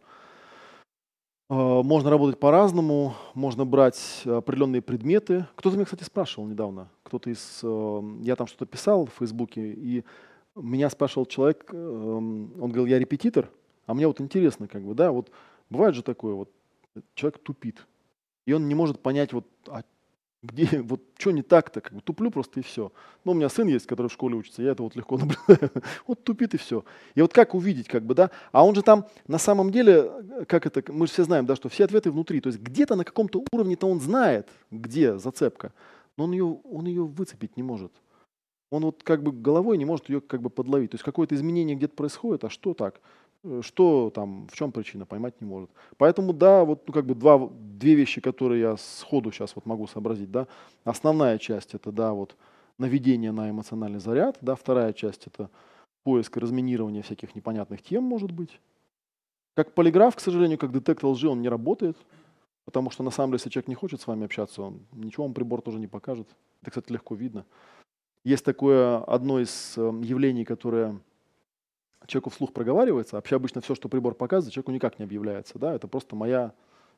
А, 1.50 1.84
можно 1.84 2.10
работать 2.10 2.40
по-разному, 2.40 3.16
можно 3.34 3.66
брать 3.66 4.24
определенные 4.26 4.82
предметы. 4.82 5.46
Кто-то 5.56 5.76
меня, 5.76 5.86
кстати, 5.86 6.04
спрашивал 6.04 6.48
недавно, 6.48 6.90
кто-то 7.04 7.30
из... 7.30 7.60
Э, 7.64 8.02
я 8.22 8.36
там 8.36 8.48
что-то 8.48 8.66
писал 8.66 9.06
в 9.06 9.20
Фейсбуке, 9.20 9.74
и 9.74 10.04
меня 10.56 10.90
спрашивал 10.90 11.26
человек, 11.26 11.70
эм, 11.74 12.54
он 12.62 12.70
говорил, 12.70 12.86
я 12.86 13.00
репетитор, 13.00 13.50
а 13.86 13.94
мне 13.94 14.08
вот 14.08 14.22
интересно, 14.22 14.68
как 14.68 14.84
бы, 14.84 14.94
да, 14.94 15.12
вот 15.12 15.32
бывает 15.70 15.96
же 15.96 16.04
такое, 16.04 16.34
вот 16.34 16.52
человек 17.16 17.40
тупит, 17.40 17.88
и 18.46 18.54
он 18.54 18.68
не 18.68 18.76
может 18.76 19.00
понять, 19.00 19.34
вот, 19.34 19.46
а 19.68 19.84
где, 20.44 20.68
вот 20.82 21.02
что 21.18 21.32
не 21.32 21.42
так-то, 21.42 21.82
как 21.82 21.94
бы 21.94 22.02
туплю 22.02 22.30
просто 22.30 22.60
и 22.60 22.64
все. 22.64 22.92
Ну, 23.24 23.32
у 23.32 23.36
меня 23.36 23.50
сын 23.50 23.68
есть, 23.68 23.88
который 23.88 24.08
в 24.08 24.14
школе 24.14 24.36
учится, 24.36 24.62
я 24.62 24.72
это 24.72 24.84
вот 24.84 24.96
легко 24.96 25.18
наблюдаю. 25.48 25.72
вот 26.06 26.24
тупит 26.24 26.54
и 26.54 26.58
все. 26.58 26.84
И 27.16 27.22
вот 27.22 27.34
как 27.34 27.56
увидеть, 27.56 27.88
как 27.88 28.04
бы, 28.04 28.14
да? 28.14 28.30
А 28.52 28.66
он 28.66 28.76
же 28.76 28.84
там 28.84 29.08
на 29.28 29.40
самом 29.40 29.72
деле, 29.72 30.12
как 30.48 30.66
это, 30.66 30.84
мы 30.92 31.08
же 31.08 31.14
все 31.14 31.24
знаем, 31.24 31.46
да, 31.46 31.56
что 31.56 31.70
все 31.70 31.86
ответы 31.86 32.12
внутри. 32.12 32.42
То 32.42 32.48
есть 32.48 32.60
где-то 32.60 32.96
на 32.96 33.06
каком-то 33.06 33.44
уровне-то 33.52 33.88
он 33.88 34.00
знает, 34.00 34.50
где 34.70 35.18
зацепка, 35.18 35.74
но 36.18 36.26
он 36.26 36.34
ее, 36.34 36.46
он 36.46 36.86
ее 36.86 37.06
выцепить 37.06 37.58
не 37.58 37.64
может. 37.64 37.94
Он 38.70 38.86
вот 38.86 39.04
как 39.04 39.22
бы 39.22 39.32
головой 39.32 39.78
не 39.78 39.86
может 39.86 40.10
ее 40.10 40.20
как 40.20 40.42
бы 40.42 40.50
подловить. 40.50 40.92
То 40.92 40.96
есть 40.96 41.04
какое-то 41.04 41.36
изменение 41.36 41.76
где-то 41.76 41.96
происходит, 41.96 42.44
а 42.44 42.50
что 42.50 42.74
так? 42.74 43.02
Э, 43.44 43.62
что 43.64 44.10
там, 44.10 44.48
в 44.48 44.56
чем 44.56 44.72
причина, 44.72 45.06
поймать 45.06 45.40
не 45.42 45.48
может. 45.48 45.70
Поэтому, 45.98 46.34
да, 46.34 46.64
вот 46.64 46.88
ну, 46.88 46.94
как 46.94 47.06
бы 47.06 47.16
два, 47.16 47.50
две 47.50 47.96
вещи, 47.96 48.22
которые 48.22 48.62
я 48.62 48.78
сходу 48.78 49.32
сейчас 49.32 49.56
вот 49.56 49.66
могу 49.66 49.88
сообразить, 49.88 50.32
да. 50.32 50.48
Основная 50.84 51.38
часть 51.38 51.74
это, 51.74 51.92
да, 51.92 52.14
вот 52.14 52.36
наведение 52.78 53.32
на 53.32 53.50
эмоциональный 53.50 54.00
заряд, 54.00 54.38
да, 54.42 54.56
вторая 54.56 54.94
часть 54.94 55.28
это 55.28 55.50
поиск 56.04 56.38
и 56.38 56.40
разминирование 56.40 57.04
всяких 57.04 57.36
непонятных 57.36 57.82
тем, 57.82 58.04
может 58.04 58.32
быть. 58.32 58.60
Как 59.56 59.74
полиграф, 59.74 60.16
к 60.16 60.20
сожалению, 60.20 60.58
как 60.58 60.72
детектор 60.72 61.10
лжи, 61.10 61.30
он 61.30 61.42
не 61.42 61.50
работает, 61.50 61.98
потому 62.66 62.90
что 62.90 63.04
на 63.04 63.12
самом 63.12 63.32
деле, 63.32 63.36
если 63.38 63.50
человек 63.50 63.68
не 63.68 63.76
хочет 63.76 64.02
с 64.02 64.08
вами 64.08 64.26
общаться, 64.26 64.64
он 64.64 64.80
ничего 64.92 65.26
вам 65.26 65.34
прибор 65.34 65.62
тоже 65.62 65.80
не 65.80 65.88
покажет. 65.88 66.28
Это, 66.62 66.72
кстати, 66.72 66.92
легко 66.92 67.14
видно. 67.14 67.46
Есть 68.24 68.46
такое 68.46 69.04
одно 69.04 69.40
из 69.40 69.78
эм, 69.78 70.02
явлений, 70.02 70.46
которое 70.46 71.00
человеку 72.08 72.30
вслух 72.30 72.54
проговаривается. 72.54 73.16
Вообще 73.16 73.36
обычно 73.36 73.62
все, 73.62 73.76
что 73.76 73.90
прибор 73.90 74.16
показывает, 74.16 74.54
человеку 74.54 74.72
никак 74.72 75.00
не 75.00 75.06
объявляется. 75.06 75.60
Да? 75.60 75.74
Это 75.74 75.88
просто 75.88 76.16
моя 76.16 76.54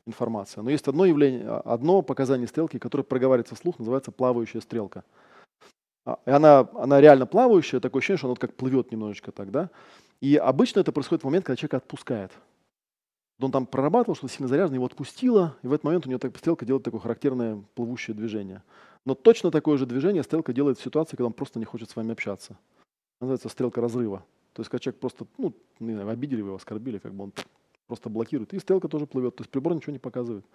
информация. 0.05 0.61
Но 0.61 0.69
есть 0.69 0.87
одно 0.87 1.05
явление, 1.05 1.49
одно 1.49 2.01
показание 2.01 2.47
стрелки, 2.47 2.79
которое 2.79 3.03
проговаривается 3.03 3.55
вслух, 3.55 3.79
называется 3.79 4.11
плавающая 4.11 4.61
стрелка. 4.61 5.03
а, 6.05 6.19
и 6.25 6.29
она, 6.29 6.67
она 6.75 7.01
реально 7.01 7.25
плавающая, 7.25 7.79
такое 7.79 7.99
ощущение, 7.99 8.17
что 8.17 8.27
она 8.27 8.31
вот 8.31 8.39
как 8.39 8.53
плывет 8.55 8.91
немножечко 8.91 9.31
так, 9.31 9.51
да. 9.51 9.69
И 10.21 10.35
обычно 10.35 10.79
это 10.79 10.91
происходит 10.91 11.23
в 11.23 11.25
момент, 11.25 11.45
когда 11.45 11.57
человек 11.57 11.75
отпускает. 11.75 12.31
Он 13.41 13.51
там 13.51 13.65
прорабатывал, 13.65 14.15
что 14.15 14.29
сильно 14.29 14.47
заряжен, 14.47 14.75
его 14.75 14.85
отпустило, 14.85 15.57
и 15.61 15.67
в 15.67 15.73
этот 15.73 15.83
момент 15.83 16.05
у 16.05 16.09
него 16.09 16.19
так, 16.19 16.37
стрелка 16.37 16.65
делает 16.65 16.83
такое 16.83 17.01
характерное 17.01 17.61
плывущее 17.73 18.15
движение. 18.15 18.63
Но 19.05 19.13
точно 19.13 19.51
такое 19.51 19.77
же 19.77 19.85
движение 19.85 20.23
стрелка 20.23 20.53
делает 20.53 20.79
в 20.79 20.83
ситуации, 20.83 21.17
когда 21.17 21.27
он 21.27 21.33
просто 21.33 21.59
не 21.59 21.65
хочет 21.65 21.89
с 21.89 21.95
вами 21.95 22.13
общаться. 22.13 22.57
Называется 23.19 23.49
стрелка 23.49 23.81
разрыва. 23.81 24.23
То 24.55 24.61
есть, 24.61 24.71
когда 24.71 24.79
человек 24.79 25.01
просто, 25.01 25.27
ну, 25.37 25.53
не 25.81 25.91
знаю, 25.91 26.07
обидели 26.07 26.39
его, 26.39 26.55
оскорбили, 26.55 26.97
как 26.97 27.13
бы 27.13 27.25
он 27.25 27.33
просто 27.87 28.09
блокирует. 28.09 28.53
И 28.53 28.59
стрелка 28.59 28.87
тоже 28.87 29.05
плывет. 29.05 29.35
То 29.35 29.41
есть 29.41 29.51
прибор 29.51 29.75
ничего 29.75 29.91
не 29.91 29.99
показывает. 29.99 30.45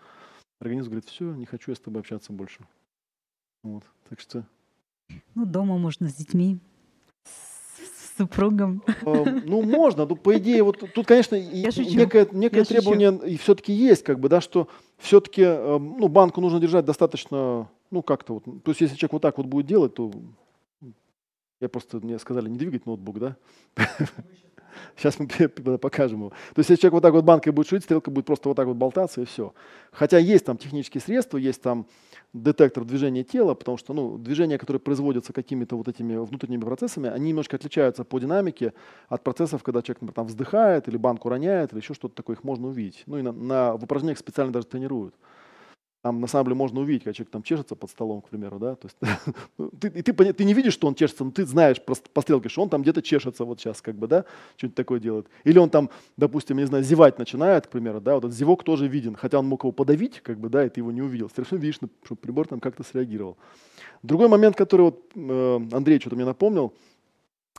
Организм 0.59 0.89
говорит, 0.89 1.05
все, 1.05 1.35
не 1.35 1.45
хочу 1.45 1.71
я 1.71 1.75
с 1.75 1.81
тобой 1.81 2.01
общаться 2.01 2.33
больше. 2.33 2.67
Вот. 3.63 3.85
Так 4.09 4.21
что... 4.21 4.47
Ну, 5.35 5.45
дома 5.45 5.77
можно 5.77 6.09
с 6.09 6.15
детьми, 6.15 6.59
с 7.25 8.17
супругом. 8.17 8.83
Э, 8.87 9.41
ну, 9.45 9.61
можно. 9.61 10.07
Ну, 10.07 10.17
по 10.17 10.39
идее, 10.39 10.63
вот 10.63 10.83
тут, 10.95 11.07
конечно, 11.07 11.39
некое, 11.39 12.27
некое 12.33 12.65
требование 12.65 13.15
и 13.29 13.37
все-таки 13.37 13.75
есть, 13.75 14.03
как 14.03 14.19
бы, 14.19 14.31
да, 14.31 14.41
что 14.41 14.69
все-таки, 14.97 15.43
э, 15.43 15.79
ну, 15.79 16.09
банку 16.09 16.41
нужно 16.41 16.59
держать 16.59 16.87
достаточно, 16.87 17.69
ну, 17.91 18.03
как-то 18.03 18.35
вот. 18.35 18.45
То 18.63 18.71
есть, 18.71 18.81
если 18.81 18.97
человек 18.97 19.13
вот 19.13 19.23
так 19.23 19.37
вот 19.37 19.47
будет 19.47 19.67
делать, 19.67 19.95
то 19.95 20.11
я 21.61 21.69
просто, 21.69 21.99
мне 21.99 22.19
сказали 22.19 22.49
не 22.49 22.59
двигать 22.59 22.87
ноутбук, 22.87 23.19
да? 23.19 23.37
Сейчас 24.97 25.19
мы 25.19 25.79
покажем 25.79 26.21
его. 26.21 26.31
То 26.31 26.59
есть, 26.59 26.71
если 26.71 26.83
человек 26.83 26.95
вот 26.95 27.03
так 27.03 27.13
вот 27.13 27.25
банкой 27.25 27.53
будет 27.53 27.69
шить, 27.69 27.85
стрелка 27.85 28.11
будет 28.11 28.25
просто 28.25 28.49
вот 28.49 28.55
так 28.55 28.67
вот 28.67 28.77
болтаться, 28.77 29.21
и 29.21 29.25
все. 29.25 29.53
Хотя 29.93 30.19
есть 30.19 30.45
там 30.45 30.57
технические 30.57 31.01
средства, 31.01 31.39
есть 31.39 31.61
там 31.61 31.87
детектор 32.33 32.85
движения 32.85 33.25
тела, 33.25 33.55
потому 33.55 33.77
что 33.77 33.93
ну, 33.93 34.17
движения, 34.17 34.59
которые 34.59 34.81
производятся 34.81 35.33
какими-то 35.33 35.77
вот 35.77 35.89
этими 35.89 36.17
внутренними 36.17 36.63
процессами, 36.63 37.11
они 37.11 37.31
немножко 37.31 37.57
отличаются 37.57 38.05
по 38.05 38.19
динамике 38.19 38.73
от 39.09 39.25
процессов, 39.25 39.63
когда 39.63 39.83
человек, 39.83 40.03
например, 40.03 40.15
там 40.15 40.27
вздыхает 40.27 40.89
или 40.89 40.97
банку 40.97 41.29
роняет, 41.29 41.73
или 41.73 41.81
еще 41.81 41.95
что-то 41.95 42.15
такое, 42.15 42.37
их 42.37 42.45
можно 42.45 42.69
увидеть. 42.69 43.03
Ну 43.07 43.19
и 43.19 43.23
на, 43.23 43.33
на, 43.33 43.77
в 43.77 43.85
упражнениях 43.85 44.19
специально 44.19 44.53
даже 44.53 44.67
тренируют. 44.67 45.15
Там 46.03 46.19
на 46.19 46.27
самом 46.27 46.47
деле 46.47 46.57
можно 46.57 46.81
увидеть, 46.81 47.05
как 47.05 47.15
человек 47.15 47.31
там 47.31 47.43
чешется 47.43 47.75
под 47.75 47.91
столом, 47.91 48.23
к 48.23 48.31
примеру, 48.31 48.59
да, 48.59 48.75
то 48.75 48.89
есть 48.89 48.97
ну, 49.59 49.71
ты, 49.79 49.89
и 49.89 50.01
ты, 50.01 50.33
ты 50.33 50.45
не 50.45 50.55
видишь, 50.55 50.73
что 50.73 50.87
он 50.87 50.95
чешется, 50.95 51.25
но 51.25 51.31
ты 51.31 51.45
знаешь 51.45 51.83
просто 51.83 52.09
по 52.11 52.23
стрелке, 52.23 52.49
что 52.49 52.63
он 52.63 52.71
там 52.71 52.81
где-то 52.81 53.03
чешется 53.03 53.45
вот 53.45 53.61
сейчас, 53.61 53.83
как 53.83 53.97
бы, 53.97 54.07
да, 54.07 54.25
что-нибудь 54.57 54.77
такое 54.77 54.99
делает. 54.99 55.27
Или 55.45 55.59
он 55.59 55.69
там, 55.69 55.91
допустим, 56.17 56.57
не 56.57 56.67
знаю, 56.67 56.85
зевать 56.85 57.19
начинает, 57.19 57.67
к 57.67 57.71
примеру, 57.71 58.01
да, 58.01 58.15
вот 58.15 58.25
этот 58.25 58.37
зевок 58.37 58.65
тоже 58.65 58.89
виден, 58.89 59.15
хотя 59.15 59.39
он 59.39 59.47
мог 59.47 59.63
его 59.65 59.73
подавить, 59.73 60.21
как 60.21 60.39
бы, 60.39 60.49
да, 60.49 60.65
и 60.65 60.71
ты 60.71 60.81
его 60.81 60.91
не 60.91 61.03
увидел. 61.03 61.29
Совершенно 61.29 61.61
видишь, 61.61 61.79
что 62.03 62.15
прибор 62.15 62.49
там 62.49 62.61
как-то 62.61 62.83
среагировал. 62.83 63.37
Другой 64.03 64.29
момент, 64.29 64.57
который 64.57 64.83
вот 64.83 65.05
э, 65.15 65.61
Андрей 65.73 66.01
что-то 66.01 66.17
мне 66.17 66.25
напомнил, 66.25 66.73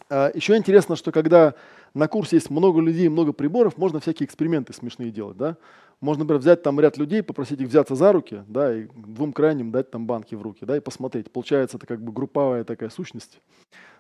э, 0.10 0.32
еще 0.34 0.58
интересно, 0.58 0.96
что 0.96 1.12
когда 1.12 1.54
на 1.94 2.08
курсе 2.08 2.38
есть 2.38 2.50
много 2.50 2.80
людей, 2.82 3.10
много 3.10 3.34
приборов, 3.34 3.78
можно 3.78 4.00
всякие 4.00 4.26
эксперименты 4.26 4.74
смешные 4.74 5.12
делать, 5.12 5.38
да. 5.38 5.58
Можно, 6.00 6.24
например, 6.24 6.42
взять 6.42 6.64
там 6.64 6.80
ряд 6.80 6.98
людей, 6.98 7.22
попросить 7.22 7.62
их 7.62 7.68
взяться 7.68 7.96
за 7.96 8.12
руки, 8.12 8.44
да, 8.48 8.76
и 8.76 8.88
двум 8.96 9.34
крайним 9.34 9.72
дать 9.72 9.92
там 9.92 10.08
банки 10.08 10.34
в 10.34 10.42
руки, 10.42 10.66
да, 10.66 10.78
и 10.78 10.80
посмотреть. 10.80 11.32
Получается, 11.32 11.78
это 11.78 11.86
как 11.86 12.02
бы 12.02 12.12
групповая 12.12 12.64
такая 12.64 12.90
сущность. 12.90 13.40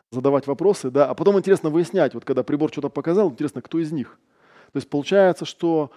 Задавать 0.09 0.47
вопросы, 0.47 0.89
да, 0.89 1.09
а 1.09 1.13
потом 1.13 1.37
интересно 1.37 1.69
выяснять, 1.69 2.13
вот 2.13 2.25
когда 2.25 2.43
прибор 2.43 2.71
что-то 2.71 2.89
показал, 2.89 3.29
интересно, 3.29 3.61
кто 3.61 3.79
из 3.79 3.91
них. 3.91 4.19
То 4.73 4.77
есть 4.77 4.89
получается, 4.89 5.45
что 5.45 5.91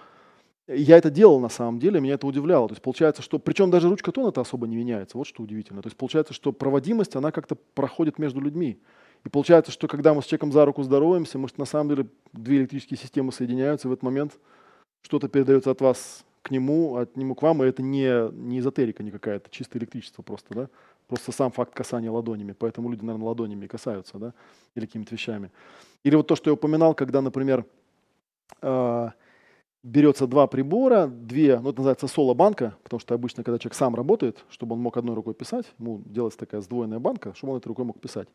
я 0.67 0.97
это 0.97 1.09
делал 1.09 1.39
на 1.39 1.49
самом 1.49 1.79
деле, 1.79 1.99
меня 1.99 2.15
это 2.15 2.25
удивляло. 2.27 2.67
То 2.67 2.73
есть 2.73 2.81
получается, 2.81 3.21
что, 3.21 3.39
причем 3.39 3.69
даже 3.71 3.89
ручка 3.89 4.11
тона 4.11 4.29
это 4.29 4.41
особо 4.41 4.67
не 4.67 4.75
меняется, 4.75 5.17
вот 5.17 5.27
что 5.27 5.43
удивительно. 5.43 5.81
То 5.81 5.87
есть 5.87 5.97
получается, 5.97 6.33
что 6.33 6.51
проводимость, 6.51 7.15
она 7.15 7.31
как-то 7.31 7.55
проходит 7.73 8.19
между 8.19 8.41
людьми. 8.41 8.79
И 9.25 9.29
получается, 9.29 9.71
что 9.71 9.87
когда 9.87 10.13
мы 10.13 10.21
с 10.21 10.25
человеком 10.25 10.51
за 10.51 10.63
руку 10.65 10.83
здороваемся, 10.83 11.39
может, 11.39 11.57
на 11.57 11.65
самом 11.65 11.89
деле 11.89 12.07
две 12.31 12.57
электрические 12.57 12.97
системы 12.97 13.31
соединяются, 13.31 13.87
и 13.87 13.89
в 13.89 13.93
этот 13.93 14.03
момент 14.03 14.33
что-то 15.01 15.27
передается 15.27 15.71
от 15.71 15.81
вас 15.81 16.23
к 16.43 16.51
нему, 16.51 16.97
от 16.97 17.17
нему 17.17 17.33
к 17.33 17.41
вам, 17.41 17.63
и 17.63 17.67
это 17.67 17.81
не, 17.81 18.31
не 18.31 18.59
эзотерика 18.59 19.01
никакая, 19.01 19.37
это 19.37 19.49
чисто 19.49 19.79
электричество 19.79 20.21
просто, 20.21 20.53
да? 20.53 20.69
Просто 21.07 21.31
сам 21.31 21.51
факт 21.51 21.73
касания 21.73 22.11
ладонями, 22.11 22.51
поэтому 22.51 22.89
люди, 22.89 23.03
наверное, 23.03 23.27
ладонями 23.27 23.65
касаются, 23.65 24.19
да, 24.19 24.33
или 24.75 24.85
какими-то 24.85 25.15
вещами. 25.15 25.51
Или 26.03 26.15
вот 26.15 26.27
то, 26.27 26.35
что 26.35 26.51
я 26.51 26.53
упоминал, 26.53 26.93
когда, 26.93 27.21
например, 27.21 27.65
э, 28.61 29.09
берется 29.85 30.25
два 30.25 30.47
прибора, 30.47 31.05
две, 31.05 31.59
ну 31.59 31.69
это 31.69 31.77
называется 31.77 32.07
соло-банка, 32.07 32.75
потому 32.83 32.99
что 32.99 33.13
обычно, 33.13 33.43
когда 33.43 33.59
человек 33.59 33.75
сам 33.75 33.93
работает, 33.93 34.43
чтобы 34.49 34.73
он 34.73 34.81
мог 34.81 34.97
одной 34.97 35.15
рукой 35.15 35.35
писать, 35.35 35.65
ему 35.77 36.01
делается 36.05 36.39
такая 36.39 36.61
сдвоенная 36.61 36.97
банка, 36.97 37.33
чтобы 37.35 37.53
он 37.53 37.59
этой 37.59 37.67
рукой 37.67 37.85
мог 37.85 37.99
писать. 37.99 38.27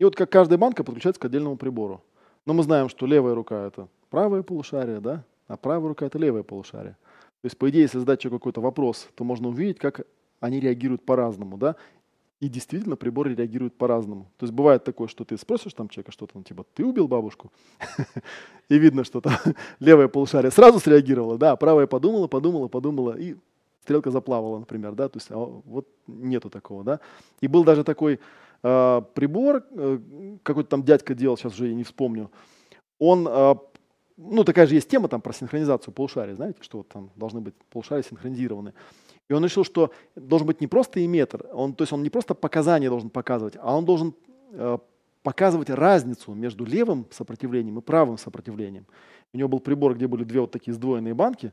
И 0.00 0.04
вот 0.04 0.16
как 0.16 0.30
каждая 0.30 0.58
банка 0.58 0.82
подключается 0.82 1.20
к 1.20 1.24
отдельному 1.24 1.56
прибору. 1.56 2.02
Но 2.44 2.54
мы 2.54 2.64
знаем, 2.64 2.88
что 2.88 3.06
левая 3.06 3.34
рука– 3.34 3.66
это 3.68 3.86
правое 4.08 4.42
полушарие, 4.42 5.00
да, 5.00 5.24
а 5.46 5.56
правая 5.56 5.88
рука– 5.90 6.06
это 6.06 6.18
левое 6.18 6.42
полушарие. 6.42 6.96
То 7.42 7.46
есть, 7.46 7.56
по 7.56 7.70
идее, 7.70 7.82
если 7.82 7.98
задать 7.98 8.20
человеку 8.20 8.40
какой-то 8.40 8.60
вопрос, 8.60 9.08
то 9.14 9.22
можно 9.22 9.48
увидеть, 9.48 9.78
как 9.78 10.06
они 10.40 10.58
реагируют 10.58 11.04
по-разному, 11.04 11.56
да, 11.56 11.76
и 12.40 12.48
действительно 12.48 12.96
приборы 12.96 13.34
реагируют 13.34 13.76
по-разному. 13.76 14.30
То 14.38 14.44
есть 14.44 14.54
бывает 14.54 14.82
такое, 14.82 15.08
что 15.08 15.24
ты 15.24 15.36
спросишь 15.36 15.74
там 15.74 15.88
человека 15.88 16.10
что-то, 16.10 16.32
ну, 16.38 16.42
типа, 16.42 16.64
ты 16.74 16.84
убил 16.84 17.06
бабушку? 17.06 17.52
И 18.70 18.78
видно, 18.78 19.04
что 19.04 19.20
там 19.20 19.34
левое 19.78 20.08
полушарие 20.08 20.50
сразу 20.50 20.80
среагировало, 20.80 21.36
да, 21.36 21.54
правое 21.56 21.86
подумала, 21.86 22.28
подумала, 22.28 22.68
подумала, 22.68 23.16
и 23.18 23.36
стрелка 23.82 24.10
заплавала, 24.10 24.58
например, 24.58 24.94
да, 24.94 25.08
то 25.08 25.18
есть 25.18 25.30
а, 25.30 25.36
вот 25.36 25.86
нету 26.06 26.48
такого, 26.48 26.82
да. 26.82 27.00
И 27.40 27.48
был 27.48 27.64
даже 27.64 27.84
такой 27.84 28.20
э, 28.62 29.02
прибор, 29.14 29.64
э, 29.70 29.98
какой-то 30.42 30.70
там 30.70 30.82
дядька 30.82 31.14
делал, 31.14 31.36
сейчас 31.36 31.54
уже 31.54 31.68
я 31.68 31.74
не 31.74 31.84
вспомню, 31.84 32.30
он 32.98 33.26
ну, 34.22 34.44
такая 34.44 34.66
же 34.66 34.74
есть 34.74 34.88
тема 34.88 35.08
там 35.08 35.22
про 35.22 35.32
синхронизацию 35.32 35.94
полушарий, 35.94 36.34
знаете, 36.34 36.58
что 36.60 36.78
вот 36.78 36.88
там 36.88 37.10
должны 37.16 37.40
быть 37.40 37.54
полушария 37.70 38.02
синхронизированы. 38.02 38.74
И 39.30 39.32
он 39.32 39.44
решил, 39.44 39.62
что 39.62 39.92
должен 40.16 40.48
быть 40.48 40.60
не 40.60 40.66
просто 40.66 41.04
иметр, 41.06 41.46
он, 41.52 41.72
то 41.72 41.82
есть 41.82 41.92
он 41.92 42.02
не 42.02 42.10
просто 42.10 42.34
показания 42.34 42.88
должен 42.88 43.10
показывать, 43.10 43.54
а 43.60 43.76
он 43.76 43.84
должен 43.84 44.12
э, 44.50 44.78
показывать 45.22 45.70
разницу 45.70 46.34
между 46.34 46.64
левым 46.64 47.06
сопротивлением 47.12 47.78
и 47.78 47.80
правым 47.80 48.18
сопротивлением. 48.18 48.86
У 49.32 49.38
него 49.38 49.48
был 49.48 49.60
прибор, 49.60 49.94
где 49.94 50.08
были 50.08 50.24
две 50.24 50.40
вот 50.40 50.50
такие 50.50 50.74
сдвоенные 50.74 51.14
банки, 51.14 51.52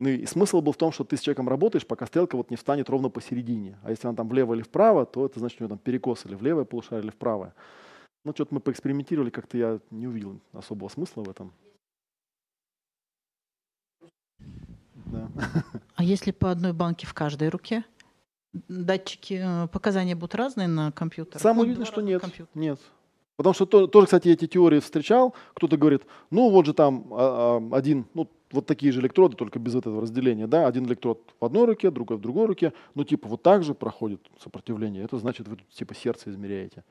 ну 0.00 0.08
и 0.08 0.26
смысл 0.26 0.60
был 0.60 0.72
в 0.72 0.76
том, 0.76 0.90
что 0.90 1.04
ты 1.04 1.16
с 1.16 1.20
человеком 1.20 1.48
работаешь, 1.48 1.86
пока 1.86 2.06
стрелка 2.06 2.36
вот 2.36 2.50
не 2.50 2.56
встанет 2.56 2.90
ровно 2.90 3.08
посередине. 3.08 3.78
А 3.84 3.90
если 3.90 4.08
она 4.08 4.16
там 4.16 4.28
влево 4.28 4.54
или 4.54 4.62
вправо, 4.62 5.06
то 5.06 5.24
это 5.24 5.38
значит, 5.38 5.60
у 5.60 5.64
него 5.64 5.68
там 5.68 5.78
перекос 5.78 6.26
или 6.26 6.34
в 6.34 6.42
левое 6.42 6.64
полушарие, 6.64 7.04
или 7.04 7.12
в 7.12 7.16
правое. 7.16 7.54
Ну, 8.24 8.32
что-то 8.32 8.52
мы 8.52 8.60
поэкспериментировали, 8.60 9.30
как-то 9.30 9.56
я 9.56 9.78
не 9.92 10.08
увидел 10.08 10.40
особого 10.52 10.88
смысла 10.88 11.22
в 11.22 11.30
этом. 11.30 11.52
Да. 15.06 15.28
А 16.02 16.04
если 16.04 16.32
по 16.32 16.50
одной 16.50 16.72
банке 16.72 17.06
в 17.06 17.14
каждой 17.14 17.48
руке? 17.48 17.84
Датчики, 18.52 19.40
э, 19.40 19.68
показания 19.68 20.16
будут 20.16 20.34
разные 20.34 20.66
на 20.66 20.90
компьютере? 20.90 21.38
Самое 21.38 21.68
видно, 21.68 21.84
что 21.84 22.00
нет. 22.00 22.20
Компьютер. 22.20 22.50
Нет. 22.54 22.80
Потому 23.36 23.54
что 23.54 23.66
то, 23.66 23.86
тоже, 23.86 24.06
кстати, 24.06 24.26
эти 24.26 24.48
теории 24.48 24.80
встречал. 24.80 25.32
Кто-то 25.54 25.76
говорит, 25.76 26.02
ну 26.30 26.50
вот 26.50 26.66
же 26.66 26.74
там 26.74 27.06
а, 27.12 27.60
а, 27.72 27.76
один, 27.76 28.06
ну 28.14 28.28
вот 28.50 28.66
такие 28.66 28.90
же 28.90 29.00
электроды, 29.00 29.36
только 29.36 29.60
без 29.60 29.76
этого 29.76 30.02
разделения, 30.02 30.48
да, 30.48 30.66
один 30.66 30.86
электрод 30.86 31.20
в 31.38 31.44
одной 31.44 31.66
руке, 31.66 31.92
другой 31.92 32.16
в 32.16 32.20
другой 32.20 32.46
руке, 32.46 32.72
ну 32.96 33.04
типа 33.04 33.28
вот 33.28 33.44
так 33.44 33.62
же 33.62 33.72
проходит 33.72 34.20
сопротивление. 34.42 35.04
Это 35.04 35.18
значит, 35.18 35.46
вы 35.46 35.56
типа 35.70 35.94
сердце 35.94 36.30
измеряете. 36.30 36.82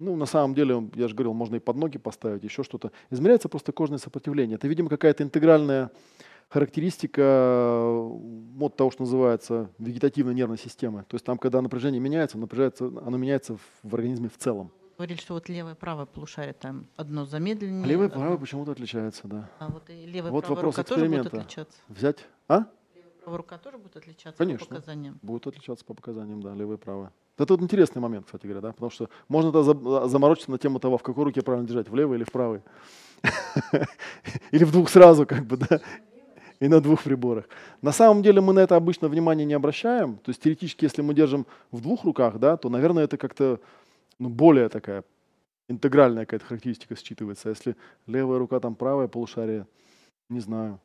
Ну, 0.00 0.16
на 0.16 0.26
самом 0.26 0.56
деле, 0.56 0.90
я 0.96 1.06
же 1.06 1.14
говорил, 1.14 1.34
можно 1.34 1.54
и 1.54 1.60
под 1.60 1.76
ноги 1.76 1.98
поставить, 1.98 2.42
еще 2.42 2.64
что-то. 2.64 2.90
Измеряется 3.10 3.48
просто 3.48 3.70
кожное 3.70 3.98
сопротивление. 3.98 4.56
Это, 4.56 4.66
видимо, 4.66 4.88
какая-то 4.88 5.22
интегральная 5.22 5.92
характеристика 6.48 7.22
э, 7.22 8.08
вот 8.56 8.76
того, 8.76 8.90
что 8.90 9.02
называется 9.02 9.70
вегетативной 9.78 10.34
нервной 10.34 10.58
системы. 10.58 11.04
То 11.08 11.14
есть 11.14 11.24
там, 11.24 11.38
когда 11.38 11.60
напряжение 11.60 12.00
меняется, 12.00 12.38
напряжается, 12.38 12.86
оно 12.86 13.16
меняется 13.16 13.56
в, 13.56 13.60
в 13.82 13.94
организме 13.94 14.28
в 14.28 14.38
целом. 14.38 14.72
Говорили, 14.96 15.18
что 15.18 15.34
вот 15.34 15.48
левое 15.48 15.74
и 15.74 15.76
правое 15.76 16.06
полушарие 16.06 16.54
там 16.54 16.86
одно 16.96 17.24
замедленнее. 17.24 17.84
А 17.84 17.86
левое 17.86 18.08
и 18.08 18.10
правое 18.10 18.36
почему-то 18.36 18.72
отличается, 18.72 19.28
да. 19.28 19.48
А 19.60 19.68
вот 19.68 19.88
и 19.90 20.06
левая 20.06 20.32
вот 20.32 20.48
вопрос 20.48 20.76
рука 20.76 20.82
эксперимента. 20.82 21.30
тоже 21.30 21.30
будет 21.30 21.46
отличаться? 21.46 21.78
Взять? 21.88 22.18
А? 22.48 22.64
Левая 22.94 23.12
правая 23.22 23.36
рука 23.36 23.58
тоже 23.58 23.78
будет 23.78 23.96
отличаться 23.96 24.38
Конечно. 24.38 24.66
по 24.66 24.74
показаниям? 24.74 25.18
Будет 25.22 25.46
отличаться 25.46 25.84
по 25.84 25.94
показаниям, 25.94 26.42
да, 26.42 26.54
левая 26.54 26.78
и 26.78 26.80
правая. 26.80 27.12
Это 27.36 27.54
вот 27.54 27.62
интересный 27.62 28.02
момент, 28.02 28.26
кстати 28.26 28.46
говоря, 28.46 28.60
да, 28.60 28.72
потому 28.72 28.90
что 28.90 29.08
можно 29.28 29.52
тогда 29.52 30.08
заморочиться 30.08 30.50
на 30.50 30.58
тему 30.58 30.80
того, 30.80 30.98
в 30.98 31.04
какой 31.04 31.22
руке 31.22 31.42
правильно 31.42 31.68
держать, 31.68 31.88
в 31.88 31.94
левой 31.94 32.16
или 32.16 32.24
в 32.24 32.32
правой. 32.32 32.62
Или 34.52 34.62
в 34.62 34.70
двух 34.70 34.88
сразу, 34.88 35.26
как 35.26 35.44
бы, 35.44 35.56
да 35.56 35.80
и 36.60 36.68
на 36.68 36.80
двух 36.80 37.02
приборах. 37.02 37.48
На 37.82 37.92
самом 37.92 38.22
деле 38.22 38.40
мы 38.40 38.52
на 38.52 38.60
это 38.60 38.76
обычно 38.76 39.08
внимание 39.08 39.46
не 39.46 39.54
обращаем. 39.54 40.16
То 40.16 40.30
есть 40.30 40.42
теоретически, 40.42 40.84
если 40.84 41.02
мы 41.02 41.14
держим 41.14 41.46
в 41.70 41.80
двух 41.80 42.04
руках, 42.04 42.38
да, 42.38 42.56
то, 42.56 42.68
наверное, 42.68 43.04
это 43.04 43.16
как-то 43.16 43.60
ну, 44.18 44.28
более 44.28 44.68
такая 44.68 45.04
интегральная 45.68 46.24
какая-то 46.24 46.46
характеристика 46.46 46.94
считывается. 46.94 47.46
А 47.46 47.50
если 47.50 47.76
левая 48.06 48.38
рука, 48.38 48.58
там 48.60 48.74
правая 48.74 49.08
полушарие, 49.08 49.66
не 50.28 50.40
знаю. 50.40 50.80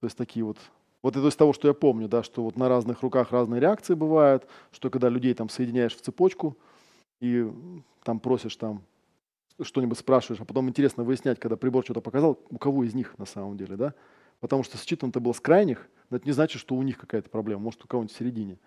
То 0.00 0.06
есть 0.06 0.16
такие 0.16 0.44
вот 0.44 0.58
вот 1.00 1.16
это 1.16 1.28
из 1.28 1.36
того, 1.36 1.52
что 1.52 1.68
я 1.68 1.74
помню, 1.74 2.08
да, 2.08 2.22
что 2.22 2.42
вот 2.42 2.56
на 2.56 2.68
разных 2.68 3.02
руках 3.02 3.30
разные 3.30 3.60
реакции 3.60 3.94
бывают, 3.94 4.48
что 4.72 4.90
когда 4.90 5.08
людей 5.08 5.32
там 5.32 5.48
соединяешь 5.48 5.94
в 5.94 6.00
цепочку, 6.00 6.56
и 7.20 7.50
там 8.02 8.18
просишь 8.18 8.56
там 8.56 8.82
что-нибудь 9.60 9.98
спрашиваешь, 9.98 10.40
а 10.40 10.44
потом 10.44 10.68
интересно 10.68 11.04
выяснять, 11.04 11.38
когда 11.38 11.56
прибор 11.56 11.84
что-то 11.84 12.00
показал, 12.00 12.38
у 12.50 12.58
кого 12.58 12.84
из 12.84 12.94
них 12.94 13.16
на 13.18 13.26
самом 13.26 13.56
деле, 13.56 13.76
да? 13.76 13.94
Потому 14.40 14.62
что 14.62 14.78
считан-то 14.78 15.20
был 15.20 15.34
с 15.34 15.40
крайних, 15.40 15.88
но 16.10 16.16
это 16.16 16.26
не 16.26 16.32
значит, 16.32 16.60
что 16.60 16.74
у 16.74 16.82
них 16.82 16.98
какая-то 16.98 17.28
проблема, 17.28 17.62
может, 17.62 17.84
у 17.84 17.88
кого-нибудь 17.88 18.14
в 18.14 18.18
середине. 18.18 18.58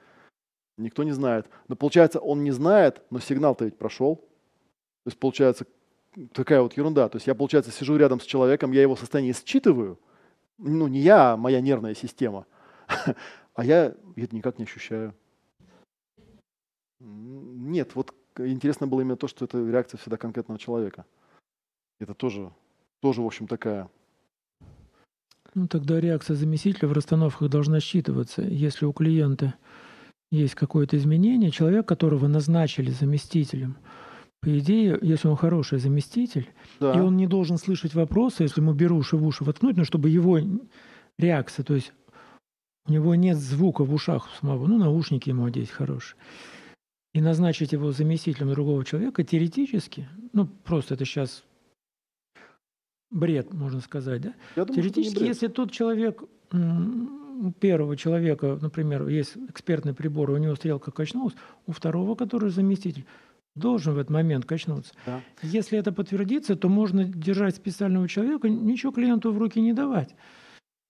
Никто 0.78 1.04
не 1.04 1.12
знает. 1.12 1.48
Но 1.68 1.76
получается, 1.76 2.20
он 2.20 2.44
не 2.44 2.52
знает, 2.52 3.02
но 3.10 3.20
сигнал-то 3.20 3.66
ведь 3.66 3.78
прошел. 3.78 4.18
То 4.18 5.08
есть 5.08 5.20
получается 5.20 5.66
такая 6.34 6.62
вот 6.62 6.76
ерунда. 6.78 7.10
То 7.10 7.18
есть 7.18 7.28
я, 7.28 7.36
получается, 7.36 7.72
сижу 7.72 7.98
рядом 7.98 8.20
с 8.20 8.26
человеком, 8.26 8.72
я 8.72 8.82
его 8.82 8.96
состояние 8.96 9.34
считываю. 9.34 10.00
Ну, 10.58 10.88
не 10.88 11.00
я, 11.00 11.34
а 11.34 11.38
моя 11.38 11.62
нервная 11.62 11.96
система. 11.96 12.46
А 13.54 13.66
я 13.66 13.94
это 14.16 14.34
никак 14.34 14.58
не 14.60 14.64
ощущаю. 14.64 15.14
Нет, 17.02 17.96
вот 17.96 18.16
интересно 18.38 18.88
было 18.88 19.02
именно 19.02 19.18
то, 19.18 19.28
что 19.28 19.44
это 19.44 19.58
реакция 19.58 19.98
всегда 19.98 20.16
конкретного 20.16 20.58
человека. 20.58 21.06
Это 22.00 22.14
тоже, 22.14 22.54
тоже 23.02 23.22
в 23.22 23.26
общем, 23.26 23.48
такая. 23.48 23.90
Ну, 25.54 25.68
тогда 25.68 26.00
реакция 26.00 26.36
заместителя 26.36 26.88
в 26.88 26.94
расстановках 26.94 27.50
должна 27.50 27.80
считываться. 27.80 28.42
Если 28.42 28.86
у 28.86 28.94
клиента 28.94 29.56
есть 30.32 30.56
какое-то 30.56 30.96
изменение, 30.98 31.52
человек, 31.52 31.88
которого 31.88 32.28
назначили 32.28 32.90
заместителем, 32.90 33.78
по 34.42 34.58
идее, 34.58 34.98
если 35.02 35.28
он 35.28 35.36
хороший 35.36 35.78
заместитель, 35.78 36.50
да. 36.80 36.94
и 36.94 37.00
он 37.00 37.16
не 37.16 37.28
должен 37.28 37.58
слышать 37.58 37.94
вопросы, 37.94 38.44
если 38.44 38.62
ему 38.62 38.74
беруши 38.74 39.18
в 39.18 39.28
уши 39.28 39.44
воткнуть, 39.44 39.78
но 39.78 39.84
чтобы 39.84 40.10
его 40.10 40.40
реакция, 41.20 41.64
то 41.64 41.76
есть 41.76 41.94
у 42.88 42.92
него 42.92 43.14
нет 43.14 43.38
звука 43.38 43.84
в 43.84 43.94
ушах 43.94 44.30
самого, 44.40 44.66
ну, 44.66 44.80
наушники 44.80 45.30
ему 45.30 45.46
одеть 45.46 45.70
хорошие, 45.70 46.18
и 47.14 47.22
назначить 47.22 47.74
его 47.74 47.92
заместителем 47.92 48.50
другого 48.50 48.84
человека, 48.84 49.24
теоретически, 49.24 50.10
ну, 50.34 50.48
просто 50.48 50.96
это 50.96 51.06
сейчас 51.06 51.44
бред, 53.12 53.54
можно 53.54 53.82
сказать, 53.82 54.22
да? 54.22 54.34
Я 54.56 54.66
думаю, 54.66 54.82
теоретически, 54.82 55.24
если 55.24 55.48
тот 55.48 55.72
человек, 55.72 56.24
у 56.52 57.52
первого 57.60 57.98
человека, 57.98 58.58
например, 58.62 59.08
есть 59.08 59.36
экспертный 59.50 59.94
прибор, 59.94 60.32
у 60.32 60.38
него 60.38 60.56
стрелка 60.56 60.92
качнулась, 60.92 61.36
у 61.68 61.72
второго, 61.72 62.16
который 62.16 62.50
заместитель, 62.50 63.06
должен 63.56 63.94
в 63.94 63.98
этот 63.98 64.12
момент 64.12 64.46
качнуться. 64.46 64.94
Да. 65.06 65.22
Если 65.42 65.78
это 65.78 65.92
подтвердится, 65.92 66.56
то 66.56 66.70
можно 66.70 67.04
держать 67.04 67.56
специального 67.56 68.08
человека, 68.08 68.50
ничего 68.50 68.92
клиенту 68.92 69.32
в 69.32 69.38
руки 69.38 69.60
не 69.60 69.74
давать. 69.74 70.16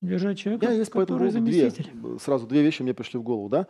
Держать 0.01 0.39
человека, 0.39 0.65
Я 0.65 0.73
есть 0.73 0.91
который 0.91 1.29
заместитель. 1.29 1.89
Две, 1.93 2.19
сразу 2.19 2.47
две 2.47 2.63
вещи 2.63 2.81
мне 2.81 2.93
пришли 2.93 3.19
в 3.19 3.23
голову. 3.23 3.49
Да? 3.49 3.67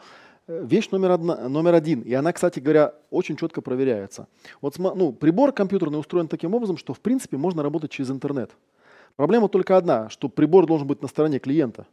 Вещь 0.59 0.89
номер, 0.91 1.11
одна, 1.11 1.47
номер 1.47 1.75
один, 1.75 2.01
и 2.01 2.13
она, 2.13 2.33
кстати 2.33 2.59
говоря, 2.59 2.93
очень 3.09 3.37
четко 3.37 3.61
проверяется. 3.61 4.27
Вот 4.59 4.77
ну, 4.77 5.13
прибор 5.13 5.53
компьютерный 5.53 5.99
устроен 5.99 6.27
таким 6.27 6.53
образом, 6.53 6.75
что 6.77 6.93
в 6.93 6.99
принципе 6.99 7.37
можно 7.37 7.63
работать 7.63 7.91
через 7.91 8.11
интернет. 8.11 8.51
Проблема 9.15 9.47
только 9.47 9.77
одна, 9.77 10.09
что 10.09 10.27
прибор 10.27 10.65
должен 10.65 10.87
быть 10.87 11.01
на 11.01 11.07
стороне 11.07 11.39
клиента. 11.39 11.85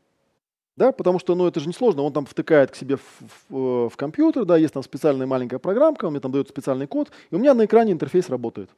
Да, 0.76 0.92
потому 0.92 1.18
что, 1.18 1.34
ну, 1.34 1.46
это 1.46 1.60
же 1.60 1.66
не 1.66 1.72
сложно, 1.72 2.02
он 2.02 2.12
там 2.12 2.24
втыкает 2.24 2.70
к 2.70 2.76
себе 2.76 2.96
в, 2.96 3.02
в, 3.48 3.56
э, 3.56 3.88
в 3.88 3.96
компьютер, 3.96 4.44
да, 4.44 4.56
есть 4.56 4.74
там 4.74 4.84
специальная 4.84 5.26
маленькая 5.26 5.58
программка, 5.58 6.04
он 6.04 6.12
мне 6.12 6.20
там 6.20 6.30
дает 6.30 6.48
специальный 6.48 6.86
код, 6.86 7.10
и 7.30 7.34
у 7.34 7.38
меня 7.38 7.52
на 7.54 7.64
экране 7.64 7.92
интерфейс 7.92 8.28
работает. 8.28 8.70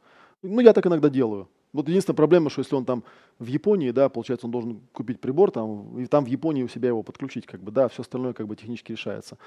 Ну, 0.42 0.60
я 0.60 0.72
так 0.72 0.86
иногда 0.86 1.10
делаю. 1.10 1.48
Вот 1.72 1.88
единственная 1.88 2.16
проблема, 2.16 2.50
что 2.50 2.60
если 2.60 2.74
он 2.74 2.84
там 2.84 3.04
в 3.38 3.46
Японии, 3.46 3.90
да, 3.92 4.08
получается, 4.08 4.46
он 4.46 4.50
должен 4.50 4.80
купить 4.92 5.20
прибор 5.20 5.50
там, 5.50 5.98
и 5.98 6.06
там 6.06 6.24
в 6.24 6.28
Японии 6.28 6.64
у 6.64 6.68
себя 6.68 6.88
его 6.88 7.02
подключить, 7.02 7.46
как 7.46 7.62
бы, 7.62 7.70
да, 7.70 7.88
все 7.88 8.02
остальное 8.02 8.32
как 8.32 8.48
бы 8.48 8.56
технически 8.56 8.92
решается. 8.92 9.38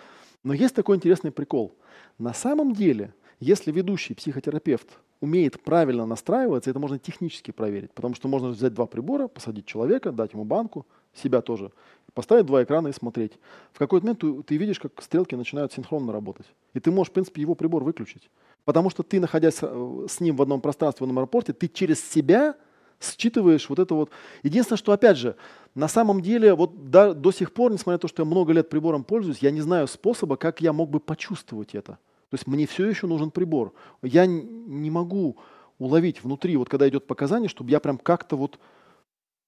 Но 0.43 0.53
есть 0.53 0.73
такой 0.73 0.95
интересный 0.95 1.31
прикол. 1.31 1.75
На 2.17 2.33
самом 2.33 2.73
деле, 2.73 3.13
если 3.39 3.71
ведущий 3.71 4.13
психотерапевт 4.13 4.87
умеет 5.19 5.61
правильно 5.61 6.05
настраиваться, 6.05 6.69
это 6.69 6.79
можно 6.79 6.99
технически 6.99 7.51
проверить, 7.51 7.91
потому 7.91 8.15
что 8.15 8.27
можно 8.27 8.49
взять 8.49 8.73
два 8.73 8.85
прибора, 8.85 9.27
посадить 9.27 9.65
человека, 9.65 10.11
дать 10.11 10.33
ему 10.33 10.45
банку, 10.45 10.85
себя 11.13 11.41
тоже, 11.41 11.71
поставить 12.13 12.45
два 12.45 12.63
экрана 12.63 12.89
и 12.89 12.93
смотреть. 12.93 13.33
В 13.71 13.79
какой-то 13.79 14.05
момент 14.05 14.19
ты, 14.19 14.43
ты 14.43 14.57
видишь, 14.57 14.79
как 14.79 15.01
стрелки 15.01 15.35
начинают 15.35 15.73
синхронно 15.73 16.11
работать. 16.11 16.45
И 16.73 16.79
ты 16.79 16.91
можешь, 16.91 17.11
в 17.11 17.13
принципе, 17.13 17.41
его 17.41 17.55
прибор 17.55 17.83
выключить. 17.83 18.29
Потому 18.65 18.89
что 18.89 19.03
ты, 19.03 19.19
находясь 19.19 19.57
э, 19.61 20.05
с 20.09 20.19
ним 20.19 20.35
в 20.35 20.41
одном 20.41 20.61
пространстве, 20.61 21.05
в 21.05 21.09
одном 21.09 21.19
аэропорте, 21.19 21.53
ты 21.53 21.67
через 21.67 22.03
себя 22.03 22.55
считываешь 23.01 23.67
вот 23.69 23.79
это 23.79 23.93
вот. 23.95 24.11
Единственное, 24.43 24.77
что, 24.77 24.91
опять 24.93 25.17
же, 25.17 25.35
на 25.75 25.87
самом 25.87 26.21
деле, 26.21 26.53
вот 26.53 26.89
до, 26.89 27.13
до 27.13 27.31
сих 27.31 27.53
пор, 27.53 27.71
несмотря 27.71 27.93
на 27.93 27.99
то, 27.99 28.07
что 28.07 28.21
я 28.21 28.25
много 28.25 28.53
лет 28.53 28.69
прибором 28.69 29.03
пользуюсь, 29.03 29.39
я 29.39 29.51
не 29.51 29.61
знаю 29.61 29.87
способа, 29.87 30.37
как 30.37 30.61
я 30.61 30.71
мог 30.71 30.89
бы 30.89 30.99
почувствовать 30.99 31.75
это. 31.75 31.93
То 32.29 32.35
есть 32.35 32.47
мне 32.47 32.65
все 32.65 32.87
еще 32.87 33.05
нужен 33.07 33.31
прибор. 33.31 33.73
Я 34.01 34.25
не 34.25 34.89
могу 34.89 35.37
уловить 35.77 36.23
внутри, 36.23 36.55
вот 36.55 36.69
когда 36.69 36.87
идет 36.87 37.05
показание, 37.05 37.49
чтобы 37.49 37.71
я 37.71 37.79
прям 37.79 37.97
как-то 37.97 38.37
вот, 38.37 38.59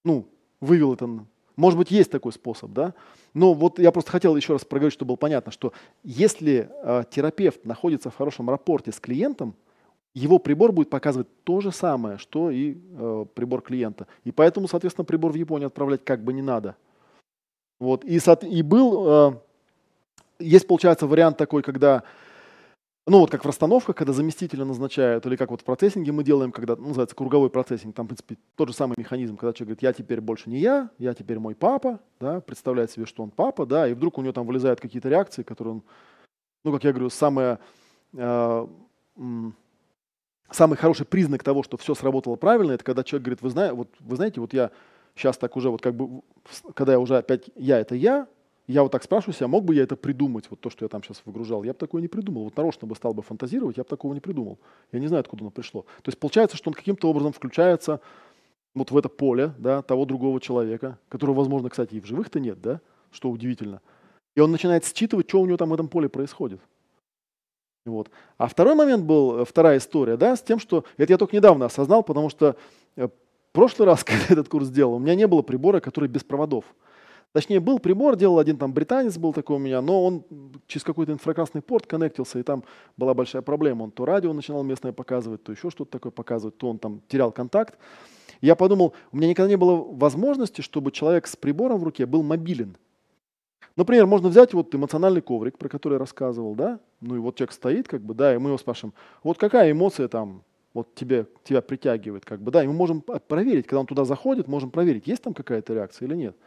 ну, 0.03 0.27
вывел 0.59 0.93
это 0.93 1.25
может 1.55 1.77
быть, 1.77 1.91
есть 1.91 2.11
такой 2.11 2.33
способ, 2.33 2.71
да? 2.71 2.93
Но 3.33 3.53
вот 3.53 3.79
я 3.79 3.91
просто 3.91 4.11
хотел 4.11 4.35
еще 4.35 4.53
раз 4.53 4.65
проговорить, 4.65 4.93
чтобы 4.93 5.09
было 5.09 5.15
понятно, 5.15 5.51
что 5.51 5.73
если 6.03 6.69
э, 6.83 7.03
терапевт 7.09 7.65
находится 7.65 8.09
в 8.09 8.15
хорошем 8.15 8.49
рапорте 8.49 8.91
с 8.91 8.99
клиентом, 8.99 9.55
его 10.13 10.39
прибор 10.39 10.71
будет 10.71 10.89
показывать 10.89 11.27
то 11.43 11.59
же 11.59 11.71
самое, 11.71 12.17
что 12.17 12.49
и 12.49 12.77
э, 12.97 13.25
прибор 13.33 13.61
клиента. 13.61 14.07
И 14.23 14.31
поэтому, 14.31 14.67
соответственно, 14.67 15.05
прибор 15.05 15.33
в 15.33 15.35
Японию 15.35 15.67
отправлять 15.67 16.03
как 16.05 16.23
бы 16.23 16.31
не 16.31 16.41
надо. 16.41 16.75
Вот. 17.79 18.05
И, 18.05 18.19
и 18.49 18.61
был, 18.61 19.05
э, 19.07 19.33
есть, 20.39 20.67
получается, 20.67 21.07
вариант 21.07 21.37
такой, 21.37 21.61
когда 21.61 22.03
ну, 23.07 23.19
вот 23.19 23.29
как 23.29 23.43
в 23.43 23.47
расстановках, 23.47 23.95
когда 23.95 24.13
заместителя 24.13 24.65
назначают, 24.65 25.25
или 25.27 25.35
как 25.35 25.51
вот 25.51 25.61
в 25.61 25.63
процессинге 25.63 26.11
мы 26.11 26.23
делаем, 26.23 26.51
когда 26.51 26.75
ну, 26.75 26.87
называется 26.87 27.15
круговой 27.15 27.51
процессинг, 27.51 27.95
там, 27.95 28.05
в 28.05 28.09
принципе, 28.09 28.37
тот 28.55 28.69
же 28.69 28.73
самый 28.73 28.95
механизм, 28.97 29.37
когда 29.37 29.53
человек 29.53 29.77
говорит, 29.77 29.83
я 29.83 29.93
теперь 29.93 30.21
больше 30.21 30.49
не 30.49 30.57
я, 30.57 30.89
я 30.97 31.13
теперь 31.13 31.37
мой 31.37 31.53
папа, 31.53 31.99
да, 32.19 32.41
представляет 32.41 32.89
себе, 32.89 33.05
что 33.05 33.21
он 33.21 33.29
папа, 33.29 33.67
да, 33.67 33.87
и 33.87 33.93
вдруг 33.93 34.17
у 34.17 34.21
него 34.23 34.33
там 34.33 34.47
вылезают 34.47 34.81
какие-то 34.81 35.07
реакции, 35.07 35.43
которые 35.43 35.75
он, 35.75 35.83
ну, 36.63 36.73
как 36.73 36.83
я 36.83 36.93
говорю, 36.93 37.11
самое, 37.11 37.59
э, 38.13 38.67
самый 40.49 40.75
хороший 40.75 41.05
признак 41.05 41.43
того, 41.43 41.61
что 41.61 41.77
все 41.77 41.93
сработало 41.93 42.37
правильно, 42.37 42.71
это 42.71 42.83
когда 42.83 43.03
человек 43.03 43.25
говорит, 43.25 43.41
вы, 43.43 43.49
знаете, 43.51 43.75
вот, 43.75 43.89
вы 43.99 44.15
знаете, 44.15 44.41
вот 44.41 44.51
я 44.51 44.71
сейчас 45.15 45.37
так 45.37 45.55
уже, 45.55 45.69
вот 45.69 45.81
как 45.81 45.93
бы, 45.93 46.23
когда 46.73 46.93
я 46.93 46.99
уже 46.99 47.17
опять, 47.17 47.51
я 47.55 47.79
это 47.79 47.93
я, 47.93 48.27
я 48.67 48.81
вот 48.81 48.91
так 48.91 49.03
спрашиваю 49.03 49.35
себя, 49.35 49.47
мог 49.47 49.63
бы 49.63 49.75
я 49.75 49.83
это 49.83 49.95
придумать, 49.95 50.45
вот 50.49 50.59
то, 50.59 50.69
что 50.69 50.85
я 50.85 50.89
там 50.89 51.03
сейчас 51.03 51.21
выгружал? 51.25 51.63
Я 51.63 51.73
бы 51.73 51.79
такое 51.79 52.01
не 52.01 52.07
придумал. 52.07 52.45
Вот 52.45 52.57
нарочно 52.57 52.87
бы 52.87 52.95
стал 52.95 53.13
бы 53.13 53.21
фантазировать, 53.21 53.77
я 53.77 53.83
бы 53.83 53.89
такого 53.89 54.13
не 54.13 54.19
придумал. 54.19 54.57
Я 54.91 54.99
не 54.99 55.07
знаю, 55.07 55.21
откуда 55.21 55.43
оно 55.43 55.51
пришло. 55.51 55.83
То 56.01 56.09
есть 56.09 56.19
получается, 56.19 56.57
что 56.57 56.69
он 56.69 56.73
каким-то 56.73 57.09
образом 57.09 57.31
включается 57.31 58.01
вот 58.73 58.91
в 58.91 58.97
это 58.97 59.07
поле 59.07 59.53
да, 59.59 59.81
того 59.81 60.05
другого 60.05 60.41
человека, 60.41 60.97
которого, 61.09 61.35
возможно, 61.35 61.69
кстати, 61.69 61.95
и 61.95 62.01
в 62.01 62.05
живых-то 62.05 62.39
нет, 62.39 62.59
да, 62.61 62.81
что 63.11 63.29
удивительно. 63.29 63.81
И 64.35 64.41
он 64.41 64.51
начинает 64.51 64.83
считывать, 64.85 65.29
что 65.29 65.41
у 65.41 65.45
него 65.45 65.57
там 65.57 65.69
в 65.69 65.73
этом 65.73 65.87
поле 65.87 66.09
происходит. 66.09 66.59
Вот. 67.85 68.09
А 68.37 68.47
второй 68.47 68.73
момент 68.75 69.05
был, 69.05 69.41
э, 69.41 69.45
вторая 69.45 69.77
история, 69.77 70.17
да, 70.17 70.35
с 70.35 70.41
тем, 70.41 70.59
что 70.59 70.85
это 70.97 71.13
я 71.13 71.17
только 71.17 71.35
недавно 71.35 71.67
осознал, 71.67 72.01
потому 72.03 72.29
что 72.29 72.55
э, 72.95 73.07
в 73.07 73.51
прошлый 73.53 73.85
раз, 73.85 74.03
когда 74.03 74.25
этот 74.29 74.49
курс 74.49 74.69
делал, 74.69 74.95
у 74.95 74.99
меня 74.99 75.15
не 75.15 75.27
было 75.27 75.43
прибора, 75.43 75.79
который 75.79 76.09
без 76.09 76.23
проводов. 76.23 76.65
Точнее, 77.31 77.59
был 77.59 77.79
прибор, 77.79 78.15
делал 78.15 78.39
один 78.39 78.57
там 78.57 78.73
британец 78.73 79.17
был 79.17 79.33
такой 79.33 79.57
у 79.57 79.59
меня, 79.59 79.81
но 79.81 80.05
он 80.05 80.23
через 80.67 80.83
какой-то 80.85 81.11
инфракрасный 81.11 81.61
порт 81.61 81.85
коннектился, 81.85 82.39
и 82.39 82.43
там 82.43 82.63
была 82.95 83.13
большая 83.13 83.41
проблема. 83.41 83.83
Он 83.83 83.91
то 83.91 84.05
радио 84.05 84.31
начинал 84.31 84.63
местное 84.63 84.93
показывать, 84.93 85.43
то 85.43 85.51
еще 85.51 85.69
что-то 85.69 85.91
такое 85.91 86.11
показывать, 86.11 86.57
то 86.57 86.69
он 86.69 86.79
там 86.79 87.01
терял 87.09 87.31
контакт. 87.33 87.77
Я 88.41 88.55
подумал, 88.55 88.93
у 89.11 89.17
меня 89.17 89.27
никогда 89.27 89.49
не 89.49 89.57
было 89.57 89.75
возможности, 89.75 90.61
чтобы 90.61 90.91
человек 90.91 91.27
с 91.27 91.35
прибором 91.35 91.79
в 91.79 91.83
руке 91.83 92.05
был 92.05 92.23
мобилен. 92.23 92.77
Например, 93.75 94.05
можно 94.05 94.29
взять 94.29 94.53
вот 94.53 94.73
эмоциональный 94.73 95.21
коврик, 95.21 95.57
про 95.57 95.67
который 95.67 95.95
я 95.95 95.99
рассказывал, 95.99 96.55
да, 96.55 96.79
ну 97.01 97.15
и 97.15 97.19
вот 97.19 97.35
человек 97.35 97.51
стоит, 97.51 97.87
как 97.87 98.01
бы, 98.01 98.13
да, 98.13 98.33
и 98.33 98.37
мы 98.37 98.49
его 98.49 98.57
спрашиваем, 98.57 98.93
вот 99.23 99.37
какая 99.37 99.71
эмоция 99.71 100.07
там 100.07 100.43
вот 100.73 100.95
тебе, 100.95 101.27
тебя 101.43 101.61
притягивает, 101.61 102.23
как 102.23 102.41
бы, 102.41 102.51
да, 102.51 102.63
и 102.63 102.67
мы 102.67 102.73
можем 102.73 103.01
проверить, 103.01 103.67
когда 103.67 103.81
он 103.81 103.85
туда 103.85 104.05
заходит, 104.05 104.47
можем 104.47 104.71
проверить, 104.71 105.07
есть 105.07 105.23
там 105.23 105.33
какая-то 105.33 105.73
реакция 105.73 106.07
или 106.07 106.15
нет. 106.15 106.37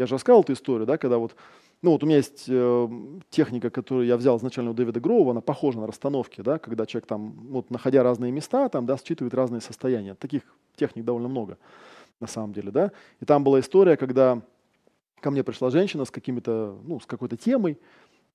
Я 0.00 0.06
же 0.06 0.14
рассказывал 0.14 0.42
эту 0.44 0.54
историю, 0.54 0.86
да, 0.86 0.96
когда 0.96 1.18
вот, 1.18 1.36
ну 1.82 1.90
вот 1.90 2.02
у 2.02 2.06
меня 2.06 2.16
есть 2.16 2.46
э, 2.48 2.88
техника, 3.28 3.68
которую 3.68 4.06
я 4.06 4.16
взял 4.16 4.38
изначально 4.38 4.70
у 4.70 4.74
Дэвида 4.74 4.98
Гроува, 4.98 5.32
она 5.32 5.42
похожа 5.42 5.78
на 5.78 5.86
расстановки, 5.86 6.40
да, 6.40 6.58
когда 6.58 6.86
человек 6.86 7.06
там, 7.06 7.32
вот 7.50 7.70
находя 7.70 8.02
разные 8.02 8.32
места, 8.32 8.70
там, 8.70 8.86
да, 8.86 8.96
считывает 8.96 9.34
разные 9.34 9.60
состояния. 9.60 10.14
Таких 10.14 10.40
техник 10.74 11.04
довольно 11.04 11.28
много, 11.28 11.58
на 12.18 12.26
самом 12.26 12.54
деле, 12.54 12.70
да. 12.70 12.92
И 13.20 13.26
там 13.26 13.44
была 13.44 13.60
история, 13.60 13.98
когда 13.98 14.40
ко 15.20 15.30
мне 15.30 15.44
пришла 15.44 15.68
женщина 15.68 16.06
с 16.06 16.10
какими-то, 16.10 16.78
ну, 16.82 16.98
с 16.98 17.04
какой-то 17.04 17.36
темой, 17.36 17.78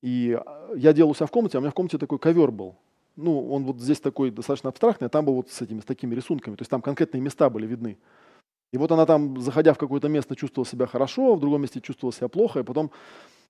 и 0.03 0.39
э, 0.39 0.73
я 0.75 0.93
делал 0.93 1.09
у 1.09 1.15
себя 1.15 1.25
в 1.25 1.31
комнате, 1.31 1.57
а 1.57 1.61
у 1.61 1.61
меня 1.61 1.71
в 1.71 1.73
комнате 1.73 1.97
такой 1.97 2.19
ковер 2.19 2.51
был. 2.51 2.75
Ну, 3.15 3.51
он 3.51 3.63
вот 3.63 3.81
здесь 3.81 3.99
такой 3.99 4.29
достаточно 4.29 4.69
абстрактный, 4.69 5.07
а 5.07 5.09
там 5.09 5.25
был 5.25 5.33
вот 5.33 5.49
с 5.49 5.63
этими, 5.63 5.79
с 5.79 5.85
такими 5.85 6.13
рисунками, 6.13 6.55
то 6.57 6.61
есть 6.61 6.69
там 6.69 6.83
конкретные 6.83 7.21
места 7.21 7.49
были 7.49 7.65
видны. 7.65 7.97
И 8.71 8.77
вот 8.77 8.91
она 8.91 9.05
там, 9.05 9.39
заходя 9.39 9.73
в 9.73 9.77
какое-то 9.77 10.09
место, 10.09 10.35
чувствовала 10.35 10.67
себя 10.67 10.85
хорошо, 10.85 11.35
в 11.35 11.39
другом 11.39 11.61
месте 11.61 11.81
чувствовала 11.81 12.13
себя 12.13 12.27
плохо, 12.27 12.59
и 12.59 12.63
потом 12.63 12.91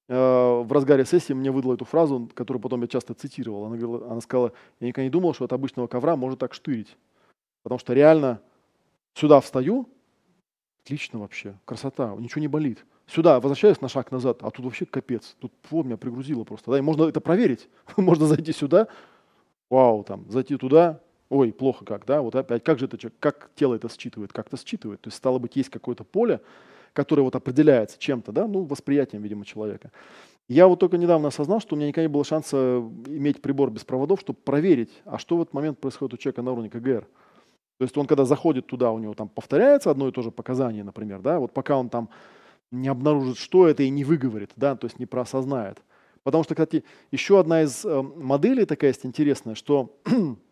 э, 0.08 0.14
в 0.16 0.72
разгаре 0.72 1.06
сессии 1.06 1.34
мне 1.34 1.52
выдала 1.52 1.74
эту 1.74 1.86
фразу, 1.86 2.30
которую 2.34 2.62
потом 2.62 2.82
я 2.82 2.88
часто 2.88 3.14
цитировал. 3.14 3.66
Она, 3.66 3.78
говорила, 3.78 4.12
она 4.12 4.22
сказала, 4.22 4.52
я 4.80 4.88
никогда 4.88 5.06
не 5.06 5.10
думал, 5.10 5.34
что 5.34 5.46
от 5.46 5.54
обычного 5.54 5.88
ковра 5.88 6.16
можно 6.16 6.38
так 6.38 6.54
штырить. 6.54 6.96
Потому 7.64 7.80
что 7.80 7.94
реально 7.94 8.42
сюда 9.16 9.42
встаю, 9.42 9.90
отлично 10.84 11.20
вообще, 11.20 11.58
красота, 11.66 12.14
ничего 12.16 12.42
не 12.42 12.48
болит. 12.48 12.86
Сюда 13.08 13.40
возвращаюсь 13.40 13.82
на 13.82 13.88
шаг 13.88 14.12
назад, 14.12 14.40
а 14.42 14.52
тут 14.52 14.66
вообще 14.66 14.86
капец. 14.86 15.36
Тут 15.40 15.52
вот 15.70 15.86
меня 15.86 15.98
пригрузило 15.98 16.44
просто. 16.44 16.72
Да, 16.72 16.78
и 16.78 16.82
можно 16.82 17.04
это 17.04 17.22
проверить. 17.22 17.70
можно 17.98 18.26
зайти 18.26 18.52
сюда, 18.52 18.88
вау, 19.70 20.04
там, 20.04 20.30
зайти 20.30 20.58
туда, 20.58 21.02
ой, 21.36 21.52
плохо 21.52 21.84
как, 21.86 22.06
да, 22.06 22.22
вот 22.22 22.36
опять, 22.36 22.64
как 22.64 22.80
же 22.80 22.86
это, 22.86 22.98
как 23.20 23.50
тело 23.56 23.76
это 23.76 23.90
считывает, 23.90 24.32
как 24.32 24.48
это 24.48 24.58
считывает. 24.58 25.02
То 25.02 25.10
есть, 25.10 25.18
стало 25.18 25.38
быть, 25.38 25.56
есть 25.56 25.70
какое-то 25.70 26.04
поле, 26.04 26.40
которое 26.94 27.24
вот 27.24 27.36
определяется 27.36 28.00
чем-то, 28.00 28.32
да, 28.32 28.48
ну, 28.48 28.64
восприятием, 28.64 29.22
видимо, 29.22 29.46
человека. 29.46 29.92
Я 30.48 30.68
вот 30.68 30.80
только 30.80 30.98
недавно 30.98 31.28
осознал, 31.28 31.60
что 31.60 31.76
у 31.76 31.78
меня 31.78 31.88
никогда 31.88 32.08
не 32.08 32.14
было 32.14 32.24
шанса 32.24 32.84
иметь 33.08 33.42
прибор 33.42 33.72
без 33.72 33.84
проводов, 33.84 34.22
чтобы 34.22 34.40
проверить, 34.40 34.92
а 35.04 35.18
что 35.18 35.38
в 35.38 35.42
этот 35.42 35.54
момент 35.54 35.80
происходит 35.80 36.14
у 36.14 36.18
человека 36.18 36.42
на 36.42 36.52
уровне 36.52 36.70
КГР. 36.70 37.08
То 37.78 37.84
есть 37.84 37.98
он, 37.98 38.08
когда 38.08 38.24
заходит 38.24 38.68
туда, 38.68 38.92
у 38.92 39.00
него 39.00 39.14
там 39.14 39.28
повторяется 39.28 39.92
одно 39.92 40.08
и 40.08 40.12
то 40.12 40.22
же 40.22 40.32
показание, 40.32 40.84
например, 40.84 41.22
да, 41.22 41.40
вот 41.40 41.52
пока 41.52 41.78
он 41.78 41.90
там 41.90 42.10
не 42.72 42.88
обнаружит, 42.88 43.38
что 43.38 43.68
это, 43.68 43.84
и 43.84 43.90
не 43.90 44.04
выговорит, 44.04 44.52
да, 44.56 44.76
то 44.76 44.86
есть 44.86 45.00
не 45.00 45.06
проосознает. 45.06 45.82
Потому 46.24 46.44
что, 46.44 46.56
кстати, 46.56 46.84
еще 47.12 47.40
одна 47.40 47.64
из 47.64 47.86
э, 47.86 48.02
моделей 48.02 48.66
такая 48.66 48.92
есть 48.92 49.06
интересная, 49.06 49.56
что 49.56 50.00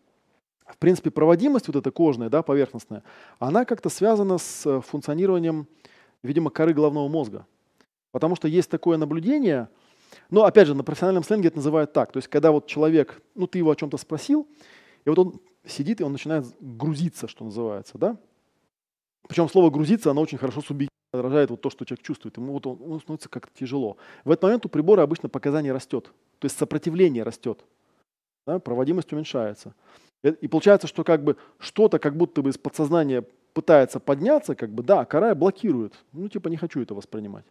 в 0.66 0.78
принципе 0.78 1.10
проводимость 1.10 1.66
вот 1.68 1.76
эта 1.76 1.90
кожная, 1.90 2.30
да, 2.30 2.42
поверхностная, 2.42 3.02
она 3.38 3.64
как-то 3.64 3.88
связана 3.88 4.38
с 4.38 4.66
э, 4.66 4.80
функционированием, 4.80 5.66
видимо, 6.22 6.50
коры 6.50 6.72
головного 6.72 7.08
мозга. 7.08 7.46
Потому 8.12 8.36
что 8.36 8.48
есть 8.48 8.70
такое 8.70 8.96
наблюдение, 8.96 9.68
но 10.30 10.44
опять 10.44 10.66
же 10.66 10.74
на 10.74 10.84
профессиональном 10.84 11.24
сленге 11.24 11.48
это 11.48 11.56
называют 11.56 11.92
так, 11.92 12.12
то 12.12 12.18
есть 12.18 12.28
когда 12.28 12.52
вот 12.52 12.66
человек, 12.66 13.20
ну 13.34 13.46
ты 13.46 13.58
его 13.58 13.70
о 13.70 13.76
чем-то 13.76 13.96
спросил, 13.96 14.48
и 15.04 15.08
вот 15.08 15.18
он 15.18 15.40
сидит, 15.66 16.00
и 16.00 16.04
он 16.04 16.12
начинает 16.12 16.46
грузиться, 16.60 17.28
что 17.28 17.44
называется, 17.44 17.98
да? 17.98 18.16
Причем 19.28 19.48
слово 19.48 19.70
«грузиться», 19.70 20.10
оно 20.10 20.20
очень 20.20 20.38
хорошо 20.38 20.60
субъективно 20.60 20.90
отражает 21.12 21.50
вот 21.50 21.60
то, 21.60 21.70
что 21.70 21.84
человек 21.84 22.04
чувствует. 22.04 22.36
Ему 22.36 22.52
вот 22.52 22.66
он, 22.66 22.78
он 22.82 23.00
становится 23.00 23.28
как-то 23.28 23.52
тяжело. 23.56 23.96
В 24.24 24.30
этот 24.30 24.42
момент 24.42 24.66
у 24.66 24.68
прибора 24.68 25.02
обычно 25.02 25.28
показание 25.28 25.72
растет, 25.72 26.12
то 26.38 26.46
есть 26.46 26.58
сопротивление 26.58 27.22
растет, 27.22 27.64
да? 28.46 28.58
проводимость 28.58 29.12
уменьшается. 29.12 29.74
Э, 30.24 30.32
и 30.40 30.48
получается, 30.48 30.88
что 30.88 31.04
как 31.04 31.22
бы 31.22 31.36
что-то 31.58 32.00
как 32.00 32.16
будто 32.16 32.42
бы 32.42 32.50
из 32.50 32.58
подсознания 32.58 33.24
пытается 33.52 34.00
подняться, 34.00 34.56
как 34.56 34.70
бы, 34.70 34.82
да, 34.82 35.04
кора 35.04 35.32
блокирует. 35.36 35.94
Ну, 36.12 36.28
типа, 36.28 36.48
не 36.48 36.56
хочу 36.56 36.80
это 36.80 36.94
воспринимать. 36.94 37.44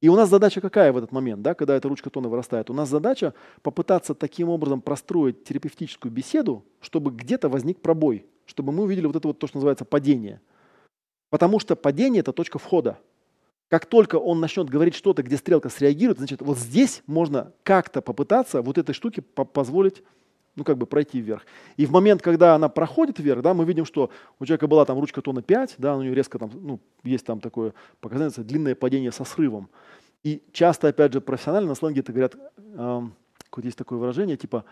И 0.00 0.08
у 0.08 0.16
нас 0.16 0.30
задача 0.30 0.60
какая 0.60 0.92
в 0.92 0.96
этот 0.96 1.12
момент, 1.12 1.42
да, 1.42 1.54
когда 1.54 1.76
эта 1.76 1.88
ручка 1.88 2.10
тона 2.10 2.28
вырастает? 2.28 2.70
У 2.70 2.72
нас 2.72 2.88
задача 2.88 3.34
попытаться 3.62 4.14
таким 4.14 4.48
образом 4.48 4.80
простроить 4.80 5.44
терапевтическую 5.44 6.10
беседу, 6.10 6.64
чтобы 6.80 7.10
где-то 7.10 7.48
возник 7.48 7.80
пробой, 7.80 8.26
чтобы 8.46 8.72
мы 8.72 8.84
увидели 8.84 9.06
вот 9.06 9.16
это 9.16 9.28
вот 9.28 9.38
то, 9.38 9.46
что 9.46 9.58
называется 9.58 9.84
падение. 9.84 10.40
Потому 11.30 11.60
что 11.60 11.76
падение– 11.76 12.20
это 12.22 12.32
точка 12.32 12.58
входа. 12.58 12.98
Как 13.68 13.86
только 13.86 14.16
он 14.16 14.40
начнет 14.40 14.68
говорить 14.68 14.94
что-то, 14.94 15.22
где 15.22 15.36
стрелка 15.36 15.68
среагирует, 15.68 16.18
значит, 16.18 16.42
вот 16.42 16.58
здесь 16.58 17.02
можно 17.06 17.52
как-то 17.62 18.02
попытаться 18.02 18.60
вот 18.60 18.78
этой 18.78 18.92
штуке 18.94 19.22
позволить 19.22 20.02
ну, 20.56 20.64
как 20.64 20.76
бы 20.76 20.86
пройти 20.86 21.20
вверх. 21.20 21.44
И 21.76 21.86
в 21.86 21.90
момент, 21.90 22.22
когда 22.22 22.54
она 22.54 22.68
проходит 22.68 23.18
вверх, 23.18 23.42
да, 23.42 23.54
мы 23.54 23.64
видим, 23.64 23.84
что 23.84 24.10
у 24.38 24.44
человека 24.44 24.66
была 24.66 24.84
там 24.84 24.98
ручка 24.98 25.22
тона 25.22 25.42
5, 25.42 25.76
да, 25.78 25.96
у 25.96 26.02
нее 26.02 26.14
резко 26.14 26.38
там, 26.38 26.50
ну, 26.54 26.80
есть 27.04 27.24
там 27.24 27.40
такое 27.40 27.74
показание, 28.00 28.32
длинное 28.38 28.74
падение 28.74 29.12
со 29.12 29.24
срывом. 29.24 29.68
И 30.22 30.42
часто, 30.52 30.88
опять 30.88 31.12
же, 31.12 31.20
профессионально 31.20 31.70
на 31.70 31.74
сленге 31.74 32.00
это 32.00 32.12
говорят, 32.12 32.36
э, 32.56 33.02
есть 33.62 33.78
такое 33.78 33.98
выражение, 33.98 34.36
типа, 34.36 34.64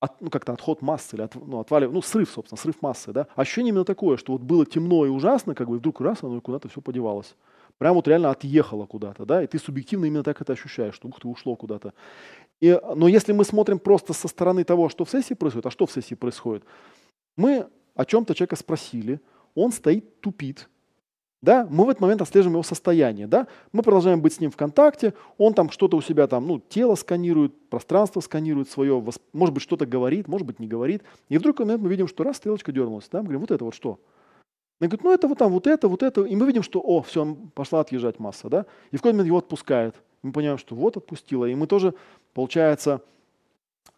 от, 0.00 0.20
ну, 0.20 0.30
как-то 0.30 0.52
отход 0.52 0.82
массы 0.82 1.16
или 1.16 1.22
от, 1.22 1.34
ну, 1.34 1.60
отвалив, 1.60 1.90
ну, 1.90 2.02
срыв, 2.02 2.30
собственно, 2.30 2.60
срыв 2.60 2.80
массы, 2.82 3.12
да. 3.12 3.26
Ощущение 3.34 3.70
именно 3.70 3.84
такое, 3.84 4.16
что 4.16 4.32
вот 4.32 4.42
было 4.42 4.66
темно 4.66 5.06
и 5.06 5.08
ужасно, 5.08 5.54
как 5.54 5.68
бы, 5.68 5.76
и 5.76 5.78
вдруг 5.78 6.00
раз, 6.00 6.22
оно 6.22 6.40
куда-то 6.40 6.68
все 6.68 6.80
подевалось. 6.80 7.34
Прям 7.78 7.94
вот 7.94 8.06
реально 8.06 8.30
отъехало 8.30 8.86
куда-то, 8.86 9.24
да, 9.24 9.42
и 9.42 9.46
ты 9.46 9.58
субъективно 9.58 10.04
именно 10.04 10.22
так 10.22 10.40
это 10.40 10.52
ощущаешь, 10.52 10.94
что 10.94 11.08
ух 11.08 11.18
ты, 11.20 11.26
ушло 11.26 11.56
куда-то. 11.56 11.92
И, 12.60 12.78
но 12.94 13.08
если 13.08 13.32
мы 13.32 13.44
смотрим 13.44 13.78
просто 13.78 14.12
со 14.12 14.28
стороны 14.28 14.64
того, 14.64 14.88
что 14.88 15.04
в 15.04 15.10
сессии 15.10 15.34
происходит, 15.34 15.66
а 15.66 15.70
что 15.70 15.86
в 15.86 15.92
сессии 15.92 16.14
происходит? 16.14 16.64
Мы 17.36 17.66
о 17.94 18.04
чем-то 18.04 18.34
человека 18.34 18.56
спросили, 18.56 19.20
он 19.54 19.72
стоит, 19.72 20.20
тупит, 20.20 20.68
да, 21.44 21.66
мы 21.70 21.84
в 21.84 21.90
этот 21.90 22.00
момент 22.00 22.22
отслеживаем 22.22 22.54
его 22.54 22.62
состояние, 22.62 23.26
да, 23.26 23.46
мы 23.72 23.82
продолжаем 23.82 24.22
быть 24.22 24.32
с 24.32 24.40
ним 24.40 24.50
в 24.50 24.56
контакте, 24.56 25.12
он 25.36 25.52
там 25.52 25.70
что-то 25.70 25.96
у 25.96 26.00
себя 26.00 26.26
там, 26.26 26.46
ну, 26.46 26.58
тело 26.58 26.94
сканирует, 26.94 27.68
пространство 27.68 28.20
сканирует 28.20 28.70
свое, 28.70 29.04
может 29.32 29.54
быть, 29.54 29.62
что-то 29.62 29.84
говорит, 29.84 30.26
может 30.26 30.46
быть, 30.46 30.58
не 30.58 30.66
говорит, 30.66 31.02
и 31.28 31.36
вдруг 31.36 31.58
момент 31.58 31.82
мы 31.82 31.90
видим, 31.90 32.08
что 32.08 32.24
раз 32.24 32.38
стрелочка 32.38 32.72
дернулась, 32.72 33.08
да, 33.12 33.18
мы 33.18 33.24
говорим, 33.24 33.40
вот 33.42 33.50
это 33.50 33.64
вот 33.64 33.74
что? 33.74 34.00
Он 34.80 34.88
говорит, 34.88 35.04
ну 35.04 35.12
это 35.12 35.28
вот 35.28 35.38
там, 35.38 35.52
вот 35.52 35.66
это, 35.66 35.86
вот 35.86 36.02
это, 36.02 36.22
и 36.22 36.34
мы 36.34 36.46
видим, 36.46 36.62
что, 36.62 36.80
о, 36.80 37.02
все, 37.02 37.36
пошла 37.54 37.80
отъезжать 37.80 38.18
масса, 38.18 38.48
да, 38.48 38.66
и 38.90 38.96
в 38.96 39.00
какой 39.00 39.12
момент 39.12 39.26
его 39.26 39.38
отпускает, 39.38 39.94
мы 40.22 40.32
понимаем, 40.32 40.56
что 40.56 40.74
вот 40.74 40.96
отпустила, 40.96 41.44
и 41.44 41.54
мы 41.54 41.66
тоже 41.66 41.94
Получается, 42.34 43.00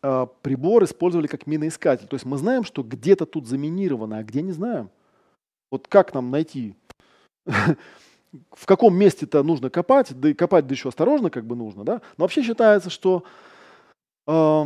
а, 0.03 0.27
прибор 0.27 0.85
использовали 0.85 1.27
как 1.27 1.47
миноискатель. 1.47 2.07
То 2.07 2.15
есть 2.15 2.27
мы 2.27 2.37
знаем, 2.37 2.63
что 2.63 2.83
где-то 2.83 3.27
тут 3.27 3.47
заминировано, 3.47 4.19
а 4.19 4.23
где 4.23 4.43
не 4.43 4.53
знаем. 4.53 4.91
Вот 5.71 5.89
как 5.89 6.15
нам 6.15 6.31
найти, 6.31 6.77
в 7.47 8.67
каком 8.67 8.95
месте-то 8.95 9.43
нужно 9.43 9.71
копать, 9.71 10.19
да 10.19 10.29
и 10.29 10.35
копать 10.35 10.67
да 10.67 10.75
еще 10.75 10.91
осторожно 10.91 11.31
как 11.31 11.45
бы 11.45 11.57
нужно, 11.57 11.85
да? 11.85 12.03
Но 12.19 12.25
вообще 12.25 12.43
считается, 12.43 12.91
что 12.91 13.25
э, 14.27 14.65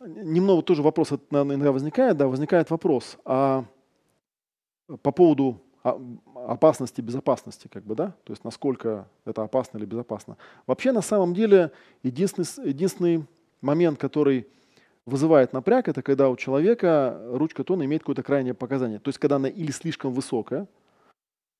немного 0.00 0.62
тоже 0.62 0.82
вопрос 0.82 1.12
иногда 1.12 1.72
возникает, 1.72 2.16
да, 2.16 2.28
возникает 2.28 2.70
вопрос, 2.70 3.18
а 3.24 3.64
по 5.02 5.10
поводу 5.10 5.60
опасности, 6.46 7.00
безопасности, 7.00 7.68
как 7.68 7.84
бы, 7.84 7.94
да, 7.94 8.14
то 8.24 8.32
есть 8.32 8.44
насколько 8.44 9.06
это 9.24 9.42
опасно 9.42 9.78
или 9.78 9.86
безопасно. 9.86 10.36
Вообще, 10.66 10.92
на 10.92 11.02
самом 11.02 11.34
деле, 11.34 11.72
единственный, 12.02 12.46
единственный 12.68 13.24
момент, 13.60 13.98
который 13.98 14.46
вызывает 15.06 15.52
напряг, 15.52 15.88
это 15.88 16.02
когда 16.02 16.28
у 16.28 16.36
человека 16.36 17.20
ручка 17.30 17.64
тона 17.64 17.84
имеет 17.84 18.02
какое-то 18.02 18.22
крайнее 18.22 18.54
показание. 18.54 18.98
То 18.98 19.08
есть, 19.08 19.18
когда 19.18 19.36
она 19.36 19.48
или 19.48 19.70
слишком 19.70 20.12
высокая, 20.12 20.66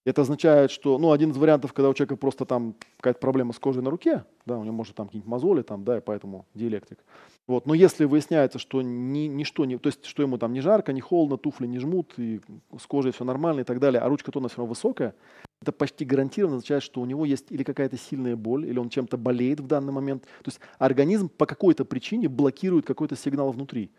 это 0.04 0.22
означает, 0.22 0.70
что, 0.70 0.98
ну, 0.98 1.12
один 1.12 1.30
из 1.30 1.36
вариантов, 1.36 1.72
когда 1.72 1.88
у 1.88 1.94
человека 1.94 2.16
просто 2.16 2.44
там 2.44 2.74
какая-то 2.98 3.20
проблема 3.20 3.52
с 3.52 3.58
кожей 3.58 3.82
на 3.82 3.90
руке, 3.90 4.24
да, 4.44 4.58
у 4.58 4.64
него 4.64 4.74
может 4.74 4.94
там 4.94 5.06
какие-нибудь 5.06 5.30
мозоли, 5.30 5.62
там, 5.62 5.84
да, 5.84 5.98
и 5.98 6.00
поэтому 6.00 6.46
диэлектрик. 6.54 6.98
Вот. 7.46 7.66
Но 7.66 7.74
если 7.74 8.04
выясняется, 8.04 8.58
что 8.58 8.82
ни, 8.82 9.26
ничто 9.26 9.64
не, 9.64 9.78
то 9.78 9.88
есть, 9.88 10.04
что 10.04 10.22
ему 10.22 10.36
там 10.38 10.52
не 10.52 10.60
жарко, 10.60 10.92
не 10.92 11.00
холодно, 11.00 11.38
туфли 11.38 11.66
не 11.66 11.78
жмут, 11.78 12.14
и 12.18 12.40
с 12.78 12.86
кожей 12.86 13.12
все 13.12 13.24
нормально 13.24 13.60
и 13.60 13.64
так 13.64 13.80
далее, 13.80 14.00
а 14.00 14.08
ручка 14.08 14.30
тона 14.30 14.48
все 14.48 14.58
равно 14.58 14.70
высокая, 14.70 15.14
это 15.62 15.72
почти 15.72 16.04
гарантированно 16.04 16.56
означает, 16.56 16.82
что 16.82 17.00
у 17.00 17.06
него 17.06 17.24
есть 17.24 17.50
или 17.50 17.62
какая-то 17.62 17.96
сильная 17.96 18.36
боль, 18.36 18.66
или 18.66 18.78
он 18.78 18.90
чем-то 18.90 19.16
болеет 19.16 19.60
в 19.60 19.66
данный 19.66 19.92
момент. 19.92 20.24
То 20.24 20.48
есть 20.48 20.60
организм 20.78 21.30
по 21.30 21.46
какой-то 21.46 21.86
причине 21.86 22.28
блокирует 22.28 22.84
какой-то 22.84 23.16
сигнал 23.16 23.50
внутри. 23.50 23.90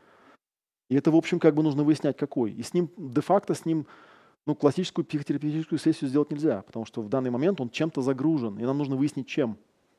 И 0.89 0.95
это, 0.95 1.09
в 1.09 1.15
общем, 1.15 1.39
как 1.39 1.55
бы 1.55 1.63
нужно 1.63 1.83
выяснять, 1.83 2.17
какой. 2.17 2.51
И 2.51 2.61
с 2.61 2.75
ним, 2.75 2.91
де-факто, 2.95 3.55
с 3.55 3.65
ним 3.65 3.87
ну, 4.45 4.55
классическую 4.55 5.05
психотерапевтическую 5.05 5.79
сессию 5.79 6.09
сделать 6.09 6.31
нельзя, 6.31 6.61
потому 6.61 6.85
что 6.85 7.01
в 7.01 7.09
данный 7.09 7.31
момент 7.31 7.59
он 7.61 7.69
чем-то 7.69 8.01
загружен, 8.01 8.59
и 8.59 8.63
нам 8.63 8.77
нужно 8.77 8.95
выяснить, 8.95 9.27
чем. 9.27 9.57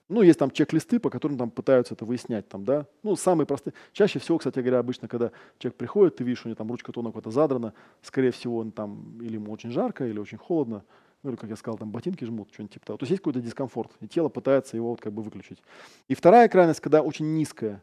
Ну, 0.08 0.22
есть 0.22 0.38
там 0.38 0.52
чек-листы, 0.52 1.00
по 1.00 1.10
которым 1.10 1.36
там 1.36 1.50
пытаются 1.50 1.94
это 1.94 2.04
выяснять, 2.04 2.48
там, 2.48 2.64
да. 2.64 2.86
Ну, 3.02 3.16
самые 3.16 3.44
простые. 3.44 3.74
Чаще 3.92 4.20
всего, 4.20 4.38
кстати 4.38 4.60
говоря, 4.60 4.78
обычно, 4.78 5.08
когда 5.08 5.32
человек 5.58 5.76
приходит, 5.76 6.16
ты 6.16 6.24
видишь, 6.24 6.44
у 6.44 6.48
него 6.48 6.54
там 6.54 6.70
ручка 6.70 6.92
тона 6.92 7.08
какая-то 7.08 7.32
задрана, 7.32 7.74
скорее 8.02 8.30
всего, 8.30 8.58
он 8.58 8.70
там 8.70 9.18
или 9.20 9.34
ему 9.34 9.50
очень 9.50 9.72
жарко, 9.72 10.06
или 10.06 10.20
очень 10.20 10.38
холодно, 10.38 10.84
ну, 11.24 11.30
или, 11.30 11.36
как 11.36 11.50
я 11.50 11.56
сказал, 11.56 11.76
там 11.76 11.90
ботинки 11.90 12.24
жмут, 12.24 12.50
что-нибудь 12.52 12.74
типа 12.74 12.86
того. 12.86 12.98
То 12.98 13.02
есть 13.02 13.10
есть 13.10 13.20
какой-то 13.20 13.40
дискомфорт, 13.40 13.90
и 14.00 14.06
тело 14.06 14.28
пытается 14.28 14.76
его 14.76 14.90
вот 14.90 15.00
как 15.00 15.12
бы 15.12 15.22
выключить. 15.22 15.60
И 16.06 16.14
вторая 16.14 16.48
крайность, 16.48 16.78
когда 16.78 17.02
очень 17.02 17.34
низкая. 17.34 17.82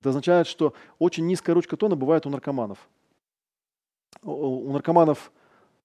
Это 0.00 0.08
означает, 0.08 0.46
что 0.46 0.72
очень 0.98 1.26
низкая 1.26 1.54
ручка 1.54 1.76
тона 1.76 1.96
бывает 1.96 2.24
у 2.24 2.30
наркоманов. 2.30 2.78
У 4.22 4.72
наркоманов 4.72 5.30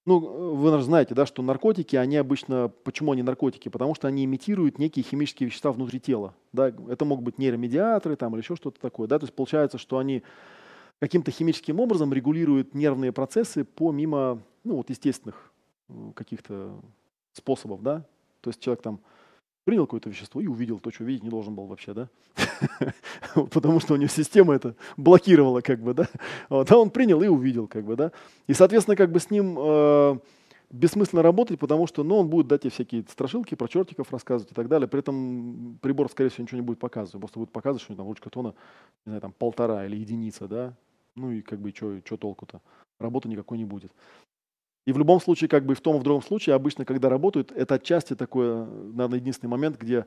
ну, 0.05 0.19
вы, 0.19 0.81
знаете, 0.81 1.15
да, 1.15 1.25
что 1.25 1.41
наркотики, 1.41 1.95
они 1.95 2.17
обычно, 2.17 2.69
почему 2.83 3.13
они 3.13 3.23
наркотики? 3.23 3.69
Потому 3.69 3.95
что 3.95 4.09
они 4.09 4.25
имитируют 4.25 4.77
некие 4.77 5.03
химические 5.03 5.47
вещества 5.47 5.71
внутри 5.71 6.01
тела. 6.01 6.35
Да? 6.51 6.73
Это 6.89 7.05
могут 7.05 7.23
быть 7.23 7.37
нейромедиаторы 7.37 8.17
там, 8.17 8.33
или 8.33 8.41
еще 8.41 8.57
что-то 8.57 8.81
такое. 8.81 9.07
Да? 9.07 9.17
То 9.17 9.23
есть 9.23 9.33
получается, 9.33 9.77
что 9.77 9.99
они 9.99 10.21
каким-то 10.99 11.31
химическим 11.31 11.79
образом 11.79 12.13
регулируют 12.13 12.73
нервные 12.73 13.13
процессы 13.13 13.63
помимо 13.63 14.41
ну, 14.65 14.75
вот, 14.75 14.89
естественных 14.89 15.53
каких-то 16.15 16.73
способов. 17.31 17.81
Да? 17.81 18.05
То 18.41 18.49
есть 18.49 18.59
человек 18.59 18.81
там 18.81 18.99
принял 19.65 19.85
какое-то 19.85 20.09
вещество 20.09 20.41
и 20.41 20.47
увидел 20.47 20.79
то, 20.79 20.91
что 20.91 21.03
видеть 21.03 21.23
не 21.23 21.29
должен 21.29 21.55
был 21.55 21.65
вообще, 21.65 21.93
да? 21.93 22.09
Потому 23.51 23.79
что 23.79 23.93
у 23.93 23.97
него 23.97 24.09
система 24.09 24.53
это 24.53 24.75
блокировала, 24.97 25.61
как 25.61 25.81
бы, 25.81 25.93
да? 25.93 26.07
Вот, 26.49 26.71
а 26.71 26.77
он 26.77 26.89
принял 26.89 27.21
и 27.21 27.27
увидел, 27.27 27.67
как 27.67 27.85
бы, 27.85 27.95
да? 27.95 28.11
И, 28.47 28.53
соответственно, 28.53 28.95
как 28.95 29.11
бы 29.11 29.19
с 29.19 29.29
ним 29.29 29.57
э, 29.57 30.17
бессмысленно 30.69 31.21
работать, 31.21 31.59
потому 31.59 31.87
что, 31.87 32.03
ну, 32.03 32.17
он 32.17 32.29
будет 32.29 32.47
дать 32.47 32.61
тебе 32.61 32.71
всякие 32.71 33.03
страшилки 33.03 33.55
про 33.55 33.67
чертиков 33.67 34.11
рассказывать 34.11 34.51
и 34.51 34.55
так 34.55 34.67
далее. 34.67 34.87
При 34.87 34.99
этом 34.99 35.77
прибор, 35.81 36.09
скорее 36.09 36.29
всего, 36.29 36.43
ничего 36.43 36.57
не 36.57 36.65
будет 36.65 36.79
показывать. 36.79 37.21
Просто 37.21 37.39
будет 37.39 37.51
показывать, 37.51 37.83
что 37.83 37.95
там 37.95 38.07
ручка 38.07 38.29
тона, 38.29 38.55
не 39.05 39.11
знаю, 39.11 39.21
там 39.21 39.31
полтора 39.31 39.85
или 39.85 39.95
единица, 39.95 40.47
да. 40.47 40.73
Ну 41.15 41.31
и 41.31 41.41
как 41.41 41.59
бы 41.59 41.71
что 41.71 42.17
толку-то? 42.17 42.59
Работы 42.99 43.29
никакой 43.29 43.57
не 43.57 43.65
будет. 43.65 43.91
И 44.85 44.91
в 44.91 44.97
любом 44.97 45.21
случае, 45.21 45.47
как 45.47 45.65
бы 45.65 45.75
в 45.75 45.81
том 45.81 45.95
и 45.95 45.99
в 45.99 46.03
другом 46.03 46.21
случае, 46.21 46.55
обычно, 46.55 46.83
когда 46.83 47.07
работают, 47.07 47.51
это 47.53 47.75
отчасти 47.75 48.15
такой, 48.15 48.65
наверное, 48.65 49.19
единственный 49.19 49.49
момент, 49.49 49.79
где 49.79 50.05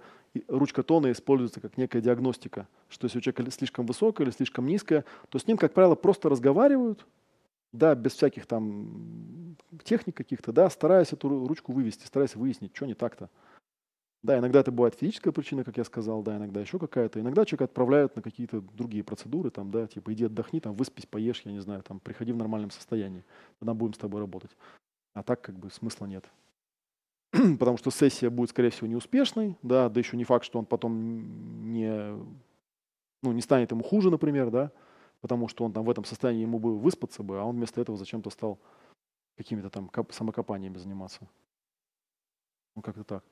ручка 0.48 0.82
тона 0.82 1.12
используется 1.12 1.60
как 1.60 1.78
некая 1.78 2.02
диагностика, 2.02 2.68
что 2.88 3.06
если 3.06 3.18
у 3.18 3.20
человека 3.22 3.50
слишком 3.50 3.86
высокая 3.86 4.26
или 4.26 4.34
слишком 4.34 4.66
низкая, 4.66 5.04
то 5.30 5.38
с 5.38 5.46
ним, 5.46 5.56
как 5.56 5.72
правило, 5.72 5.94
просто 5.94 6.28
разговаривают, 6.28 7.06
да, 7.72 7.94
без 7.94 8.12
всяких 8.12 8.44
там 8.44 9.56
техник 9.82 10.16
каких-то, 10.16 10.52
да, 10.52 10.68
стараясь 10.68 11.12
эту 11.12 11.28
ручку 11.46 11.72
вывести, 11.72 12.04
стараясь 12.04 12.36
выяснить, 12.36 12.76
что 12.76 12.86
не 12.86 12.94
так-то. 12.94 13.30
Да, 14.26 14.40
иногда 14.40 14.58
это 14.58 14.72
бывает 14.72 14.96
физическая 14.96 15.32
причина, 15.32 15.62
как 15.62 15.76
я 15.76 15.84
сказал, 15.84 16.20
да, 16.24 16.36
иногда 16.36 16.60
еще 16.60 16.80
какая-то. 16.80 17.20
Иногда 17.20 17.44
человека 17.44 17.66
отправляют 17.66 18.16
на 18.16 18.22
какие-то 18.22 18.60
другие 18.60 19.04
процедуры, 19.04 19.50
там, 19.50 19.70
да, 19.70 19.86
типа 19.86 20.12
иди 20.12 20.24
отдохни, 20.24 20.58
там, 20.58 20.74
выспись, 20.74 21.06
поешь, 21.06 21.42
я 21.44 21.52
не 21.52 21.60
знаю, 21.60 21.84
там, 21.84 22.00
приходи 22.00 22.32
в 22.32 22.36
нормальном 22.36 22.72
состоянии, 22.72 23.24
тогда 23.60 23.72
будем 23.72 23.94
с 23.94 23.98
тобой 23.98 24.20
работать. 24.20 24.50
А 25.14 25.22
так 25.22 25.42
как 25.42 25.56
бы 25.56 25.70
смысла 25.70 26.06
нет. 26.06 26.28
Потому 27.30 27.76
что 27.76 27.92
сессия 27.92 28.28
будет, 28.28 28.50
скорее 28.50 28.70
всего, 28.70 28.88
неуспешной, 28.88 29.56
да, 29.62 29.88
да 29.88 30.00
еще 30.00 30.16
не 30.16 30.24
факт, 30.24 30.44
что 30.44 30.58
он 30.58 30.66
потом 30.66 31.72
не, 31.72 32.18
ну, 33.22 33.30
не 33.30 33.42
станет 33.42 33.70
ему 33.70 33.84
хуже, 33.84 34.10
например, 34.10 34.50
да, 34.50 34.72
потому 35.20 35.46
что 35.46 35.64
он 35.64 35.72
там 35.72 35.84
в 35.84 35.90
этом 35.90 36.04
состоянии 36.04 36.42
ему 36.42 36.58
бы 36.58 36.76
выспаться 36.76 37.22
бы, 37.22 37.38
а 37.38 37.44
он 37.44 37.54
вместо 37.54 37.80
этого 37.80 37.96
зачем-то 37.96 38.30
стал 38.30 38.58
какими-то 39.36 39.70
там 39.70 39.88
самокопаниями 40.10 40.78
заниматься. 40.78 41.28
Ну, 42.74 42.82
как-то 42.82 43.04
так. 43.04 43.24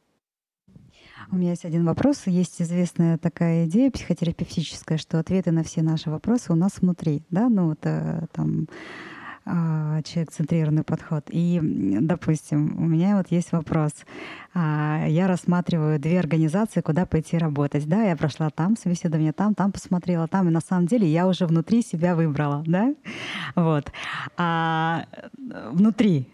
У 1.31 1.37
меня 1.37 1.51
есть 1.51 1.65
один 1.65 1.85
вопрос. 1.85 2.27
Есть 2.27 2.61
известная 2.61 3.19
такая 3.19 3.67
идея 3.67 3.91
психотерапевтическая, 3.91 4.99
что 4.99 5.19
ответы 5.19 5.51
на 5.51 5.63
все 5.63 5.83
наши 5.83 6.11
вопросы 6.11 6.53
у 6.53 6.57
нас 6.57 6.73
внутри, 6.81 7.23
да, 7.31 7.49
ну 7.49 7.69
вот 7.69 7.81
э, 7.83 8.27
там 8.33 8.69
а, 9.47 10.01
человек-центрированный 10.03 10.85
подход. 10.85 11.25
И, 11.29 11.61
допустим, 11.63 12.77
у 12.79 12.87
меня 12.87 13.19
вот 13.19 13.27
есть 13.31 13.53
вопрос. 13.53 13.93
А, 14.55 15.05
я 15.07 15.27
рассматриваю 15.27 15.99
две 15.99 16.19
организации, 16.19 16.81
куда 16.81 17.05
пойти 17.05 17.37
работать. 17.37 17.87
Да, 17.87 18.03
я 18.03 18.17
прошла 18.17 18.49
там 18.49 18.77
собеседование, 18.77 19.33
там, 19.33 19.55
там 19.55 19.71
посмотрела, 19.71 20.29
там, 20.29 20.49
и 20.49 20.51
на 20.51 20.61
самом 20.61 20.87
деле 20.87 21.07
я 21.07 21.27
уже 21.27 21.47
внутри 21.47 21.83
себя 21.83 22.17
выбрала, 22.17 22.65
да? 22.67 22.95
Вот. 23.55 23.93
А 24.39 25.07
внутри 25.37 26.27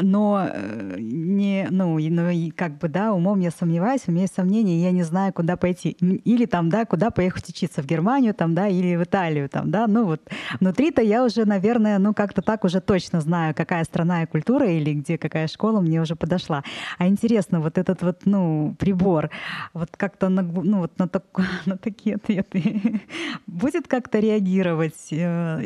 но 0.00 0.48
э, 0.50 0.96
не, 0.98 1.66
ну, 1.70 1.98
ну, 1.98 2.52
как 2.56 2.78
бы, 2.78 2.88
да, 2.88 3.12
умом 3.12 3.40
я 3.40 3.50
сомневаюсь, 3.50 4.02
у 4.06 4.10
меня 4.10 4.22
есть 4.22 4.34
сомнения, 4.34 4.82
я 4.82 4.90
не 4.90 5.02
знаю, 5.02 5.34
куда 5.34 5.56
пойти. 5.56 5.90
Или 5.90 6.46
там, 6.46 6.70
да, 6.70 6.86
куда 6.86 7.10
поехать 7.10 7.50
учиться, 7.50 7.82
в 7.82 7.86
Германию 7.86 8.32
там, 8.32 8.54
да, 8.54 8.68
или 8.68 8.96
в 8.96 9.04
Италию 9.04 9.50
там, 9.50 9.70
да, 9.70 9.86
ну 9.86 10.04
вот. 10.04 10.22
Внутри-то 10.60 11.02
я 11.02 11.22
уже, 11.24 11.44
наверное, 11.44 11.98
ну 11.98 12.14
как-то 12.14 12.40
так 12.40 12.64
уже 12.64 12.80
точно 12.80 13.20
знаю, 13.20 13.54
какая 13.54 13.84
страна 13.84 14.22
и 14.22 14.26
культура, 14.26 14.66
или 14.70 14.94
где 14.94 15.18
какая 15.18 15.46
школа 15.46 15.80
мне 15.80 16.00
уже 16.00 16.16
подошла. 16.16 16.64
А 16.98 17.06
интересно, 17.06 17.60
вот 17.60 17.76
этот 17.76 18.00
вот, 18.02 18.20
ну, 18.24 18.74
прибор, 18.78 19.28
вот 19.74 19.90
как-то 19.94 20.30
на, 20.30 20.42
ну, 20.42 20.78
вот 20.78 20.98
на, 20.98 21.06
так, 21.06 21.24
на 21.66 21.76
такие 21.76 22.16
ответы 22.16 23.02
будет 23.46 23.88
как-то 23.88 24.20
реагировать? 24.20 25.08
Э, 25.10 25.60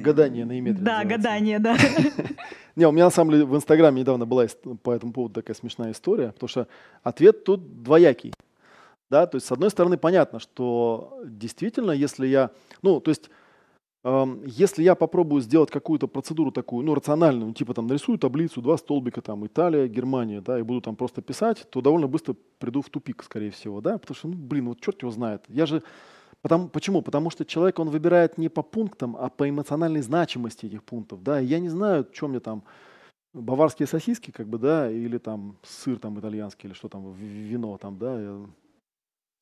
гадание 0.00 0.46
на 0.46 0.58
иметре. 0.58 0.82
Да, 0.82 1.04
гадание, 1.04 1.58
да. 1.58 1.76
Не, 2.76 2.86
у 2.86 2.92
меня 2.92 3.04
на 3.06 3.10
самом 3.10 3.32
деле 3.32 3.44
в 3.46 3.56
Инстаграме 3.56 4.00
недавно 4.00 4.26
была 4.26 4.46
по 4.82 4.92
этому 4.92 5.12
поводу 5.12 5.34
такая 5.34 5.56
смешная 5.56 5.92
история, 5.92 6.32
потому 6.32 6.48
что 6.48 6.68
ответ 7.02 7.44
тут 7.44 7.82
двоякий. 7.82 8.34
Да, 9.10 9.26
то 9.26 9.36
есть, 9.36 9.46
с 9.46 9.52
одной 9.52 9.70
стороны, 9.70 9.98
понятно, 9.98 10.40
что 10.40 11.20
действительно, 11.24 11.92
если 11.92 12.26
я, 12.26 12.50
ну, 12.82 13.00
то 13.00 13.10
есть, 13.10 13.30
эм, 14.04 14.42
если 14.46 14.82
я 14.82 14.94
попробую 14.96 15.42
сделать 15.42 15.70
какую-то 15.70 16.08
процедуру 16.08 16.52
такую, 16.52 16.84
ну, 16.86 16.94
рациональную, 16.94 17.54
типа 17.54 17.74
там 17.74 17.86
нарисую 17.86 18.18
таблицу, 18.18 18.62
два 18.62 18.76
столбика, 18.78 19.22
там, 19.22 19.46
Италия, 19.46 19.88
Германия, 19.88 20.40
да, 20.40 20.58
и 20.58 20.62
буду 20.62 20.80
там 20.82 20.96
просто 20.96 21.22
писать, 21.22 21.66
то 21.70 21.80
довольно 21.82 22.08
быстро 22.08 22.36
приду 22.58 22.82
в 22.82 22.90
тупик, 22.90 23.22
скорее 23.24 23.50
всего, 23.50 23.80
да, 23.80 23.98
потому 23.98 24.16
что, 24.16 24.28
ну, 24.28 24.36
блин, 24.36 24.68
вот 24.68 24.80
черт 24.80 25.02
его 25.02 25.12
знает. 25.12 25.44
Я 25.48 25.66
же, 25.66 25.82
Потому, 26.46 26.68
почему? 26.68 27.02
Потому 27.02 27.30
что 27.30 27.44
человек, 27.44 27.80
он 27.80 27.90
выбирает 27.90 28.38
не 28.38 28.48
по 28.48 28.62
пунктам, 28.62 29.16
а 29.16 29.30
по 29.30 29.50
эмоциональной 29.50 30.00
значимости 30.00 30.66
этих 30.66 30.84
пунктов. 30.84 31.24
Да? 31.24 31.40
я 31.40 31.58
не 31.58 31.68
знаю, 31.68 32.06
что 32.12 32.28
мне 32.28 32.38
там, 32.38 32.62
баварские 33.34 33.88
сосиски, 33.88 34.30
как 34.30 34.46
бы, 34.46 34.56
да, 34.56 34.88
или 34.88 35.18
там 35.18 35.56
сыр 35.64 35.98
там 35.98 36.20
итальянский, 36.20 36.68
или 36.68 36.74
что 36.74 36.88
там, 36.88 37.12
вино 37.14 37.76
там, 37.78 37.98
да, 37.98 38.46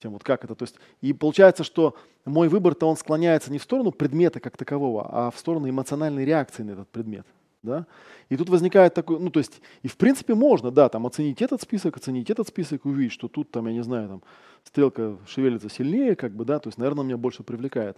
тем 0.01 0.13
вот 0.13 0.25
как 0.25 0.45
это. 0.45 0.55
То 0.55 0.63
есть, 0.63 0.77
и 1.03 1.13
получается, 1.13 1.63
что 1.63 1.95
мой 2.25 2.49
выбор-то 2.49 2.89
он 2.89 2.97
склоняется 2.97 3.53
не 3.53 3.59
в 3.59 3.65
сторону 3.65 3.93
предмета 3.93 4.41
как 4.41 4.57
такового, 4.57 5.07
а 5.07 5.31
в 5.31 5.39
сторону 5.39 5.69
эмоциональной 5.69 6.25
реакции 6.25 6.63
на 6.63 6.71
этот 6.71 6.89
предмет. 6.89 7.27
Да? 7.63 7.87
И 8.31 8.37
тут 8.39 8.49
возникает 8.49 8.95
такой, 8.95 9.19
ну 9.19 9.29
то 9.29 9.41
есть, 9.41 9.61
и 9.83 9.89
в 9.89 9.99
принципе 9.99 10.35
можно, 10.35 10.71
да, 10.71 10.89
там 10.89 11.07
оценить 11.07 11.43
этот 11.43 11.61
список, 11.61 11.99
оценить 11.99 12.31
этот 12.31 12.49
список, 12.49 12.87
увидеть, 12.87 13.13
что 13.13 13.29
тут 13.29 13.51
там, 13.51 13.67
я 13.67 13.75
не 13.75 13.83
знаю, 13.83 14.09
там 14.09 14.23
стрелка 14.65 15.19
шевелится 15.27 15.69
сильнее, 15.69 16.17
как 16.17 16.33
бы, 16.33 16.45
да, 16.45 16.59
то 16.59 16.69
есть, 16.69 16.79
наверное, 16.79 17.05
меня 17.05 17.17
больше 17.17 17.43
привлекает. 17.43 17.97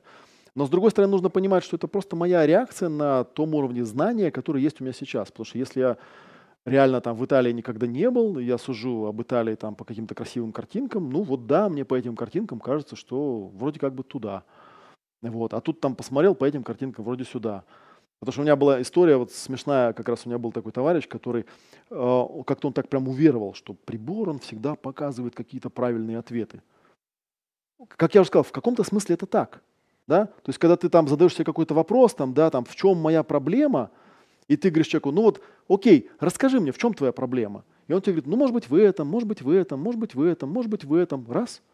Но 0.55 0.65
с 0.67 0.71
другой 0.71 0.91
стороны, 0.91 1.11
нужно 1.11 1.29
понимать, 1.29 1.65
что 1.65 1.77
это 1.77 1.87
просто 1.87 2.17
моя 2.17 2.47
реакция 2.47 2.89
на 2.89 3.25
том 3.25 3.55
уровне 3.55 3.85
знания, 3.85 4.31
который 4.31 4.63
есть 4.63 4.81
у 4.81 4.85
меня 4.85 4.95
сейчас. 4.95 5.31
Потому 5.31 5.45
что 5.45 5.59
если 5.59 5.81
я 5.81 5.97
реально 6.65 7.03
там 7.03 7.15
в 7.15 7.25
Италии 7.25 7.53
никогда 7.53 7.87
не 7.87 8.11
был, 8.11 8.39
я 8.39 8.57
сужу 8.57 9.05
об 9.05 9.21
Италии 9.21 9.55
там 9.55 9.75
по 9.75 9.85
каким-то 9.85 10.15
красивым 10.15 10.53
картинкам, 10.53 11.11
ну 11.11 11.23
вот 11.23 11.47
да, 11.47 11.69
мне 11.69 11.85
по 11.85 11.95
этим 11.95 12.17
картинкам 12.17 12.59
кажется, 12.61 12.97
что 12.97 13.49
вроде 13.55 13.79
как 13.79 13.95
бы 13.95 14.03
туда. 14.03 14.45
Вот. 15.21 15.53
А 15.53 15.61
тут 15.61 15.81
там 15.81 15.95
посмотрел 15.95 16.35
по 16.35 16.47
этим 16.47 16.63
картинкам 16.63 17.05
вроде 17.05 17.25
сюда. 17.25 17.65
Потому 18.21 18.33
что 18.33 18.41
у 18.41 18.45
меня 18.45 18.57
была 18.57 18.81
история 18.81 19.17
вот 19.17 19.33
смешная, 19.33 19.93
как 19.93 20.09
раз 20.09 20.25
у 20.25 20.29
меня 20.29 20.39
был 20.39 20.53
такой 20.53 20.73
товарищ, 20.73 21.07
который 21.07 21.45
э, 21.91 22.27
как-то 22.47 22.69
он 22.69 22.73
так 22.73 22.89
прям 22.89 23.09
уверовал, 23.09 23.55
что 23.55 23.75
прибор, 23.75 24.31
он 24.31 24.39
всегда 24.39 24.75
показывает 24.75 25.35
какие-то 25.35 25.69
правильные 25.69 26.19
ответы. 26.19 26.63
Как 27.89 28.15
я 28.15 28.23
уже 28.23 28.29
сказал, 28.29 28.45
в 28.45 28.53
каком-то 28.53 28.85
смысле 28.85 29.15
это 29.15 29.27
так. 29.27 29.63
Да? 30.07 30.27
То 30.27 30.49
есть, 30.49 30.59
когда 30.59 30.77
ты 30.77 30.89
там 30.89 31.09
задаешь 31.09 31.35
себе 31.35 31.45
какой-то 31.45 31.75
вопрос, 31.75 32.15
там, 32.15 32.33
да, 32.33 32.49
там, 32.51 32.65
в 32.65 32.75
чем 32.75 32.97
моя 32.97 33.23
проблема, 33.23 33.91
и 34.49 34.57
ты 34.57 34.71
говоришь 34.71 34.87
человеку, 34.87 35.11
ну 35.11 35.23
вот, 35.23 35.43
окей, 35.69 36.09
расскажи 36.19 36.59
мне, 36.59 36.73
в 36.73 36.79
чем 36.79 36.95
твоя 36.95 37.13
проблема? 37.13 37.65
И 37.89 37.93
он 37.93 38.01
тебе 38.01 38.15
говорит, 38.15 38.27
ну, 38.29 38.37
может 38.37 38.55
быть, 38.55 38.71
в 38.71 38.75
этом, 38.75 39.09
может 39.09 39.29
быть, 39.29 39.43
в 39.43 39.51
этом, 39.51 39.81
может 39.81 40.01
быть, 40.01 40.15
в 40.15 40.23
этом, 40.23 40.49
может 40.49 40.71
быть, 40.71 40.85
в 40.85 40.95
этом. 40.95 41.31
Раз– 41.31 41.61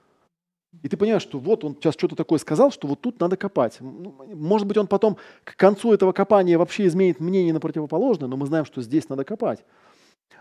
и 0.80 0.88
ты 0.88 0.96
понимаешь, 0.96 1.22
что 1.22 1.38
вот 1.38 1.64
он 1.64 1.74
сейчас 1.74 1.94
что-то 1.94 2.16
такое 2.16 2.38
сказал, 2.38 2.70
что 2.70 2.88
вот 2.88 3.00
тут 3.00 3.20
надо 3.20 3.36
копать. 3.36 3.78
Ну, 3.80 4.14
может 4.34 4.66
быть, 4.66 4.78
он 4.78 4.86
потом 4.86 5.18
к 5.44 5.56
концу 5.56 5.92
этого 5.92 6.12
копания 6.12 6.58
вообще 6.58 6.86
изменит 6.86 7.20
мнение 7.20 7.52
на 7.52 7.60
противоположное, 7.60 8.28
но 8.28 8.36
мы 8.36 8.46
знаем, 8.46 8.64
что 8.64 8.80
здесь 8.80 9.08
надо 9.08 9.24
копать. 9.24 9.64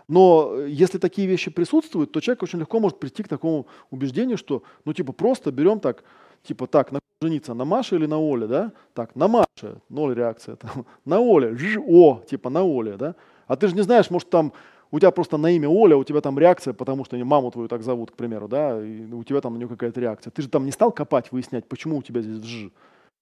Но 0.07 0.53
э, 0.55 0.69
если 0.69 0.97
такие 0.97 1.27
вещи 1.27 1.51
присутствуют, 1.51 2.11
то 2.11 2.21
человек 2.21 2.43
очень 2.43 2.59
легко 2.59 2.79
может 2.79 2.99
прийти 2.99 3.23
к 3.23 3.27
такому 3.27 3.67
убеждению, 3.89 4.37
что, 4.37 4.63
ну, 4.85 4.93
типа, 4.93 5.11
просто 5.11 5.51
берем 5.51 5.79
так, 5.79 6.03
типа, 6.43 6.65
так, 6.65 6.91
на 6.91 6.99
жениться 7.21 7.53
на 7.53 7.65
Маше 7.65 7.95
или 7.95 8.07
на 8.07 8.19
Оле, 8.19 8.47
да? 8.47 8.71
Так, 8.93 9.15
на 9.15 9.27
Маше, 9.27 9.81
ноль 9.89 10.15
реакция, 10.15 10.55
там, 10.55 10.85
на 11.05 11.19
Оле, 11.19 11.55
ж, 11.55 11.77
о, 11.85 12.23
типа, 12.27 12.49
на 12.49 12.63
Оле, 12.63 12.97
да? 12.97 13.15
А 13.47 13.55
ты 13.57 13.67
же 13.67 13.75
не 13.75 13.81
знаешь, 13.81 14.09
может, 14.09 14.29
там 14.29 14.53
у 14.91 14.99
тебя 14.99 15.11
просто 15.11 15.38
на 15.38 15.49
имя 15.51 15.69
Оля, 15.69 15.95
у 15.95 16.03
тебя 16.03 16.22
там 16.22 16.38
реакция, 16.38 16.73
потому 16.73 17.05
что 17.05 17.18
маму 17.18 17.49
твою 17.51 17.68
так 17.68 17.81
зовут, 17.81 18.11
к 18.11 18.15
примеру, 18.15 18.47
да, 18.47 18.84
и 18.84 19.05
у 19.11 19.23
тебя 19.23 19.41
там 19.41 19.53
на 19.53 19.57
нее 19.57 19.68
какая-то 19.68 19.99
реакция. 19.99 20.31
Ты 20.31 20.41
же 20.41 20.49
там 20.49 20.65
не 20.65 20.72
стал 20.72 20.91
копать, 20.91 21.31
выяснять, 21.31 21.68
почему 21.68 21.97
у 21.97 22.03
тебя 22.03 22.22
здесь 22.22 22.43
ж. 22.43 22.69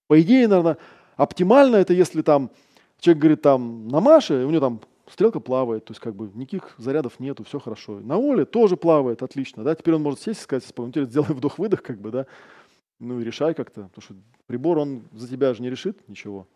По 0.08 0.20
идее, 0.20 0.48
наверное, 0.48 0.78
оптимально 1.16 1.76
это, 1.76 1.94
если 1.94 2.24
там 2.24 2.50
человек 3.00 3.22
говорит 3.22 3.41
там 3.41 3.88
на 3.88 4.00
Маше, 4.00 4.46
у 4.46 4.50
него 4.50 4.62
там 4.62 4.82
стрелка 5.08 5.40
плавает, 5.40 5.86
то 5.86 5.91
есть 5.91 6.02
как 6.02 6.16
бы 6.16 6.32
никаких 6.34 6.74
зарядов 6.78 7.20
нету, 7.20 7.44
все 7.44 7.60
хорошо. 7.60 8.00
На 8.00 8.18
Оле 8.18 8.46
тоже 8.46 8.76
плавает, 8.76 9.22
отлично, 9.22 9.64
да, 9.64 9.76
теперь 9.76 9.96
он 9.96 10.04
может 10.04 10.22
сесть 10.22 10.41
и 10.41 10.44
сказать, 10.44 10.66
теперь 10.66 11.06
сделай 11.06 11.34
вдох-выдох, 11.34 11.84
как 11.84 12.00
бы, 12.00 12.12
да, 12.12 12.26
ну 13.00 13.20
и 13.20 13.24
решай 13.24 13.54
как-то, 13.54 13.84
потому 13.84 14.02
что 14.02 14.16
прибор, 14.48 14.80
он 14.80 15.04
за 15.14 15.28
тебя 15.28 15.54
же 15.54 15.62
не 15.62 15.70
решит 15.70 15.98
ничего. 16.08 16.48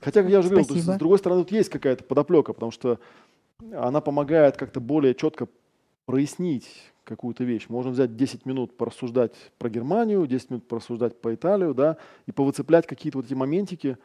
Хотя, 0.00 0.22
как 0.22 0.30
я 0.30 0.38
уже 0.38 0.48
говорил, 0.48 0.74
есть, 0.74 0.86
с 0.86 0.98
другой 0.98 1.18
стороны, 1.18 1.42
тут 1.42 1.52
есть 1.52 1.68
какая-то 1.68 2.04
подоплека, 2.04 2.54
потому 2.54 2.72
что 2.72 2.98
она 3.72 4.00
помогает 4.00 4.56
как-то 4.56 4.80
более 4.80 5.14
четко 5.14 5.48
прояснить 6.06 6.68
какую-то 7.04 7.44
вещь. 7.44 7.66
Можно 7.68 7.90
взять 7.90 8.16
10 8.16 8.46
минут 8.46 8.76
порассуждать 8.76 9.32
про 9.58 9.68
Германию, 9.68 10.26
10 10.26 10.50
минут 10.50 10.68
порассуждать 10.68 11.20
по 11.20 11.34
Италию, 11.34 11.74
да, 11.74 11.98
и 12.26 12.32
повыцеплять 12.32 12.86
какие-то 12.86 13.18
вот 13.18 13.26
эти 13.26 13.34
моментики. 13.34 13.98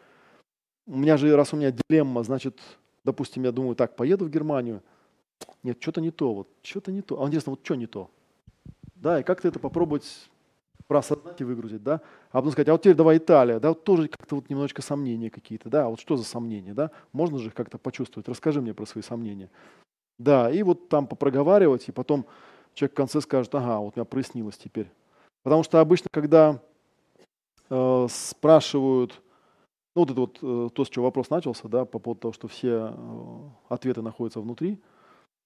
У 0.85 0.97
меня 0.97 1.17
же, 1.17 1.35
раз 1.35 1.53
у 1.53 1.57
меня 1.57 1.71
дилемма, 1.71 2.23
значит, 2.23 2.59
допустим, 3.03 3.43
я 3.43 3.51
думаю, 3.51 3.75
так, 3.75 3.95
поеду 3.95 4.25
в 4.25 4.29
Германию. 4.29 4.81
Нет, 5.63 5.77
что-то 5.81 6.01
не 6.01 6.11
то, 6.11 6.33
вот, 6.33 6.49
что-то 6.61 6.91
не 6.91 7.01
то. 7.01 7.21
А 7.21 7.27
интересно, 7.27 7.51
вот 7.51 7.61
что 7.63 7.75
не 7.75 7.87
то? 7.87 8.09
Да, 8.95 9.19
и 9.19 9.23
как-то 9.23 9.47
это 9.47 9.59
попробовать 9.59 10.29
проосознать 10.89 11.39
и 11.39 11.43
выгрузить, 11.43 11.83
да, 11.83 12.01
а 12.31 12.37
потом 12.37 12.51
сказать, 12.51 12.67
а 12.67 12.71
вот 12.71 12.81
теперь 12.81 12.95
давай 12.95 13.17
Италия, 13.17 13.59
да, 13.59 13.69
вот 13.69 13.83
тоже 13.83 14.07
как-то 14.07 14.35
вот 14.35 14.49
немножечко 14.49 14.81
сомнения 14.81 15.29
какие-то, 15.29 15.69
да, 15.69 15.85
а 15.85 15.89
вот 15.89 15.99
что 15.99 16.17
за 16.17 16.23
сомнения, 16.23 16.73
да, 16.73 16.89
можно 17.13 17.37
же 17.37 17.51
как-то 17.51 17.77
почувствовать, 17.77 18.27
расскажи 18.27 18.59
мне 18.59 18.73
про 18.73 18.87
свои 18.87 19.03
сомнения. 19.03 19.51
Да, 20.17 20.49
и 20.49 20.63
вот 20.63 20.89
там 20.89 21.05
попроговаривать, 21.05 21.87
и 21.87 21.91
потом 21.91 22.25
человек 22.73 22.93
в 22.93 22.97
конце 22.97 23.21
скажет, 23.21 23.53
ага, 23.53 23.77
вот 23.77 23.93
у 23.95 23.99
меня 23.99 24.05
прояснилось 24.05 24.57
теперь. 24.57 24.89
Потому 25.43 25.61
что 25.61 25.79
обычно, 25.79 26.07
когда 26.11 26.59
э, 27.69 28.07
спрашивают, 28.09 29.21
ну 29.95 30.01
вот 30.01 30.09
это 30.09 30.19
вот 30.19 30.39
э, 30.41 30.69
то, 30.73 30.85
с 30.85 30.89
чего 30.89 31.05
вопрос 31.05 31.29
начался, 31.29 31.67
да, 31.67 31.85
по 31.85 31.99
поводу 31.99 32.21
того, 32.21 32.33
что 32.33 32.47
все 32.47 32.95
э, 32.97 33.39
ответы 33.69 34.01
находятся 34.01 34.41
внутри, 34.41 34.81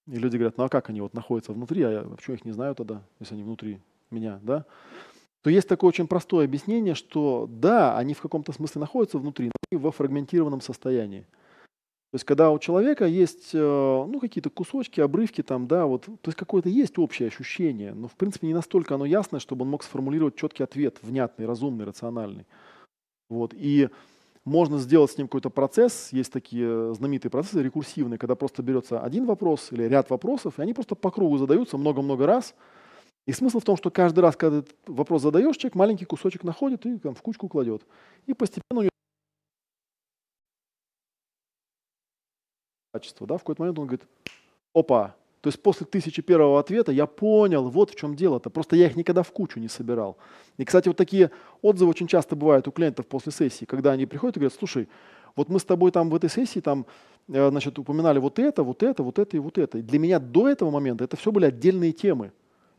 и 0.07 0.15
люди 0.15 0.37
говорят, 0.37 0.57
ну 0.57 0.63
а 0.63 0.69
как 0.69 0.89
они 0.89 1.01
вот 1.01 1.13
находятся 1.13 1.51
внутри, 1.51 1.83
а 1.83 1.91
я 1.91 2.01
почему 2.03 2.37
их 2.37 2.45
не 2.45 2.53
знаю 2.53 2.75
тогда, 2.75 3.03
если 3.19 3.33
они 3.33 3.43
внутри 3.43 3.81
меня, 4.09 4.39
да? 4.41 4.65
То 5.43 5.49
есть 5.49 5.67
такое 5.67 5.89
очень 5.89 6.07
простое 6.07 6.45
объяснение, 6.45 6.95
что 6.95 7.47
да, 7.49 7.97
они 7.97 8.13
в 8.13 8.21
каком-то 8.21 8.53
смысле 8.53 8.79
находятся 8.81 9.19
внутри, 9.19 9.51
но 9.71 9.79
во 9.79 9.91
фрагментированном 9.91 10.61
состоянии. 10.61 11.21
То 12.11 12.15
есть 12.15 12.25
когда 12.25 12.51
у 12.51 12.59
человека 12.59 13.05
есть 13.05 13.49
э, 13.53 13.57
ну, 13.59 14.19
какие-то 14.19 14.49
кусочки, 14.49 15.01
обрывки 15.01 15.41
там, 15.41 15.67
да, 15.67 15.85
вот, 15.85 16.05
то 16.05 16.27
есть 16.27 16.37
какое-то 16.37 16.69
есть 16.69 16.97
общее 16.97 17.27
ощущение, 17.27 17.93
но 17.93 18.07
в 18.07 18.13
принципе 18.13 18.47
не 18.47 18.53
настолько 18.53 18.95
оно 18.95 19.05
ясное, 19.05 19.39
чтобы 19.39 19.63
он 19.63 19.71
мог 19.71 19.83
сформулировать 19.83 20.35
четкий 20.35 20.63
ответ, 20.63 20.97
внятный, 21.01 21.45
разумный, 21.45 21.85
рациональный. 21.85 22.45
Вот. 23.29 23.53
И 23.53 23.89
можно 24.45 24.77
сделать 24.77 25.11
с 25.11 25.17
ним 25.17 25.27
какой-то 25.27 25.49
процесс. 25.49 26.09
Есть 26.11 26.31
такие 26.31 26.93
знаменитые 26.93 27.31
процессы 27.31 27.63
рекурсивные, 27.63 28.17
когда 28.17 28.35
просто 28.35 28.61
берется 28.61 29.01
один 29.01 29.25
вопрос 29.25 29.69
или 29.71 29.83
ряд 29.83 30.09
вопросов, 30.09 30.59
и 30.59 30.61
они 30.61 30.73
просто 30.73 30.95
по 30.95 31.11
кругу 31.11 31.37
задаются 31.37 31.77
много-много 31.77 32.25
раз. 32.27 32.53
И 33.25 33.31
смысл 33.31 33.59
в 33.59 33.63
том, 33.63 33.77
что 33.77 33.89
каждый 33.89 34.19
раз, 34.19 34.35
когда 34.35 34.59
этот 34.59 34.75
вопрос 34.85 35.21
задаешь, 35.21 35.55
человек 35.55 35.75
маленький 35.75 36.05
кусочек 36.05 36.43
находит 36.43 36.85
и 36.85 36.97
там, 36.97 37.15
в 37.15 37.21
кучку 37.21 37.47
кладет. 37.47 37.85
И 38.25 38.33
постепенно 38.33 38.79
у 38.79 38.83
него 38.83 38.89
качество. 42.93 43.25
Да? 43.25 43.37
В 43.37 43.39
какой-то 43.39 43.61
момент 43.61 43.79
он 43.79 43.87
говорит, 43.87 44.07
опа, 44.73 45.15
то 45.41 45.47
есть 45.47 45.61
после 45.61 45.85
тысячи 45.85 46.21
первого 46.21 46.59
ответа 46.59 46.91
я 46.91 47.05
понял, 47.05 47.69
вот 47.69 47.91
в 47.91 47.95
чем 47.95 48.15
дело-то. 48.15 48.49
Просто 48.49 48.75
я 48.75 48.87
их 48.87 48.95
никогда 48.95 49.23
в 49.23 49.31
кучу 49.31 49.59
не 49.59 49.67
собирал. 49.67 50.17
И, 50.57 50.63
кстати, 50.63 50.87
вот 50.87 50.95
такие 50.95 51.31
отзывы 51.61 51.89
очень 51.89 52.07
часто 52.07 52.35
бывают 52.35 52.67
у 52.67 52.71
клиентов 52.71 53.07
после 53.07 53.31
сессии, 53.31 53.65
когда 53.65 53.91
они 53.91 54.05
приходят 54.05 54.37
и 54.37 54.39
говорят, 54.39 54.57
слушай, 54.57 54.87
вот 55.35 55.49
мы 55.49 55.59
с 55.59 55.65
тобой 55.65 55.91
там 55.91 56.09
в 56.09 56.15
этой 56.15 56.29
сессии 56.29 56.59
там, 56.59 56.85
э, 57.27 57.49
значит, 57.49 57.77
упоминали 57.79 58.19
вот 58.19 58.39
это, 58.39 58.63
вот 58.63 58.83
это, 58.83 59.03
вот 59.03 59.19
это 59.19 59.35
и 59.35 59.39
вот 59.39 59.57
это. 59.57 59.79
И 59.79 59.81
для 59.81 59.99
меня 59.99 60.19
до 60.19 60.47
этого 60.47 60.71
момента 60.71 61.03
это 61.03 61.17
все 61.17 61.31
были 61.31 61.45
отдельные 61.45 61.91
темы. 61.91 62.31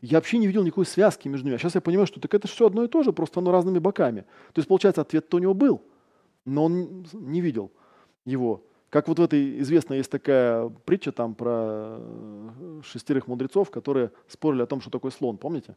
Я 0.05 0.19
вообще 0.19 0.37
не 0.37 0.45
видел 0.45 0.63
никакой 0.63 0.85
связки 0.85 1.27
между 1.27 1.47
ними. 1.47 1.55
А 1.55 1.57
сейчас 1.57 1.73
я 1.73 1.81
понимаю, 1.81 2.05
что 2.05 2.19
так 2.19 2.31
это 2.33 2.47
все 2.47 2.67
одно 2.67 2.83
и 2.83 2.87
то 2.87 3.01
же, 3.01 3.11
просто 3.11 3.39
оно 3.39 3.51
разными 3.51 3.79
боками. 3.79 4.21
То 4.53 4.59
есть, 4.59 4.67
получается, 4.67 5.01
ответ-то 5.01 5.37
у 5.37 5.39
него 5.39 5.55
был, 5.55 5.81
но 6.45 6.65
он 6.65 7.07
не 7.13 7.41
видел 7.41 7.71
его. 8.23 8.63
Как 8.91 9.07
вот 9.07 9.17
в 9.17 9.21
этой 9.23 9.59
известной 9.61 9.97
есть 9.97 10.11
такая 10.11 10.69
притча 10.85 11.11
там 11.11 11.33
про 11.33 11.97
э, 11.99 12.81
шестерых 12.83 13.25
мудрецов, 13.27 13.71
которые 13.71 14.11
спорили 14.27 14.61
о 14.61 14.67
том, 14.67 14.79
что 14.79 14.91
такое 14.91 15.09
слон, 15.09 15.37
помните? 15.37 15.75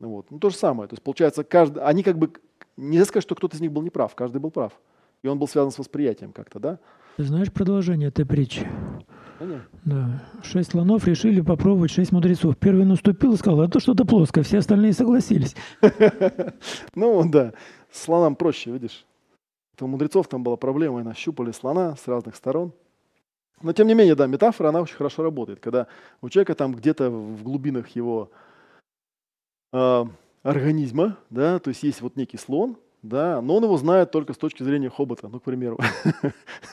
Вот. 0.00 0.30
Ну, 0.30 0.38
то 0.38 0.48
же 0.48 0.56
самое. 0.56 0.88
То 0.88 0.94
есть, 0.94 1.02
получается, 1.02 1.44
каждый, 1.44 1.82
они 1.82 2.02
как 2.02 2.16
бы, 2.16 2.32
нельзя 2.78 3.04
сказать, 3.04 3.24
что 3.24 3.34
кто-то 3.34 3.56
из 3.56 3.60
них 3.60 3.70
был 3.70 3.82
неправ, 3.82 4.14
каждый 4.14 4.38
был 4.38 4.50
прав. 4.50 4.72
И 5.22 5.28
он 5.28 5.38
был 5.38 5.46
связан 5.46 5.72
с 5.72 5.78
восприятием 5.78 6.32
как-то, 6.32 6.58
да? 6.58 6.78
Ты 7.16 7.24
знаешь 7.24 7.52
продолжение 7.52 8.08
этой 8.08 8.24
притчи? 8.24 8.66
Понятно. 9.38 9.64
Да. 9.84 10.22
Шесть 10.42 10.70
слонов 10.70 11.06
решили 11.06 11.40
попробовать 11.40 11.90
шесть 11.90 12.12
мудрецов. 12.12 12.56
Первый 12.56 12.86
наступил 12.86 13.34
и 13.34 13.36
сказал, 13.36 13.62
а 13.62 13.68
то 13.68 13.80
что-то 13.80 14.04
плоское, 14.04 14.44
все 14.44 14.58
остальные 14.58 14.92
согласились. 14.92 15.54
Ну 16.94 17.28
да, 17.28 17.52
слонам 17.90 18.36
проще, 18.36 18.70
видишь. 18.70 19.04
У 19.80 19.86
мудрецов 19.86 20.28
там 20.28 20.44
была 20.44 20.56
проблема, 20.56 20.98
они 20.98 21.08
нащупали 21.08 21.50
слона 21.50 21.96
с 21.96 22.06
разных 22.06 22.36
сторон. 22.36 22.72
Но 23.62 23.72
тем 23.72 23.88
не 23.88 23.94
менее, 23.94 24.14
да, 24.14 24.26
метафора, 24.26 24.68
она 24.68 24.80
очень 24.80 24.96
хорошо 24.96 25.22
работает. 25.22 25.60
Когда 25.60 25.88
у 26.20 26.28
человека 26.28 26.54
там 26.54 26.72
где-то 26.72 27.10
в 27.10 27.42
глубинах 27.42 27.88
его 27.90 28.30
э, 29.72 30.04
организма, 30.42 31.16
да, 31.30 31.58
то 31.58 31.68
есть 31.68 31.82
есть 31.82 32.00
вот 32.00 32.16
некий 32.16 32.38
слон, 32.38 32.76
да, 33.02 33.42
но 33.42 33.56
он 33.56 33.64
его 33.64 33.76
знает 33.76 34.10
только 34.10 34.32
с 34.32 34.36
точки 34.36 34.62
зрения 34.62 34.88
хобота, 34.88 35.28
ну, 35.28 35.40
к 35.40 35.42
примеру. 35.42 35.78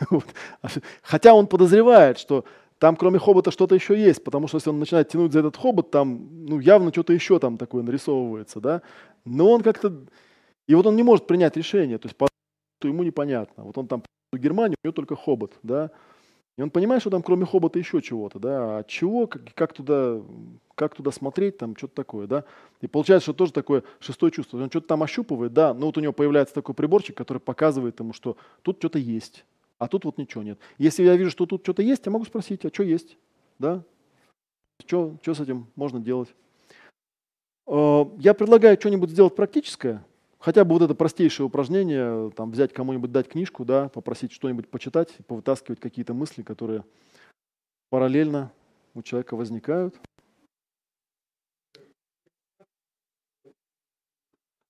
Хотя 1.01 1.33
он 1.33 1.47
подозревает, 1.47 2.19
что 2.19 2.45
там 2.77 2.95
кроме 2.95 3.19
хобота 3.19 3.51
что-то 3.51 3.75
еще 3.75 3.99
есть, 3.99 4.23
потому 4.23 4.47
что 4.47 4.57
если 4.57 4.69
он 4.69 4.79
начинает 4.79 5.09
тянуть 5.09 5.33
за 5.33 5.39
этот 5.39 5.57
хобот, 5.57 5.91
там 5.91 6.45
ну, 6.45 6.59
явно 6.59 6.91
что-то 6.91 7.13
еще 7.13 7.39
там 7.39 7.57
такое 7.57 7.83
нарисовывается, 7.83 8.61
да. 8.61 8.81
Но 9.25 9.51
он 9.51 9.63
как-то... 9.63 9.93
И 10.67 10.75
вот 10.75 10.85
он 10.85 10.95
не 10.95 11.03
может 11.03 11.27
принять 11.27 11.57
решение. 11.57 11.97
То 11.97 12.07
есть 12.07 12.17
то 12.79 12.87
ему 12.87 13.03
непонятно. 13.03 13.63
Вот 13.63 13.77
он 13.77 13.87
там 13.87 14.03
в 14.31 14.37
Германии, 14.37 14.75
у 14.83 14.87
него 14.87 14.93
только 14.93 15.15
хобот, 15.15 15.53
да, 15.63 15.91
и 16.59 16.61
он 16.61 16.71
понимает, 16.71 17.01
что 17.01 17.09
там 17.09 17.23
кроме 17.23 17.45
хобота 17.45 17.79
еще 17.79 18.01
чего-то, 18.01 18.37
да, 18.37 18.57
а 18.57 18.79
от 18.79 18.87
чего, 18.87 19.27
как, 19.27 19.53
как, 19.53 19.71
туда, 19.71 20.21
как 20.75 20.93
туда 20.93 21.09
смотреть, 21.09 21.57
там 21.57 21.73
что-то 21.77 21.95
такое, 21.95 22.27
да. 22.27 22.43
И 22.81 22.87
получается, 22.87 23.27
что 23.27 23.33
тоже 23.33 23.53
такое 23.53 23.85
шестое 24.01 24.29
чувство. 24.29 24.61
Он 24.61 24.69
что-то 24.69 24.87
там 24.87 25.01
ощупывает, 25.01 25.53
да, 25.53 25.73
но 25.73 25.85
вот 25.85 25.97
у 25.97 26.01
него 26.01 26.11
появляется 26.11 26.53
такой 26.53 26.75
приборчик, 26.75 27.15
который 27.15 27.37
показывает 27.37 27.97
ему, 28.01 28.11
что 28.11 28.35
тут 28.61 28.79
что-то 28.79 28.99
есть, 28.99 29.45
а 29.77 29.87
тут 29.87 30.03
вот 30.03 30.17
ничего 30.17 30.43
нет. 30.43 30.59
Если 30.77 31.03
я 31.03 31.15
вижу, 31.15 31.31
что 31.31 31.45
тут 31.45 31.63
что-то 31.63 31.81
есть, 31.81 32.05
я 32.05 32.11
могу 32.11 32.25
спросить, 32.25 32.65
а 32.65 32.73
что 32.73 32.83
есть, 32.83 33.17
да, 33.57 33.81
что, 34.85 35.15
что 35.21 35.33
с 35.35 35.39
этим 35.39 35.67
можно 35.77 36.01
делать. 36.01 36.27
Э, 37.67 38.03
я 38.17 38.33
предлагаю 38.33 38.75
что-нибудь 38.77 39.11
сделать 39.11 39.33
практическое, 39.33 40.03
Хотя 40.39 40.63
бы 40.63 40.73
вот 40.73 40.81
это 40.81 40.95
простейшее 40.95 41.45
упражнение, 41.45 42.31
там, 42.31 42.51
взять 42.51 42.71
кому-нибудь, 42.71 43.11
дать 43.11 43.27
книжку, 43.27 43.65
да, 43.65 43.89
попросить 43.89 44.31
что-нибудь 44.31 44.69
почитать, 44.69 45.13
повытаскивать 45.27 45.81
какие-то 45.81 46.13
мысли, 46.13 46.43
которые 46.43 46.85
параллельно 47.89 48.51
у 48.93 49.01
человека 49.01 49.35
возникают. 49.35 49.99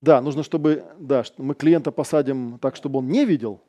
Да, 0.02 0.22
нужно, 0.22 0.42
чтобы 0.44 0.86
да, 0.98 1.24
мы 1.38 1.54
клиента 1.54 1.92
посадим 1.92 2.58
так, 2.58 2.76
чтобы 2.76 3.00
он 3.00 3.08
не 3.08 3.26
видел, 3.26 3.62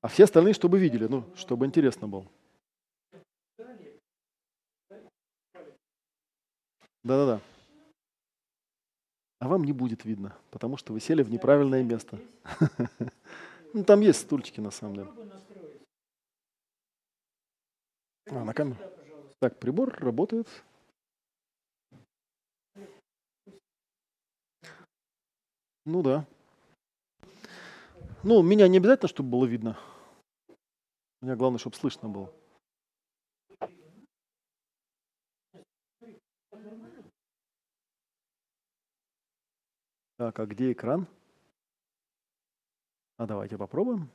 а 0.00 0.08
все 0.08 0.24
остальные, 0.24 0.54
чтобы 0.54 0.78
видели, 0.78 1.06
ну, 1.06 1.24
чтобы 1.34 1.66
интересно 1.66 2.08
было. 2.08 2.24
Да-да-да 7.04 7.40
а 9.42 9.48
вам 9.48 9.64
не 9.64 9.72
будет 9.72 10.04
видно, 10.04 10.36
потому 10.52 10.76
что 10.76 10.92
вы 10.92 11.00
сели 11.00 11.24
в 11.24 11.30
неправильное 11.30 11.82
место. 11.82 12.18
Ну, 13.74 13.84
там 13.84 14.02
есть 14.02 14.20
стульчики, 14.20 14.60
на 14.60 14.70
самом 14.70 14.96
деле. 14.96 15.08
А, 18.30 18.44
на 18.44 18.52
камеру. 18.52 18.76
Так, 19.40 19.58
прибор 19.58 19.96
работает. 19.98 20.46
Ну 25.86 26.02
да. 26.02 26.26
Ну, 28.22 28.42
меня 28.42 28.68
не 28.68 28.76
обязательно, 28.76 29.08
чтобы 29.08 29.30
было 29.30 29.46
видно. 29.46 29.78
Мне 31.22 31.34
главное, 31.34 31.58
чтобы 31.58 31.76
слышно 31.76 32.10
было. 32.10 32.30
Так, 40.16 40.38
а 40.38 40.46
где 40.46 40.72
экран? 40.72 41.06
А 43.16 43.26
давайте 43.26 43.56
попробуем. 43.56 44.10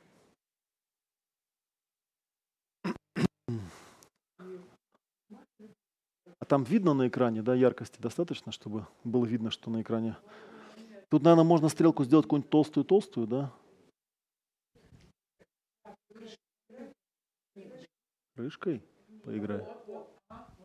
А 6.40 6.44
там 6.46 6.62
видно 6.64 6.94
на 6.94 7.08
экране, 7.08 7.42
да, 7.42 7.54
яркости 7.54 8.00
достаточно, 8.00 8.52
чтобы 8.52 8.86
было 9.04 9.26
видно, 9.26 9.50
что 9.50 9.70
на 9.70 9.82
экране. 9.82 10.16
Тут, 11.08 11.22
наверное, 11.22 11.44
можно 11.44 11.68
стрелку 11.68 12.04
сделать 12.04 12.26
какую-нибудь 12.26 12.50
толстую-толстую, 12.50 13.26
да? 13.26 13.52
Крышкой 18.36 18.82
поиграй. 19.24 19.66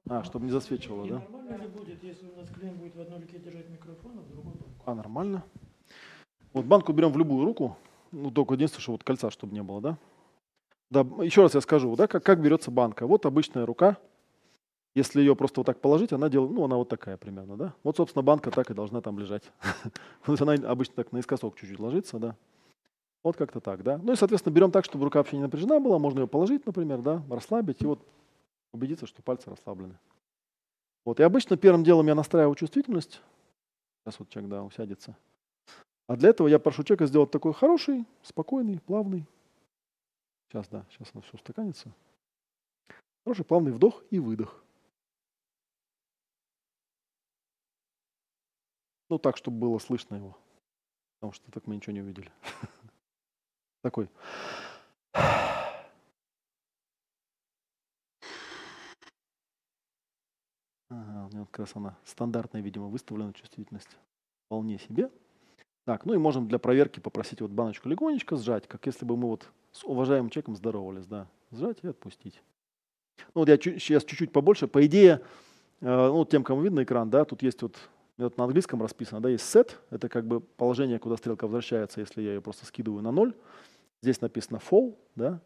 А, 0.09 0.23
чтобы 0.23 0.45
не 0.45 0.51
засвечивало, 0.51 1.07
да? 1.07 1.19
Нормально 1.19 1.55
ли 1.55 1.67
будет, 1.69 2.03
если 2.03 2.27
у 2.27 2.35
нас 2.35 2.49
клиент 2.49 2.77
будет 2.77 2.95
в 2.95 3.01
одной 3.01 3.21
руке 3.21 3.39
держать 3.39 3.69
микрофон, 3.69 4.19
а 4.19 4.21
в 4.21 4.29
другой 4.29 4.53
А, 4.85 4.93
нормально. 4.93 5.43
Вот 6.51 6.65
банку 6.65 6.93
берем 6.93 7.11
в 7.11 7.17
любую 7.17 7.45
руку, 7.45 7.77
ну, 8.11 8.31
только 8.31 8.55
единственное, 8.55 8.81
что 8.81 8.91
вот 8.91 9.03
кольца, 9.03 9.31
чтобы 9.31 9.53
не 9.53 9.63
было, 9.63 9.81
да? 9.81 9.97
Да, 10.89 10.99
еще 11.23 11.41
раз 11.41 11.55
я 11.55 11.61
скажу, 11.61 11.95
да, 11.95 12.07
как, 12.07 12.23
как 12.23 12.41
берется 12.41 12.69
банка. 12.69 13.07
Вот 13.07 13.25
обычная 13.25 13.65
рука, 13.65 13.97
если 14.93 15.21
ее 15.21 15.35
просто 15.35 15.61
вот 15.61 15.65
так 15.65 15.79
положить, 15.79 16.11
она 16.11 16.29
делает, 16.29 16.51
ну, 16.51 16.65
она 16.65 16.75
вот 16.75 16.89
такая 16.89 17.17
примерно, 17.17 17.57
да? 17.57 17.73
Вот, 17.83 17.97
собственно, 17.97 18.21
банка 18.21 18.51
так 18.51 18.69
и 18.69 18.73
должна 18.73 19.01
там 19.01 19.17
лежать. 19.17 19.43
Она 20.27 20.53
обычно 20.69 20.95
так 20.95 21.11
наискосок 21.11 21.55
чуть-чуть 21.55 21.79
ложится, 21.79 22.19
да? 22.19 22.35
Вот 23.23 23.37
как-то 23.37 23.59
так, 23.59 23.81
да? 23.83 23.99
Ну 24.03 24.13
и, 24.13 24.15
соответственно, 24.15 24.53
берем 24.53 24.71
так, 24.71 24.85
чтобы 24.85 25.05
рука 25.05 25.19
вообще 25.19 25.37
не 25.37 25.43
напряжена 25.43 25.79
была, 25.79 25.97
можно 25.97 26.19
ее 26.19 26.27
положить, 26.27 26.65
например, 26.65 27.01
да, 27.01 27.23
расслабить, 27.29 27.81
и 27.81 27.85
вот 27.85 28.05
убедиться, 28.73 29.07
что 29.07 29.23
пальцы 29.23 29.49
расслаблены. 29.49 29.97
Вот, 31.05 31.19
и 31.19 31.23
обычно 31.23 31.57
первым 31.57 31.83
делом 31.83 32.05
я 32.07 32.15
настраиваю 32.15 32.55
чувствительность. 32.55 33.21
Сейчас 34.03 34.19
вот 34.19 34.29
человек, 34.29 34.51
да, 34.51 34.63
усядется. 34.63 35.15
А 36.07 36.17
для 36.17 36.29
этого 36.29 36.47
я 36.47 36.59
прошу 36.59 36.83
человека 36.83 37.05
сделать 37.05 37.31
такой 37.31 37.53
хороший, 37.53 38.05
спокойный, 38.21 38.79
плавный. 38.81 39.25
Сейчас, 40.49 40.67
да, 40.67 40.85
сейчас 40.89 41.09
оно 41.13 41.21
все 41.21 41.33
устаканится. 41.35 41.93
Хороший 43.25 43.45
плавный 43.45 43.71
вдох 43.71 44.03
и 44.09 44.19
выдох. 44.19 44.61
Ну, 49.09 49.17
так, 49.17 49.37
чтобы 49.37 49.59
было 49.59 49.79
слышно 49.79 50.15
его. 50.15 50.37
Потому 51.19 51.33
что 51.33 51.51
так 51.51 51.67
мы 51.67 51.75
ничего 51.75 51.93
не 51.93 52.01
увидели. 52.01 52.31
Такой. 53.81 54.09
Ага, 60.93 61.25
у 61.25 61.35
меня 61.35 61.45
как 61.45 61.59
раз 61.59 61.71
она 61.75 61.97
стандартная, 62.05 62.61
видимо, 62.61 62.87
выставлена 62.87 63.33
чувствительность. 63.33 63.97
Вполне 64.45 64.77
себе. 64.77 65.09
Так, 65.85 66.05
ну 66.05 66.13
и 66.13 66.17
можем 66.17 66.47
для 66.47 66.59
проверки 66.59 66.99
попросить 66.99 67.41
вот 67.41 67.51
баночку 67.51 67.89
легонечко 67.89 68.37
сжать, 68.37 68.67
как 68.67 68.85
если 68.85 69.03
бы 69.03 69.17
мы 69.17 69.29
вот 69.29 69.49
с 69.71 69.83
уважаемым 69.83 70.29
человеком 70.29 70.55
здоровались, 70.55 71.07
да. 71.07 71.27
Сжать 71.51 71.79
и 71.81 71.87
отпустить. 71.87 72.41
Ну 73.33 73.41
вот 73.41 73.49
я 73.49 73.57
чуть, 73.57 73.81
сейчас 73.81 74.03
чуть-чуть 74.05 74.31
побольше. 74.31 74.67
По 74.67 74.85
идее, 74.85 75.21
э, 75.81 76.07
ну 76.07 76.25
тем, 76.25 76.43
кому 76.43 76.61
видно 76.61 76.83
экран, 76.83 77.09
да, 77.09 77.25
тут 77.25 77.41
есть 77.41 77.61
вот, 77.63 77.75
вот 78.17 78.37
на 78.37 78.43
английском 78.43 78.81
расписано, 78.81 79.19
да, 79.19 79.29
есть 79.29 79.43
set, 79.43 79.71
это 79.89 80.09
как 80.09 80.27
бы 80.27 80.41
положение, 80.41 80.99
куда 80.99 81.17
стрелка 81.17 81.45
возвращается, 81.45 82.01
если 82.01 82.21
я 82.21 82.35
ее 82.35 82.41
просто 82.41 82.65
скидываю 82.65 83.01
на 83.01 83.11
ноль. 83.11 83.33
Здесь 84.01 84.21
написано 84.21 84.59
fall, 84.59 84.95
да, 85.15 85.41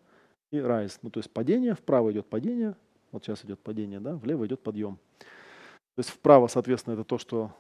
и 0.51 0.57
rise, 0.57 0.99
ну 1.01 1.09
то 1.09 1.19
есть 1.19 1.31
падение, 1.31 1.73
вправо 1.73 2.11
идет 2.11 2.27
падение, 2.27 2.75
вот 3.11 3.23
сейчас 3.23 3.43
идет 3.45 3.59
падение, 3.59 3.99
да, 3.99 4.15
влево 4.15 4.45
идет 4.45 4.61
подъем. 4.61 4.97
То 5.19 5.99
есть 5.99 6.09
вправо, 6.09 6.47
соответственно, 6.47 6.93
это 6.93 7.03
то, 7.03 7.17
что 7.17 7.51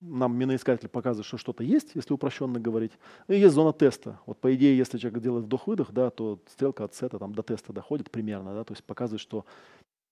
нам 0.00 0.36
миноискатель 0.36 0.88
показывает, 0.88 1.26
что 1.26 1.38
что-то 1.38 1.64
есть, 1.64 1.94
если 1.94 2.12
упрощенно 2.12 2.60
говорить. 2.60 2.92
И 3.28 3.36
есть 3.36 3.54
зона 3.54 3.72
теста. 3.72 4.20
Вот 4.26 4.38
по 4.38 4.54
идее, 4.54 4.76
если 4.76 4.98
человек 4.98 5.22
делает 5.22 5.46
вдох-выдох, 5.46 5.90
да, 5.90 6.10
то 6.10 6.38
стрелка 6.48 6.84
от 6.84 6.94
сета 6.94 7.18
там, 7.18 7.34
до 7.34 7.42
теста 7.42 7.72
доходит 7.72 8.10
примерно, 8.10 8.54
да, 8.54 8.64
то 8.64 8.72
есть 8.72 8.84
показывает, 8.84 9.20
что 9.20 9.38
э, 9.38 9.42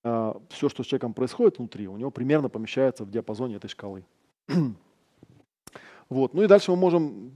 а, 0.05 0.40
все, 0.48 0.68
что 0.68 0.82
с 0.82 0.86
человеком 0.86 1.12
происходит 1.12 1.59
внутри, 1.59 1.86
у 1.86 1.97
него 1.97 2.10
примерно 2.10 2.48
помещается 2.48 3.05
в 3.05 3.10
диапазоне 3.10 3.56
этой 3.56 3.68
шкалы. 3.68 4.05
вот. 6.09 6.32
Ну 6.32 6.43
и 6.43 6.47
дальше 6.47 6.70
мы 6.70 6.78
можем 6.78 7.32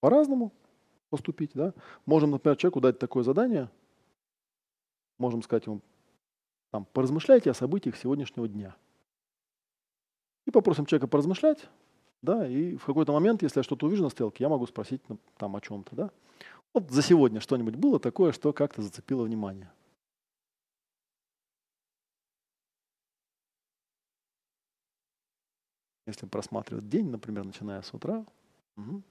по-разному 0.00 0.52
поступить. 1.08 1.52
Да? 1.54 1.72
Можем, 2.04 2.32
например, 2.32 2.56
человеку 2.56 2.80
дать 2.80 2.98
такое 2.98 3.22
задание, 3.22 3.68
можем 5.18 5.42
сказать 5.42 5.66
ему, 5.66 5.80
там, 6.72 6.84
поразмышляйте 6.92 7.52
о 7.52 7.54
событиях 7.54 7.96
сегодняшнего 7.96 8.48
дня– 8.48 8.74
и 10.46 10.50
попросим 10.50 10.86
человека 10.86 11.06
поразмышлять, 11.06 11.68
да, 12.20 12.46
и 12.46 12.76
в 12.76 12.84
какой-то 12.84 13.12
момент, 13.12 13.42
если 13.42 13.60
я 13.60 13.62
что-то 13.62 13.86
увижу 13.86 14.04
на 14.04 14.10
стрелке, 14.10 14.44
я 14.44 14.48
могу 14.48 14.66
спросить 14.66 15.00
ну, 15.08 15.18
там 15.36 15.56
о 15.56 15.60
чем-то, 15.60 15.94
да. 15.94 16.10
Вот 16.74 16.90
за 16.90 17.02
сегодня 17.02 17.40
что-нибудь 17.40 17.76
было 17.76 18.00
такое, 18.00 18.32
что 18.32 18.52
как-то 18.52 18.82
зацепило 18.82 19.24
внимание. 19.24 19.70
Если 26.06 26.26
просматривать 26.26 26.88
день, 26.88 27.08
например, 27.10 27.44
начиная 27.44 27.82
с 27.82 27.94
утра. 27.94 28.24
Угу. 28.76 29.02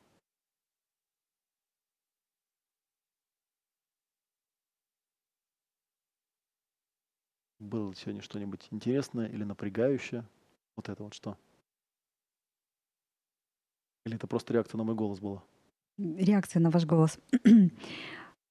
Было 7.61 7.93
сегодня 7.93 8.23
что-нибудь 8.23 8.67
интересное 8.71 9.27
или 9.27 9.43
напрягающее? 9.43 10.25
Вот 10.75 10.89
это 10.89 11.03
вот 11.03 11.13
что? 11.13 11.37
Или 14.03 14.15
это 14.15 14.25
просто 14.25 14.53
реакция 14.53 14.79
на 14.79 14.83
мой 14.83 14.95
голос 14.95 15.19
была? 15.19 15.43
Реакция 15.99 16.59
на 16.59 16.71
ваш 16.71 16.85
голос. 16.85 17.19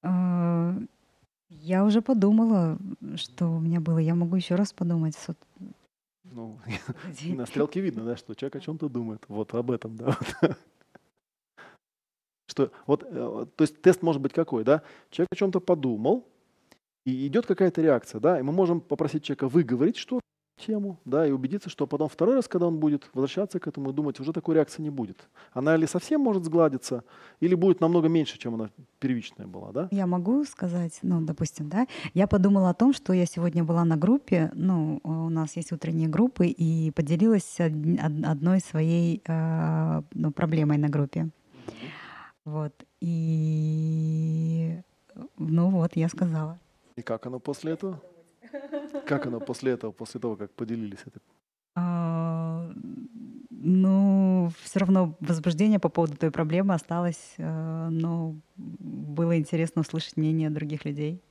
А, 0.01 0.73
я 1.49 1.83
уже 1.83 2.01
подумала, 2.01 2.77
что 3.15 3.47
у 3.47 3.59
меня 3.59 3.81
было. 3.81 3.97
Я 3.97 4.15
могу 4.15 4.37
еще 4.37 4.55
раз 4.55 4.71
подумать. 4.71 5.17
Ну, 6.23 6.57
на 7.25 7.45
стрелке 7.45 7.81
видно, 7.81 8.05
да, 8.05 8.15
что 8.15 8.33
человек 8.33 8.55
о 8.55 8.61
чем-то 8.61 8.87
думает. 8.87 9.25
Вот 9.27 9.53
об 9.53 9.71
этом, 9.71 9.97
да. 9.97 10.17
Что, 12.47 12.69
вот, 12.85 13.03
э, 13.03 13.45
то 13.55 13.61
есть 13.61 13.81
тест 13.81 14.01
может 14.01 14.21
быть 14.21 14.33
какой, 14.33 14.65
да? 14.65 14.83
Человек 15.09 15.29
о 15.31 15.35
чем-то 15.37 15.61
подумал, 15.61 16.27
и 17.05 17.27
идет 17.27 17.45
какая-то 17.45 17.81
реакция, 17.81 18.19
да, 18.19 18.39
и 18.39 18.43
мы 18.43 18.51
можем 18.51 18.81
попросить 18.81 19.23
человека 19.23 19.47
выговорить 19.47 19.97
что 19.97 20.21
тему, 20.61 20.99
да, 21.05 21.27
и 21.27 21.31
убедиться, 21.31 21.69
что 21.69 21.87
потом 21.87 22.07
второй 22.07 22.35
раз, 22.35 22.47
когда 22.47 22.67
он 22.67 22.77
будет 22.77 23.09
возвращаться 23.13 23.59
к 23.59 23.67
этому 23.67 23.89
и 23.89 23.93
думать, 23.93 24.19
уже 24.19 24.31
такой 24.31 24.55
реакции 24.55 24.81
не 24.81 24.89
будет. 24.89 25.27
Она 25.53 25.75
или 25.75 25.85
совсем 25.85 26.21
может 26.21 26.45
сгладиться, 26.45 27.03
или 27.39 27.55
будет 27.55 27.81
намного 27.81 28.07
меньше, 28.07 28.37
чем 28.37 28.55
она 28.55 28.69
первичная 28.99 29.47
была, 29.47 29.71
да? 29.71 29.87
Я 29.91 30.07
могу 30.07 30.43
сказать, 30.45 30.99
ну, 31.01 31.21
допустим, 31.21 31.69
да, 31.69 31.87
я 32.13 32.27
подумала 32.27 32.69
о 32.69 32.73
том, 32.73 32.93
что 32.93 33.13
я 33.13 33.25
сегодня 33.25 33.63
была 33.63 33.83
на 33.85 33.97
группе, 33.97 34.51
ну, 34.53 34.99
у 35.03 35.29
нас 35.29 35.55
есть 35.57 35.71
утренние 35.71 36.07
группы, 36.07 36.47
и 36.47 36.91
поделилась 36.91 37.59
одной 37.59 38.59
своей 38.59 39.21
э, 39.27 40.01
ну, 40.13 40.31
проблемой 40.31 40.77
на 40.77 40.89
группе. 40.89 41.29
Вот, 42.45 42.73
и, 43.01 44.81
ну 45.37 45.69
вот, 45.69 45.95
я 45.95 46.09
сказала. 46.09 46.59
И 47.01 47.03
как 47.03 47.25
оно 47.25 47.39
после 47.39 47.71
этого? 47.71 47.99
Как 49.07 49.25
оно 49.25 49.39
после 49.39 49.71
этого, 49.71 49.91
после 49.91 50.19
того, 50.19 50.35
как 50.35 50.51
поделились 50.51 50.99
это? 51.03 51.19
А, 51.73 52.71
ну, 53.49 54.51
все 54.61 54.79
равно 54.79 55.17
возбуждение 55.19 55.79
по 55.79 55.89
поводу 55.89 56.15
той 56.15 56.29
проблемы 56.29 56.75
осталось, 56.75 57.33
э, 57.39 57.87
но 57.89 58.35
было 58.55 59.35
интересно 59.35 59.81
услышать 59.81 60.15
мнение 60.15 60.51
других 60.51 60.85
людей. 60.85 61.23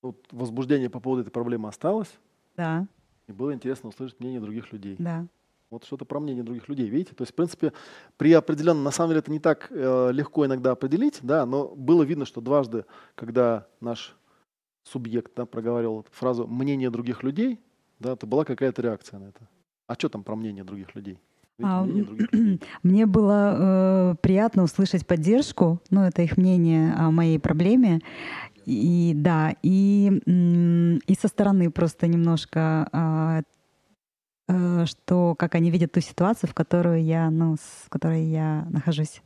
Вот 0.00 0.24
возбуждение 0.30 0.88
по 0.88 1.00
поводу 1.00 1.22
этой 1.22 1.32
проблемы 1.32 1.68
осталось? 1.68 2.20
Да. 2.56 2.86
И 3.26 3.32
было 3.32 3.52
интересно 3.52 3.88
услышать 3.88 4.20
мнение 4.20 4.38
других 4.38 4.72
людей. 4.72 4.94
Да. 5.00 5.26
Вот 5.70 5.84
что-то 5.84 6.04
про 6.04 6.20
мнение 6.20 6.44
других 6.44 6.68
людей, 6.68 6.88
видите? 6.88 7.14
То 7.14 7.22
есть, 7.22 7.32
в 7.32 7.34
принципе, 7.34 7.72
при 8.16 8.32
определенном, 8.32 8.84
на 8.84 8.92
самом 8.92 9.10
деле 9.10 9.18
это 9.18 9.32
не 9.32 9.40
так 9.40 9.66
э, 9.70 10.10
легко 10.12 10.46
иногда 10.46 10.70
определить, 10.70 11.18
да, 11.22 11.44
но 11.44 11.74
было 11.74 12.04
видно, 12.04 12.24
что 12.24 12.40
дважды, 12.40 12.84
когда 13.16 13.66
наш 13.80 14.16
субъект 14.84 15.32
да, 15.34 15.44
проговаривал 15.44 16.06
фразу 16.12 16.46
«мнение 16.46 16.90
других 16.90 17.24
людей», 17.24 17.60
да, 17.98 18.12
это 18.12 18.26
была 18.26 18.44
какая-то 18.44 18.82
реакция 18.82 19.18
на 19.18 19.24
это. 19.24 19.48
А 19.88 19.94
что 19.94 20.08
там 20.08 20.22
про 20.22 20.36
мнение 20.36 20.62
других 20.62 20.94
людей? 20.94 21.18
А? 21.62 21.84
Мне 22.82 23.06
было 23.06 24.12
э, 24.12 24.14
приятно 24.20 24.62
услышать 24.62 25.06
поддержку, 25.06 25.80
ну, 25.90 26.02
это 26.02 26.22
их 26.22 26.36
мнение 26.36 26.92
о 26.94 27.10
моей 27.10 27.38
проблеме. 27.38 28.00
И 28.66 29.12
да, 29.14 29.54
и, 29.62 30.20
и 31.06 31.14
со 31.14 31.28
стороны 31.28 31.70
просто 31.70 32.08
немножко, 32.08 32.88
э, 32.92 33.42
что 34.48 35.34
как 35.34 35.54
они 35.54 35.70
видят 35.70 35.92
ту 35.92 36.00
ситуацию, 36.00 36.48
в 36.48 36.54
которую 36.54 37.02
я, 37.02 37.30
ну, 37.30 37.56
с 37.56 37.88
которой 37.88 38.24
я 38.24 38.66
нахожусь. 38.70 39.22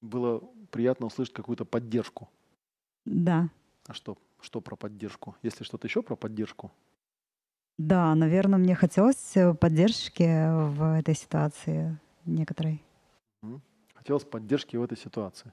Было 0.00 0.42
приятно 0.70 1.06
услышать 1.06 1.34
какую-то 1.34 1.64
поддержку. 1.64 2.28
Да. 3.04 3.48
А 3.86 3.94
что? 3.94 4.18
Что 4.40 4.60
про 4.60 4.76
поддержку? 4.76 5.36
Если 5.42 5.64
что-то 5.64 5.86
еще 5.86 6.02
про 6.02 6.16
поддержку? 6.16 6.72
Да, 7.78 8.14
наверное, 8.14 8.58
мне 8.58 8.74
хотелось 8.74 9.36
э, 9.36 9.54
поддержки 9.54 10.24
в 10.76 10.98
этой 10.98 11.14
ситуации 11.14 11.98
некоторой. 12.26 12.82
Хотелось 13.94 14.24
поддержки 14.24 14.76
в 14.76 14.82
этой 14.82 14.98
ситуации. 14.98 15.52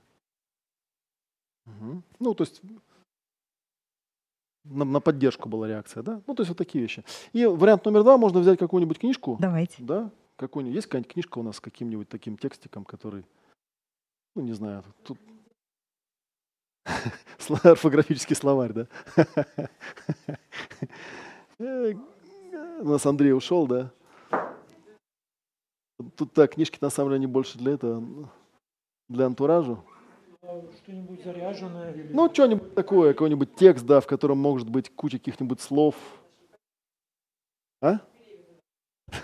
Угу. 1.65 2.03
Ну, 2.19 2.33
то 2.33 2.43
есть 2.43 2.61
на, 4.69 4.85
на 4.85 4.99
поддержку 4.99 5.49
была 5.49 5.67
реакция, 5.67 6.03
да? 6.03 6.21
Ну, 6.27 6.35
то 6.35 6.41
есть 6.41 6.49
вот 6.49 6.57
такие 6.57 6.81
вещи. 6.81 7.03
И 7.33 7.45
вариант 7.45 7.85
номер 7.85 8.03
два, 8.03 8.17
можно 8.17 8.39
взять 8.39 8.59
какую-нибудь 8.59 8.99
книжку. 8.99 9.37
Давайте. 9.39 9.83
Да? 9.83 10.11
Какую-нибудь, 10.37 10.75
есть 10.75 10.87
какая-нибудь 10.87 11.11
книжка 11.11 11.39
у 11.39 11.43
нас 11.43 11.57
с 11.57 11.59
каким-нибудь 11.59 12.07
таким 12.07 12.37
текстиком, 12.37 12.85
который, 12.85 13.25
ну, 14.35 14.43
не 14.43 14.53
знаю, 14.53 14.83
тут 15.03 15.17
Орфографический 17.63 18.35
словарь, 18.35 18.73
да? 18.73 18.87
У 22.81 22.87
нас 22.87 23.05
Андрей 23.05 23.33
ушел, 23.33 23.67
да? 23.67 23.91
Тут 26.15 26.33
так, 26.33 26.53
книжки 26.53 26.77
на 26.81 26.89
самом 26.89 27.09
деле 27.11 27.19
не 27.19 27.27
больше 27.27 27.57
для 27.57 27.73
этого, 27.73 28.31
для 29.09 29.25
антуража. 29.25 29.77
Что-нибудь 30.41 31.23
заряженное? 31.23 31.93
Или... 31.93 32.13
Ну, 32.13 32.33
что-нибудь 32.33 32.73
такое, 32.73 33.13
какой-нибудь 33.13 33.55
текст, 33.55 33.85
да, 33.85 33.99
в 33.99 34.07
котором 34.07 34.37
может 34.37 34.69
быть 34.69 34.89
куча 34.95 35.17
каких-нибудь 35.17 35.61
слов. 35.61 35.95
А? 37.81 37.99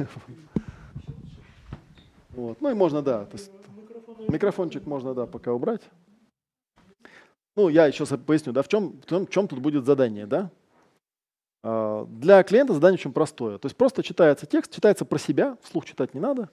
Вот. 2.36 2.60
Ну 2.60 2.70
и 2.70 2.74
можно, 2.74 3.02
да. 3.02 3.30
Микрофончик 4.28 4.86
можно, 4.86 5.14
да, 5.14 5.26
пока 5.26 5.54
убрать. 5.54 5.82
Ну, 7.56 7.70
я 7.70 7.86
еще 7.86 8.06
поясню, 8.06 8.52
да, 8.52 8.62
в 8.62 8.68
чем, 8.68 9.00
в 9.00 9.06
чем, 9.06 9.26
в 9.26 9.30
чем 9.30 9.48
тут 9.48 9.60
будет 9.60 9.86
задание, 9.86 10.26
да? 10.26 10.52
А, 11.64 12.06
для 12.06 12.44
клиента 12.44 12.74
задание 12.74 13.00
очень 13.00 13.14
простое. 13.14 13.58
То 13.58 13.68
есть 13.68 13.78
просто 13.78 14.04
читается 14.04 14.46
текст, 14.46 14.74
читается 14.74 15.06
про 15.06 15.18
себя, 15.18 15.58
вслух 15.62 15.86
читать 15.86 16.14
не 16.14 16.20
надо. 16.20 16.50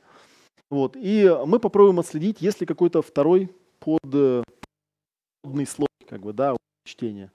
Вот, 0.70 0.96
и 0.96 1.28
мы 1.46 1.58
попробуем 1.58 1.98
отследить, 1.98 2.40
есть 2.40 2.60
ли 2.60 2.66
какой-то 2.66 3.02
второй 3.02 3.52
под, 3.84 4.44
подный 5.42 5.66
слой, 5.66 5.88
как 6.08 6.20
бы, 6.20 6.32
да, 6.32 6.56
чтения. 6.84 7.30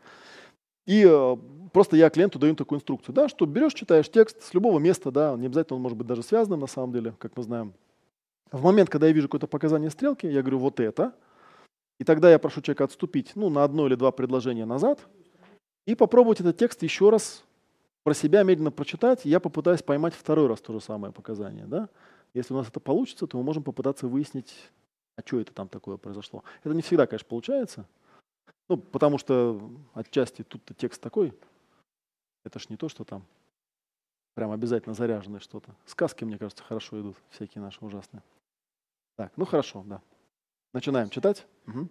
И 0.86 1.06
э, 1.06 1.38
просто 1.74 1.98
я 1.98 2.10
клиенту 2.10 2.40
даю 2.40 2.56
такую 2.56 2.78
инструкцию, 2.78 3.14
да, 3.14 3.28
что 3.28 3.46
берешь, 3.46 3.74
читаешь 3.74 4.10
текст 4.10 4.42
с 4.42 4.54
любого 4.54 4.80
места, 4.80 5.12
да, 5.12 5.36
не 5.36 5.48
обязательно 5.48 5.78
он 5.78 5.82
может 5.82 5.98
быть 5.98 6.08
даже 6.08 6.24
связанным 6.24 6.62
на 6.62 6.68
самом 6.68 6.94
деле, 6.94 7.14
как 7.20 7.36
мы 7.36 7.44
знаем. 7.44 7.74
В 8.52 8.64
момент, 8.64 8.90
когда 8.90 9.08
я 9.08 9.14
вижу 9.14 9.28
какое-то 9.28 9.48
показание 9.48 9.90
стрелки, 9.90 10.26
я 10.26 10.42
говорю 10.42 10.60
вот 10.60 10.80
это, 10.80 11.14
и 12.00 12.04
тогда 12.04 12.32
я 12.32 12.40
прошу 12.40 12.62
человека 12.62 12.86
отступить 12.86 13.32
ну, 13.36 13.50
на 13.50 13.64
одно 13.64 13.88
или 13.88 13.96
два 13.96 14.12
предложения 14.12 14.66
назад 14.66 15.00
и 15.86 15.96
попробовать 15.96 16.40
этот 16.40 16.58
текст 16.58 16.84
еще 16.84 17.10
раз 17.10 17.44
про 18.04 18.14
себя 18.14 18.44
медленно 18.44 18.72
прочитать, 18.72 19.26
я 19.26 19.42
попытаюсь 19.42 19.82
поймать 19.82 20.14
второй 20.14 20.48
раз 20.48 20.62
то 20.62 20.72
же 20.72 20.80
самое 20.80 21.12
показание. 21.12 21.66
Да? 21.66 21.90
Если 22.34 22.54
у 22.54 22.58
нас 22.58 22.70
это 22.70 22.80
получится, 22.80 23.28
то 23.28 23.38
мы 23.38 23.44
можем 23.44 23.64
попытаться 23.64 24.08
выяснить, 24.08 24.54
а 25.18 25.22
что 25.26 25.42
это 25.42 25.54
там 25.54 25.68
такое 25.68 25.98
произошло. 25.98 26.44
Это 26.64 26.74
не 26.74 26.82
всегда, 26.82 27.08
конечно, 27.08 27.28
получается, 27.28 27.86
ну, 28.70 28.78
потому 28.78 29.18
что 29.18 29.70
отчасти 29.94 30.44
тут-то 30.44 30.74
текст 30.74 31.02
такой, 31.02 31.34
это 32.46 32.60
ж 32.60 32.70
не 32.70 32.78
то, 32.78 32.88
что 32.88 33.04
там 33.04 33.26
прям 34.36 34.52
обязательно 34.52 34.94
заряженное 34.94 35.40
что-то. 35.40 35.76
Сказки, 35.86 36.24
мне 36.24 36.38
кажется, 36.38 36.64
хорошо 36.64 37.02
идут, 37.02 37.18
всякие 37.32 37.62
наши 37.62 37.84
ужасные. 37.84 38.22
Так, 39.16 39.34
ну 39.36 39.46
хорошо, 39.46 39.84
да. 39.88 40.02
Начинаем 40.74 41.10
читать. 41.10 41.48
Угу. 41.66 41.90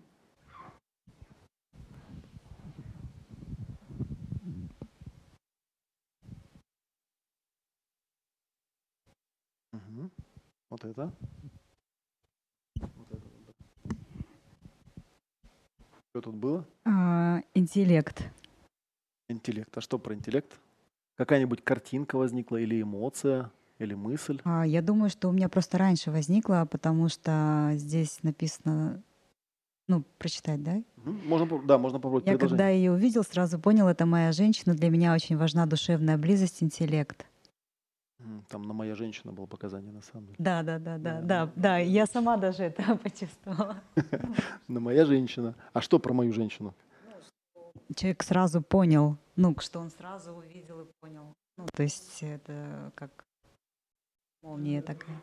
Угу. 9.72 10.10
Вот 10.70 10.84
это. 10.84 11.12
Вот 12.76 13.10
это. 13.10 13.26
Что 16.16 16.30
тут 16.30 16.36
было? 16.36 16.64
А, 16.86 17.42
интеллект. 17.52 18.24
Интеллект. 19.28 19.76
А 19.76 19.82
что 19.82 19.98
про 19.98 20.14
интеллект? 20.14 20.50
Какая-нибудь 21.18 21.62
картинка 21.62 22.16
возникла 22.16 22.56
или 22.56 22.80
эмоция, 22.80 23.50
или 23.78 23.92
мысль? 23.92 24.40
А, 24.44 24.66
я 24.66 24.80
думаю, 24.80 25.10
что 25.10 25.28
у 25.28 25.32
меня 25.32 25.50
просто 25.50 25.76
раньше 25.76 26.10
возникла, 26.10 26.66
потому 26.70 27.10
что 27.10 27.72
здесь 27.74 28.22
написано, 28.22 29.02
ну, 29.88 30.04
прочитать, 30.16 30.62
да? 30.62 30.82
Можно, 31.04 31.60
да, 31.66 31.76
можно 31.76 31.98
попробовать 31.98 32.26
Я 32.26 32.38
когда 32.38 32.70
ее 32.70 32.92
увидел, 32.92 33.22
сразу 33.22 33.58
понял, 33.58 33.86
это 33.86 34.06
моя 34.06 34.32
женщина. 34.32 34.74
Для 34.74 34.88
меня 34.88 35.12
очень 35.12 35.36
важна 35.36 35.66
душевная 35.66 36.16
близость, 36.16 36.62
интеллект. 36.62 37.26
Там 38.48 38.62
на 38.62 38.72
моя 38.72 38.94
женщина 38.94 39.32
было 39.32 39.46
показание 39.46 39.92
на 39.92 40.02
самом 40.02 40.26
деле. 40.26 40.36
Да, 40.38 40.62
да, 40.62 40.78
да, 40.78 40.98
да, 40.98 41.20
да, 41.20 41.52
да. 41.54 41.78
Я 41.78 42.06
сама 42.06 42.36
даже 42.36 42.64
это 42.64 42.96
почувствовала. 43.02 43.82
На 44.68 44.80
моя 44.80 45.04
женщина. 45.04 45.54
А 45.72 45.80
что 45.80 45.98
про 45.98 46.14
мою 46.14 46.32
женщину? 46.32 46.74
человек 47.94 48.22
сразу 48.22 48.62
понял, 48.62 49.16
ну, 49.36 49.54
что 49.60 49.80
он 49.80 49.90
сразу 49.90 50.32
увидел 50.32 50.80
и 50.80 50.86
понял. 51.00 51.32
Ну, 51.56 51.66
то 51.72 51.82
есть 51.82 52.22
это 52.22 52.92
как 52.94 53.24
молния 54.42 54.82
такая. 54.82 55.22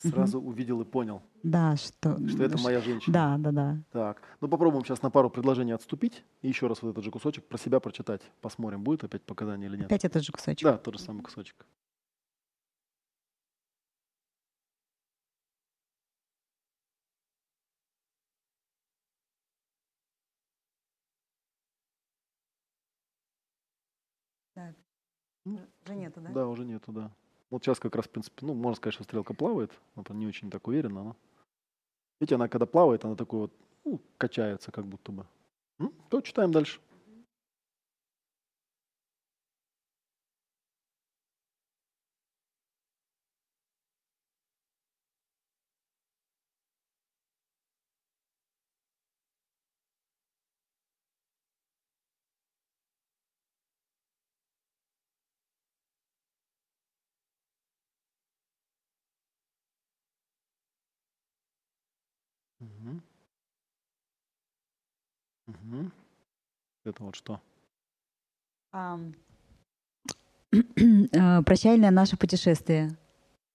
Сразу 0.00 0.40
увидел 0.40 0.80
и 0.80 0.84
понял. 0.84 1.22
Да, 1.42 1.76
что... 1.76 2.16
Что 2.28 2.44
это 2.44 2.56
моя 2.58 2.80
женщина. 2.80 3.12
Да, 3.12 3.36
да, 3.38 3.50
да. 3.50 3.78
Так, 3.90 4.22
ну 4.40 4.46
попробуем 4.46 4.84
сейчас 4.84 5.02
на 5.02 5.10
пару 5.10 5.28
предложений 5.28 5.72
отступить 5.72 6.22
и 6.40 6.48
еще 6.48 6.68
раз 6.68 6.82
вот 6.82 6.90
этот 6.90 7.02
же 7.02 7.10
кусочек 7.10 7.44
про 7.44 7.58
себя 7.58 7.80
прочитать. 7.80 8.22
Посмотрим, 8.40 8.84
будет 8.84 9.02
опять 9.02 9.22
показание 9.22 9.68
или 9.68 9.76
нет. 9.76 9.86
Опять 9.86 10.04
этот 10.04 10.22
же 10.22 10.30
кусочек? 10.30 10.62
Да, 10.62 10.78
тот 10.78 10.94
же 10.94 11.00
самый 11.00 11.22
кусочек. 11.22 11.66
Уже 25.84 25.94
нету, 25.94 26.20
да? 26.20 26.30
Да, 26.30 26.48
уже 26.48 26.64
нету, 26.64 26.92
да. 26.92 27.10
Вот 27.50 27.62
сейчас 27.64 27.78
как 27.78 27.94
раз, 27.96 28.06
в 28.06 28.10
принципе, 28.10 28.44
ну, 28.44 28.54
можно 28.54 28.76
сказать, 28.76 28.94
что 28.94 29.04
стрелка 29.04 29.34
плавает. 29.34 29.72
Она 29.94 30.04
не 30.10 30.26
очень 30.26 30.50
так 30.50 30.66
уверенно, 30.68 31.04
но... 31.04 31.16
Видите, 32.20 32.34
она 32.34 32.48
когда 32.48 32.66
плавает, 32.66 33.04
она 33.04 33.14
такой 33.14 33.40
вот, 33.40 33.52
ну, 33.84 34.00
качается 34.18 34.70
как 34.70 34.86
будто 34.86 35.12
бы. 35.12 35.26
Ну, 35.78 35.92
то 36.10 36.20
читаем 36.20 36.52
дальше. 36.52 36.80
Угу. 62.60 63.00
Угу. 65.46 65.90
Это 66.88 67.04
вот 67.04 67.14
что? 67.14 67.40
Э, 70.50 71.42
прощальное 71.42 71.90
наше 71.90 72.16
путешествие. 72.16 72.96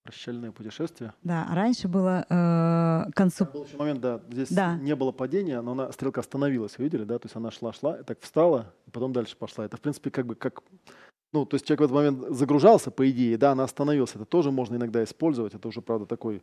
Прощальное 0.04 0.52
путешествие? 0.52 1.12
Да, 1.22 1.48
раньше 1.50 1.88
было 1.88 2.24
э, 2.28 3.10
концу... 3.14 3.46
Был 3.46 3.64
еще 3.64 3.76
момент, 3.76 4.00
да, 4.00 4.20
здесь 4.30 4.52
да. 4.52 4.76
не 4.76 4.94
было 4.94 5.10
падения, 5.10 5.60
но 5.60 5.72
она, 5.72 5.90
стрелка 5.92 6.20
остановилась, 6.20 6.78
вы 6.78 6.84
видели, 6.84 7.04
да? 7.04 7.18
То 7.18 7.26
есть 7.26 7.34
она 7.36 7.50
шла-шла, 7.50 7.94
так 8.04 8.20
встала, 8.20 8.72
и 8.86 8.90
потом 8.90 9.12
дальше 9.12 9.36
пошла. 9.36 9.64
Это, 9.64 9.76
в 9.76 9.80
принципе, 9.80 10.10
как 10.10 10.26
бы 10.26 10.34
как... 10.36 10.62
Ну, 11.32 11.46
то 11.46 11.56
есть 11.56 11.66
человек 11.66 11.80
в 11.80 11.84
этот 11.84 11.94
момент 11.96 12.36
загружался, 12.36 12.92
по 12.92 13.10
идее, 13.10 13.36
да, 13.38 13.52
она 13.52 13.64
остановилась. 13.64 14.14
Это 14.14 14.24
тоже 14.24 14.52
можно 14.52 14.76
иногда 14.76 15.02
использовать. 15.02 15.54
Это 15.54 15.66
уже, 15.66 15.80
правда, 15.80 16.06
такой 16.06 16.42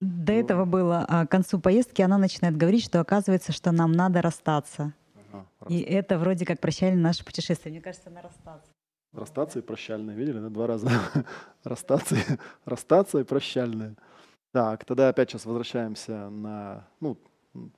до 0.00 0.32
ну. 0.32 0.38
этого 0.38 0.64
было, 0.64 1.04
а 1.08 1.26
к 1.26 1.30
концу 1.30 1.60
поездки 1.60 2.02
она 2.02 2.18
начинает 2.18 2.56
говорить, 2.56 2.84
что 2.84 3.00
оказывается, 3.00 3.52
что 3.52 3.72
нам 3.72 3.92
надо 3.92 4.22
расстаться. 4.22 4.92
Ага, 5.34 5.46
и 5.68 5.80
это 5.80 6.18
вроде 6.18 6.44
как 6.44 6.60
прощальное 6.60 7.02
наше 7.02 7.24
путешествие. 7.24 7.72
Мне 7.72 7.80
кажется, 7.80 8.10
на 8.10 8.22
расстаться. 8.22 8.70
Расстаться 9.12 9.58
и 9.58 9.62
прощальное, 9.62 10.14
видели, 10.14 10.38
да, 10.38 10.48
два 10.48 10.66
раза. 10.66 10.88
расстаться, 11.64 12.16
расстаться 12.64 13.18
и 13.18 13.24
прощальное. 13.24 13.96
Так, 14.52 14.84
тогда 14.84 15.08
опять 15.08 15.30
сейчас 15.30 15.46
возвращаемся 15.46 16.28
на, 16.30 16.88
ну, 17.00 17.18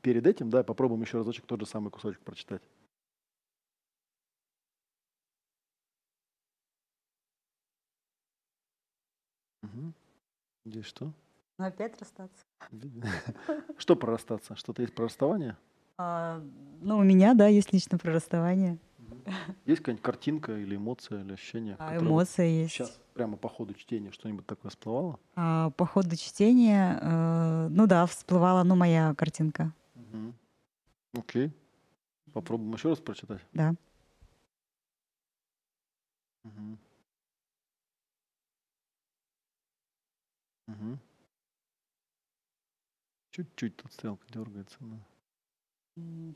перед 0.02 0.26
этим, 0.26 0.50
да, 0.50 0.62
попробуем 0.62 1.02
еще 1.02 1.18
разочек 1.18 1.46
тот 1.46 1.60
же 1.60 1.66
самый 1.66 1.90
кусочек 1.90 2.20
прочитать. 2.20 2.62
Угу. 9.62 9.92
Здесь 10.66 10.86
что? 10.86 11.12
Ну, 11.58 11.64
опять 11.64 11.98
расстаться. 11.98 12.44
Что 13.78 13.96
про 13.96 14.12
расстаться? 14.12 14.56
Что-то 14.56 14.82
есть 14.82 14.94
про 14.94 15.06
расставание? 15.06 15.56
А, 15.98 16.42
ну, 16.80 16.98
у 16.98 17.02
меня, 17.02 17.34
да, 17.34 17.46
есть 17.46 17.72
лично 17.72 17.98
про 17.98 18.12
расставание. 18.12 18.78
Есть 19.64 19.80
какая-нибудь 19.80 20.04
картинка 20.04 20.56
или 20.56 20.76
эмоция, 20.76 21.22
или 21.22 21.32
ощущение? 21.32 21.76
А, 21.78 21.96
эмоция 21.96 22.46
есть. 22.46 22.72
Сейчас 22.74 23.00
прямо 23.14 23.36
по 23.36 23.48
ходу 23.48 23.74
чтения 23.74 24.12
что-нибудь 24.12 24.46
такое 24.46 24.70
всплывало? 24.70 25.18
А, 25.34 25.70
по 25.70 25.86
ходу 25.86 26.14
чтения, 26.16 26.98
э, 27.00 27.68
ну 27.70 27.86
да, 27.86 28.06
всплывала, 28.06 28.62
ну, 28.62 28.76
моя 28.76 29.14
картинка. 29.14 29.72
Угу. 29.94 30.34
Окей. 31.20 31.52
Попробуем 32.32 32.74
еще 32.74 32.90
раз 32.90 33.00
прочитать? 33.00 33.40
Да. 33.52 33.74
Угу. 36.44 36.78
Угу. 40.68 40.98
Чуть-чуть 43.30 43.76
тут 43.76 43.92
стрелка 43.92 44.26
дергается. 44.28 44.76
Да. 44.80 44.96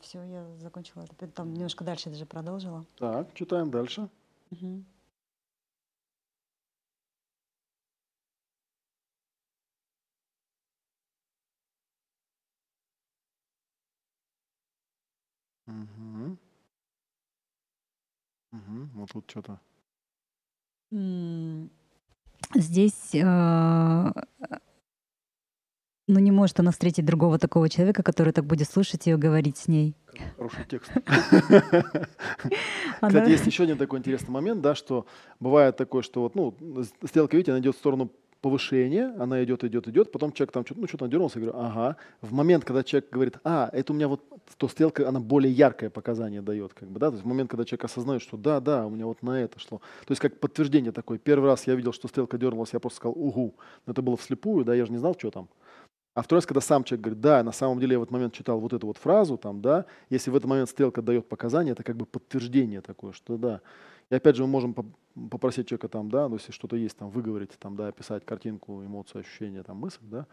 Все, 0.01 0.23
я 0.25 0.57
закончила. 0.59 1.07
Там 1.35 1.53
немножко 1.53 1.85
дальше 1.85 2.09
даже 2.11 2.25
продолжила. 2.25 2.87
Так, 2.97 3.35
читаем 3.35 3.71
дальше. 3.71 4.09
Угу. 4.51 4.85
Угу. 15.67 16.37
Угу. 18.53 18.89
Вот 18.95 19.11
тут 19.13 19.31
что-то. 19.31 19.61
Здесь 22.55 23.15
э, 23.15 24.13
ну 26.11 26.19
не 26.21 26.31
может 26.31 26.61
она 26.61 26.73
встретить 26.73 27.05
другого 27.05 27.39
такого 27.39 27.69
человека, 27.69 28.03
который 28.03 28.33
так 28.33 28.45
будет 28.45 28.69
слушать 28.69 29.07
ее, 29.07 29.17
говорить 29.17 29.57
с 29.57 29.69
ней. 29.69 29.95
Хороший 30.37 30.65
текст. 30.69 30.91
Кстати, 33.01 33.31
есть 33.31 33.47
еще 33.47 33.63
один 33.63 33.79
такой 33.79 34.01
интересный 34.01 34.31
момент, 34.31 34.61
да, 34.61 34.75
что 34.75 35.07
бывает 35.39 35.77
такое, 35.77 36.03
что 36.03 36.23
вот, 36.23 36.35
ну, 36.35 36.55
стрелка, 37.07 37.37
видите, 37.37 37.53
она 37.53 37.61
идет 37.61 37.77
в 37.77 37.79
сторону 37.79 38.11
повышение, 38.41 39.15
она 39.19 39.45
идет, 39.45 39.65
идет, 39.65 39.87
идет, 39.89 40.13
потом 40.13 40.33
человек 40.33 40.53
там 40.53 40.65
что-то, 40.65 40.81
ну, 40.81 40.87
что-то 40.87 41.07
дернулся, 41.09 41.39
я 41.39 41.47
говорю, 41.47 41.59
ага. 41.63 41.97
В 42.23 42.33
момент, 42.33 42.65
когда 42.65 42.83
человек 42.83 43.11
говорит, 43.11 43.39
а, 43.45 43.69
это 43.73 43.93
у 43.93 43.97
меня 43.97 44.09
вот, 44.09 44.23
то 44.57 44.69
стрелка, 44.69 45.09
она 45.09 45.21
более 45.21 45.53
яркое 45.53 45.91
показание 45.91 46.41
дает, 46.41 46.73
как 46.73 46.89
бы, 46.89 46.99
да, 46.99 47.09
то 47.11 47.15
есть 47.15 47.25
в 47.25 47.29
момент, 47.29 47.51
когда 47.51 47.65
человек 47.65 47.85
осознает, 47.85 48.23
что 48.23 48.37
да, 48.37 48.61
да, 48.61 48.87
у 48.87 48.91
меня 48.91 49.07
вот 49.07 49.23
на 49.23 49.43
это 49.43 49.59
шло. 49.59 49.81
То 50.07 50.13
есть 50.13 50.21
как 50.21 50.41
подтверждение 50.41 50.93
такое. 50.93 51.19
Первый 51.19 51.47
раз 51.47 51.67
я 51.67 51.75
видел, 51.75 51.93
что 51.93 52.09
стрелка 52.09 52.39
дернулась, 52.39 52.71
я 52.73 52.81
просто 52.81 52.97
сказал, 52.97 53.15
угу, 53.17 53.55
но 53.87 53.93
это 53.93 54.03
было 54.03 54.17
вслепую, 54.17 54.65
да, 54.65 54.75
я 54.75 54.87
же 54.87 54.93
не 54.93 54.99
знал, 54.99 55.15
что 55.19 55.31
там. 55.31 55.49
А 56.15 56.23
второй 56.23 56.39
раз, 56.39 56.47
когда 56.47 56.61
сам 56.61 56.83
человек 56.83 57.05
говорит, 57.05 57.21
да, 57.21 57.43
на 57.45 57.53
самом 57.53 57.79
деле 57.79 57.93
я 57.93 57.99
в 57.99 58.03
этот 58.03 58.13
момент 58.13 58.35
читал 58.35 58.59
вот 58.59 58.73
эту 58.73 58.87
вот 58.87 58.99
фразу, 58.99 59.37
там, 59.37 59.63
да, 59.63 59.87
если 60.09 60.31
в 60.31 60.37
этот 60.37 60.49
момент 60.49 60.69
стрелка 60.69 61.03
дает 61.03 61.29
показания, 61.29 61.73
это 61.73 61.85
как 61.85 61.97
бы 61.97 62.05
подтверждение 62.05 62.81
такое, 62.81 63.13
что 63.13 63.37
да. 63.37 63.61
И 64.11 64.15
опять 64.17 64.35
же 64.35 64.43
мы 64.43 64.49
можем 64.49 64.75
попросить 65.31 65.69
человека 65.69 65.89
там, 65.89 66.11
да, 66.11 66.29
ну, 66.29 66.35
если 66.37 66.51
что-то 66.51 66.75
есть, 66.75 66.97
там, 66.97 67.11
выговорить, 67.11 67.51
там, 67.59 67.77
да, 67.77 67.89
описать 67.89 68.25
картинку, 68.25 68.85
эмоцию, 68.85 69.21
ощущение, 69.21 69.63
там, 69.63 69.77
мысль, 69.77 70.01
да, 70.03 70.27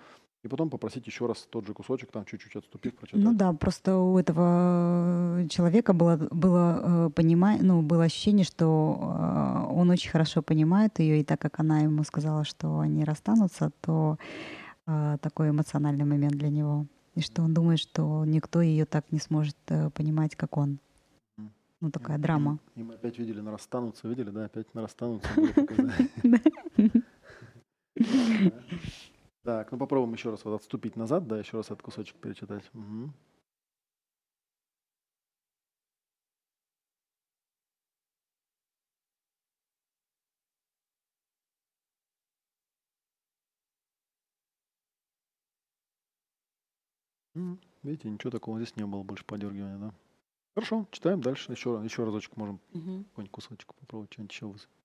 и 0.44 0.48
потом 0.48 0.70
попросить 0.70 1.06
еще 1.06 1.28
раз 1.28 1.48
тот 1.50 1.68
же 1.68 1.74
кусочек, 1.74 2.12
там, 2.12 2.26
чуть-чуть 2.26 2.56
отступив, 2.56 2.96
прочитать. 2.96 3.24
Ну 3.24 3.34
да, 3.34 3.54
просто 3.54 3.98
у 3.98 4.18
этого 4.18 5.46
человека 5.50 5.94
было, 5.94 6.18
было, 6.32 7.08
э, 7.08 7.10
понимание, 7.12 7.64
ну, 7.64 7.82
было 7.82 8.06
ощущение, 8.06 8.46
что 8.46 8.98
э, 9.00 9.74
он 9.74 9.90
очень 9.90 10.10
хорошо 10.10 10.42
понимает 10.42 11.00
ее, 11.00 11.20
и 11.20 11.24
так 11.24 11.40
как 11.40 11.60
она 11.60 11.82
ему 11.82 12.04
сказала, 12.04 12.46
что 12.46 12.80
они 12.80 13.04
расстанутся, 13.04 13.72
то 13.82 14.18
э, 14.88 15.18
такой 15.22 15.52
эмоциональный 15.52 16.06
момент 16.06 16.34
для 16.34 16.50
него. 16.50 16.88
И 17.16 17.22
что 17.22 17.44
он 17.44 17.54
думает, 17.54 17.80
что 17.80 18.26
никто 18.26 18.62
ее 18.62 18.86
так 18.86 19.12
не 19.12 19.20
сможет 19.20 19.58
понимать, 19.94 20.36
как 20.36 20.58
он. 20.58 20.80
Ну, 21.80 21.92
такая 21.92 22.18
драма. 22.18 22.58
И 22.76 22.82
мы 22.82 22.96
опять 22.96 23.20
видели 23.20 23.40
на 23.40 23.52
расстанутся, 23.52 24.08
видели, 24.08 24.32
да, 24.32 24.46
опять 24.46 24.74
на 24.74 24.82
расстанутся. 24.82 25.30
Так, 29.44 29.72
ну 29.72 29.78
попробуем 29.78 30.14
еще 30.14 30.30
раз 30.30 30.44
вот 30.44 30.56
отступить 30.56 30.98
назад, 30.98 31.26
да, 31.26 31.40
еще 31.40 31.56
раз 31.56 31.68
этот 31.68 31.82
кусочек 31.82 32.18
перечитать. 32.18 32.70
Угу. 32.74 33.14
Видите, 47.84 48.10
ничего 48.10 48.32
такого 48.32 48.60
здесь 48.60 48.76
не 48.76 48.86
было, 48.86 49.04
больше 49.04 49.26
подергивания, 49.26 49.78
да? 49.78 49.94
Хорошо, 50.56 50.88
читаем 50.92 51.22
дальше. 51.22 51.52
Еще, 51.52 51.80
еще 51.84 52.04
разочек 52.04 52.36
можем 52.36 52.60
угу. 52.74 53.04
какой-нибудь 53.04 53.32
кусочек 53.32 53.74
попробовать, 53.76 54.12
что-нибудь 54.12 54.34
еще 54.34 54.48
высыпать. 54.48 54.78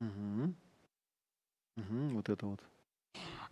Угу. 0.00 0.54
Угу, 1.76 2.08
вот 2.16 2.28
это 2.28 2.46
вот. 2.46 2.60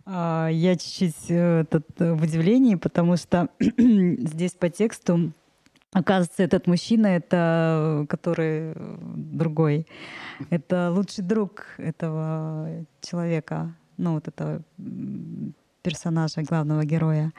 А, 0.05 0.47
я 0.49 0.75
чуть-чуть 0.75 1.31
э, 1.31 1.61
этот, 1.61 1.99
э, 2.01 2.13
в 2.13 2.21
удивлении, 2.23 2.75
потому 2.75 3.17
что 3.17 3.49
здесь 3.59 4.51
по 4.53 4.69
тексту 4.69 5.33
Оказывается, 5.93 6.43
этот 6.43 6.67
мужчина, 6.67 7.07
это 7.07 8.05
который 8.09 8.73
другой, 9.15 9.87
это 10.49 10.91
лучший 10.91 11.23
друг 11.23 11.65
этого 11.77 12.85
человека, 13.01 13.75
ну 13.97 14.13
вот 14.13 14.27
этого 14.27 14.61
персонажа, 15.83 16.41
главного 16.41 16.83
героя. 16.83 17.31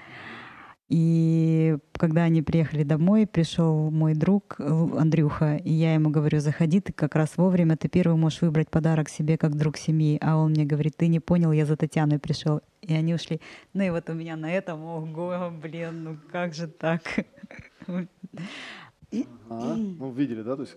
И 0.97 1.77
когда 1.95 2.23
они 2.23 2.41
приехали 2.41 2.85
домой, 2.85 3.27
пришел 3.27 3.91
мой 3.91 4.15
друг 4.15 4.61
Андрюха, 4.61 5.57
и 5.57 5.73
я 5.73 5.95
ему 5.95 6.11
говорю, 6.11 6.39
заходи, 6.39 6.79
ты 6.79 6.93
как 6.93 7.17
раз 7.17 7.37
вовремя, 7.37 7.77
ты 7.77 7.89
первый 7.89 8.15
можешь 8.17 8.43
выбрать 8.43 8.71
подарок 8.71 9.09
себе 9.09 9.37
как 9.37 9.57
друг 9.57 9.77
семьи. 9.77 10.19
А 10.21 10.37
он 10.37 10.53
мне 10.53 10.65
говорит, 10.65 10.97
ты 10.97 11.09
не 11.09 11.19
понял, 11.19 11.51
я 11.51 11.67
за 11.67 11.77
Татьяной 11.77 12.21
пришел. 12.21 12.61
И 12.81 12.95
они 12.95 13.13
ушли. 13.13 13.41
Ну 13.73 13.83
и 13.83 13.91
вот 13.91 14.09
у 14.09 14.13
меня 14.13 14.37
на 14.37 14.53
этом, 14.53 14.85
ого, 14.85 15.51
блин, 15.51 16.05
ну 16.05 16.17
как 16.31 16.55
же 16.55 16.69
так? 16.69 17.03
Ага. 19.49 19.75
Ну, 19.77 20.11
видели, 20.13 20.43
да? 20.43 20.57
То 20.57 20.63
есть, 20.63 20.77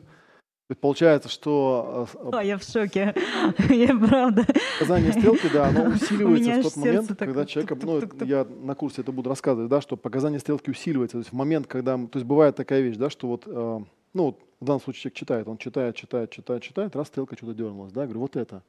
то 0.68 0.74
есть 0.74 0.82
получается, 0.82 1.30
что... 1.30 2.10
А, 2.34 2.44
я 2.44 2.58
в 2.58 2.64
шоке. 2.64 3.16
я 3.70 3.98
правда. 3.98 4.46
Показание 4.80 5.14
стрелки, 5.14 5.48
да, 5.54 5.68
оно 5.70 5.86
усиливается 5.96 6.60
в 6.60 6.64
тот 6.64 6.76
момент, 6.76 7.08
так, 7.08 7.20
когда 7.20 7.46
человек... 7.46 7.84
Ну, 7.84 8.26
я 8.26 8.44
на 8.44 8.76
курсе 8.76 9.02
это 9.02 9.14
буду 9.14 9.30
рассказывать, 9.30 9.70
да, 9.70 9.80
что 9.80 9.96
показание 9.96 10.42
стрелки 10.42 10.70
усиливается. 10.70 11.14
То 11.14 11.20
есть 11.20 11.32
в 11.32 11.36
момент, 11.36 11.68
когда... 11.68 11.96
То 11.96 12.20
есть 12.20 12.26
бывает 12.26 12.58
такая 12.58 12.82
вещь, 12.82 12.98
да, 12.98 13.10
что 13.10 13.28
вот... 13.28 13.44
Э, 13.48 13.80
ну, 14.14 14.24
вот 14.24 14.42
в 14.60 14.66
данном 14.66 14.82
случае 14.82 15.04
человек 15.04 15.16
читает, 15.16 15.48
он 15.48 15.58
читает, 15.58 15.96
читает, 15.96 16.32
читает, 16.32 16.64
читает, 16.64 16.96
раз 16.98 17.08
стрелка 17.08 17.38
что-то 17.38 17.54
дернулась, 17.54 17.94
да, 17.94 18.02
я 18.02 18.08
говорю, 18.08 18.20
вот 18.20 18.36
это. 18.36 18.62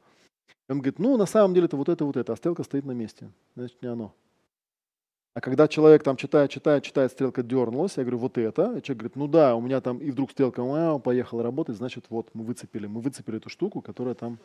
Он 0.68 0.76
говорит, 0.76 1.00
ну, 1.00 1.16
на 1.16 1.26
самом 1.26 1.52
деле 1.52 1.66
это 1.66 1.76
вот 1.76 1.88
это, 1.88 2.04
вот 2.04 2.16
это, 2.16 2.32
а 2.32 2.36
стрелка 2.36 2.62
стоит 2.62 2.84
на 2.84 2.92
месте. 2.92 3.28
Значит, 3.56 3.82
не 3.82 3.88
оно. 3.88 4.14
А 5.38 5.40
когда 5.40 5.68
человек 5.68 6.02
там 6.02 6.16
читает, 6.16 6.50
читает, 6.50 6.82
читает, 6.82 7.12
стрелка 7.12 7.44
дернулась, 7.44 7.96
я 7.96 8.02
говорю, 8.02 8.18
вот 8.18 8.36
это. 8.38 8.76
И 8.76 8.82
человек 8.82 8.98
говорит, 8.98 9.14
ну 9.14 9.28
да, 9.28 9.54
у 9.54 9.60
меня 9.60 9.80
там, 9.80 9.98
и 9.98 10.10
вдруг 10.10 10.32
стрелка, 10.32 10.62
а, 10.64 10.98
поехала 10.98 11.44
работать, 11.44 11.76
значит, 11.76 12.06
вот, 12.08 12.28
мы 12.34 12.42
выцепили, 12.42 12.88
мы 12.88 13.00
выцепили 13.00 13.36
эту 13.36 13.48
штуку, 13.48 13.80
которая 13.80 14.16
там, 14.16 14.40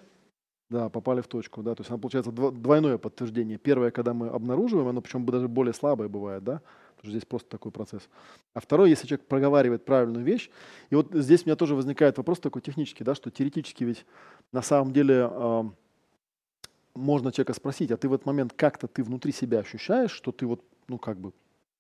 да, 0.70 0.90
попали 0.90 1.22
в 1.22 1.28
точку, 1.28 1.64
да. 1.64 1.74
То 1.74 1.82
есть 1.82 1.90
она 1.90 1.98
получается 1.98 2.32
двойное 2.32 3.00
подтверждение. 3.00 3.58
Первое, 3.58 3.90
когда 3.90 4.14
мы 4.14 4.28
обнаруживаем, 4.28 4.88
оно 4.88 5.02
причем 5.02 5.26
даже 5.26 5.48
более 5.48 5.74
слабое 5.74 6.10
бывает, 6.10 6.44
да, 6.44 6.62
потому 6.98 7.06
что 7.06 7.10
здесь 7.10 7.26
просто 7.26 7.50
такой 7.50 7.72
процесс. 7.72 8.08
А 8.54 8.60
второе, 8.60 8.90
если 8.92 9.08
человек 9.08 9.26
проговаривает 9.26 9.86
правильную 9.86 10.24
вещь, 10.24 10.52
и 10.92 10.96
вот 10.96 11.08
здесь 11.12 11.42
у 11.42 11.46
меня 11.48 11.56
тоже 11.56 11.74
возникает 11.74 12.20
вопрос 12.20 12.40
такой 12.40 12.62
технический, 12.62 13.04
да, 13.04 13.16
что 13.16 13.32
теоретически 13.32 13.84
ведь 13.84 14.06
на 14.52 14.62
самом 14.62 14.94
деле 14.94 15.28
можно 16.94 17.32
человека 17.32 17.54
спросить, 17.54 17.90
а 17.90 17.98
ты 17.98 18.08
в 18.08 18.14
этот 18.14 18.28
момент 18.28 18.54
как-то 18.56 18.88
ты 18.88 19.02
внутри 19.02 19.32
себя 19.32 19.58
ощущаешь, 19.58 20.12
что 20.12 20.32
ты 20.32 20.46
вот 20.46 20.64
ну, 20.88 20.98
как 20.98 21.18
бы 21.18 21.34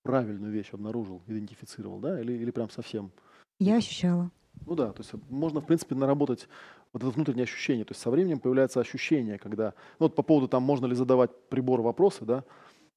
правильную 0.03 0.51
вещь 0.51 0.69
обнаружил, 0.73 1.21
идентифицировал, 1.27 1.99
да, 1.99 2.19
или, 2.19 2.33
или 2.33 2.51
прям 2.51 2.69
совсем? 2.69 3.11
Я 3.59 3.77
ощущала. 3.77 4.31
Ну 4.65 4.75
да, 4.75 4.91
то 4.91 5.01
есть 5.01 5.13
можно, 5.29 5.61
в 5.61 5.65
принципе, 5.65 5.95
наработать 5.95 6.47
вот 6.91 7.01
это 7.01 7.11
внутреннее 7.11 7.43
ощущение. 7.43 7.85
То 7.85 7.91
есть 7.91 8.01
со 8.01 8.11
временем 8.11 8.39
появляется 8.39 8.79
ощущение, 8.79 9.37
когда... 9.37 9.73
Ну 9.99 10.05
вот 10.05 10.15
по 10.15 10.21
поводу 10.21 10.47
там, 10.47 10.63
можно 10.63 10.85
ли 10.85 10.95
задавать 10.95 11.31
прибору 11.49 11.83
вопросы, 11.83 12.25
да, 12.25 12.43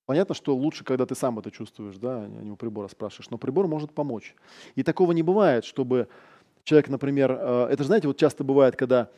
Понятно, 0.07 0.37
что 0.37 0.55
лучше, 0.55 0.85
когда 0.85 1.05
ты 1.05 1.17
сам 1.17 1.39
это 1.41 1.51
чувствуешь, 1.51 1.97
да, 1.97 2.23
а 2.23 2.29
не 2.29 2.53
у 2.53 2.57
прибора 2.57 2.87
спрашиваешь, 2.87 3.29
но 3.31 3.39
прибор 3.39 3.67
может 3.67 3.93
помочь. 3.93 4.37
И 4.77 4.85
такого 4.85 5.11
не 5.11 5.25
бывает, 5.25 5.65
чтобы 5.65 6.07
человек, 6.63 6.89
например, 6.89 7.33
э, 7.33 7.69
это 7.73 7.83
же, 7.83 7.89
знаете, 7.89 8.07
вот 8.07 8.17
часто 8.17 8.45
бывает, 8.45 8.77
когда, 8.77 9.11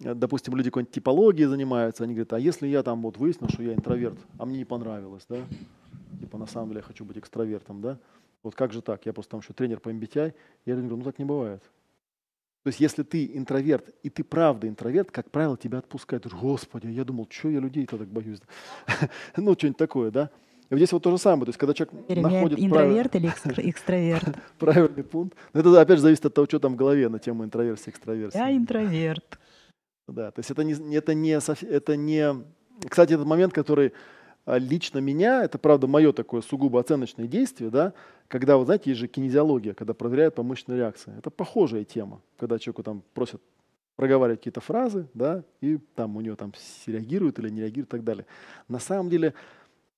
э, 0.00 0.14
допустим, 0.14 0.54
люди 0.54 0.68
какой-нибудь 0.68 0.94
типологией 0.94 1.48
занимаются, 1.48 2.04
они 2.04 2.12
говорят, 2.12 2.34
а 2.34 2.38
если 2.38 2.66
я 2.66 2.82
там 2.82 3.00
вот 3.00 3.16
выяснил, 3.16 3.48
что 3.48 3.62
я 3.62 3.72
интроверт, 3.72 4.18
а 4.38 4.44
мне 4.44 4.58
не 4.58 4.64
понравилось, 4.66 5.24
да, 5.30 5.38
типа 6.18 6.38
на 6.38 6.46
самом 6.46 6.68
деле 6.68 6.78
я 6.80 6.82
хочу 6.82 7.04
быть 7.04 7.18
экстравертом, 7.18 7.80
да? 7.80 7.98
Вот 8.42 8.54
как 8.54 8.72
же 8.72 8.82
так? 8.82 9.06
Я 9.06 9.12
просто 9.12 9.32
там 9.32 9.40
еще 9.40 9.54
тренер 9.54 9.80
по 9.80 9.88
MBTI. 9.88 10.34
Я 10.66 10.76
говорю, 10.76 10.96
ну 10.96 11.04
так 11.04 11.18
не 11.18 11.24
бывает. 11.24 11.62
То 12.62 12.68
есть 12.68 12.80
если 12.80 13.02
ты 13.02 13.30
интроверт, 13.34 13.90
и 14.02 14.10
ты 14.10 14.24
правда 14.24 14.68
интроверт, 14.68 15.10
как 15.10 15.30
правило, 15.30 15.56
тебя 15.56 15.78
отпускают. 15.78 16.26
Господи, 16.32 16.86
я 16.88 17.04
думал, 17.04 17.26
что 17.30 17.48
я 17.48 17.60
людей-то 17.60 17.98
так 17.98 18.08
боюсь. 18.08 18.40
ну, 19.36 19.52
что-нибудь 19.54 19.78
такое, 19.78 20.10
да? 20.10 20.30
И 20.62 20.66
вот 20.70 20.76
здесь 20.76 20.92
вот 20.92 21.02
то 21.02 21.10
же 21.10 21.18
самое. 21.18 21.44
То 21.44 21.50
есть 21.50 21.58
когда 21.58 21.74
человек 21.74 21.94
Теперь 22.04 22.20
находит... 22.20 22.58
Интроверт 22.58 23.16
или 23.16 23.28
экстраверт? 23.28 24.36
Правильный 24.58 25.04
пункт. 25.04 25.36
Но 25.52 25.60
это 25.60 25.80
опять 25.80 25.98
же 25.98 26.02
зависит 26.02 26.24
от 26.24 26.34
того, 26.34 26.46
что 26.46 26.58
там 26.58 26.74
в 26.74 26.76
голове 26.76 27.08
на 27.08 27.18
тему 27.18 27.44
интроверсии, 27.44 27.90
экстраверсии. 27.90 28.38
Я 28.38 28.54
интроверт. 28.54 29.38
Да, 30.08 30.30
то 30.30 30.40
есть 30.40 30.50
это 30.50 30.64
не, 30.64 30.96
это 30.96 31.14
не, 31.14 31.38
это 31.66 31.96
не... 31.96 32.44
Кстати, 32.88 33.12
этот 33.12 33.26
момент, 33.26 33.52
который 33.52 33.88
а 33.88 33.92
лично 34.46 34.98
меня, 34.98 35.44
это 35.44 35.58
правда 35.58 35.86
мое 35.86 36.12
такое 36.12 36.42
сугубо 36.42 36.80
оценочное 36.80 37.26
действие, 37.26 37.70
да, 37.70 37.92
когда, 38.28 38.56
вы 38.56 38.64
знаете, 38.64 38.90
есть 38.90 39.00
же 39.00 39.08
кинезиология, 39.08 39.74
когда 39.74 39.94
проверяют 39.94 40.34
по 40.34 40.42
мышечной 40.42 40.76
реакции. 40.76 41.12
Это 41.18 41.30
похожая 41.30 41.84
тема, 41.84 42.20
когда 42.36 42.58
человеку 42.58 42.82
там 42.82 43.02
просят 43.14 43.40
проговаривать 43.96 44.40
какие-то 44.40 44.60
фразы, 44.60 45.08
да, 45.14 45.44
и 45.60 45.78
там 45.94 46.16
у 46.16 46.20
него 46.20 46.36
там 46.36 46.52
реагирует 46.86 47.38
или 47.38 47.48
не 47.48 47.60
реагирует 47.60 47.88
и 47.88 47.90
так 47.90 48.04
далее. 48.04 48.26
На 48.68 48.78
самом 48.78 49.08
деле 49.08 49.34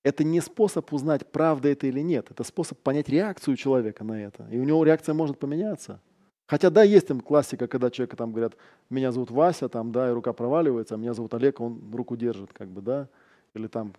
это 0.02 0.23
не 0.23 0.40
способ 0.40 0.93
узнать, 0.93 1.27
правда 1.27 1.68
это 1.68 1.86
или 1.86 2.01
нет, 2.01 2.31
это 2.31 2.44
способ 2.44 2.78
понять 2.78 3.09
реакцию 3.09 3.56
человека 3.56 4.05
на 4.05 4.23
это. 4.23 4.47
И 4.51 4.59
у 4.59 4.64
него 4.64 4.85
реакция 4.85 5.14
может 5.14 5.39
поменяться. 5.39 6.01
Хотя 6.47 6.70
да, 6.70 6.85
есть 6.85 7.09
там 7.09 7.20
классика, 7.20 7.66
когда 7.66 7.90
человека 7.90 8.16
там 8.16 8.31
говорят, 8.31 8.56
меня 8.89 9.10
зовут 9.10 9.32
Вася, 9.32 9.68
там, 9.68 9.90
да, 9.90 10.10
и 10.10 10.12
рука 10.12 10.32
проваливается, 10.32 10.94
а 10.94 10.98
меня 10.98 11.12
зовут 11.12 11.35
Олег, 11.35 11.60
он 11.60 11.90
руку 11.93 12.16
держит, 12.16 12.52
как 12.52 12.68
бы, 12.68 12.82
да, 12.82 13.09
или 13.55 13.66
там 13.66 13.94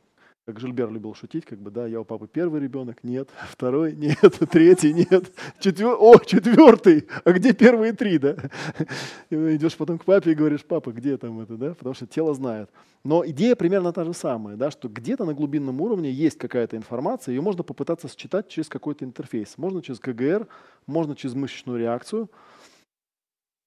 как 0.47 0.61
Жильбер 0.61 0.89
любил 0.89 1.13
шутить, 1.13 1.43
как 1.43 1.59
бы, 1.59 1.71
да, 1.71 1.85
я 1.87 1.99
у 1.99 2.05
папы 2.05 2.25
первый 2.25 2.61
ребенок, 2.61 3.03
нет, 3.03 3.27
второй, 3.51 3.93
нет, 3.93 4.17
третий, 4.49 4.93
нет, 4.93 5.29
четвер... 5.59 5.97
о, 5.99 6.17
четвертый, 6.19 7.05
а 7.25 7.33
где 7.33 7.51
первые 7.51 7.91
три, 7.91 8.17
да? 8.17 8.37
И 9.29 9.35
идешь 9.35 9.75
потом 9.75 9.97
к 9.99 10.05
папе 10.05 10.31
и 10.31 10.35
говоришь, 10.35 10.63
папа, 10.63 10.93
где 10.93 11.17
там 11.17 11.41
это, 11.41 11.57
да, 11.57 11.73
потому 11.73 11.93
что 11.93 12.07
тело 12.07 12.33
знает. 12.33 12.69
Но 13.03 13.27
идея 13.27 13.57
примерно 13.57 13.91
та 13.91 14.05
же 14.05 14.13
самая, 14.13 14.55
да, 14.55 14.71
что 14.71 14.87
где-то 14.87 15.25
на 15.25 15.33
глубинном 15.33 15.81
уровне 15.81 16.09
есть 16.09 16.37
какая-то 16.37 16.77
информация, 16.77 17.33
ее 17.33 17.41
можно 17.41 17.63
попытаться 17.63 18.07
считать 18.07 18.47
через 18.47 18.69
какой-то 18.69 19.03
интерфейс. 19.03 19.57
Можно 19.57 19.81
через 19.81 19.99
КГР, 19.99 20.47
можно 20.85 21.13
через 21.13 21.35
мышечную 21.35 21.77
реакцию, 21.77 22.31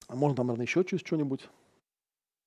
можно 0.09 0.35
там, 0.35 0.47
наверное, 0.47 0.65
еще 0.65 0.82
через 0.82 1.05
что-нибудь. 1.05 1.47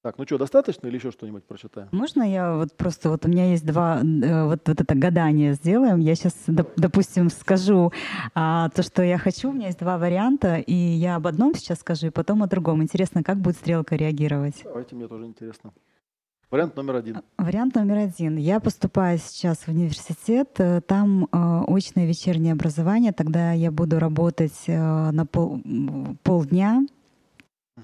Так, 0.03 0.17
ну 0.17 0.25
что, 0.25 0.37
достаточно 0.37 0.87
или 0.87 0.97
еще 0.97 1.11
что-нибудь 1.11 1.45
прочитаем? 1.45 1.87
Можно 1.93 2.23
я 2.23 2.57
вот 2.57 2.75
просто, 2.75 3.09
вот 3.09 3.25
у 3.25 3.29
меня 3.29 3.49
есть 3.51 3.65
два, 3.65 4.01
э, 4.01 4.43
вот, 4.43 4.67
вот 4.67 4.81
это 4.81 4.95
гадание 4.95 5.53
сделаем. 5.53 5.99
Я 5.99 6.15
сейчас, 6.15 6.35
допустим, 6.45 7.29
скажу 7.29 7.93
а, 8.35 8.67
то, 8.71 8.83
что 8.83 9.01
я 9.01 9.17
хочу. 9.17 9.49
У 9.49 9.53
меня 9.53 9.67
есть 9.67 9.79
два 9.79 9.97
варианта, 9.97 10.57
и 10.57 10.73
я 10.73 11.15
об 11.15 11.25
одном 11.25 11.55
сейчас 11.55 11.79
скажу, 11.79 12.07
и 12.07 12.09
потом 12.09 12.43
о 12.43 12.47
другом. 12.47 12.83
Интересно, 12.83 13.23
как 13.23 13.37
будет 13.37 13.55
стрелка 13.55 13.95
реагировать? 13.95 14.59
Давайте, 14.65 14.93
мне 14.93 15.07
тоже 15.07 15.25
интересно. 15.25 15.71
Вариант 16.51 16.75
номер 16.75 16.97
один. 16.97 17.21
Вариант 17.37 17.75
номер 17.75 17.99
один. 17.99 18.35
Я 18.35 18.59
поступаю 18.59 19.17
сейчас 19.19 19.59
в 19.59 19.69
университет, 19.69 20.49
э, 20.57 20.81
там 20.81 21.29
э, 21.31 21.61
очное 21.65 22.05
вечернее 22.05 22.51
образование, 22.51 23.13
тогда 23.13 23.53
я 23.53 23.71
буду 23.71 23.99
работать 23.99 24.65
э, 24.67 25.11
на 25.11 25.25
пол, 25.25 25.61
полдня, 26.23 26.81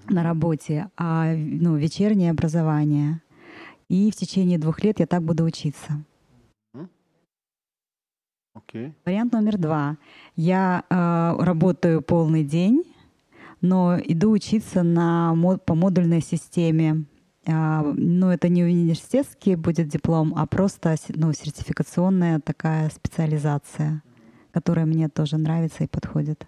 на 0.10 0.24
работе, 0.24 0.90
а 0.98 1.34
ну, 1.36 1.76
вечернее 1.76 2.32
образование. 2.32 3.22
И 3.88 4.12
в 4.12 4.16
течение 4.16 4.60
двух 4.60 4.84
лет 4.84 5.00
я 5.00 5.08
так 5.08 5.24
буду 5.24 5.44
учиться. 5.44 6.04
Okay. 8.56 8.94
Вариант 9.06 9.34
номер 9.34 9.58
два. 9.58 9.98
Я 10.36 10.84
э, 10.90 11.44
работаю 11.44 12.02
полный 12.02 12.44
день, 12.44 12.84
но 13.62 13.98
иду 13.98 14.32
учиться 14.32 14.84
на, 14.84 15.36
по 15.66 15.76
модульной 15.76 16.22
системе. 16.22 17.06
Э, 17.46 17.82
ну, 17.82 18.30
это 18.30 18.50
не 18.50 18.64
университетский 18.64 19.56
будет 19.56 19.88
диплом, 19.88 20.34
а 20.36 20.46
просто 20.46 20.96
ну, 21.10 21.32
сертификационная 21.34 22.40
такая 22.40 22.90
специализация, 22.90 24.04
которая 24.52 24.86
мне 24.86 25.10
тоже 25.10 25.38
нравится 25.38 25.84
и 25.84 25.88
подходит. 25.88 26.46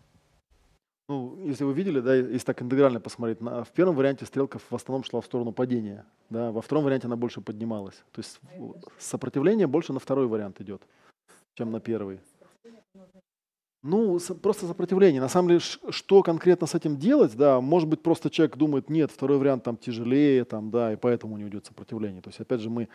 Ну, 1.12 1.38
если 1.44 1.66
вы 1.66 1.74
видели, 1.74 2.00
да, 2.00 2.16
если 2.16 2.46
так 2.46 2.62
интегрально 2.62 3.02
посмотреть, 3.02 3.42
на, 3.42 3.66
в 3.66 3.72
первом 3.72 3.98
варианте 3.98 4.26
стрелка 4.26 4.60
в 4.60 4.74
основном 4.74 5.04
шла 5.04 5.20
в 5.20 5.26
сторону 5.26 5.52
падения, 5.52 6.06
да, 6.30 6.54
во 6.54 6.62
втором 6.62 6.86
варианте 6.86 7.08
она 7.08 7.18
больше 7.18 7.42
поднималась. 7.42 7.96
То 8.14 8.20
есть 8.20 8.40
сопротивление 8.98 9.68
больше 9.68 9.92
на 9.92 10.00
второй 10.00 10.28
вариант 10.28 10.62
идет, 10.62 10.82
чем 11.56 11.70
на 11.70 11.82
первый. 11.82 12.22
Ну, 13.84 14.20
просто 14.44 14.68
сопротивление. 14.68 15.20
На 15.20 15.28
самом 15.28 15.48
деле, 15.48 15.60
что 15.60 16.22
конкретно 16.22 16.68
с 16.68 16.76
этим 16.76 16.98
делать, 16.98 17.36
да, 17.36 17.60
может 17.62 17.90
быть, 17.90 18.03
просто 18.03 18.30
человек 18.30 18.56
думает, 18.56 18.90
нет, 18.90 19.10
второй 19.10 19.40
вариант 19.40 19.64
там 19.64 19.76
тяжелее, 19.76 20.45
там, 20.45 20.70
да, 20.70 20.94
и 20.94 20.95
поэтому 20.95 21.34
у 21.34 21.38
него 21.38 21.49
идет 21.49 21.66
сопротивление. 21.66 22.22
То 22.22 22.30
есть, 22.30 22.40
опять 22.40 22.62
же, 22.62 22.70
мы 22.70 22.90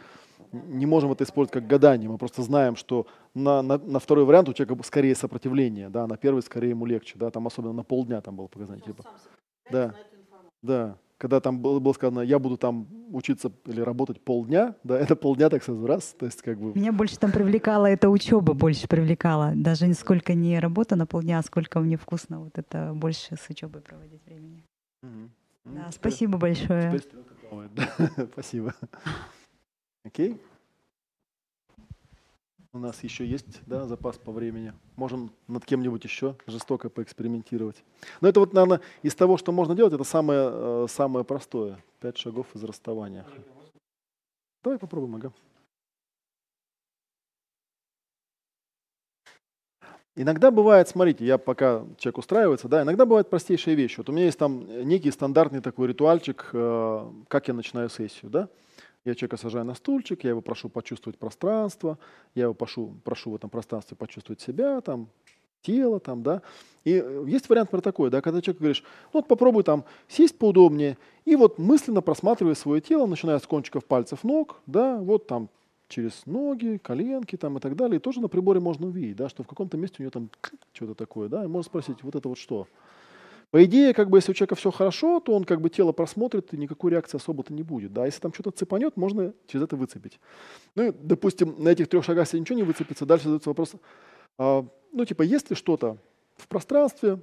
не 0.53 0.87
можем 0.87 1.11
это 1.11 1.25
использовать 1.25 1.53
как 1.53 1.67
гадание, 1.67 2.09
мы 2.09 2.19
просто 2.19 2.43
знаем, 2.43 2.77
что 2.77 3.09
на, 3.35 3.63
на, 3.63 3.79
на 3.79 3.99
второй 3.99 4.25
вариант 4.25 4.49
у 4.49 4.53
человека 4.53 4.81
скорее 4.85 5.17
сопротивление, 5.17 5.89
да, 5.89 6.07
на 6.07 6.17
первый 6.17 6.43
скорее 6.43 6.71
ему 6.71 6.87
легче, 6.87 7.15
да, 7.17 7.31
там 7.31 7.49
особенно 7.49 7.73
на 7.73 7.83
полдня 7.83 8.21
там 8.21 8.37
было 8.37 8.47
показание, 8.47 8.85
типа. 8.85 9.05
Да, 9.71 9.93
да 10.63 10.97
когда 11.19 11.41
там 11.41 11.61
было, 11.61 11.81
было 11.81 11.93
сказано, 11.93 12.21
я 12.21 12.39
буду 12.39 12.57
там 12.57 12.87
учиться 13.11 13.51
или 13.65 13.81
работать 13.81 14.21
полдня, 14.21 14.75
да, 14.85 14.99
это 14.99 15.17
полдня 15.17 15.49
так 15.49 15.63
сразу 15.63 15.87
раз, 15.87 16.15
то 16.19 16.27
есть 16.27 16.43
как 16.43 16.59
бы... 16.59 16.75
Меня 16.75 16.93
больше 16.93 17.19
там 17.19 17.33
привлекала 17.33 17.87
эта 17.87 18.11
учеба, 18.11 18.53
больше 18.53 18.87
привлекала. 18.89 19.53
Даже 19.55 19.93
сколько 19.95 20.35
не 20.35 20.59
работа 20.59 20.97
на 20.97 21.07
полдня, 21.07 21.39
а 21.39 21.43
сколько 21.43 21.81
мне 21.81 21.97
вкусно 21.97 22.41
вот 22.41 22.59
это 22.59 22.93
больше 22.95 23.37
с 23.37 23.49
учебой 23.49 23.81
проводить 23.81 24.25
времени. 24.27 24.63
Угу. 25.03 25.31
Да, 25.65 25.87
ну, 25.87 25.93
спасибо 25.93 26.39
большое. 26.39 27.01
Спасибо. 28.33 28.75
Окей? 30.05 30.41
У 32.77 32.79
нас 32.79 33.03
еще 33.03 33.27
есть 33.27 33.63
да, 33.65 33.87
запас 33.87 34.19
по 34.19 34.31
времени. 34.31 34.75
Можем 34.97 35.33
над 35.49 35.65
кем-нибудь 35.65 36.05
еще 36.05 36.37
жестоко 36.47 36.91
поэкспериментировать. 36.91 37.83
Но 38.21 38.29
это 38.29 38.41
вот, 38.41 38.53
наверное, 38.53 38.83
из 39.03 39.15
того, 39.15 39.39
что 39.39 39.51
можно 39.51 39.75
делать, 39.75 39.95
это 39.95 40.05
самое, 40.05 40.51
э, 40.53 40.87
самое 40.91 41.25
простое. 41.25 41.83
Пять 42.01 42.19
шагов 42.19 42.47
из 42.55 42.63
расставания. 42.63 43.25
Давай 44.63 44.79
попробуем, 44.79 45.17
ага. 45.17 45.33
Иногда 50.15 50.51
бывает, 50.51 50.87
смотрите, 50.87 51.25
я 51.25 51.39
пока 51.39 51.83
человек 51.97 52.19
устраивается, 52.19 52.69
да, 52.69 52.83
иногда 52.83 53.07
бывают 53.07 53.31
простейшие 53.31 53.75
вещи. 53.75 53.97
Вот 53.97 54.11
у 54.11 54.13
меня 54.13 54.27
есть 54.27 54.39
там 54.39 54.67
некий 54.87 55.11
стандартный 55.11 55.63
такой 55.63 55.89
ритуальчик, 55.89 56.51
э, 56.53 57.11
как 57.29 57.49
я 57.49 57.55
начинаю 57.55 57.89
сессию, 57.89 58.31
да. 58.31 58.51
Я 59.07 59.15
человека 59.15 59.37
сажаю 59.37 59.65
на 59.65 59.75
стульчик, 59.75 60.25
я 60.25 60.31
его 60.31 60.41
прошу 60.41 60.69
почувствовать 60.69 61.17
пространство, 61.17 61.97
я 62.35 62.45
его 62.45 62.55
прошу, 62.55 62.97
прошу 63.05 63.31
в 63.31 63.37
этом 63.37 63.49
пространстве 63.49 63.97
почувствовать 63.97 64.41
себя, 64.41 64.81
там, 64.81 65.09
тело, 65.63 66.01
там, 66.01 66.25
да. 66.25 66.43
И 66.83 67.01
э, 67.05 67.25
есть 67.29 67.49
вариант 67.49 67.71
про 67.71 67.81
такой, 67.81 68.11
да, 68.11 68.21
когда 68.21 68.43
человек 68.43 68.59
говоришь, 68.59 68.83
ну 69.13 69.21
вот 69.21 69.29
попробуй 69.29 69.63
там 69.63 69.85
сесть 70.09 70.37
поудобнее, 70.37 70.99
и 71.25 71.37
вот 71.37 71.57
мысленно 71.57 72.03
просматривая 72.03 72.57
свое 72.57 72.81
тело, 72.81 73.07
начиная 73.07 73.39
с 73.39 73.47
кончиков 73.47 73.85
пальцев 73.85 74.25
ног, 74.25 74.57
да, 74.67 74.97
вот 74.97 75.29
там 75.29 75.51
через 75.87 76.27
ноги, 76.27 76.81
коленки 76.83 77.37
там 77.37 77.59
и 77.59 77.61
так 77.61 77.77
далее. 77.77 77.99
И 77.99 78.01
тоже 78.01 78.21
на 78.21 78.27
приборе 78.27 78.59
можно 78.59 78.89
увидеть, 78.89 79.15
да, 79.15 79.29
что 79.29 79.45
в 79.45 79.47
каком-то 79.47 79.77
месте 79.77 79.97
у 80.01 80.03
нее 80.03 80.11
там 80.11 80.31
что-то 80.73 80.95
такое, 80.95 81.29
да, 81.29 81.45
и 81.45 81.47
можно 81.47 81.69
спросить, 81.69 82.03
вот 82.03 82.17
это 82.17 82.29
вот 82.29 82.39
что? 82.39 82.67
По 83.51 83.65
идее, 83.65 83.95
как 83.95 84.11
бы, 84.11 84.19
если 84.19 84.33
у 84.33 84.35
человека 84.35 84.57
все 84.57 84.71
хорошо, 84.71 85.21
то 85.21 85.33
он 85.33 85.45
как 85.45 85.61
бы 85.61 85.71
тело 85.71 85.93
просмотрит, 85.93 86.53
и 86.53 86.57
никакой 86.57 86.91
реакции 86.91 87.17
особо-то 87.17 87.53
не 87.55 87.63
будет. 87.63 87.93
Да? 87.93 88.05
Если 88.05 88.21
там 88.21 88.33
что-то 88.33 88.51
цепанет, 88.51 88.97
можно 88.97 89.33
через 89.47 89.65
это 89.65 89.77
выцепить. 89.77 90.19
Ну 90.75 90.89
и, 90.89 90.93
допустим, 90.93 91.55
на 91.59 91.69
этих 91.69 91.89
трех 91.89 92.05
шагах, 92.05 92.27
если 92.27 92.39
ничего 92.39 92.57
не 92.57 92.65
выцепится, 92.65 93.07
дальше 93.07 93.25
задается 93.25 93.51
вопрос, 93.51 93.73
а, 94.39 94.67
ну 94.93 95.05
типа, 95.05 95.23
есть 95.23 95.51
ли 95.51 95.57
что-то 95.57 95.99
в 96.37 96.49
пространстве, 96.49 97.21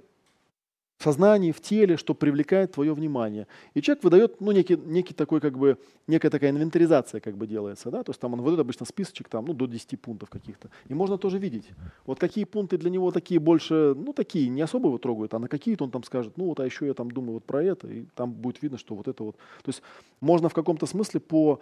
в 0.98 1.04
сознании, 1.04 1.52
в 1.52 1.60
теле, 1.60 1.98
что 1.98 2.14
привлекает 2.14 2.74
твое 2.74 2.94
внимание. 2.94 3.48
И 3.74 3.82
человек 3.82 4.04
выдает, 4.04 4.42
ну, 4.42 4.52
некий, 4.52 4.78
некий 4.78 5.14
такой, 5.14 5.42
как 5.42 5.58
бы, 5.58 5.78
некая 6.08 6.30
такая 6.30 6.52
инвентаризация 6.52 7.20
как 7.20 7.36
бы 7.38 7.48
делается, 7.48 7.92
да, 7.92 8.04
то 8.04 8.12
есть 8.12 8.22
там 8.22 8.34
он 8.34 8.42
выдает 8.42 8.62
обычно 8.62 8.86
списочек 8.86 9.28
там, 9.28 9.46
ну, 9.46 9.54
до 9.54 9.66
10 9.66 10.00
пунктов 10.00 10.30
каких-то. 10.30 10.70
И 10.88 10.94
можно 10.94 11.18
тоже 11.18 11.40
видеть, 11.40 11.66
вот 12.06 12.20
какие 12.20 12.46
пункты 12.46 12.78
для 12.78 12.90
него 12.90 13.12
такие 13.12 13.40
больше, 13.40 13.94
ну, 13.96 14.14
такие, 14.14 14.50
не 14.50 14.62
особо 14.62 14.88
его 14.88 14.98
трогают, 14.98 15.34
а 15.34 15.40
на 15.40 15.48
какие-то 15.48 15.84
он 15.84 15.92
там 15.92 16.04
скажет, 16.04 16.38
ну, 16.38 16.46
вот, 16.46 16.60
а 16.60 16.66
еще 16.66 16.86
я 16.86 16.94
там 16.94 17.12
думаю 17.12 17.34
вот 17.34 17.44
про 17.44 17.64
это, 17.64 17.88
и 17.88 18.06
там 18.16 18.32
будет 18.32 18.62
видно, 18.62 18.78
что 18.78 18.96
вот 18.96 19.08
это 19.08 19.24
вот. 19.24 19.36
То 19.36 19.70
есть 19.70 19.82
можно 20.22 20.50
в 20.50 20.54
каком-то 20.54 20.86
смысле 20.86 21.20
по 21.20 21.60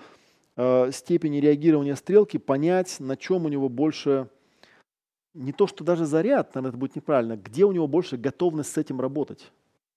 э, 0.56 0.92
степени 0.92 1.38
реагирования 1.38 1.96
стрелки 1.96 2.38
понять, 2.38 3.00
на 3.00 3.18
чем 3.18 3.46
у 3.46 3.50
него 3.50 3.70
больше 3.70 4.30
не 5.34 5.54
то, 5.54 5.68
что 5.68 5.84
даже 5.84 6.06
заряд, 6.06 6.54
наверное, 6.56 6.70
это 6.70 6.78
будет 6.78 6.96
неправильно, 6.96 7.38
где 7.38 7.66
у 7.66 7.72
него 7.72 7.88
больше 7.88 8.18
готовность 8.18 8.72
с 8.72 8.78
этим 8.78 9.00
работать. 9.00 9.52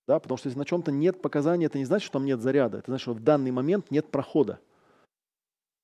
Да? 0.07 0.19
Потому 0.19 0.39
что 0.39 0.49
если 0.49 0.59
на 0.59 0.65
чем-то 0.65 0.93
нет 0.93 1.21
показаний, 1.21 1.67
это 1.67 1.79
не 1.79 1.85
значит, 1.85 2.07
что 2.07 2.15
там 2.15 2.27
нет 2.27 2.41
заряда. 2.41 2.79
Это 2.79 2.91
значит, 2.91 3.03
что 3.03 3.15
в 3.15 3.21
данный 3.21 3.51
момент 3.51 3.91
нет 3.91 4.11
прохода. 4.11 4.61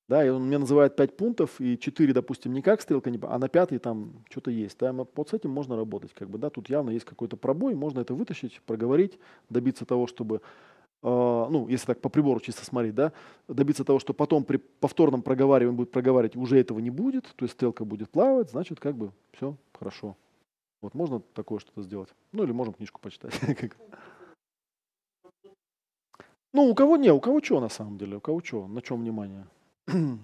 Да, 0.07 0.25
и 0.25 0.29
он 0.29 0.43
мне 0.43 0.57
называет 0.57 0.97
5 0.97 1.15
пунктов, 1.15 1.61
и 1.61 1.77
4, 1.77 2.11
допустим, 2.11 2.51
никак 2.51 2.81
стрелка, 2.81 3.09
не, 3.09 3.17
а 3.21 3.39
на 3.39 3.47
пятый 3.47 3.79
там 3.79 4.25
что-то 4.29 4.51
есть. 4.51 4.77
Да, 4.77 4.91
вот 4.91 5.29
с 5.29 5.33
этим 5.33 5.51
можно 5.51 5.77
работать. 5.77 6.13
Как 6.13 6.29
бы, 6.29 6.37
да, 6.37 6.49
тут 6.49 6.69
явно 6.69 6.89
есть 6.89 7.05
какой-то 7.05 7.37
пробой, 7.37 7.75
можно 7.75 8.01
это 8.01 8.13
вытащить, 8.13 8.61
проговорить, 8.65 9.17
добиться 9.49 9.85
того, 9.85 10.07
чтобы 10.07 10.41
ну, 11.03 11.67
если 11.67 11.87
так 11.87 12.01
по 12.01 12.09
прибору 12.09 12.39
чисто 12.39 12.63
смотреть, 12.63 12.93
да, 12.93 13.11
добиться 13.47 13.83
того, 13.83 13.99
что 13.99 14.13
потом 14.13 14.43
при 14.43 14.57
повторном 14.57 15.23
проговаривании 15.23 15.77
будет 15.77 15.91
проговаривать, 15.91 16.35
уже 16.35 16.59
этого 16.59 16.79
не 16.79 16.91
будет, 16.91 17.25
то 17.35 17.45
есть 17.45 17.53
стрелка 17.53 17.85
будет 17.85 18.09
плавать, 18.09 18.51
значит, 18.51 18.79
как 18.79 18.95
бы 18.95 19.11
все 19.33 19.55
хорошо. 19.73 20.15
Вот 20.81 20.93
можно 20.93 21.19
такое 21.19 21.59
что-то 21.59 21.81
сделать. 21.81 22.09
Ну, 22.31 22.43
или 22.43 22.51
можем 22.51 22.73
книжку 22.73 22.99
почитать. 23.01 23.39
Ну, 26.53 26.63
у 26.63 26.75
кого 26.75 26.97
не, 26.97 27.09
у 27.13 27.21
кого 27.21 27.41
что 27.41 27.61
на 27.61 27.69
самом 27.69 27.97
деле, 27.97 28.17
у 28.17 28.19
кого 28.19 28.41
что, 28.43 28.67
на 28.67 28.81
чем 28.81 28.99
внимание. 29.01 29.47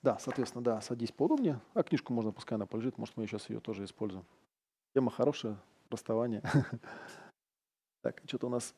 Да, 0.00 0.16
соответственно, 0.20 0.62
да, 0.62 0.80
садись 0.80 1.10
поудобнее. 1.10 1.60
А 1.74 1.82
книжку 1.82 2.12
можно, 2.12 2.30
пускай 2.30 2.56
она 2.56 2.66
полежит, 2.66 2.98
может, 2.98 3.16
мы 3.16 3.26
сейчас 3.26 3.50
ее 3.50 3.58
тоже 3.58 3.84
используем. 3.84 4.24
Тема 4.94 5.10
хорошая, 5.10 5.56
расставание. 5.90 6.42
Так, 8.02 8.22
что-то 8.26 8.46
у 8.46 8.50
нас 8.50 8.74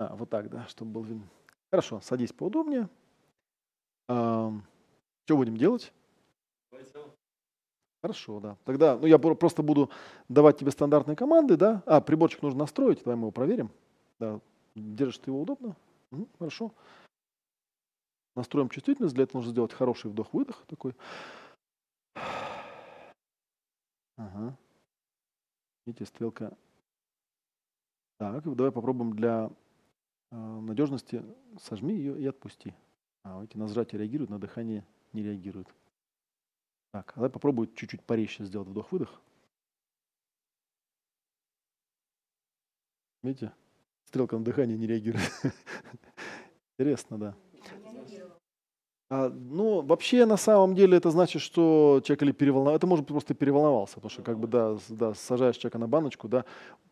а, 0.00 0.16
вот 0.16 0.30
так, 0.30 0.48
да, 0.48 0.66
чтобы 0.66 0.92
был 0.92 1.02
видно. 1.02 1.28
Хорошо, 1.70 2.00
садись 2.00 2.32
поудобнее. 2.32 2.88
А, 4.08 4.50
что 5.26 5.36
будем 5.36 5.58
делать? 5.58 5.92
Хорошо, 8.02 8.40
да. 8.40 8.56
Тогда, 8.64 8.96
ну, 8.96 9.06
я 9.06 9.18
просто 9.18 9.62
буду 9.62 9.90
давать 10.26 10.56
тебе 10.56 10.70
стандартные 10.70 11.16
команды, 11.16 11.58
да. 11.58 11.82
А, 11.84 12.00
приборчик 12.00 12.40
нужно 12.40 12.60
настроить, 12.60 13.04
давай 13.04 13.16
мы 13.16 13.24
его 13.24 13.30
проверим. 13.30 13.70
Да, 14.18 14.40
держишь 14.74 15.18
ты 15.18 15.30
его 15.30 15.42
удобно? 15.42 15.76
Угу, 16.12 16.28
хорошо. 16.38 16.72
Настроим 18.34 18.70
чувствительность, 18.70 19.14
для 19.14 19.24
этого 19.24 19.40
нужно 19.40 19.52
сделать 19.52 19.74
хороший 19.74 20.10
вдох-выдох 20.10 20.64
такой. 20.66 20.94
Ага. 24.16 24.56
Видите, 25.84 26.06
стрелка. 26.06 26.56
Так, 28.16 28.44
давай 28.54 28.72
попробуем 28.72 29.12
для 29.14 29.50
надежности. 30.30 31.24
Сожми 31.60 31.94
ее 31.94 32.20
и 32.20 32.26
отпусти. 32.26 32.74
А, 33.22 33.42
эти 33.42 33.56
на 33.56 33.68
сжатие 33.68 33.98
реагируют, 33.98 34.30
на 34.30 34.38
дыхание 34.38 34.86
не 35.12 35.22
реагируют. 35.22 35.68
Так, 36.92 37.12
а 37.12 37.14
давай 37.16 37.30
попробуй 37.30 37.68
чуть-чуть 37.74 38.02
порезче 38.02 38.44
сделать 38.44 38.68
вдох-выдох. 38.68 39.20
Видите? 43.22 43.52
Стрелка 44.04 44.38
на 44.38 44.44
дыхание 44.44 44.76
не 44.76 44.86
реагирует. 44.86 45.30
Интересно, 46.78 47.18
да. 47.18 47.36
А, 49.12 49.28
ну, 49.28 49.82
вообще, 49.82 50.24
на 50.24 50.36
самом 50.36 50.76
деле, 50.76 50.96
это 50.96 51.10
значит, 51.10 51.42
что 51.42 52.00
человек 52.04 52.22
или 52.22 52.30
переволновался. 52.30 52.76
Это 52.76 52.86
может 52.86 53.04
быть 53.04 53.12
просто 53.12 53.34
переволновался, 53.34 53.94
потому 53.96 54.10
что, 54.10 54.22
как 54.22 54.38
бы, 54.38 54.46
да, 54.46 54.76
да, 54.88 55.14
сажаешь 55.14 55.56
человека 55.56 55.78
на 55.78 55.88
баночку, 55.88 56.28
да. 56.28 56.44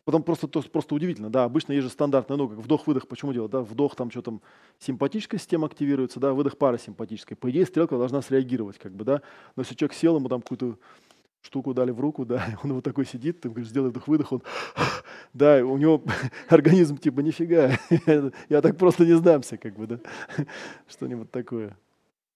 Потом 0.04 0.24
просто, 0.24 0.48
то, 0.48 0.60
просто 0.62 0.96
удивительно, 0.96 1.30
да, 1.30 1.44
обычно 1.44 1.74
есть 1.74 1.84
же 1.84 1.90
стандартная, 1.90 2.36
ну, 2.36 2.48
как 2.48 2.58
вдох-выдох, 2.58 3.06
почему 3.06 3.32
делать, 3.32 3.52
да, 3.52 3.60
вдох, 3.60 3.94
там 3.94 4.10
что 4.10 4.22
там, 4.22 4.42
симпатическая 4.80 5.38
система 5.38 5.68
активируется, 5.68 6.18
да, 6.18 6.32
выдох 6.32 6.58
парасимпатическая. 6.58 7.36
По 7.36 7.52
идее, 7.52 7.66
стрелка 7.66 7.96
должна 7.96 8.20
среагировать, 8.20 8.78
как 8.78 8.96
бы, 8.96 9.04
да. 9.04 9.22
Но 9.54 9.62
если 9.62 9.76
человек 9.76 9.94
сел, 9.94 10.16
ему 10.16 10.28
там 10.28 10.42
какую-то 10.42 10.76
штуку 11.40 11.72
дали 11.72 11.92
в 11.92 12.00
руку, 12.00 12.24
да, 12.26 12.44
он 12.64 12.72
вот 12.72 12.82
такой 12.82 13.06
сидит, 13.06 13.42
ты 13.42 13.48
говоришь, 13.48 13.68
сделай 13.68 13.90
вдох-выдох, 13.90 14.32
он, 14.32 14.42
да, 15.34 15.64
у 15.64 15.76
него 15.76 16.02
организм 16.48 16.96
типа 16.96 17.20
нифига, 17.20 17.78
я 18.48 18.60
так 18.60 18.76
просто 18.76 19.06
не 19.06 19.12
сдамся, 19.12 19.56
как 19.56 19.76
бы, 19.76 19.86
да, 19.86 20.00
что-нибудь 20.88 21.30
такое. 21.30 21.76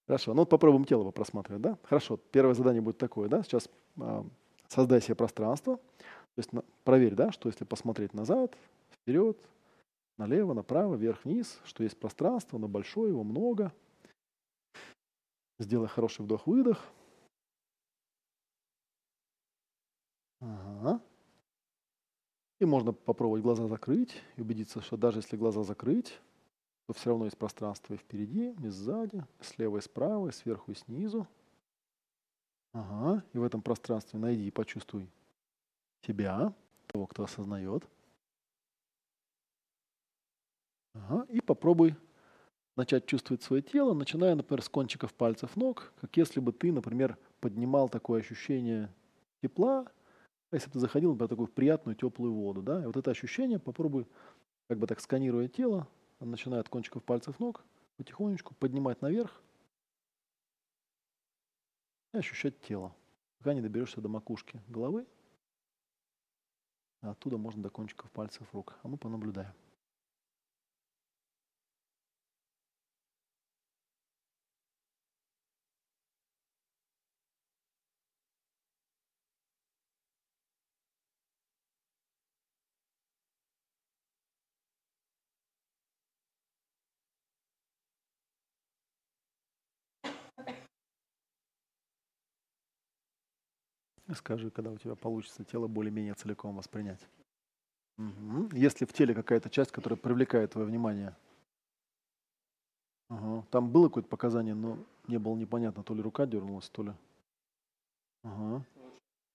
Хорошо, 0.06 0.34
ну 0.34 0.40
вот 0.42 0.48
попробуем 0.48 0.84
тело 0.84 1.10
просматривать, 1.10 1.62
да? 1.62 1.78
Хорошо, 1.84 2.16
первое 2.16 2.54
задание 2.54 2.82
будет 2.82 2.98
такое, 2.98 3.28
да? 3.28 3.42
Сейчас 3.42 3.68
э, 3.96 4.24
создай 4.68 5.00
себе 5.00 5.14
пространство, 5.14 5.76
то 5.76 6.38
есть 6.38 6.52
на, 6.52 6.62
проверь, 6.84 7.14
да, 7.14 7.30
что 7.30 7.48
если 7.48 7.64
посмотреть 7.64 8.14
назад, 8.14 8.56
вперед, 8.90 9.38
налево, 10.18 10.54
направо, 10.54 10.94
вверх, 10.94 11.24
вниз, 11.24 11.60
что 11.64 11.82
есть 11.82 11.98
пространство, 11.98 12.58
но 12.58 12.68
большое, 12.68 13.10
его 13.10 13.22
много. 13.22 13.72
Сделай 15.58 15.88
хороший 15.88 16.22
вдох-выдох. 16.22 16.82
Ага. 20.40 21.00
И 22.60 22.64
можно 22.64 22.92
попробовать 22.92 23.42
глаза 23.42 23.68
закрыть 23.68 24.20
и 24.36 24.40
убедиться, 24.40 24.80
что 24.80 24.96
даже 24.96 25.18
если 25.18 25.36
глаза 25.36 25.62
закрыть, 25.62 26.18
то 26.92 26.98
все 26.98 27.10
равно 27.10 27.24
есть 27.24 27.38
пространство 27.38 27.94
и 27.94 27.96
впереди, 27.96 28.54
и 28.62 28.68
сзади, 28.68 29.24
слева 29.40 29.78
и 29.78 29.80
справа, 29.80 30.28
и 30.28 30.32
сверху 30.32 30.72
и 30.72 30.74
снизу. 30.74 31.26
Ага, 32.72 33.24
и 33.32 33.38
в 33.38 33.44
этом 33.44 33.62
пространстве 33.62 34.18
найди 34.18 34.46
и 34.46 34.50
почувствуй 34.50 35.08
себя, 36.06 36.54
того, 36.86 37.06
кто 37.06 37.24
осознает. 37.24 37.88
Ага, 40.94 41.26
и 41.30 41.40
попробуй 41.40 41.96
начать 42.76 43.06
чувствовать 43.06 43.42
свое 43.42 43.62
тело, 43.62 43.94
начиная, 43.94 44.34
например, 44.34 44.62
с 44.62 44.68
кончиков 44.68 45.14
пальцев 45.14 45.56
ног, 45.56 45.92
как 46.00 46.16
если 46.16 46.40
бы 46.40 46.52
ты, 46.52 46.72
например, 46.72 47.16
поднимал 47.40 47.88
такое 47.88 48.20
ощущение 48.20 48.92
тепла, 49.42 49.86
а 50.50 50.56
если 50.56 50.68
бы 50.68 50.72
ты 50.74 50.80
заходил, 50.80 51.12
например, 51.12 51.28
такую 51.28 51.48
приятную 51.48 51.96
теплую 51.96 52.34
воду, 52.34 52.62
да, 52.62 52.82
и 52.82 52.86
вот 52.86 52.96
это 52.96 53.10
ощущение 53.10 53.58
попробуй, 53.58 54.06
как 54.68 54.78
бы 54.78 54.86
так 54.86 55.00
сканируя 55.00 55.48
тело, 55.48 55.88
начиная 56.30 56.60
от 56.60 56.68
кончиков 56.68 57.02
пальцев 57.04 57.38
ног, 57.40 57.64
потихонечку 57.96 58.54
поднимать 58.54 59.02
наверх 59.02 59.42
и 62.12 62.18
ощущать 62.18 62.60
тело, 62.62 62.94
пока 63.38 63.54
не 63.54 63.60
доберешься 63.60 64.00
до 64.00 64.08
макушки 64.08 64.60
головы. 64.68 65.06
А 67.00 67.10
оттуда 67.10 67.36
можно 67.36 67.62
до 67.62 67.70
кончиков 67.70 68.10
пальцев 68.12 68.46
рук. 68.54 68.78
А 68.82 68.88
мы 68.88 68.96
понаблюдаем. 68.96 69.52
Скажи, 94.14 94.50
когда 94.50 94.70
у 94.70 94.76
тебя 94.76 94.94
получится 94.94 95.44
тело 95.44 95.68
более-менее 95.68 96.14
целиком 96.14 96.56
воспринять. 96.56 97.00
Угу. 97.98 98.50
Если 98.52 98.84
в 98.84 98.92
теле 98.92 99.14
какая-то 99.14 99.50
часть, 99.50 99.70
которая 99.72 99.96
привлекает 99.96 100.52
твое 100.52 100.66
внимание. 100.66 101.16
Ага. 103.08 103.44
Там 103.50 103.70
было 103.70 103.88
какое-то 103.88 104.08
показание, 104.08 104.54
но 104.54 104.78
не 105.06 105.18
было 105.18 105.36
непонятно, 105.36 105.82
то 105.82 105.94
ли 105.94 106.02
рука 106.02 106.26
дернулась, 106.26 106.68
то 106.68 106.82
ли... 106.82 106.92
Ага. 108.22 108.64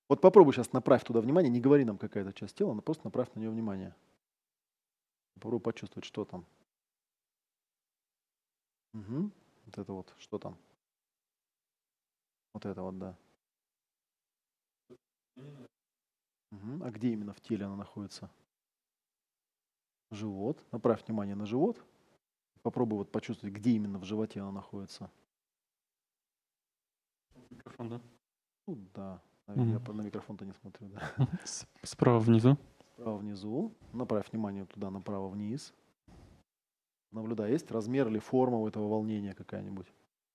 Вот 0.10 0.22
попробуй 0.22 0.54
сейчас 0.54 0.72
направь 0.74 1.04
туда 1.04 1.22
внимание, 1.22 1.52
не 1.52 1.60
говори 1.60 1.84
нам 1.84 1.98
какая-то 1.98 2.34
часть 2.34 2.56
тела, 2.56 2.74
но 2.74 2.82
просто 2.82 3.06
направь 3.06 3.34
на 3.36 3.40
нее 3.40 3.50
внимание. 3.50 3.94
Попробуй 5.36 5.60
почувствовать, 5.60 6.06
что 6.06 6.26
там. 6.26 6.46
Угу. 8.94 9.32
Вот 9.66 9.78
это 9.78 9.94
вот, 9.94 10.14
что 10.18 10.40
там. 10.40 10.58
Вот 12.54 12.66
это 12.66 12.82
вот, 12.82 12.98
да. 12.98 13.16
Угу. 16.52 16.84
А 16.84 16.92
где 16.92 17.12
именно 17.12 17.34
в 17.34 17.42
теле 17.42 17.66
она 17.66 17.76
находится? 17.76 18.30
Живот. 20.12 20.64
Направь 20.72 21.06
внимание 21.06 21.36
на 21.36 21.46
живот. 21.46 21.84
Попробуй 22.62 22.98
вот 23.00 23.12
почувствовать, 23.12 23.56
где 23.56 23.72
именно 23.72 24.00
в 24.00 24.04
животе 24.04 24.40
она 24.42 24.52
находится. 24.52 25.12
Микрофон, 27.50 27.90
да? 27.90 28.02
Ну 28.68 28.78
да. 28.94 29.22
Я 29.48 29.54
mm 29.54 29.94
на 29.94 30.02
микрофон-то 30.02 30.46
не 30.46 30.54
смотрю, 30.54 30.90
да. 30.90 31.30
Справа 31.84 32.20
внизу. 32.20 32.58
Справа 32.94 33.18
внизу. 33.18 33.74
Направь 33.94 34.32
внимание 34.32 34.66
туда, 34.66 34.90
направо 34.90 35.30
вниз. 35.30 35.74
Наблюдай, 37.12 37.52
есть 37.52 37.72
размер 37.72 38.08
или 38.10 38.20
форма 38.20 38.58
у 38.58 38.68
этого 38.68 38.90
волнения 38.90 39.34
какая-нибудь? 39.34 39.88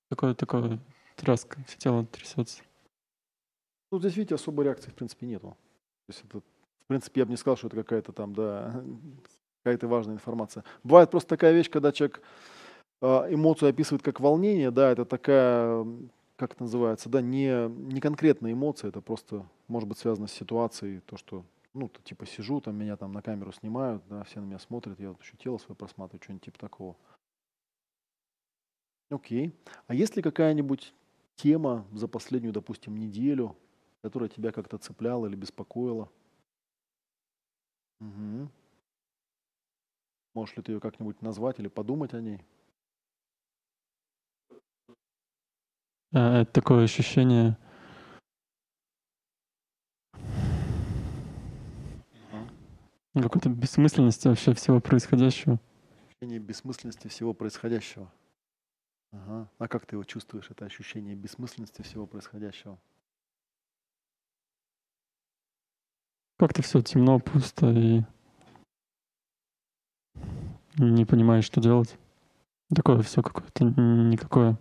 Такое, 0.08 0.34
такое 0.34 0.78
тряска, 1.16 1.62
все 1.64 1.78
тело 1.78 2.06
трясется. 2.06 2.62
Ну, 3.93 4.01
здесь, 4.01 4.16
видите, 4.16 4.35
особой 4.35 4.64
реакции, 4.64 4.90
в 4.90 4.94
принципе, 4.94 5.27
нету. 5.27 5.48
То 6.06 6.10
есть 6.12 6.24
это, 6.24 6.40
в 6.40 6.86
принципе, 6.86 7.20
я 7.20 7.27
бы 7.27 7.31
не 7.31 7.36
сказал, 7.36 7.59
что 7.59 7.66
это 7.66 7.77
какая-то 7.77 8.12
там, 8.12 8.35
да, 8.35 8.82
какая-то 9.62 9.86
важная 9.86 10.14
информация. 10.14 10.64
Бывает 10.82 11.10
просто 11.10 11.28
такая 11.28 11.52
вещь, 11.52 11.69
когда 11.69 11.93
человек 11.93 12.23
а, 13.02 13.27
эмоцию 13.28 13.69
описывает 13.69 14.02
как 14.02 14.19
волнение, 14.19 14.70
да, 14.70 14.90
это 14.90 15.05
такая, 15.05 15.86
как 16.36 16.55
это 16.55 16.62
называется, 16.62 17.10
да, 17.10 17.20
не, 17.20 17.69
не 17.69 18.01
конкретная 18.01 18.55
эмоция, 18.55 18.89
это 18.89 19.02
просто 19.02 19.47
может 19.69 19.86
быть 19.90 19.98
связано 19.98 20.27
с 20.27 20.32
ситуацией, 20.32 21.01
то, 21.01 21.19
что, 21.19 21.44
ну, 21.74 21.89
то, 21.89 22.01
типа 22.01 22.24
сижу, 22.24 22.62
там 22.62 22.77
меня 22.77 22.97
там 22.97 23.12
на 23.12 23.20
камеру 23.20 23.52
снимают, 23.52 24.02
да, 24.09 24.24
все 24.24 24.40
на 24.40 24.47
меня 24.47 24.59
смотрят, 24.59 24.98
я 25.01 25.10
вот 25.10 25.20
еще 25.20 25.36
тело 25.36 25.59
свое 25.59 25.77
просматриваю, 25.77 26.23
что-нибудь 26.23 26.47
типа 26.47 26.59
такого. 26.59 26.97
Окей. 29.10 29.55
А 29.86 29.94
есть 29.94 30.16
ли 30.16 30.23
какая-нибудь 30.23 30.94
тема 31.36 31.85
за 31.93 32.09
последнюю, 32.09 32.55
допустим, 32.55 32.97
неделю, 32.97 33.55
которая 34.02 34.28
тебя 34.28 34.52
как-то 34.52 34.78
цепляла 34.78 35.26
или 35.26 35.36
беспокоила. 35.36 36.10
Угу. 38.00 38.48
Можешь 40.34 40.56
ли 40.56 40.62
ты 40.62 40.72
ее 40.72 40.80
как-нибудь 40.80 41.22
назвать 41.22 41.58
или 41.60 41.68
подумать 41.68 42.14
о 42.14 42.20
ней? 42.20 42.42
Это 46.10 46.50
такое 46.52 46.84
ощущение 46.84 47.56
какой-то 53.14 53.48
бессмысленности 53.50 54.28
вообще 54.28 54.54
всего 54.54 54.80
происходящего. 54.80 55.60
Ощущение 56.08 56.38
бессмысленности 56.38 57.08
всего 57.08 57.34
происходящего. 57.34 58.10
Ага. 59.12 59.50
А 59.58 59.68
как 59.68 59.86
ты 59.86 59.96
его 59.96 60.04
чувствуешь, 60.04 60.50
это 60.50 60.64
ощущение 60.64 61.14
бессмысленности 61.14 61.82
всего 61.82 62.06
происходящего? 62.06 62.78
Как-то 66.43 66.60
все 66.60 66.82
темно, 66.82 67.20
пусто 67.20 67.70
и 67.70 68.02
не 70.77 71.05
понимаешь, 71.05 71.44
что 71.44 71.60
делать. 71.60 71.97
Такое 72.74 73.01
все 73.02 73.23
какое-то 73.23 73.62
никакое. 73.62 74.59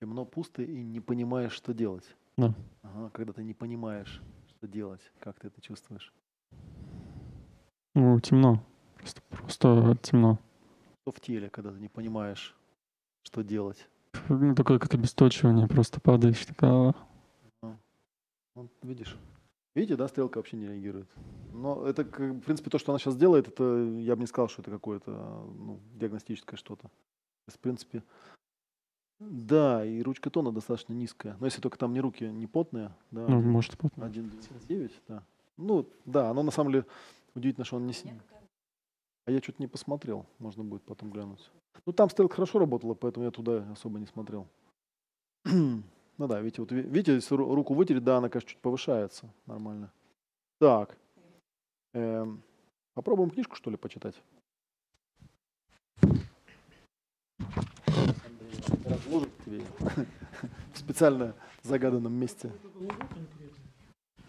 Темно, 0.00 0.24
пусто 0.26 0.62
и 0.62 0.84
не 0.84 1.00
понимаешь, 1.00 1.50
что 1.50 1.74
делать. 1.74 2.04
Да. 2.36 2.54
Ага, 2.82 3.10
когда 3.10 3.32
ты 3.32 3.42
не 3.42 3.52
понимаешь, 3.52 4.22
что 4.46 4.68
делать, 4.68 5.00
как 5.18 5.40
ты 5.40 5.48
это 5.48 5.60
чувствуешь? 5.60 6.14
Ну, 7.96 8.20
темно. 8.20 8.64
Просто, 8.96 9.22
просто 9.22 9.98
темно. 10.02 10.38
Что 11.00 11.10
в 11.10 11.20
теле, 11.20 11.50
когда 11.50 11.72
ты 11.72 11.80
не 11.80 11.88
понимаешь, 11.88 12.54
что 13.24 13.42
делать? 13.42 13.88
Ну, 14.28 14.54
такое 14.54 14.78
как 14.78 14.94
обесточивание, 14.94 15.66
просто 15.66 16.00
падаешь, 16.00 16.46
такая 16.46 16.94
Вот, 18.54 18.70
видишь? 18.82 19.16
Видите, 19.74 19.96
да, 19.96 20.08
стрелка 20.08 20.36
вообще 20.38 20.56
не 20.56 20.66
реагирует. 20.66 21.08
Но 21.52 21.86
это, 21.86 22.04
в 22.04 22.40
принципе, 22.40 22.70
то, 22.70 22.78
что 22.78 22.92
она 22.92 22.98
сейчас 22.98 23.16
делает, 23.16 23.48
это 23.48 23.64
я 23.98 24.16
бы 24.16 24.20
не 24.20 24.26
сказал, 24.26 24.48
что 24.48 24.62
это 24.62 24.70
какое-то 24.70 25.10
ну, 25.10 25.80
диагностическое 25.94 26.58
что-то. 26.58 26.82
То 26.82 27.48
есть, 27.48 27.58
в 27.58 27.60
принципе, 27.60 28.02
да, 29.30 29.84
и 29.84 30.02
ручка 30.02 30.30
тона 30.30 30.52
достаточно 30.52 30.92
низкая. 30.92 31.36
Но 31.38 31.46
если 31.46 31.60
только 31.60 31.78
там 31.78 31.92
не 31.92 32.00
руки 32.00 32.24
не 32.24 32.46
потные, 32.46 32.92
да. 33.10 33.26
Ну, 33.26 33.40
может, 33.40 33.78
потные. 33.78 34.10
1,99, 34.10 34.92
да. 35.08 35.24
Ну, 35.56 35.88
да, 36.04 36.30
оно 36.30 36.42
на 36.42 36.50
самом 36.50 36.72
деле 36.72 36.86
удивительно, 37.34 37.64
что 37.64 37.76
он 37.76 37.86
не... 37.86 37.94
А 39.24 39.30
я 39.30 39.40
что-то 39.40 39.62
не 39.62 39.68
посмотрел, 39.68 40.26
можно 40.38 40.64
будет 40.64 40.82
потом 40.82 41.10
глянуть. 41.10 41.50
Ну, 41.86 41.92
там 41.92 42.10
стрелка 42.10 42.34
хорошо 42.34 42.58
работала, 42.58 42.94
поэтому 42.94 43.24
я 43.24 43.30
туда 43.30 43.70
особо 43.70 44.00
не 44.00 44.06
смотрел. 44.06 44.48
Ну 46.18 46.28
да, 46.28 46.40
видите, 46.40 46.62
вот 46.62 46.72
видите, 46.72 47.14
если 47.14 47.34
руку 47.34 47.74
вытереть, 47.74 48.04
да, 48.04 48.18
она, 48.18 48.28
конечно, 48.28 48.50
чуть 48.50 48.60
повышается. 48.60 49.28
Нормально. 49.46 49.90
Так. 50.58 50.96
Эм, 51.94 52.42
попробуем 52.94 53.30
книжку, 53.30 53.56
что 53.56 53.70
ли, 53.70 53.76
почитать? 53.76 54.14
В 60.72 60.78
специально 60.78 61.34
загаданном 61.62 62.12
месте. 62.12 62.50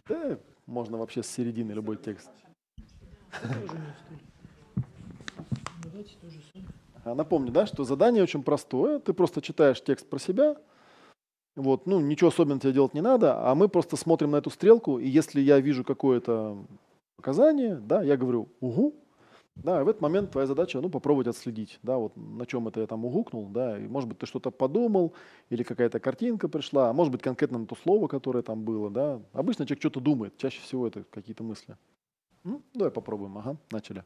Да, 0.08 0.38
можно 0.66 0.98
вообще 0.98 1.24
с 1.24 1.28
середины 1.28 1.72
любой 1.72 1.98
текст. 1.98 2.30
А 7.06 7.16
напомню, 7.16 7.52
да, 7.52 7.66
что 7.66 7.84
задание 7.84 8.24
очень 8.24 8.44
простое. 8.44 9.00
Ты 9.00 9.14
просто 9.14 9.42
читаешь 9.42 9.84
текст 9.84 10.10
про 10.10 10.20
себя, 10.20 10.56
вот, 11.56 11.86
ну, 11.86 12.00
ничего 12.00 12.30
особенного 12.30 12.62
тебе 12.62 12.74
делать 12.74 12.94
не 12.94 13.02
надо, 13.02 13.50
а 13.50 13.56
мы 13.56 13.68
просто 13.70 13.96
смотрим 13.96 14.32
на 14.32 14.38
эту 14.38 14.50
стрелку, 14.50 15.00
и 15.00 15.08
если 15.08 15.42
я 15.42 15.60
вижу 15.60 15.84
какое-то 15.84 16.66
показание, 17.16 17.76
да, 17.76 18.02
я 18.04 18.18
говорю 18.18 18.50
«угу», 18.60 18.96
да, 19.56 19.82
и 19.82 19.84
в 19.84 19.88
этот 19.88 20.02
момент 20.02 20.32
твоя 20.32 20.48
задача, 20.48 20.82
ну, 20.82 20.90
попробовать 20.90 21.28
отследить, 21.28 21.80
да, 21.84 21.98
вот 21.98 22.18
на 22.18 22.46
чем 22.48 22.68
это 22.68 22.82
я 22.82 22.88
там 22.88 23.06
угукнул, 23.06 23.48
да, 23.50 23.78
и 23.78 23.88
может 23.88 24.10
быть 24.10 24.18
ты 24.18 24.26
что-то 24.26 24.50
подумал, 24.50 25.14
или 25.50 25.62
какая-то 25.62 26.00
картинка 26.00 26.48
пришла, 26.48 26.90
а 26.90 26.94
может 26.94 27.12
быть 27.12 27.22
конкретно 27.22 27.60
на 27.60 27.68
то 27.68 27.76
слово, 27.76 28.08
которое 28.08 28.42
там 28.42 28.64
было, 28.64 28.90
да. 28.90 29.22
Обычно 29.32 29.66
человек 29.66 29.82
что-то 29.82 30.00
думает, 30.00 30.38
чаще 30.38 30.60
всего 30.62 30.88
это 30.88 31.04
какие-то 31.04 31.44
мысли. 31.44 31.78
Ну, 32.44 32.64
давай 32.74 32.92
попробуем, 32.92 33.38
ага, 33.38 33.58
начали. 33.72 34.04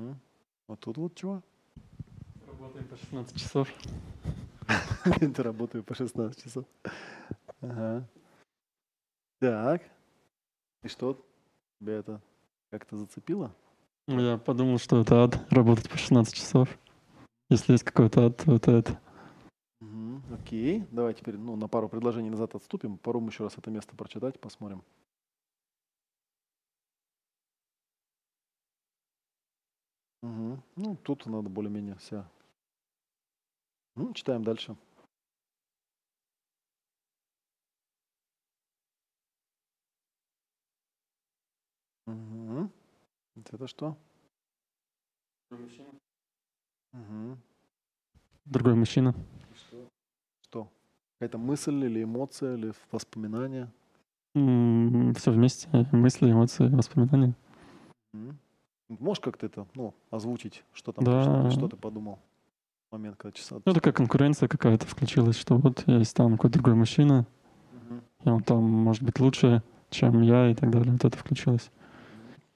Угу. 0.00 0.16
Вот 0.68 0.80
тут 0.80 0.96
вот 0.96 1.14
чего? 1.14 1.42
Работаем 2.46 2.86
по 2.88 2.96
16 2.96 3.36
часов. 3.36 3.68
Работаю 5.36 5.84
по 5.84 5.94
16 5.94 6.42
часов. 6.42 6.64
Ага. 7.60 8.08
Так. 9.40 9.82
И 10.82 10.88
что? 10.88 11.22
Тебя 11.80 11.94
это 11.94 12.20
как-то 12.70 12.96
зацепило? 12.96 13.54
Ну, 14.06 14.20
я 14.20 14.38
подумал, 14.38 14.78
что 14.78 15.00
это 15.00 15.22
ад, 15.22 15.46
работать 15.50 15.90
по 15.90 15.98
16 15.98 16.34
часов. 16.34 16.78
Если 17.48 17.72
есть 17.72 17.84
какой-то 17.84 18.26
ад, 18.26 18.38
то 18.38 18.54
это 18.54 18.70
это. 18.70 19.00
Угу. 19.80 20.34
Окей. 20.34 20.86
Давай 20.90 21.14
теперь 21.14 21.36
ну, 21.36 21.56
на 21.56 21.68
пару 21.68 21.88
предложений 21.88 22.30
назад 22.30 22.54
отступим. 22.54 22.96
Попробуем 22.96 23.28
еще 23.28 23.44
раз 23.44 23.58
это 23.58 23.70
место 23.70 23.94
прочитать, 23.96 24.40
посмотрим. 24.40 24.82
Угу. 30.22 30.62
Ну, 30.76 30.96
тут 30.96 31.26
надо 31.26 31.48
более-менее 31.48 31.94
вся. 31.96 32.28
Ну, 33.96 34.12
читаем 34.12 34.44
дальше. 34.44 34.76
Угу. 42.06 42.70
Это 43.36 43.66
что? 43.66 43.96
Угу. 46.92 47.38
Другой 48.44 48.74
мужчина. 48.74 49.14
Что? 49.54 49.88
Что? 50.42 50.68
Какая-то 51.18 51.38
мысль 51.38 51.84
или 51.84 52.02
эмоция, 52.02 52.56
или 52.56 52.72
воспоминание? 52.90 53.70
М-м, 54.34 55.14
все 55.14 55.30
вместе. 55.32 55.68
Мысли, 55.92 56.30
эмоции, 56.30 56.68
воспоминания. 56.68 57.34
Угу. 58.12 58.34
Можешь 58.98 59.20
как-то 59.20 59.46
это, 59.46 59.66
ну, 59.74 59.94
озвучить, 60.10 60.64
что 60.72 60.90
там, 60.92 61.04
да. 61.04 61.22
что, 61.22 61.50
что 61.50 61.68
ты 61.68 61.76
подумал 61.76 62.18
в 62.88 62.92
момент, 62.92 63.16
когда 63.16 63.30
часа? 63.32 63.60
Ну, 63.64 63.72
такая 63.72 63.94
конкуренция 63.94 64.48
какая-то 64.48 64.84
включилась, 64.84 65.36
что 65.36 65.56
вот 65.56 65.86
есть 65.86 66.16
там 66.16 66.32
какой-то 66.32 66.54
другой 66.54 66.74
мужчина, 66.74 67.24
угу. 67.72 68.00
и 68.24 68.28
он 68.28 68.42
там 68.42 68.64
может 68.64 69.04
быть 69.04 69.20
лучше, 69.20 69.62
чем 69.90 70.22
я 70.22 70.50
и 70.50 70.54
так 70.56 70.70
далее. 70.70 70.90
Вот 70.92 71.04
это 71.04 71.16
включилось. 71.16 71.70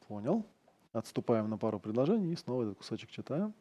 Понял. 0.08 0.44
Отступаем 0.92 1.48
на 1.48 1.56
пару 1.56 1.78
предложений 1.78 2.32
и 2.32 2.36
снова 2.36 2.64
этот 2.64 2.78
кусочек 2.78 3.10
читаем. 3.10 3.54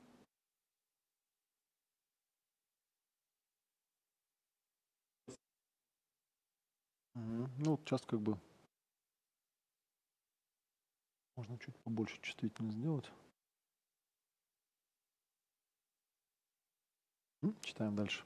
Угу. 7.13 7.49
Ну, 7.59 7.79
сейчас 7.85 8.01
как 8.01 8.19
бы 8.19 8.37
можно 11.35 11.57
чуть 11.57 11.77
побольше 11.79 12.17
чувствительность 12.21 12.77
сделать. 12.77 13.11
Читаем 17.61 17.95
дальше. 17.95 18.23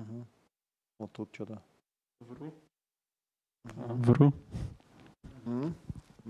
Угу. 0.00 0.26
Вот 0.98 1.12
тут 1.12 1.34
что-то. 1.34 1.62
Вру. 2.20 2.54
Угу. 3.64 3.94
Вру. 4.02 4.32
Угу. 5.44 5.74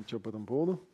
Что 0.06 0.20
по 0.20 0.28
этому 0.30 0.46
поводу? 0.46 0.86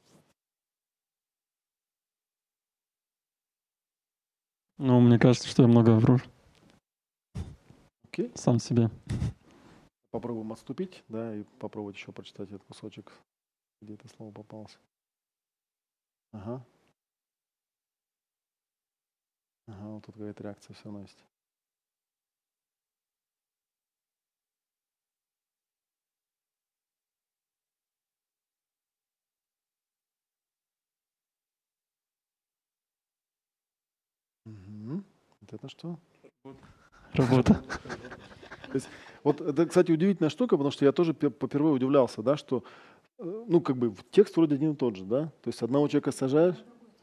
Ну, 4.78 5.00
мне 5.00 5.18
кажется, 5.18 5.48
что 5.48 5.62
я 5.62 5.68
много 5.68 5.92
вру. 5.92 6.18
Окей. 8.04 8.30
Сам 8.34 8.58
себе. 8.58 8.90
Попробуем 10.10 10.52
отступить, 10.52 11.02
да, 11.08 11.34
и 11.34 11.44
попробовать 11.58 11.96
еще 11.96 12.12
прочитать 12.12 12.48
этот 12.48 12.64
кусочек, 12.64 13.12
где 13.80 13.94
это 13.94 14.08
слово 14.08 14.32
попалось. 14.32 14.78
Ага. 16.32 16.64
Ага, 19.66 19.88
вот 19.88 20.04
тут 20.04 20.14
какая-то 20.14 20.42
реакция 20.42 20.74
все 20.74 20.84
равно 20.84 21.00
есть. 21.00 21.24
Угу. 34.46 35.02
Вот 35.40 35.52
это 35.52 35.68
что? 35.68 35.98
Работа. 37.12 37.62
вот 39.24 39.40
это, 39.40 39.66
кстати, 39.66 39.90
удивительная 39.90 40.30
штука, 40.30 40.56
потому 40.56 40.70
что 40.70 40.84
я 40.84 40.92
тоже 40.92 41.14
попервые 41.14 41.74
удивлялся, 41.74 42.22
да, 42.22 42.36
что 42.36 42.62
э, 43.18 43.44
ну, 43.48 43.60
как 43.60 43.76
бы 43.76 43.94
текст 44.10 44.36
вроде 44.36 44.54
один 44.54 44.72
и 44.72 44.76
тот 44.76 44.96
же, 44.96 45.04
да? 45.04 45.24
То 45.42 45.48
есть 45.48 45.62
одного 45.62 45.88
человека 45.88 46.12
сажаешь, 46.12 46.56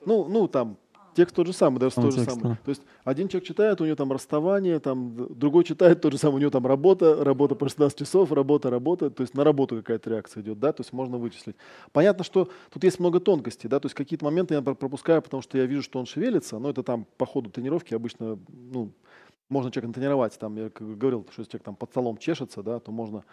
ну, 0.06 0.28
ну, 0.28 0.48
там, 0.48 0.78
Текст 1.16 1.36
тот 1.36 1.48
же 1.48 1.54
самый, 1.54 1.80
даже 1.80 1.96
тот 1.96 2.14
же 2.14 2.24
самый. 2.24 2.58
То 2.64 2.70
есть 2.70 2.82
один 3.04 3.28
человек 3.28 3.48
читает, 3.48 3.82
у 3.82 3.86
него 3.86 3.96
там 3.96 4.12
расставание, 4.12 4.80
там 4.80 5.16
другой 5.38 5.64
читает 5.64 6.02
тот 6.02 6.12
же 6.12 6.18
самый, 6.18 6.36
у 6.36 6.40
него 6.40 6.52
там 6.52 6.66
работа, 6.66 7.24
работа 7.24 7.56
по 7.56 7.68
16 7.68 8.00
часов, 8.00 8.32
работа, 8.32 8.70
работа, 8.70 9.10
то 9.10 9.22
есть 9.22 9.34
на 9.34 9.44
работу 9.44 9.76
какая-то 9.76 10.10
реакция 10.10 10.42
идет, 10.42 10.60
да, 10.60 10.74
то 10.74 10.82
есть 10.82 10.94
можно 10.94 11.18
вычислить. 11.18 11.56
Понятно, 11.92 12.24
что 12.24 12.50
тут 12.72 12.84
есть 12.84 13.00
много 13.00 13.20
тонкостей, 13.20 13.70
да, 13.70 13.80
то 13.80 13.86
есть 13.86 13.96
какие-то 13.96 14.26
моменты 14.26 14.56
я 14.56 14.62
пропускаю, 14.62 15.22
потому 15.22 15.42
что 15.44 15.58
я 15.58 15.66
вижу, 15.66 15.84
что 15.84 16.00
он 16.00 16.06
шевелится, 16.06 16.60
но 16.60 16.70
это 16.70 16.84
там 16.84 17.06
по 17.18 17.26
ходу 17.26 17.50
тренировки 17.50 17.94
обычно, 17.94 18.40
ну, 18.50 18.92
Можно 19.50 19.72
человека 19.72 19.94
тренировать, 19.94 20.40
там, 20.40 20.58
я 20.58 20.72
говорил, 20.74 21.28
что 21.32 21.42
если 21.42 21.52
человек 21.52 21.66
там 21.66 21.76
под 21.76 21.92
столом 21.92 22.18
чешется, 22.18 22.64
да, 22.64 22.80
то 22.80 22.92
можно 22.92 23.24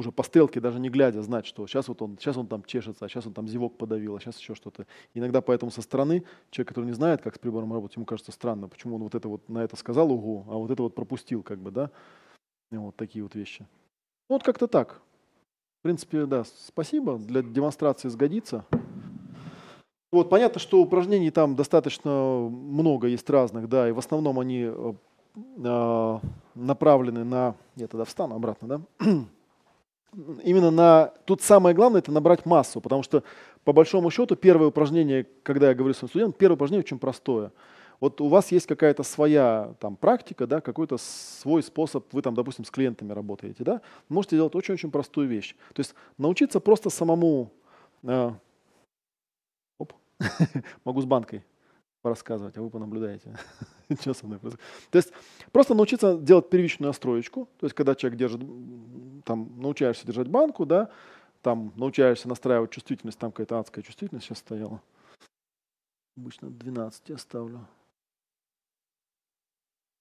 уже 0.00 0.10
по 0.10 0.22
стрелке, 0.22 0.60
даже 0.60 0.80
не 0.80 0.90
глядя, 0.90 1.22
знать, 1.22 1.46
что 1.46 1.66
сейчас 1.66 1.88
вот 1.88 2.02
он, 2.02 2.18
сейчас 2.18 2.36
он 2.36 2.46
там 2.46 2.64
чешется, 2.64 3.04
а 3.04 3.08
сейчас 3.08 3.26
он 3.26 3.34
там 3.34 3.46
зевок 3.46 3.76
подавил, 3.78 4.16
а 4.16 4.20
сейчас 4.20 4.38
еще 4.38 4.54
что-то. 4.54 4.86
Иногда 5.14 5.40
поэтому 5.40 5.70
со 5.70 5.82
стороны 5.82 6.24
человек, 6.50 6.68
который 6.68 6.86
не 6.86 6.92
знает, 6.92 7.22
как 7.22 7.36
с 7.36 7.38
прибором 7.38 7.72
работать, 7.72 7.96
ему 7.96 8.06
кажется 8.06 8.32
странно, 8.32 8.68
почему 8.68 8.96
он 8.96 9.02
вот 9.02 9.14
это 9.14 9.28
вот 9.28 9.48
на 9.48 9.62
это 9.62 9.76
сказал 9.76 10.10
угу, 10.10 10.44
а 10.48 10.54
вот 10.54 10.70
это 10.70 10.82
вот 10.82 10.94
пропустил, 10.94 11.42
как 11.42 11.60
бы, 11.60 11.70
да. 11.70 11.90
Вот 12.70 12.96
такие 12.96 13.22
вот 13.22 13.34
вещи. 13.34 13.66
Ну, 14.28 14.36
вот 14.36 14.42
как-то 14.42 14.66
так. 14.66 15.00
В 15.80 15.82
принципе, 15.82 16.26
да, 16.26 16.44
спасибо. 16.44 17.18
Для 17.18 17.42
демонстрации 17.42 18.08
сгодится. 18.08 18.64
Вот, 20.12 20.28
понятно, 20.28 20.60
что 20.60 20.80
упражнений 20.80 21.30
там 21.30 21.56
достаточно 21.56 22.10
много 22.50 23.06
есть 23.06 23.28
разных, 23.30 23.68
да, 23.68 23.88
и 23.88 23.92
в 23.92 23.98
основном 23.98 24.40
они 24.40 24.64
э, 24.64 24.94
а, 25.64 26.20
направлены 26.54 27.24
на... 27.24 27.54
Я 27.76 27.86
тогда 27.86 28.04
встану 28.04 28.34
обратно, 28.34 28.68
да? 28.68 29.06
Именно 30.42 30.70
на... 30.70 31.06
Тут 31.24 31.42
самое 31.42 31.74
главное– 31.74 31.98
это 32.00 32.10
набрать 32.10 32.44
массу, 32.44 32.80
потому 32.80 33.02
что, 33.02 33.22
по 33.64 33.72
большому 33.72 34.10
счету, 34.10 34.36
первое 34.36 34.68
упражнение, 34.68 35.26
когда 35.42 35.68
я 35.68 35.74
говорю 35.74 35.94
своим 35.94 36.08
студентам, 36.10 36.38
первое 36.38 36.56
упражнение 36.56 36.84
очень 36.84 36.98
простое. 36.98 37.52
Вот 38.00 38.20
у 38.20 38.28
вас 38.28 38.50
есть 38.50 38.66
какая-то 38.66 39.02
своя 39.02 39.74
там 39.78 39.94
практика, 39.94 40.46
да, 40.46 40.60
какой-то 40.60 40.96
свой 40.96 41.62
способ, 41.62 42.12
вы 42.12 42.22
там, 42.22 42.34
допустим, 42.34 42.64
с 42.64 42.70
клиентами 42.70 43.12
работаете, 43.12 43.62
да, 43.62 43.82
можете 44.08 44.36
делать 44.36 44.54
очень-очень 44.54 44.90
простую 44.90 45.28
вещь. 45.28 45.54
То 45.74 45.80
есть 45.80 45.94
научиться 46.16 46.60
просто 46.60 46.88
самому, 46.88 47.52
э, 48.02 48.30
оп, 49.78 49.92
могу 50.84 51.02
с 51.02 51.04
банкой 51.04 51.44
порассказывать, 52.02 52.56
а 52.56 52.62
вы 52.62 52.70
понаблюдаете. 52.70 53.36
Что 54.00 54.14
со 54.14 54.26
мной 54.26 54.38
происходит? 54.38 54.64
То 54.90 54.98
есть 54.98 55.12
просто 55.52 55.74
научиться 55.74 56.16
делать 56.16 56.48
первичную 56.48 56.88
настроечку, 56.88 57.48
то 57.58 57.66
есть 57.66 57.74
когда 57.74 57.94
человек 57.94 58.18
держит, 58.18 58.40
там, 59.24 59.60
научаешься 59.60 60.06
держать 60.06 60.28
банку, 60.28 60.64
да, 60.64 60.90
там 61.42 61.72
научаешься 61.76 62.28
настраивать 62.28 62.70
чувствительность, 62.70 63.18
там 63.18 63.32
какая-то 63.32 63.58
адская 63.58 63.82
чувствительность 63.82 64.26
сейчас 64.26 64.38
стояла. 64.38 64.80
Обычно 66.16 66.50
12 66.50 67.08
я 67.08 67.18
ставлю. 67.18 67.66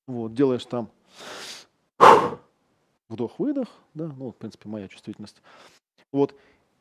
Вот, 0.07 0.33
делаешь 0.33 0.65
там 0.65 0.89
вдох-выдох, 3.09 3.69
да, 3.93 4.07
ну, 4.17 4.31
в 4.31 4.35
принципе, 4.35 4.69
моя 4.69 4.87
чувствительность. 4.87 5.41
Вот, 6.11 6.35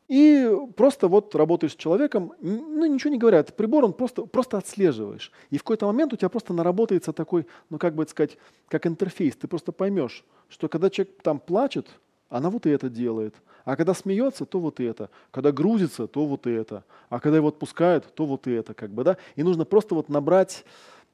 и 0.09 0.51
просто 0.75 1.07
вот 1.07 1.35
работаешь 1.35 1.75
с 1.75 1.77
человеком, 1.77 2.33
ну 2.41 2.87
ничего 2.87 3.11
не 3.11 3.19
говоря, 3.19 3.39
это 3.39 3.53
прибор, 3.53 3.85
он 3.85 3.93
просто, 3.93 4.25
просто 4.25 4.57
отслеживаешь. 4.57 5.31
И 5.51 5.59
в 5.59 5.63
какой-то 5.63 5.87
момент 5.87 6.15
у 6.15 6.17
тебя 6.17 6.31
просто 6.31 6.55
наработается 6.55 7.13
такой, 7.13 7.47
ну 7.69 7.79
как 7.79 7.95
бы 7.95 8.05
это 8.05 8.13
сказать, 8.13 8.39
как 8.69 8.87
интерфейс. 8.87 9.37
Ты 9.37 9.49
просто 9.49 9.71
поймешь, 9.71 10.25
что 10.49 10.69
когда 10.69 10.89
человек 10.89 11.21
там 11.23 11.39
плачет, 11.39 11.89
она 12.31 12.49
вот 12.49 12.65
и 12.65 12.71
это 12.71 12.89
делает. 12.89 13.35
А 13.65 13.77
когда 13.77 13.93
смеется, 13.93 14.47
то 14.47 14.61
вот 14.61 14.81
и 14.81 14.85
это. 14.85 15.11
Когда 15.31 15.53
грузится, 15.53 16.07
то 16.07 16.25
вот 16.25 16.47
и 16.47 16.51
это. 16.51 16.85
А 17.11 17.21
когда 17.21 17.37
его 17.37 17.49
отпускают, 17.49 18.15
то 18.15 18.25
вот 18.25 18.47
и 18.47 18.51
это. 18.51 18.73
Как 18.73 18.91
бы, 18.91 19.05
да? 19.05 19.19
И 19.37 19.43
нужно 19.43 19.67
просто 19.67 19.95
вот 19.95 20.09
набрать, 20.09 20.65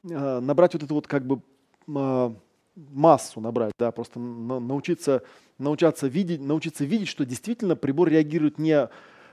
э, 0.09 0.39
набрать 0.39 0.75
вот 0.75 0.85
это 0.85 0.95
вот 0.95 1.09
как 1.09 1.27
бы 1.27 1.41
э, 1.89 2.35
массу 2.77 3.41
набрать, 3.41 3.73
да, 3.79 3.93
просто 3.93 4.19
научиться, 4.19 5.23
научаться 5.59 6.07
видеть, 6.07 6.41
научиться 6.41 6.85
видеть, 6.85 7.09
что 7.09 7.25
действительно 7.25 7.77
прибор 7.77 8.09
реагирует 8.09 8.59
не 8.59 8.89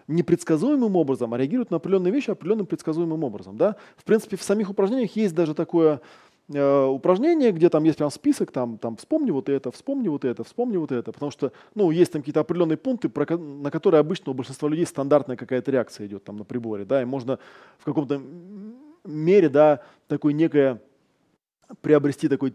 непредсказуемым 0.08 0.96
образом, 0.96 1.34
а 1.34 1.38
реагирует 1.38 1.72
на 1.72 1.78
определенные 1.78 2.12
вещи 2.12 2.32
определенным 2.32 2.66
предсказуемым 2.66 3.24
образом. 3.24 3.58
Да? 3.58 3.76
В 3.96 4.04
принципе, 4.04 4.36
в 4.36 4.44
самих 4.44 4.70
упражнениях 4.70 5.16
есть 5.16 5.34
даже 5.34 5.54
такое 5.54 6.02
э, 6.50 6.86
упражнение, 6.86 7.52
где 7.52 7.70
там 7.70 7.84
есть 7.84 7.98
прям 7.98 8.12
список, 8.12 8.52
там, 8.52 8.78
там 8.78 8.98
вспомни 8.98 9.32
вот 9.32 9.48
это, 9.48 9.72
вспомни 9.72 10.10
вот 10.10 10.26
это, 10.26 10.44
вспомни 10.44 10.78
вот 10.78 10.92
это, 10.92 11.12
потому 11.12 11.32
что 11.32 11.54
ну, 11.76 11.92
есть 11.92 12.12
там 12.12 12.22
какие-то 12.22 12.42
определенные 12.42 12.78
пункты, 12.78 13.10
про, 13.10 13.38
на 13.38 13.72
которые 13.72 14.00
обычно 14.00 14.32
у 14.32 14.36
большинства 14.36 14.68
людей 14.68 14.86
стандартная 14.86 15.38
какая-то 15.38 15.72
реакция 15.72 16.08
идет 16.08 16.24
там 16.24 16.38
на 16.38 16.44
приборе, 16.44 16.84
да, 16.84 17.02
и 17.02 17.06
можно 17.06 17.40
в 17.78 17.86
каком-то 17.86 18.22
мере, 19.06 19.50
да, 19.50 19.82
такое 20.08 20.34
некое 20.34 20.82
приобрести 21.82 22.28
такой 22.28 22.54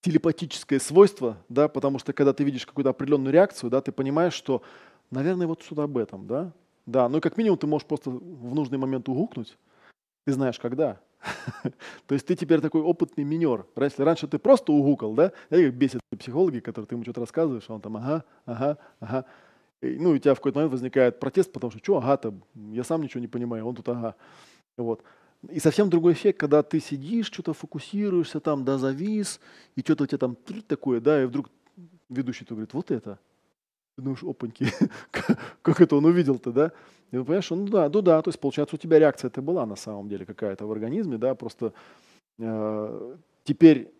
телепатическое 0.00 0.78
свойство, 0.78 1.38
да, 1.48 1.68
потому 1.68 1.98
что 1.98 2.12
когда 2.12 2.32
ты 2.32 2.44
видишь 2.44 2.66
какую-то 2.66 2.90
определенную 2.90 3.32
реакцию, 3.32 3.70
да, 3.70 3.80
ты 3.80 3.92
понимаешь, 3.92 4.34
что, 4.34 4.62
наверное, 5.10 5.46
вот 5.46 5.62
что-то 5.62 5.82
об 5.82 5.98
этом, 5.98 6.26
да, 6.26 6.52
да, 6.86 7.08
ну 7.08 7.18
и 7.18 7.20
как 7.20 7.36
минимум 7.36 7.58
ты 7.58 7.66
можешь 7.66 7.86
просто 7.86 8.10
в 8.10 8.54
нужный 8.54 8.78
момент 8.78 9.08
угукнуть, 9.08 9.58
ты 10.24 10.32
знаешь 10.32 10.58
когда. 10.58 11.00
То 12.06 12.14
есть 12.14 12.26
ты 12.26 12.36
теперь 12.36 12.60
такой 12.60 12.80
опытный 12.80 13.24
минер. 13.24 13.66
Если 13.76 14.02
раньше 14.02 14.28
ты 14.28 14.38
просто 14.38 14.72
угукал, 14.72 15.14
да, 15.14 15.32
это 15.50 15.64
как 15.64 15.74
бесит 15.74 16.00
психологи, 16.16 16.60
которые 16.60 16.86
ты 16.86 16.94
ему 16.94 17.02
что-то 17.02 17.20
рассказываешь, 17.20 17.64
а 17.68 17.74
он 17.74 17.80
там 17.80 17.96
ага, 17.96 18.24
ага, 18.46 18.78
ага. 19.00 19.24
И, 19.80 19.98
ну, 19.98 20.10
у 20.10 20.18
тебя 20.18 20.34
в 20.34 20.38
какой-то 20.38 20.58
момент 20.58 20.72
возникает 20.72 21.20
протест, 21.20 21.52
потому 21.52 21.70
что, 21.70 21.80
что 21.80 21.98
ага-то, 21.98 22.34
я 22.54 22.84
сам 22.84 23.02
ничего 23.02 23.20
не 23.20 23.28
понимаю, 23.28 23.66
он 23.66 23.74
тут 23.74 23.88
ага. 23.88 24.14
Вот. 24.76 25.02
И 25.48 25.60
совсем 25.60 25.88
другой 25.88 26.14
эффект, 26.14 26.40
когда 26.40 26.62
ты 26.62 26.80
сидишь, 26.80 27.26
что-то 27.26 27.52
фокусируешься 27.52 28.40
там, 28.40 28.64
да, 28.64 28.76
завис, 28.76 29.40
и 29.76 29.80
что-то 29.80 30.04
у 30.04 30.06
тебя 30.06 30.18
там 30.18 30.36
такое, 30.66 31.00
да, 31.00 31.22
и 31.22 31.26
вдруг 31.26 31.48
ведущий 32.08 32.44
то 32.44 32.54
говорит, 32.54 32.74
вот 32.74 32.90
это. 32.90 33.18
Ты 33.96 34.02
думаешь, 34.02 34.22
опаньки, 34.22 34.66
как 35.62 35.80
это 35.80 35.96
он 35.96 36.04
увидел-то, 36.04 36.52
да? 36.52 36.72
И 37.10 37.16
ты 37.16 37.24
понимаешь, 37.24 37.50
ну 37.50 37.66
да, 37.68 37.88
ну 37.88 38.02
да, 38.02 38.20
то 38.20 38.28
есть 38.28 38.40
получается 38.40 38.76
у 38.76 38.78
тебя 38.78 38.98
реакция 38.98 39.28
это 39.28 39.40
была 39.40 39.64
на 39.64 39.76
самом 39.76 40.08
деле 40.08 40.26
какая-то 40.26 40.66
в 40.66 40.72
организме, 40.72 41.18
да, 41.18 41.34
просто 41.34 41.72
э, 42.38 43.16
теперь 43.44 43.90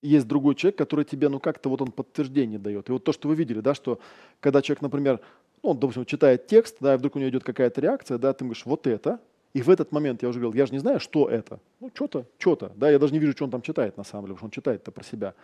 есть 0.00 0.26
другой 0.26 0.54
человек, 0.54 0.78
который 0.78 1.04
тебе, 1.04 1.28
ну 1.28 1.40
как-то 1.40 1.68
вот 1.68 1.82
он 1.82 1.90
подтверждение 1.90 2.58
дает. 2.58 2.88
И 2.88 2.92
вот 2.92 3.04
то, 3.04 3.12
что 3.12 3.28
вы 3.28 3.34
видели, 3.34 3.60
да, 3.60 3.74
что 3.74 3.98
когда 4.40 4.62
человек, 4.62 4.82
например, 4.82 5.20
ну, 5.62 5.70
он, 5.70 5.78
допустим, 5.78 6.04
читает 6.04 6.46
текст, 6.46 6.76
да, 6.80 6.94
и 6.94 6.98
вдруг 6.98 7.16
у 7.16 7.18
него 7.18 7.30
идет 7.30 7.44
какая-то 7.44 7.80
реакция, 7.80 8.18
да, 8.18 8.32
ты 8.32 8.44
говоришь, 8.44 8.64
вот 8.64 8.86
это, 8.86 9.20
и 9.54 9.62
в 9.62 9.70
этот 9.70 9.92
момент 9.92 10.22
я 10.22 10.28
уже 10.28 10.40
говорил, 10.40 10.58
я 10.58 10.66
же 10.66 10.72
не 10.72 10.78
знаю, 10.78 11.00
что 11.00 11.28
это. 11.28 11.58
Ну, 11.80 11.90
что-то, 11.94 12.26
что-то. 12.38 12.72
Да, 12.76 12.90
я 12.90 12.98
даже 12.98 13.12
не 13.12 13.18
вижу, 13.18 13.32
что 13.32 13.44
он 13.44 13.50
там 13.50 13.62
читает 13.62 13.96
на 13.96 14.04
самом 14.04 14.24
деле, 14.24 14.34
потому 14.34 14.38
что 14.38 14.44
он 14.46 14.62
читает-то 14.62 14.90
про 14.90 15.04
себя. 15.04 15.34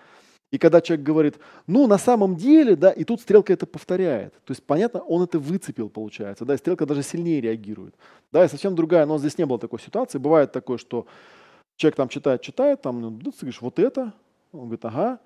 И 0.50 0.58
когда 0.58 0.80
человек 0.80 1.04
говорит, 1.04 1.38
ну, 1.66 1.86
на 1.86 1.98
самом 1.98 2.36
деле, 2.36 2.76
да, 2.76 2.90
и 2.90 3.04
тут 3.04 3.20
стрелка 3.20 3.52
это 3.52 3.66
повторяет. 3.66 4.34
То 4.44 4.52
есть, 4.52 4.62
понятно, 4.62 5.00
он 5.00 5.22
это 5.22 5.38
выцепил, 5.38 5.88
получается, 5.88 6.44
да, 6.44 6.54
и 6.54 6.58
стрелка 6.58 6.86
даже 6.86 7.02
сильнее 7.02 7.40
реагирует. 7.40 7.94
Да, 8.30 8.44
и 8.44 8.48
совсем 8.48 8.74
другая, 8.74 9.06
но 9.06 9.18
здесь 9.18 9.38
не 9.38 9.46
было 9.46 9.58
такой 9.58 9.80
ситуации. 9.80 10.18
Бывает 10.18 10.52
такое, 10.52 10.78
что 10.78 11.06
человек 11.76 11.96
там 11.96 12.08
читает, 12.08 12.42
читает, 12.42 12.82
там, 12.82 13.00
ну, 13.00 13.18
ты 13.18 13.32
говоришь, 13.40 13.60
вот 13.60 13.78
это. 13.78 14.12
Он 14.52 14.60
говорит, 14.60 14.84
ага. 14.84 15.18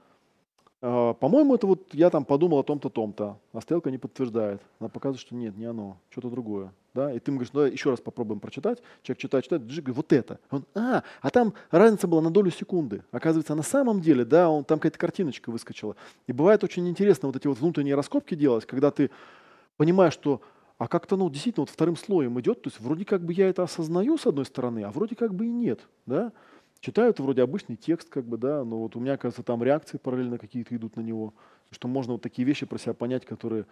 А, 0.80 1.14
по-моему, 1.14 1.54
это 1.54 1.66
вот 1.66 1.92
я 1.92 2.08
там 2.10 2.24
подумал 2.24 2.60
о 2.60 2.62
том-то, 2.62 2.88
том-то, 2.88 3.38
а 3.52 3.60
стрелка 3.60 3.90
не 3.90 3.98
подтверждает. 3.98 4.62
Она 4.78 4.88
показывает, 4.88 5.20
что 5.20 5.34
нет, 5.34 5.56
не 5.56 5.64
оно, 5.64 5.98
что-то 6.10 6.30
другое. 6.30 6.72
Да? 6.94 7.12
И 7.12 7.18
ты 7.18 7.30
ему 7.30 7.38
говоришь, 7.38 7.52
ну, 7.52 7.62
еще 7.62 7.90
раз 7.90 8.00
попробуем 8.00 8.40
прочитать. 8.40 8.78
Человек 9.02 9.20
читает, 9.20 9.44
читает, 9.44 9.66
говорит, 9.66 9.88
вот 9.88 10.12
это. 10.12 10.38
Он, 10.50 10.64
а, 10.74 11.02
а 11.20 11.30
там 11.30 11.54
разница 11.70 12.06
была 12.06 12.20
на 12.20 12.30
долю 12.30 12.50
секунды. 12.50 13.02
Оказывается, 13.10 13.54
на 13.54 13.62
самом 13.62 14.00
деле, 14.00 14.24
да, 14.24 14.48
он, 14.48 14.64
там 14.64 14.78
какая-то 14.78 14.98
картиночка 14.98 15.50
выскочила. 15.50 15.96
И 16.26 16.32
бывает 16.32 16.62
очень 16.62 16.88
интересно 16.88 17.28
вот 17.28 17.36
эти 17.36 17.46
вот 17.46 17.58
внутренние 17.58 17.96
раскопки 17.96 18.34
делать, 18.34 18.64
когда 18.64 18.90
ты 18.90 19.10
понимаешь, 19.76 20.12
что 20.12 20.40
а 20.78 20.86
как-то, 20.86 21.16
ну, 21.16 21.28
действительно, 21.28 21.62
вот 21.62 21.70
вторым 21.70 21.96
слоем 21.96 22.38
идет, 22.40 22.62
то 22.62 22.68
есть 22.68 22.78
вроде 22.78 23.04
как 23.04 23.22
бы 23.24 23.32
я 23.32 23.48
это 23.48 23.64
осознаю 23.64 24.16
с 24.16 24.26
одной 24.26 24.44
стороны, 24.44 24.84
а 24.84 24.92
вроде 24.92 25.16
как 25.16 25.34
бы 25.34 25.46
и 25.46 25.50
нет, 25.50 25.80
да. 26.06 26.32
Читаю 26.80 27.10
это 27.10 27.22
вроде 27.22 27.42
обычный 27.42 27.76
текст, 27.76 28.08
как 28.08 28.24
бы, 28.24 28.36
да, 28.36 28.64
но 28.64 28.78
вот 28.78 28.94
у 28.94 29.00
меня, 29.00 29.16
кажется, 29.16 29.42
там 29.42 29.62
реакции 29.64 29.98
параллельно 29.98 30.38
какие-то 30.38 30.76
идут 30.76 30.96
на 30.96 31.00
него, 31.00 31.34
что 31.70 31.88
можно 31.88 32.12
вот 32.12 32.22
такие 32.22 32.46
вещи 32.46 32.66
про 32.66 32.78
себя 32.78 32.94
понять, 32.94 33.26
которые 33.26 33.66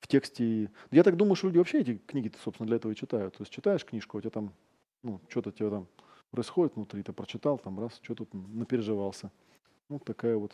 в 0.00 0.06
тексте. 0.06 0.70
Я 0.92 1.02
так 1.02 1.16
думаю, 1.16 1.34
что 1.34 1.48
люди 1.48 1.58
вообще 1.58 1.80
эти 1.80 1.96
книги, 2.06 2.30
собственно, 2.44 2.66
для 2.68 2.76
этого 2.76 2.92
и 2.92 2.94
читают. 2.94 3.36
То 3.36 3.42
есть 3.42 3.52
читаешь 3.52 3.84
книжку, 3.84 4.18
у 4.18 4.20
тебя 4.20 4.30
там, 4.30 4.52
ну, 5.02 5.20
что-то 5.28 5.50
тебе 5.50 5.70
там 5.70 5.88
происходит 6.30 6.76
внутри, 6.76 7.02
ты 7.02 7.12
прочитал, 7.12 7.58
там 7.58 7.80
раз, 7.80 7.98
что 8.02 8.14
тут 8.14 8.32
напереживался. 8.32 9.32
Вот 9.88 10.04
такая 10.04 10.36
вот, 10.36 10.52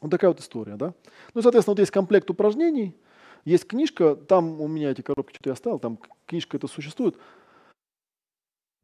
вот 0.00 0.10
такая 0.10 0.30
вот 0.30 0.40
история, 0.40 0.76
да. 0.76 0.94
Ну, 1.34 1.42
соответственно, 1.42 1.72
вот 1.72 1.80
есть 1.80 1.92
комплект 1.92 2.28
упражнений, 2.30 2.96
есть 3.44 3.66
книжка, 3.66 4.16
там 4.16 4.60
у 4.60 4.66
меня 4.66 4.90
эти 4.90 5.02
коробки 5.02 5.34
что-то 5.34 5.50
я 5.50 5.54
оставил, 5.54 5.78
там 5.78 5.98
книжка 6.26 6.56
это 6.56 6.66
существует. 6.66 7.16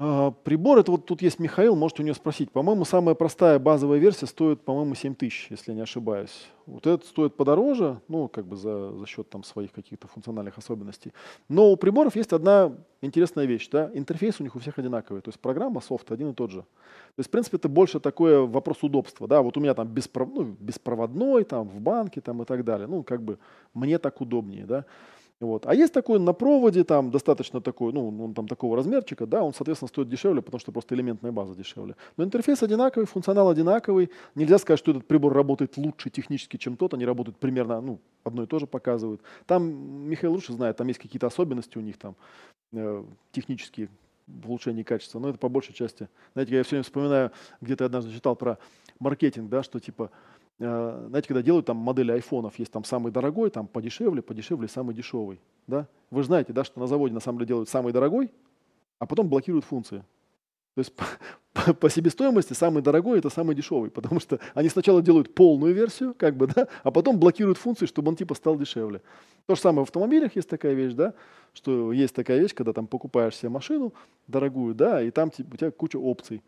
А, 0.00 0.32
прибор, 0.32 0.78
это 0.78 0.90
вот 0.90 1.06
тут 1.06 1.22
есть 1.22 1.38
Михаил, 1.38 1.76
можете 1.76 2.02
у 2.02 2.04
него 2.04 2.14
спросить. 2.14 2.50
По-моему, 2.50 2.84
самая 2.84 3.14
простая 3.14 3.60
базовая 3.60 3.98
версия 3.98 4.26
стоит, 4.26 4.60
по-моему, 4.62 4.96
7 4.96 5.14
тысяч, 5.14 5.46
если 5.50 5.70
я 5.70 5.76
не 5.76 5.82
ошибаюсь. 5.82 6.48
Вот 6.66 6.84
этот 6.86 7.06
стоит 7.06 7.36
подороже, 7.36 8.00
ну, 8.08 8.26
как 8.26 8.46
бы 8.46 8.56
за, 8.56 8.92
за 8.92 9.06
счет 9.06 9.30
там 9.30 9.44
своих 9.44 9.70
каких-то 9.70 10.08
функциональных 10.08 10.58
особенностей. 10.58 11.12
Но 11.48 11.70
у 11.70 11.76
приборов 11.76 12.16
есть 12.16 12.32
одна 12.32 12.72
интересная 13.02 13.44
вещь, 13.44 13.68
да, 13.70 13.88
интерфейс 13.94 14.40
у 14.40 14.42
них 14.42 14.56
у 14.56 14.58
всех 14.58 14.78
одинаковый, 14.80 15.22
то 15.22 15.28
есть 15.28 15.38
программа, 15.38 15.80
софт 15.80 16.10
один 16.10 16.30
и 16.30 16.34
тот 16.34 16.50
же. 16.50 16.62
То 16.62 17.18
есть, 17.18 17.28
в 17.28 17.30
принципе, 17.30 17.58
это 17.58 17.68
больше 17.68 18.00
такой 18.00 18.44
вопрос 18.46 18.82
удобства, 18.82 19.28
да, 19.28 19.42
вот 19.42 19.56
у 19.56 19.60
меня 19.60 19.74
там 19.74 19.86
беспров... 19.86 20.28
ну, 20.32 20.42
беспроводной, 20.58 21.44
там, 21.44 21.68
в 21.68 21.80
банке, 21.80 22.20
там, 22.20 22.42
и 22.42 22.44
так 22.44 22.64
далее, 22.64 22.88
ну, 22.88 23.04
как 23.04 23.22
бы 23.22 23.38
мне 23.74 23.98
так 23.98 24.20
удобнее, 24.20 24.64
да. 24.64 24.86
Вот. 25.44 25.66
А 25.66 25.74
есть 25.74 25.92
такой 25.92 26.18
на 26.18 26.32
проводе, 26.32 26.84
там 26.84 27.10
достаточно 27.10 27.60
такой, 27.60 27.92
ну, 27.92 28.08
он 28.24 28.34
там 28.34 28.48
такого 28.48 28.76
размерчика, 28.76 29.26
да, 29.26 29.42
он, 29.42 29.52
соответственно, 29.52 29.88
стоит 29.88 30.08
дешевле, 30.08 30.40
потому 30.40 30.58
что 30.58 30.72
просто 30.72 30.94
элементная 30.94 31.32
база 31.32 31.54
дешевле. 31.54 31.96
Но 32.16 32.24
интерфейс 32.24 32.62
одинаковый, 32.62 33.06
функционал 33.06 33.50
одинаковый. 33.50 34.10
Нельзя 34.34 34.58
сказать, 34.58 34.78
что 34.78 34.92
этот 34.92 35.06
прибор 35.06 35.32
работает 35.34 35.76
лучше 35.76 36.10
технически, 36.10 36.56
чем 36.56 36.76
тот. 36.76 36.94
Они 36.94 37.04
работают 37.04 37.36
примерно, 37.36 37.80
ну, 37.80 38.00
одно 38.24 38.44
и 38.44 38.46
то 38.46 38.58
же 38.58 38.66
показывают. 38.66 39.20
Там 39.46 39.64
Михаил 40.08 40.32
лучше 40.32 40.52
знает, 40.52 40.76
там 40.76 40.88
есть 40.88 40.98
какие-то 40.98 41.26
особенности 41.26 41.76
у 41.76 41.82
них 41.82 41.98
там 41.98 42.16
э, 42.72 43.04
технические 43.32 43.88
в 44.26 44.48
улучшении 44.48 44.82
качества, 44.82 45.18
но 45.18 45.28
это 45.28 45.38
по 45.38 45.50
большей 45.50 45.74
части. 45.74 46.08
Знаете, 46.32 46.56
я 46.56 46.62
все 46.62 46.70
время 46.70 46.84
вспоминаю, 46.84 47.30
где-то 47.60 47.84
однажды 47.84 48.12
читал 48.12 48.34
про 48.36 48.58
маркетинг, 48.98 49.50
да, 49.50 49.62
что 49.62 49.80
типа 49.80 50.10
знаете, 50.58 51.28
когда 51.28 51.42
делают 51.42 51.66
там 51.66 51.76
модели 51.76 52.12
айфонов, 52.12 52.58
есть 52.58 52.70
там 52.70 52.84
самый 52.84 53.10
дорогой, 53.10 53.50
там 53.50 53.66
подешевле, 53.66 54.22
подешевле, 54.22 54.68
самый 54.68 54.94
дешевый. 54.94 55.40
Да? 55.66 55.88
Вы 56.10 56.22
же 56.22 56.26
знаете, 56.28 56.52
да, 56.52 56.64
что 56.64 56.78
на 56.80 56.86
заводе 56.86 57.12
на 57.12 57.20
самом 57.20 57.38
деле 57.38 57.48
делают 57.48 57.68
самый 57.68 57.92
дорогой, 57.92 58.30
а 58.98 59.06
потом 59.06 59.28
блокируют 59.28 59.64
функции. 59.64 60.04
То 60.74 60.80
есть 60.80 60.92
по, 61.52 61.74
по 61.74 61.90
себестоимости 61.90 62.52
самый 62.52 62.82
дорогой 62.82 63.18
это 63.18 63.30
самый 63.30 63.54
дешевый, 63.54 63.90
потому 63.90 64.20
что 64.20 64.38
они 64.54 64.68
сначала 64.68 65.02
делают 65.02 65.34
полную 65.34 65.74
версию, 65.74 66.14
как 66.16 66.36
бы, 66.36 66.46
да, 66.54 66.68
а 66.82 66.90
потом 66.90 67.18
блокируют 67.18 67.58
функции, 67.58 67.86
чтобы 67.86 68.10
он 68.10 68.16
типа 68.16 68.34
стал 68.34 68.56
дешевле. 68.56 69.00
То 69.46 69.54
же 69.54 69.60
самое 69.60 69.84
в 69.84 69.88
автомобилях 69.88 70.36
есть 70.36 70.48
такая 70.48 70.74
вещь, 70.74 70.94
да, 70.94 71.14
что 71.52 71.92
есть 71.92 72.14
такая 72.14 72.38
вещь, 72.40 72.54
когда 72.54 72.72
там 72.72 72.86
покупаешь 72.86 73.36
себе 73.36 73.48
машину 73.48 73.92
дорогую, 74.26 74.74
да, 74.74 75.02
и 75.02 75.10
там 75.10 75.30
типа, 75.30 75.54
у 75.54 75.56
тебя 75.56 75.70
куча 75.70 75.96
опций. 75.96 76.42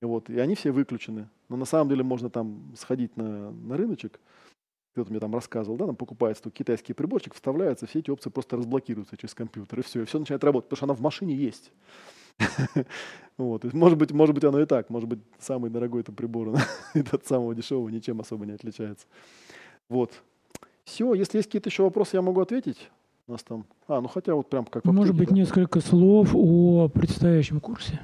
Вот, 0.00 0.30
и 0.30 0.38
они 0.38 0.54
все 0.54 0.70
выключены. 0.70 1.28
Но 1.48 1.56
на 1.56 1.64
самом 1.64 1.88
деле 1.90 2.02
можно 2.02 2.30
там 2.30 2.72
сходить 2.76 3.16
на, 3.16 3.50
на 3.50 3.76
рыночек, 3.76 4.20
кто-то 4.92 5.10
мне 5.10 5.20
там 5.20 5.34
рассказывал, 5.34 5.76
да, 5.76 5.86
там 5.86 5.96
покупается 5.96 6.42
тут 6.44 6.54
китайский 6.54 6.94
приборчик, 6.94 7.34
вставляется, 7.34 7.86
все 7.86 8.00
эти 8.00 8.10
опции 8.10 8.30
просто 8.30 8.56
разблокируются 8.56 9.16
через 9.16 9.34
компьютер, 9.34 9.78
и 9.80 9.82
все, 9.82 10.02
и 10.02 10.04
все 10.04 10.18
начинает 10.18 10.42
работать, 10.42 10.68
потому 10.68 10.76
что 10.78 10.86
она 10.86 10.94
в 10.94 11.00
машине 11.00 11.34
есть. 11.34 11.72
Вот. 13.38 13.64
Может 13.72 13.96
быть, 13.96 14.12
может 14.12 14.34
быть, 14.34 14.44
оно 14.44 14.60
и 14.60 14.66
так. 14.66 14.90
Может 14.90 15.08
быть, 15.08 15.20
самый 15.38 15.70
дорогой 15.70 16.02
это 16.02 16.12
прибор 16.12 16.54
от 16.94 17.26
самого 17.26 17.54
дешевого 17.54 17.88
ничем 17.88 18.20
особо 18.20 18.44
не 18.44 18.52
отличается. 18.52 19.06
Вот. 19.88 20.12
Все. 20.84 21.14
Если 21.14 21.38
есть 21.38 21.48
какие-то 21.48 21.70
еще 21.70 21.84
вопросы, 21.84 22.16
я 22.16 22.22
могу 22.22 22.42
ответить. 22.42 22.90
У 23.26 23.32
нас 23.32 23.42
там... 23.42 23.64
А, 23.88 24.02
ну 24.02 24.08
хотя 24.08 24.34
вот 24.34 24.50
прям 24.50 24.66
как 24.66 24.84
Может 24.84 25.16
быть, 25.16 25.30
несколько 25.30 25.80
слов 25.80 26.34
о 26.34 26.88
предстоящем 26.88 27.60
курсе. 27.60 27.98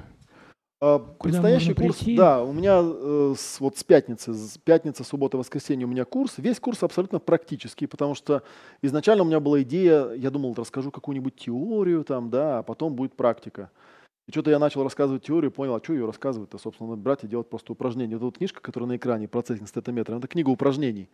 А, 0.79 0.99
предстоящий 0.99 1.73
курс, 1.73 1.97
прийти? 1.97 2.15
да, 2.15 2.43
у 2.43 2.53
меня 2.53 2.81
э, 2.83 3.33
с, 3.35 3.59
вот 3.59 3.77
с 3.77 3.83
пятницы, 3.83 4.33
с 4.33 4.59
пятницы, 4.59 5.03
суббота, 5.03 5.35
воскресенье 5.35 5.87
у 5.87 5.89
меня 5.89 6.05
курс. 6.05 6.35
Весь 6.37 6.59
курс 6.59 6.83
абсолютно 6.83 7.19
практический, 7.19 7.87
потому 7.87 8.13
что 8.13 8.43
изначально 8.83 9.23
у 9.23 9.25
меня 9.25 9.39
была 9.39 9.63
идея, 9.63 10.11
я 10.11 10.29
думал, 10.29 10.53
расскажу 10.55 10.91
какую-нибудь 10.91 11.35
теорию 11.35 12.03
там, 12.03 12.29
да, 12.29 12.59
а 12.59 12.63
потом 12.63 12.93
будет 12.93 13.15
практика. 13.15 13.71
И 14.27 14.31
что-то 14.31 14.51
я 14.51 14.59
начал 14.59 14.83
рассказывать 14.83 15.23
теорию, 15.23 15.51
понял, 15.51 15.75
а 15.75 15.79
что 15.81 15.93
ее 15.93 16.05
рассказывать-то, 16.05 16.57
собственно, 16.57 16.89
надо 16.89 17.01
брать 17.01 17.23
и 17.23 17.27
делать 17.27 17.49
просто 17.49 17.71
упражнения. 17.71 18.17
Вот 18.17 18.27
эта 18.27 18.37
книжка, 18.37 18.61
которая 18.61 18.89
на 18.89 18.97
экране, 18.97 19.29
процессинг 19.29 19.69
стетометра, 19.69 20.17
это 20.17 20.27
книга 20.27 20.49
упражнений. 20.49 21.09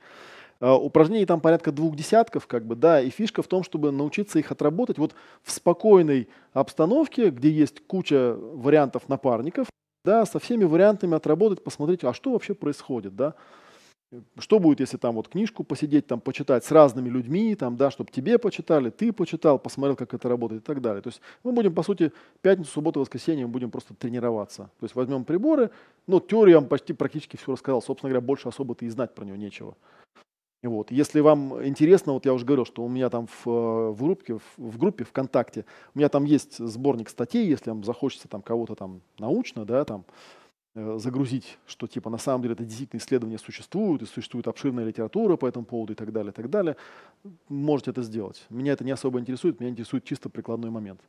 Uh, 0.60 0.78
упражнений 0.78 1.26
там 1.26 1.42
порядка 1.42 1.72
двух 1.72 1.96
десятков, 1.96 2.48
как 2.48 2.66
бы, 2.66 2.76
да, 2.76 3.02
и 3.02 3.10
фишка 3.10 3.44
в 3.44 3.48
том, 3.48 3.64
чтобы 3.64 3.92
научиться 3.92 4.40
их 4.40 4.52
отработать 4.52 4.98
вот 4.98 5.14
в 5.44 5.52
спокойной 5.52 6.30
обстановке, 6.54 7.30
где 7.30 7.52
есть 7.52 7.86
куча 7.86 8.36
вариантов 8.36 9.10
напарников, 9.10 9.68
да, 10.06 10.26
со 10.26 10.40
всеми 10.40 10.64
вариантами 10.64 11.16
отработать, 11.16 11.64
посмотреть, 11.64 12.04
а 12.04 12.14
что 12.14 12.32
вообще 12.32 12.54
происходит, 12.54 13.16
да. 13.16 13.36
Что 14.38 14.60
будет, 14.60 14.80
если 14.80 14.98
там 14.98 15.16
вот 15.16 15.28
книжку 15.28 15.64
посидеть, 15.64 16.08
там 16.08 16.20
почитать 16.20 16.64
с 16.64 16.72
разными 16.72 17.10
людьми, 17.10 17.56
там, 17.56 17.78
да, 17.78 17.90
чтобы 17.92 18.12
тебе 18.12 18.38
почитали, 18.38 18.90
ты 18.90 19.12
почитал, 19.12 19.58
посмотрел, 19.60 19.96
как 19.96 20.14
это 20.14 20.30
работает 20.30 20.62
и 20.62 20.66
так 20.66 20.82
далее. 20.82 21.02
То 21.02 21.10
есть 21.10 21.22
мы 21.44 21.52
будем, 21.52 21.74
по 21.74 21.84
сути, 21.84 22.12
пятницу, 22.42 22.72
субботу, 22.72 23.00
воскресенье 23.00 23.46
мы 23.46 23.52
будем 23.52 23.72
просто 23.72 23.94
тренироваться. 23.94 24.70
То 24.80 24.86
есть 24.86 24.96
возьмем 24.96 25.24
приборы, 25.26 25.72
ну, 26.08 26.20
теорию 26.20 26.54
я 26.54 26.60
вам 26.60 26.70
почти 26.70 26.94
практически 26.94 27.38
все 27.38 27.54
рассказал. 27.54 27.82
Собственно 27.82 28.10
говоря, 28.10 28.26
больше 28.26 28.48
особо-то 28.48 28.86
и 28.86 28.90
знать 28.90 29.16
про 29.16 29.26
него 29.26 29.38
нечего. 29.38 29.76
Вот. 30.62 30.92
Если 30.92 31.20
вам 31.20 31.66
интересно, 31.66 32.14
вот 32.14 32.26
я 32.26 32.34
уже 32.34 32.46
говорил, 32.46 32.66
что 32.66 32.84
у 32.84 32.90
меня 32.90 33.10
там 33.10 33.28
в, 33.28 33.92
в, 33.92 33.98
группе, 34.02 34.36
в, 34.36 34.42
в 34.58 34.78
группе 34.78 35.04
ВКонтакте, 35.04 35.66
у 35.94 36.00
меня 36.00 36.08
там 36.08 36.24
есть 36.24 36.58
сборник 36.58 37.10
статей, 37.10 37.46
если 37.48 37.70
вам 37.70 37.84
захочется 37.84 38.30
там 38.30 38.42
кого-то 38.42 38.76
там 38.76 39.02
научно, 39.18 39.66
да, 39.66 39.84
там, 39.84 40.06
Э, 40.06 40.43
загрузить, 40.76 41.60
что 41.66 41.88
типа 41.88 42.10
на 42.10 42.18
самом 42.18 42.42
деле 42.42 42.54
это 42.56 42.64
действительно 42.64 43.00
исследования 43.00 43.38
существуют, 43.38 44.02
и 44.02 44.06
существует 44.06 44.48
обширная 44.48 44.86
литература 44.86 45.38
по 45.38 45.46
этому 45.46 45.66
поводу 45.66 45.94
и 45.94 45.96
так 45.96 46.12
далее, 46.12 46.32
и 46.32 46.34
так 46.34 46.50
далее, 46.50 46.76
можете 47.48 47.92
это 47.92 48.02
сделать. 48.02 48.46
Меня 48.50 48.74
это 48.74 48.84
не 48.84 48.92
особо 48.92 49.20
интересует, 49.20 49.60
меня 49.60 49.70
интересует 49.70 50.04
чисто 50.04 50.30
прикладной 50.30 50.72
момент. 50.72 51.02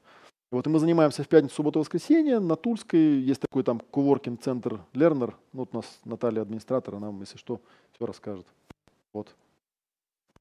Вот 0.51 0.67
и 0.67 0.71
мы 0.71 0.79
занимаемся 0.79 1.25
в 1.25 1.29
пятницу, 1.29 1.57
субботу, 1.57 1.81
воскресенье. 1.81 2.39
На 2.39 2.55
Тульской 2.55 3.01
есть 3.01 3.41
такой 3.41 3.65
там 3.65 3.81
коворкинг 3.81 4.41
центр 4.41 4.81
Learner. 4.93 5.35
Ну, 5.53 5.61
вот 5.61 5.71
у 5.73 5.77
нас 5.77 6.01
Наталья 6.05 6.43
администратор, 6.43 6.95
она 6.95 7.07
нам, 7.07 7.21
если 7.21 7.39
что, 7.39 7.61
все 7.93 8.07
расскажет. 8.07 8.47
Вот. 9.13 9.35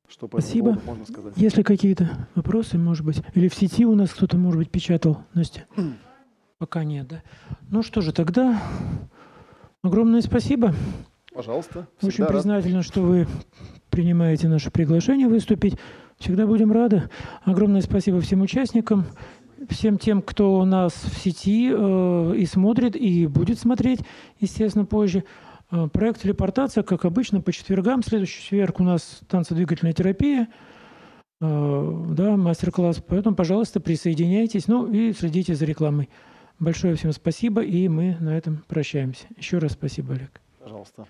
Что 0.07 0.27
по 0.27 0.39
Спасибо. 0.39 0.71
этому 0.71 0.85
можно 0.85 1.05
сказать. 1.05 1.33
Если 1.35 1.63
какие-то 1.63 2.27
вопросы, 2.35 2.77
может 2.77 3.05
быть, 3.05 3.23
или 3.33 3.47
в 3.47 3.55
сети 3.55 3.85
у 3.85 3.95
нас 3.95 4.11
кто-то, 4.11 4.37
может 4.37 4.59
быть, 4.59 4.69
печатал, 4.69 5.23
Настя? 5.33 5.65
Пока 6.59 6.83
нет, 6.83 7.07
да? 7.07 7.23
Ну 7.71 7.81
что 7.81 8.01
же, 8.01 8.13
тогда 8.13 8.61
Огромное 9.83 10.21
спасибо. 10.21 10.73
Пожалуйста. 11.33 11.89
Очень 12.01 12.25
признательна, 12.25 12.77
рад. 12.77 12.85
что 12.85 13.01
вы 13.01 13.27
принимаете 13.89 14.47
наше 14.47 14.71
приглашение 14.71 15.27
выступить. 15.27 15.77
Всегда 16.19 16.47
будем 16.47 16.71
рады. 16.71 17.09
Огромное 17.43 17.81
спасибо 17.81 18.21
всем 18.21 18.41
участникам, 18.41 19.05
всем 19.69 19.97
тем, 19.97 20.21
кто 20.21 20.57
у 20.57 20.63
нас 20.63 20.93
в 20.93 21.17
сети 21.17 21.69
э, 21.69 22.35
и 22.37 22.45
смотрит, 22.45 22.95
и 22.95 23.27
будет 23.27 23.59
смотреть, 23.59 23.99
естественно, 24.39 24.85
позже. 24.85 25.25
Э, 25.69 25.89
проект 25.91 26.21
«Телепортация», 26.21 26.83
как 26.83 27.03
обычно, 27.03 27.41
по 27.41 27.51
четвергам. 27.51 28.03
Следующий 28.03 28.41
четверг 28.41 28.79
у 28.79 28.83
нас 28.83 29.19
танцедвигательная 29.27 29.93
терапия. 29.93 30.47
Э, 31.41 32.05
да, 32.11 32.37
мастер-класс. 32.37 33.03
Поэтому, 33.05 33.35
пожалуйста, 33.35 33.81
присоединяйтесь. 33.81 34.67
Ну 34.67 34.87
и 34.89 35.11
следите 35.11 35.55
за 35.55 35.65
рекламой. 35.65 36.07
Большое 36.63 36.95
всем 36.95 37.11
спасибо, 37.11 37.61
и 37.61 37.89
мы 37.89 38.15
на 38.21 38.37
этом 38.37 38.63
прощаемся. 38.69 39.27
Еще 39.35 39.57
раз 39.57 39.73
спасибо, 39.73 40.13
Олег. 40.13 40.39
Пожалуйста. 40.59 41.05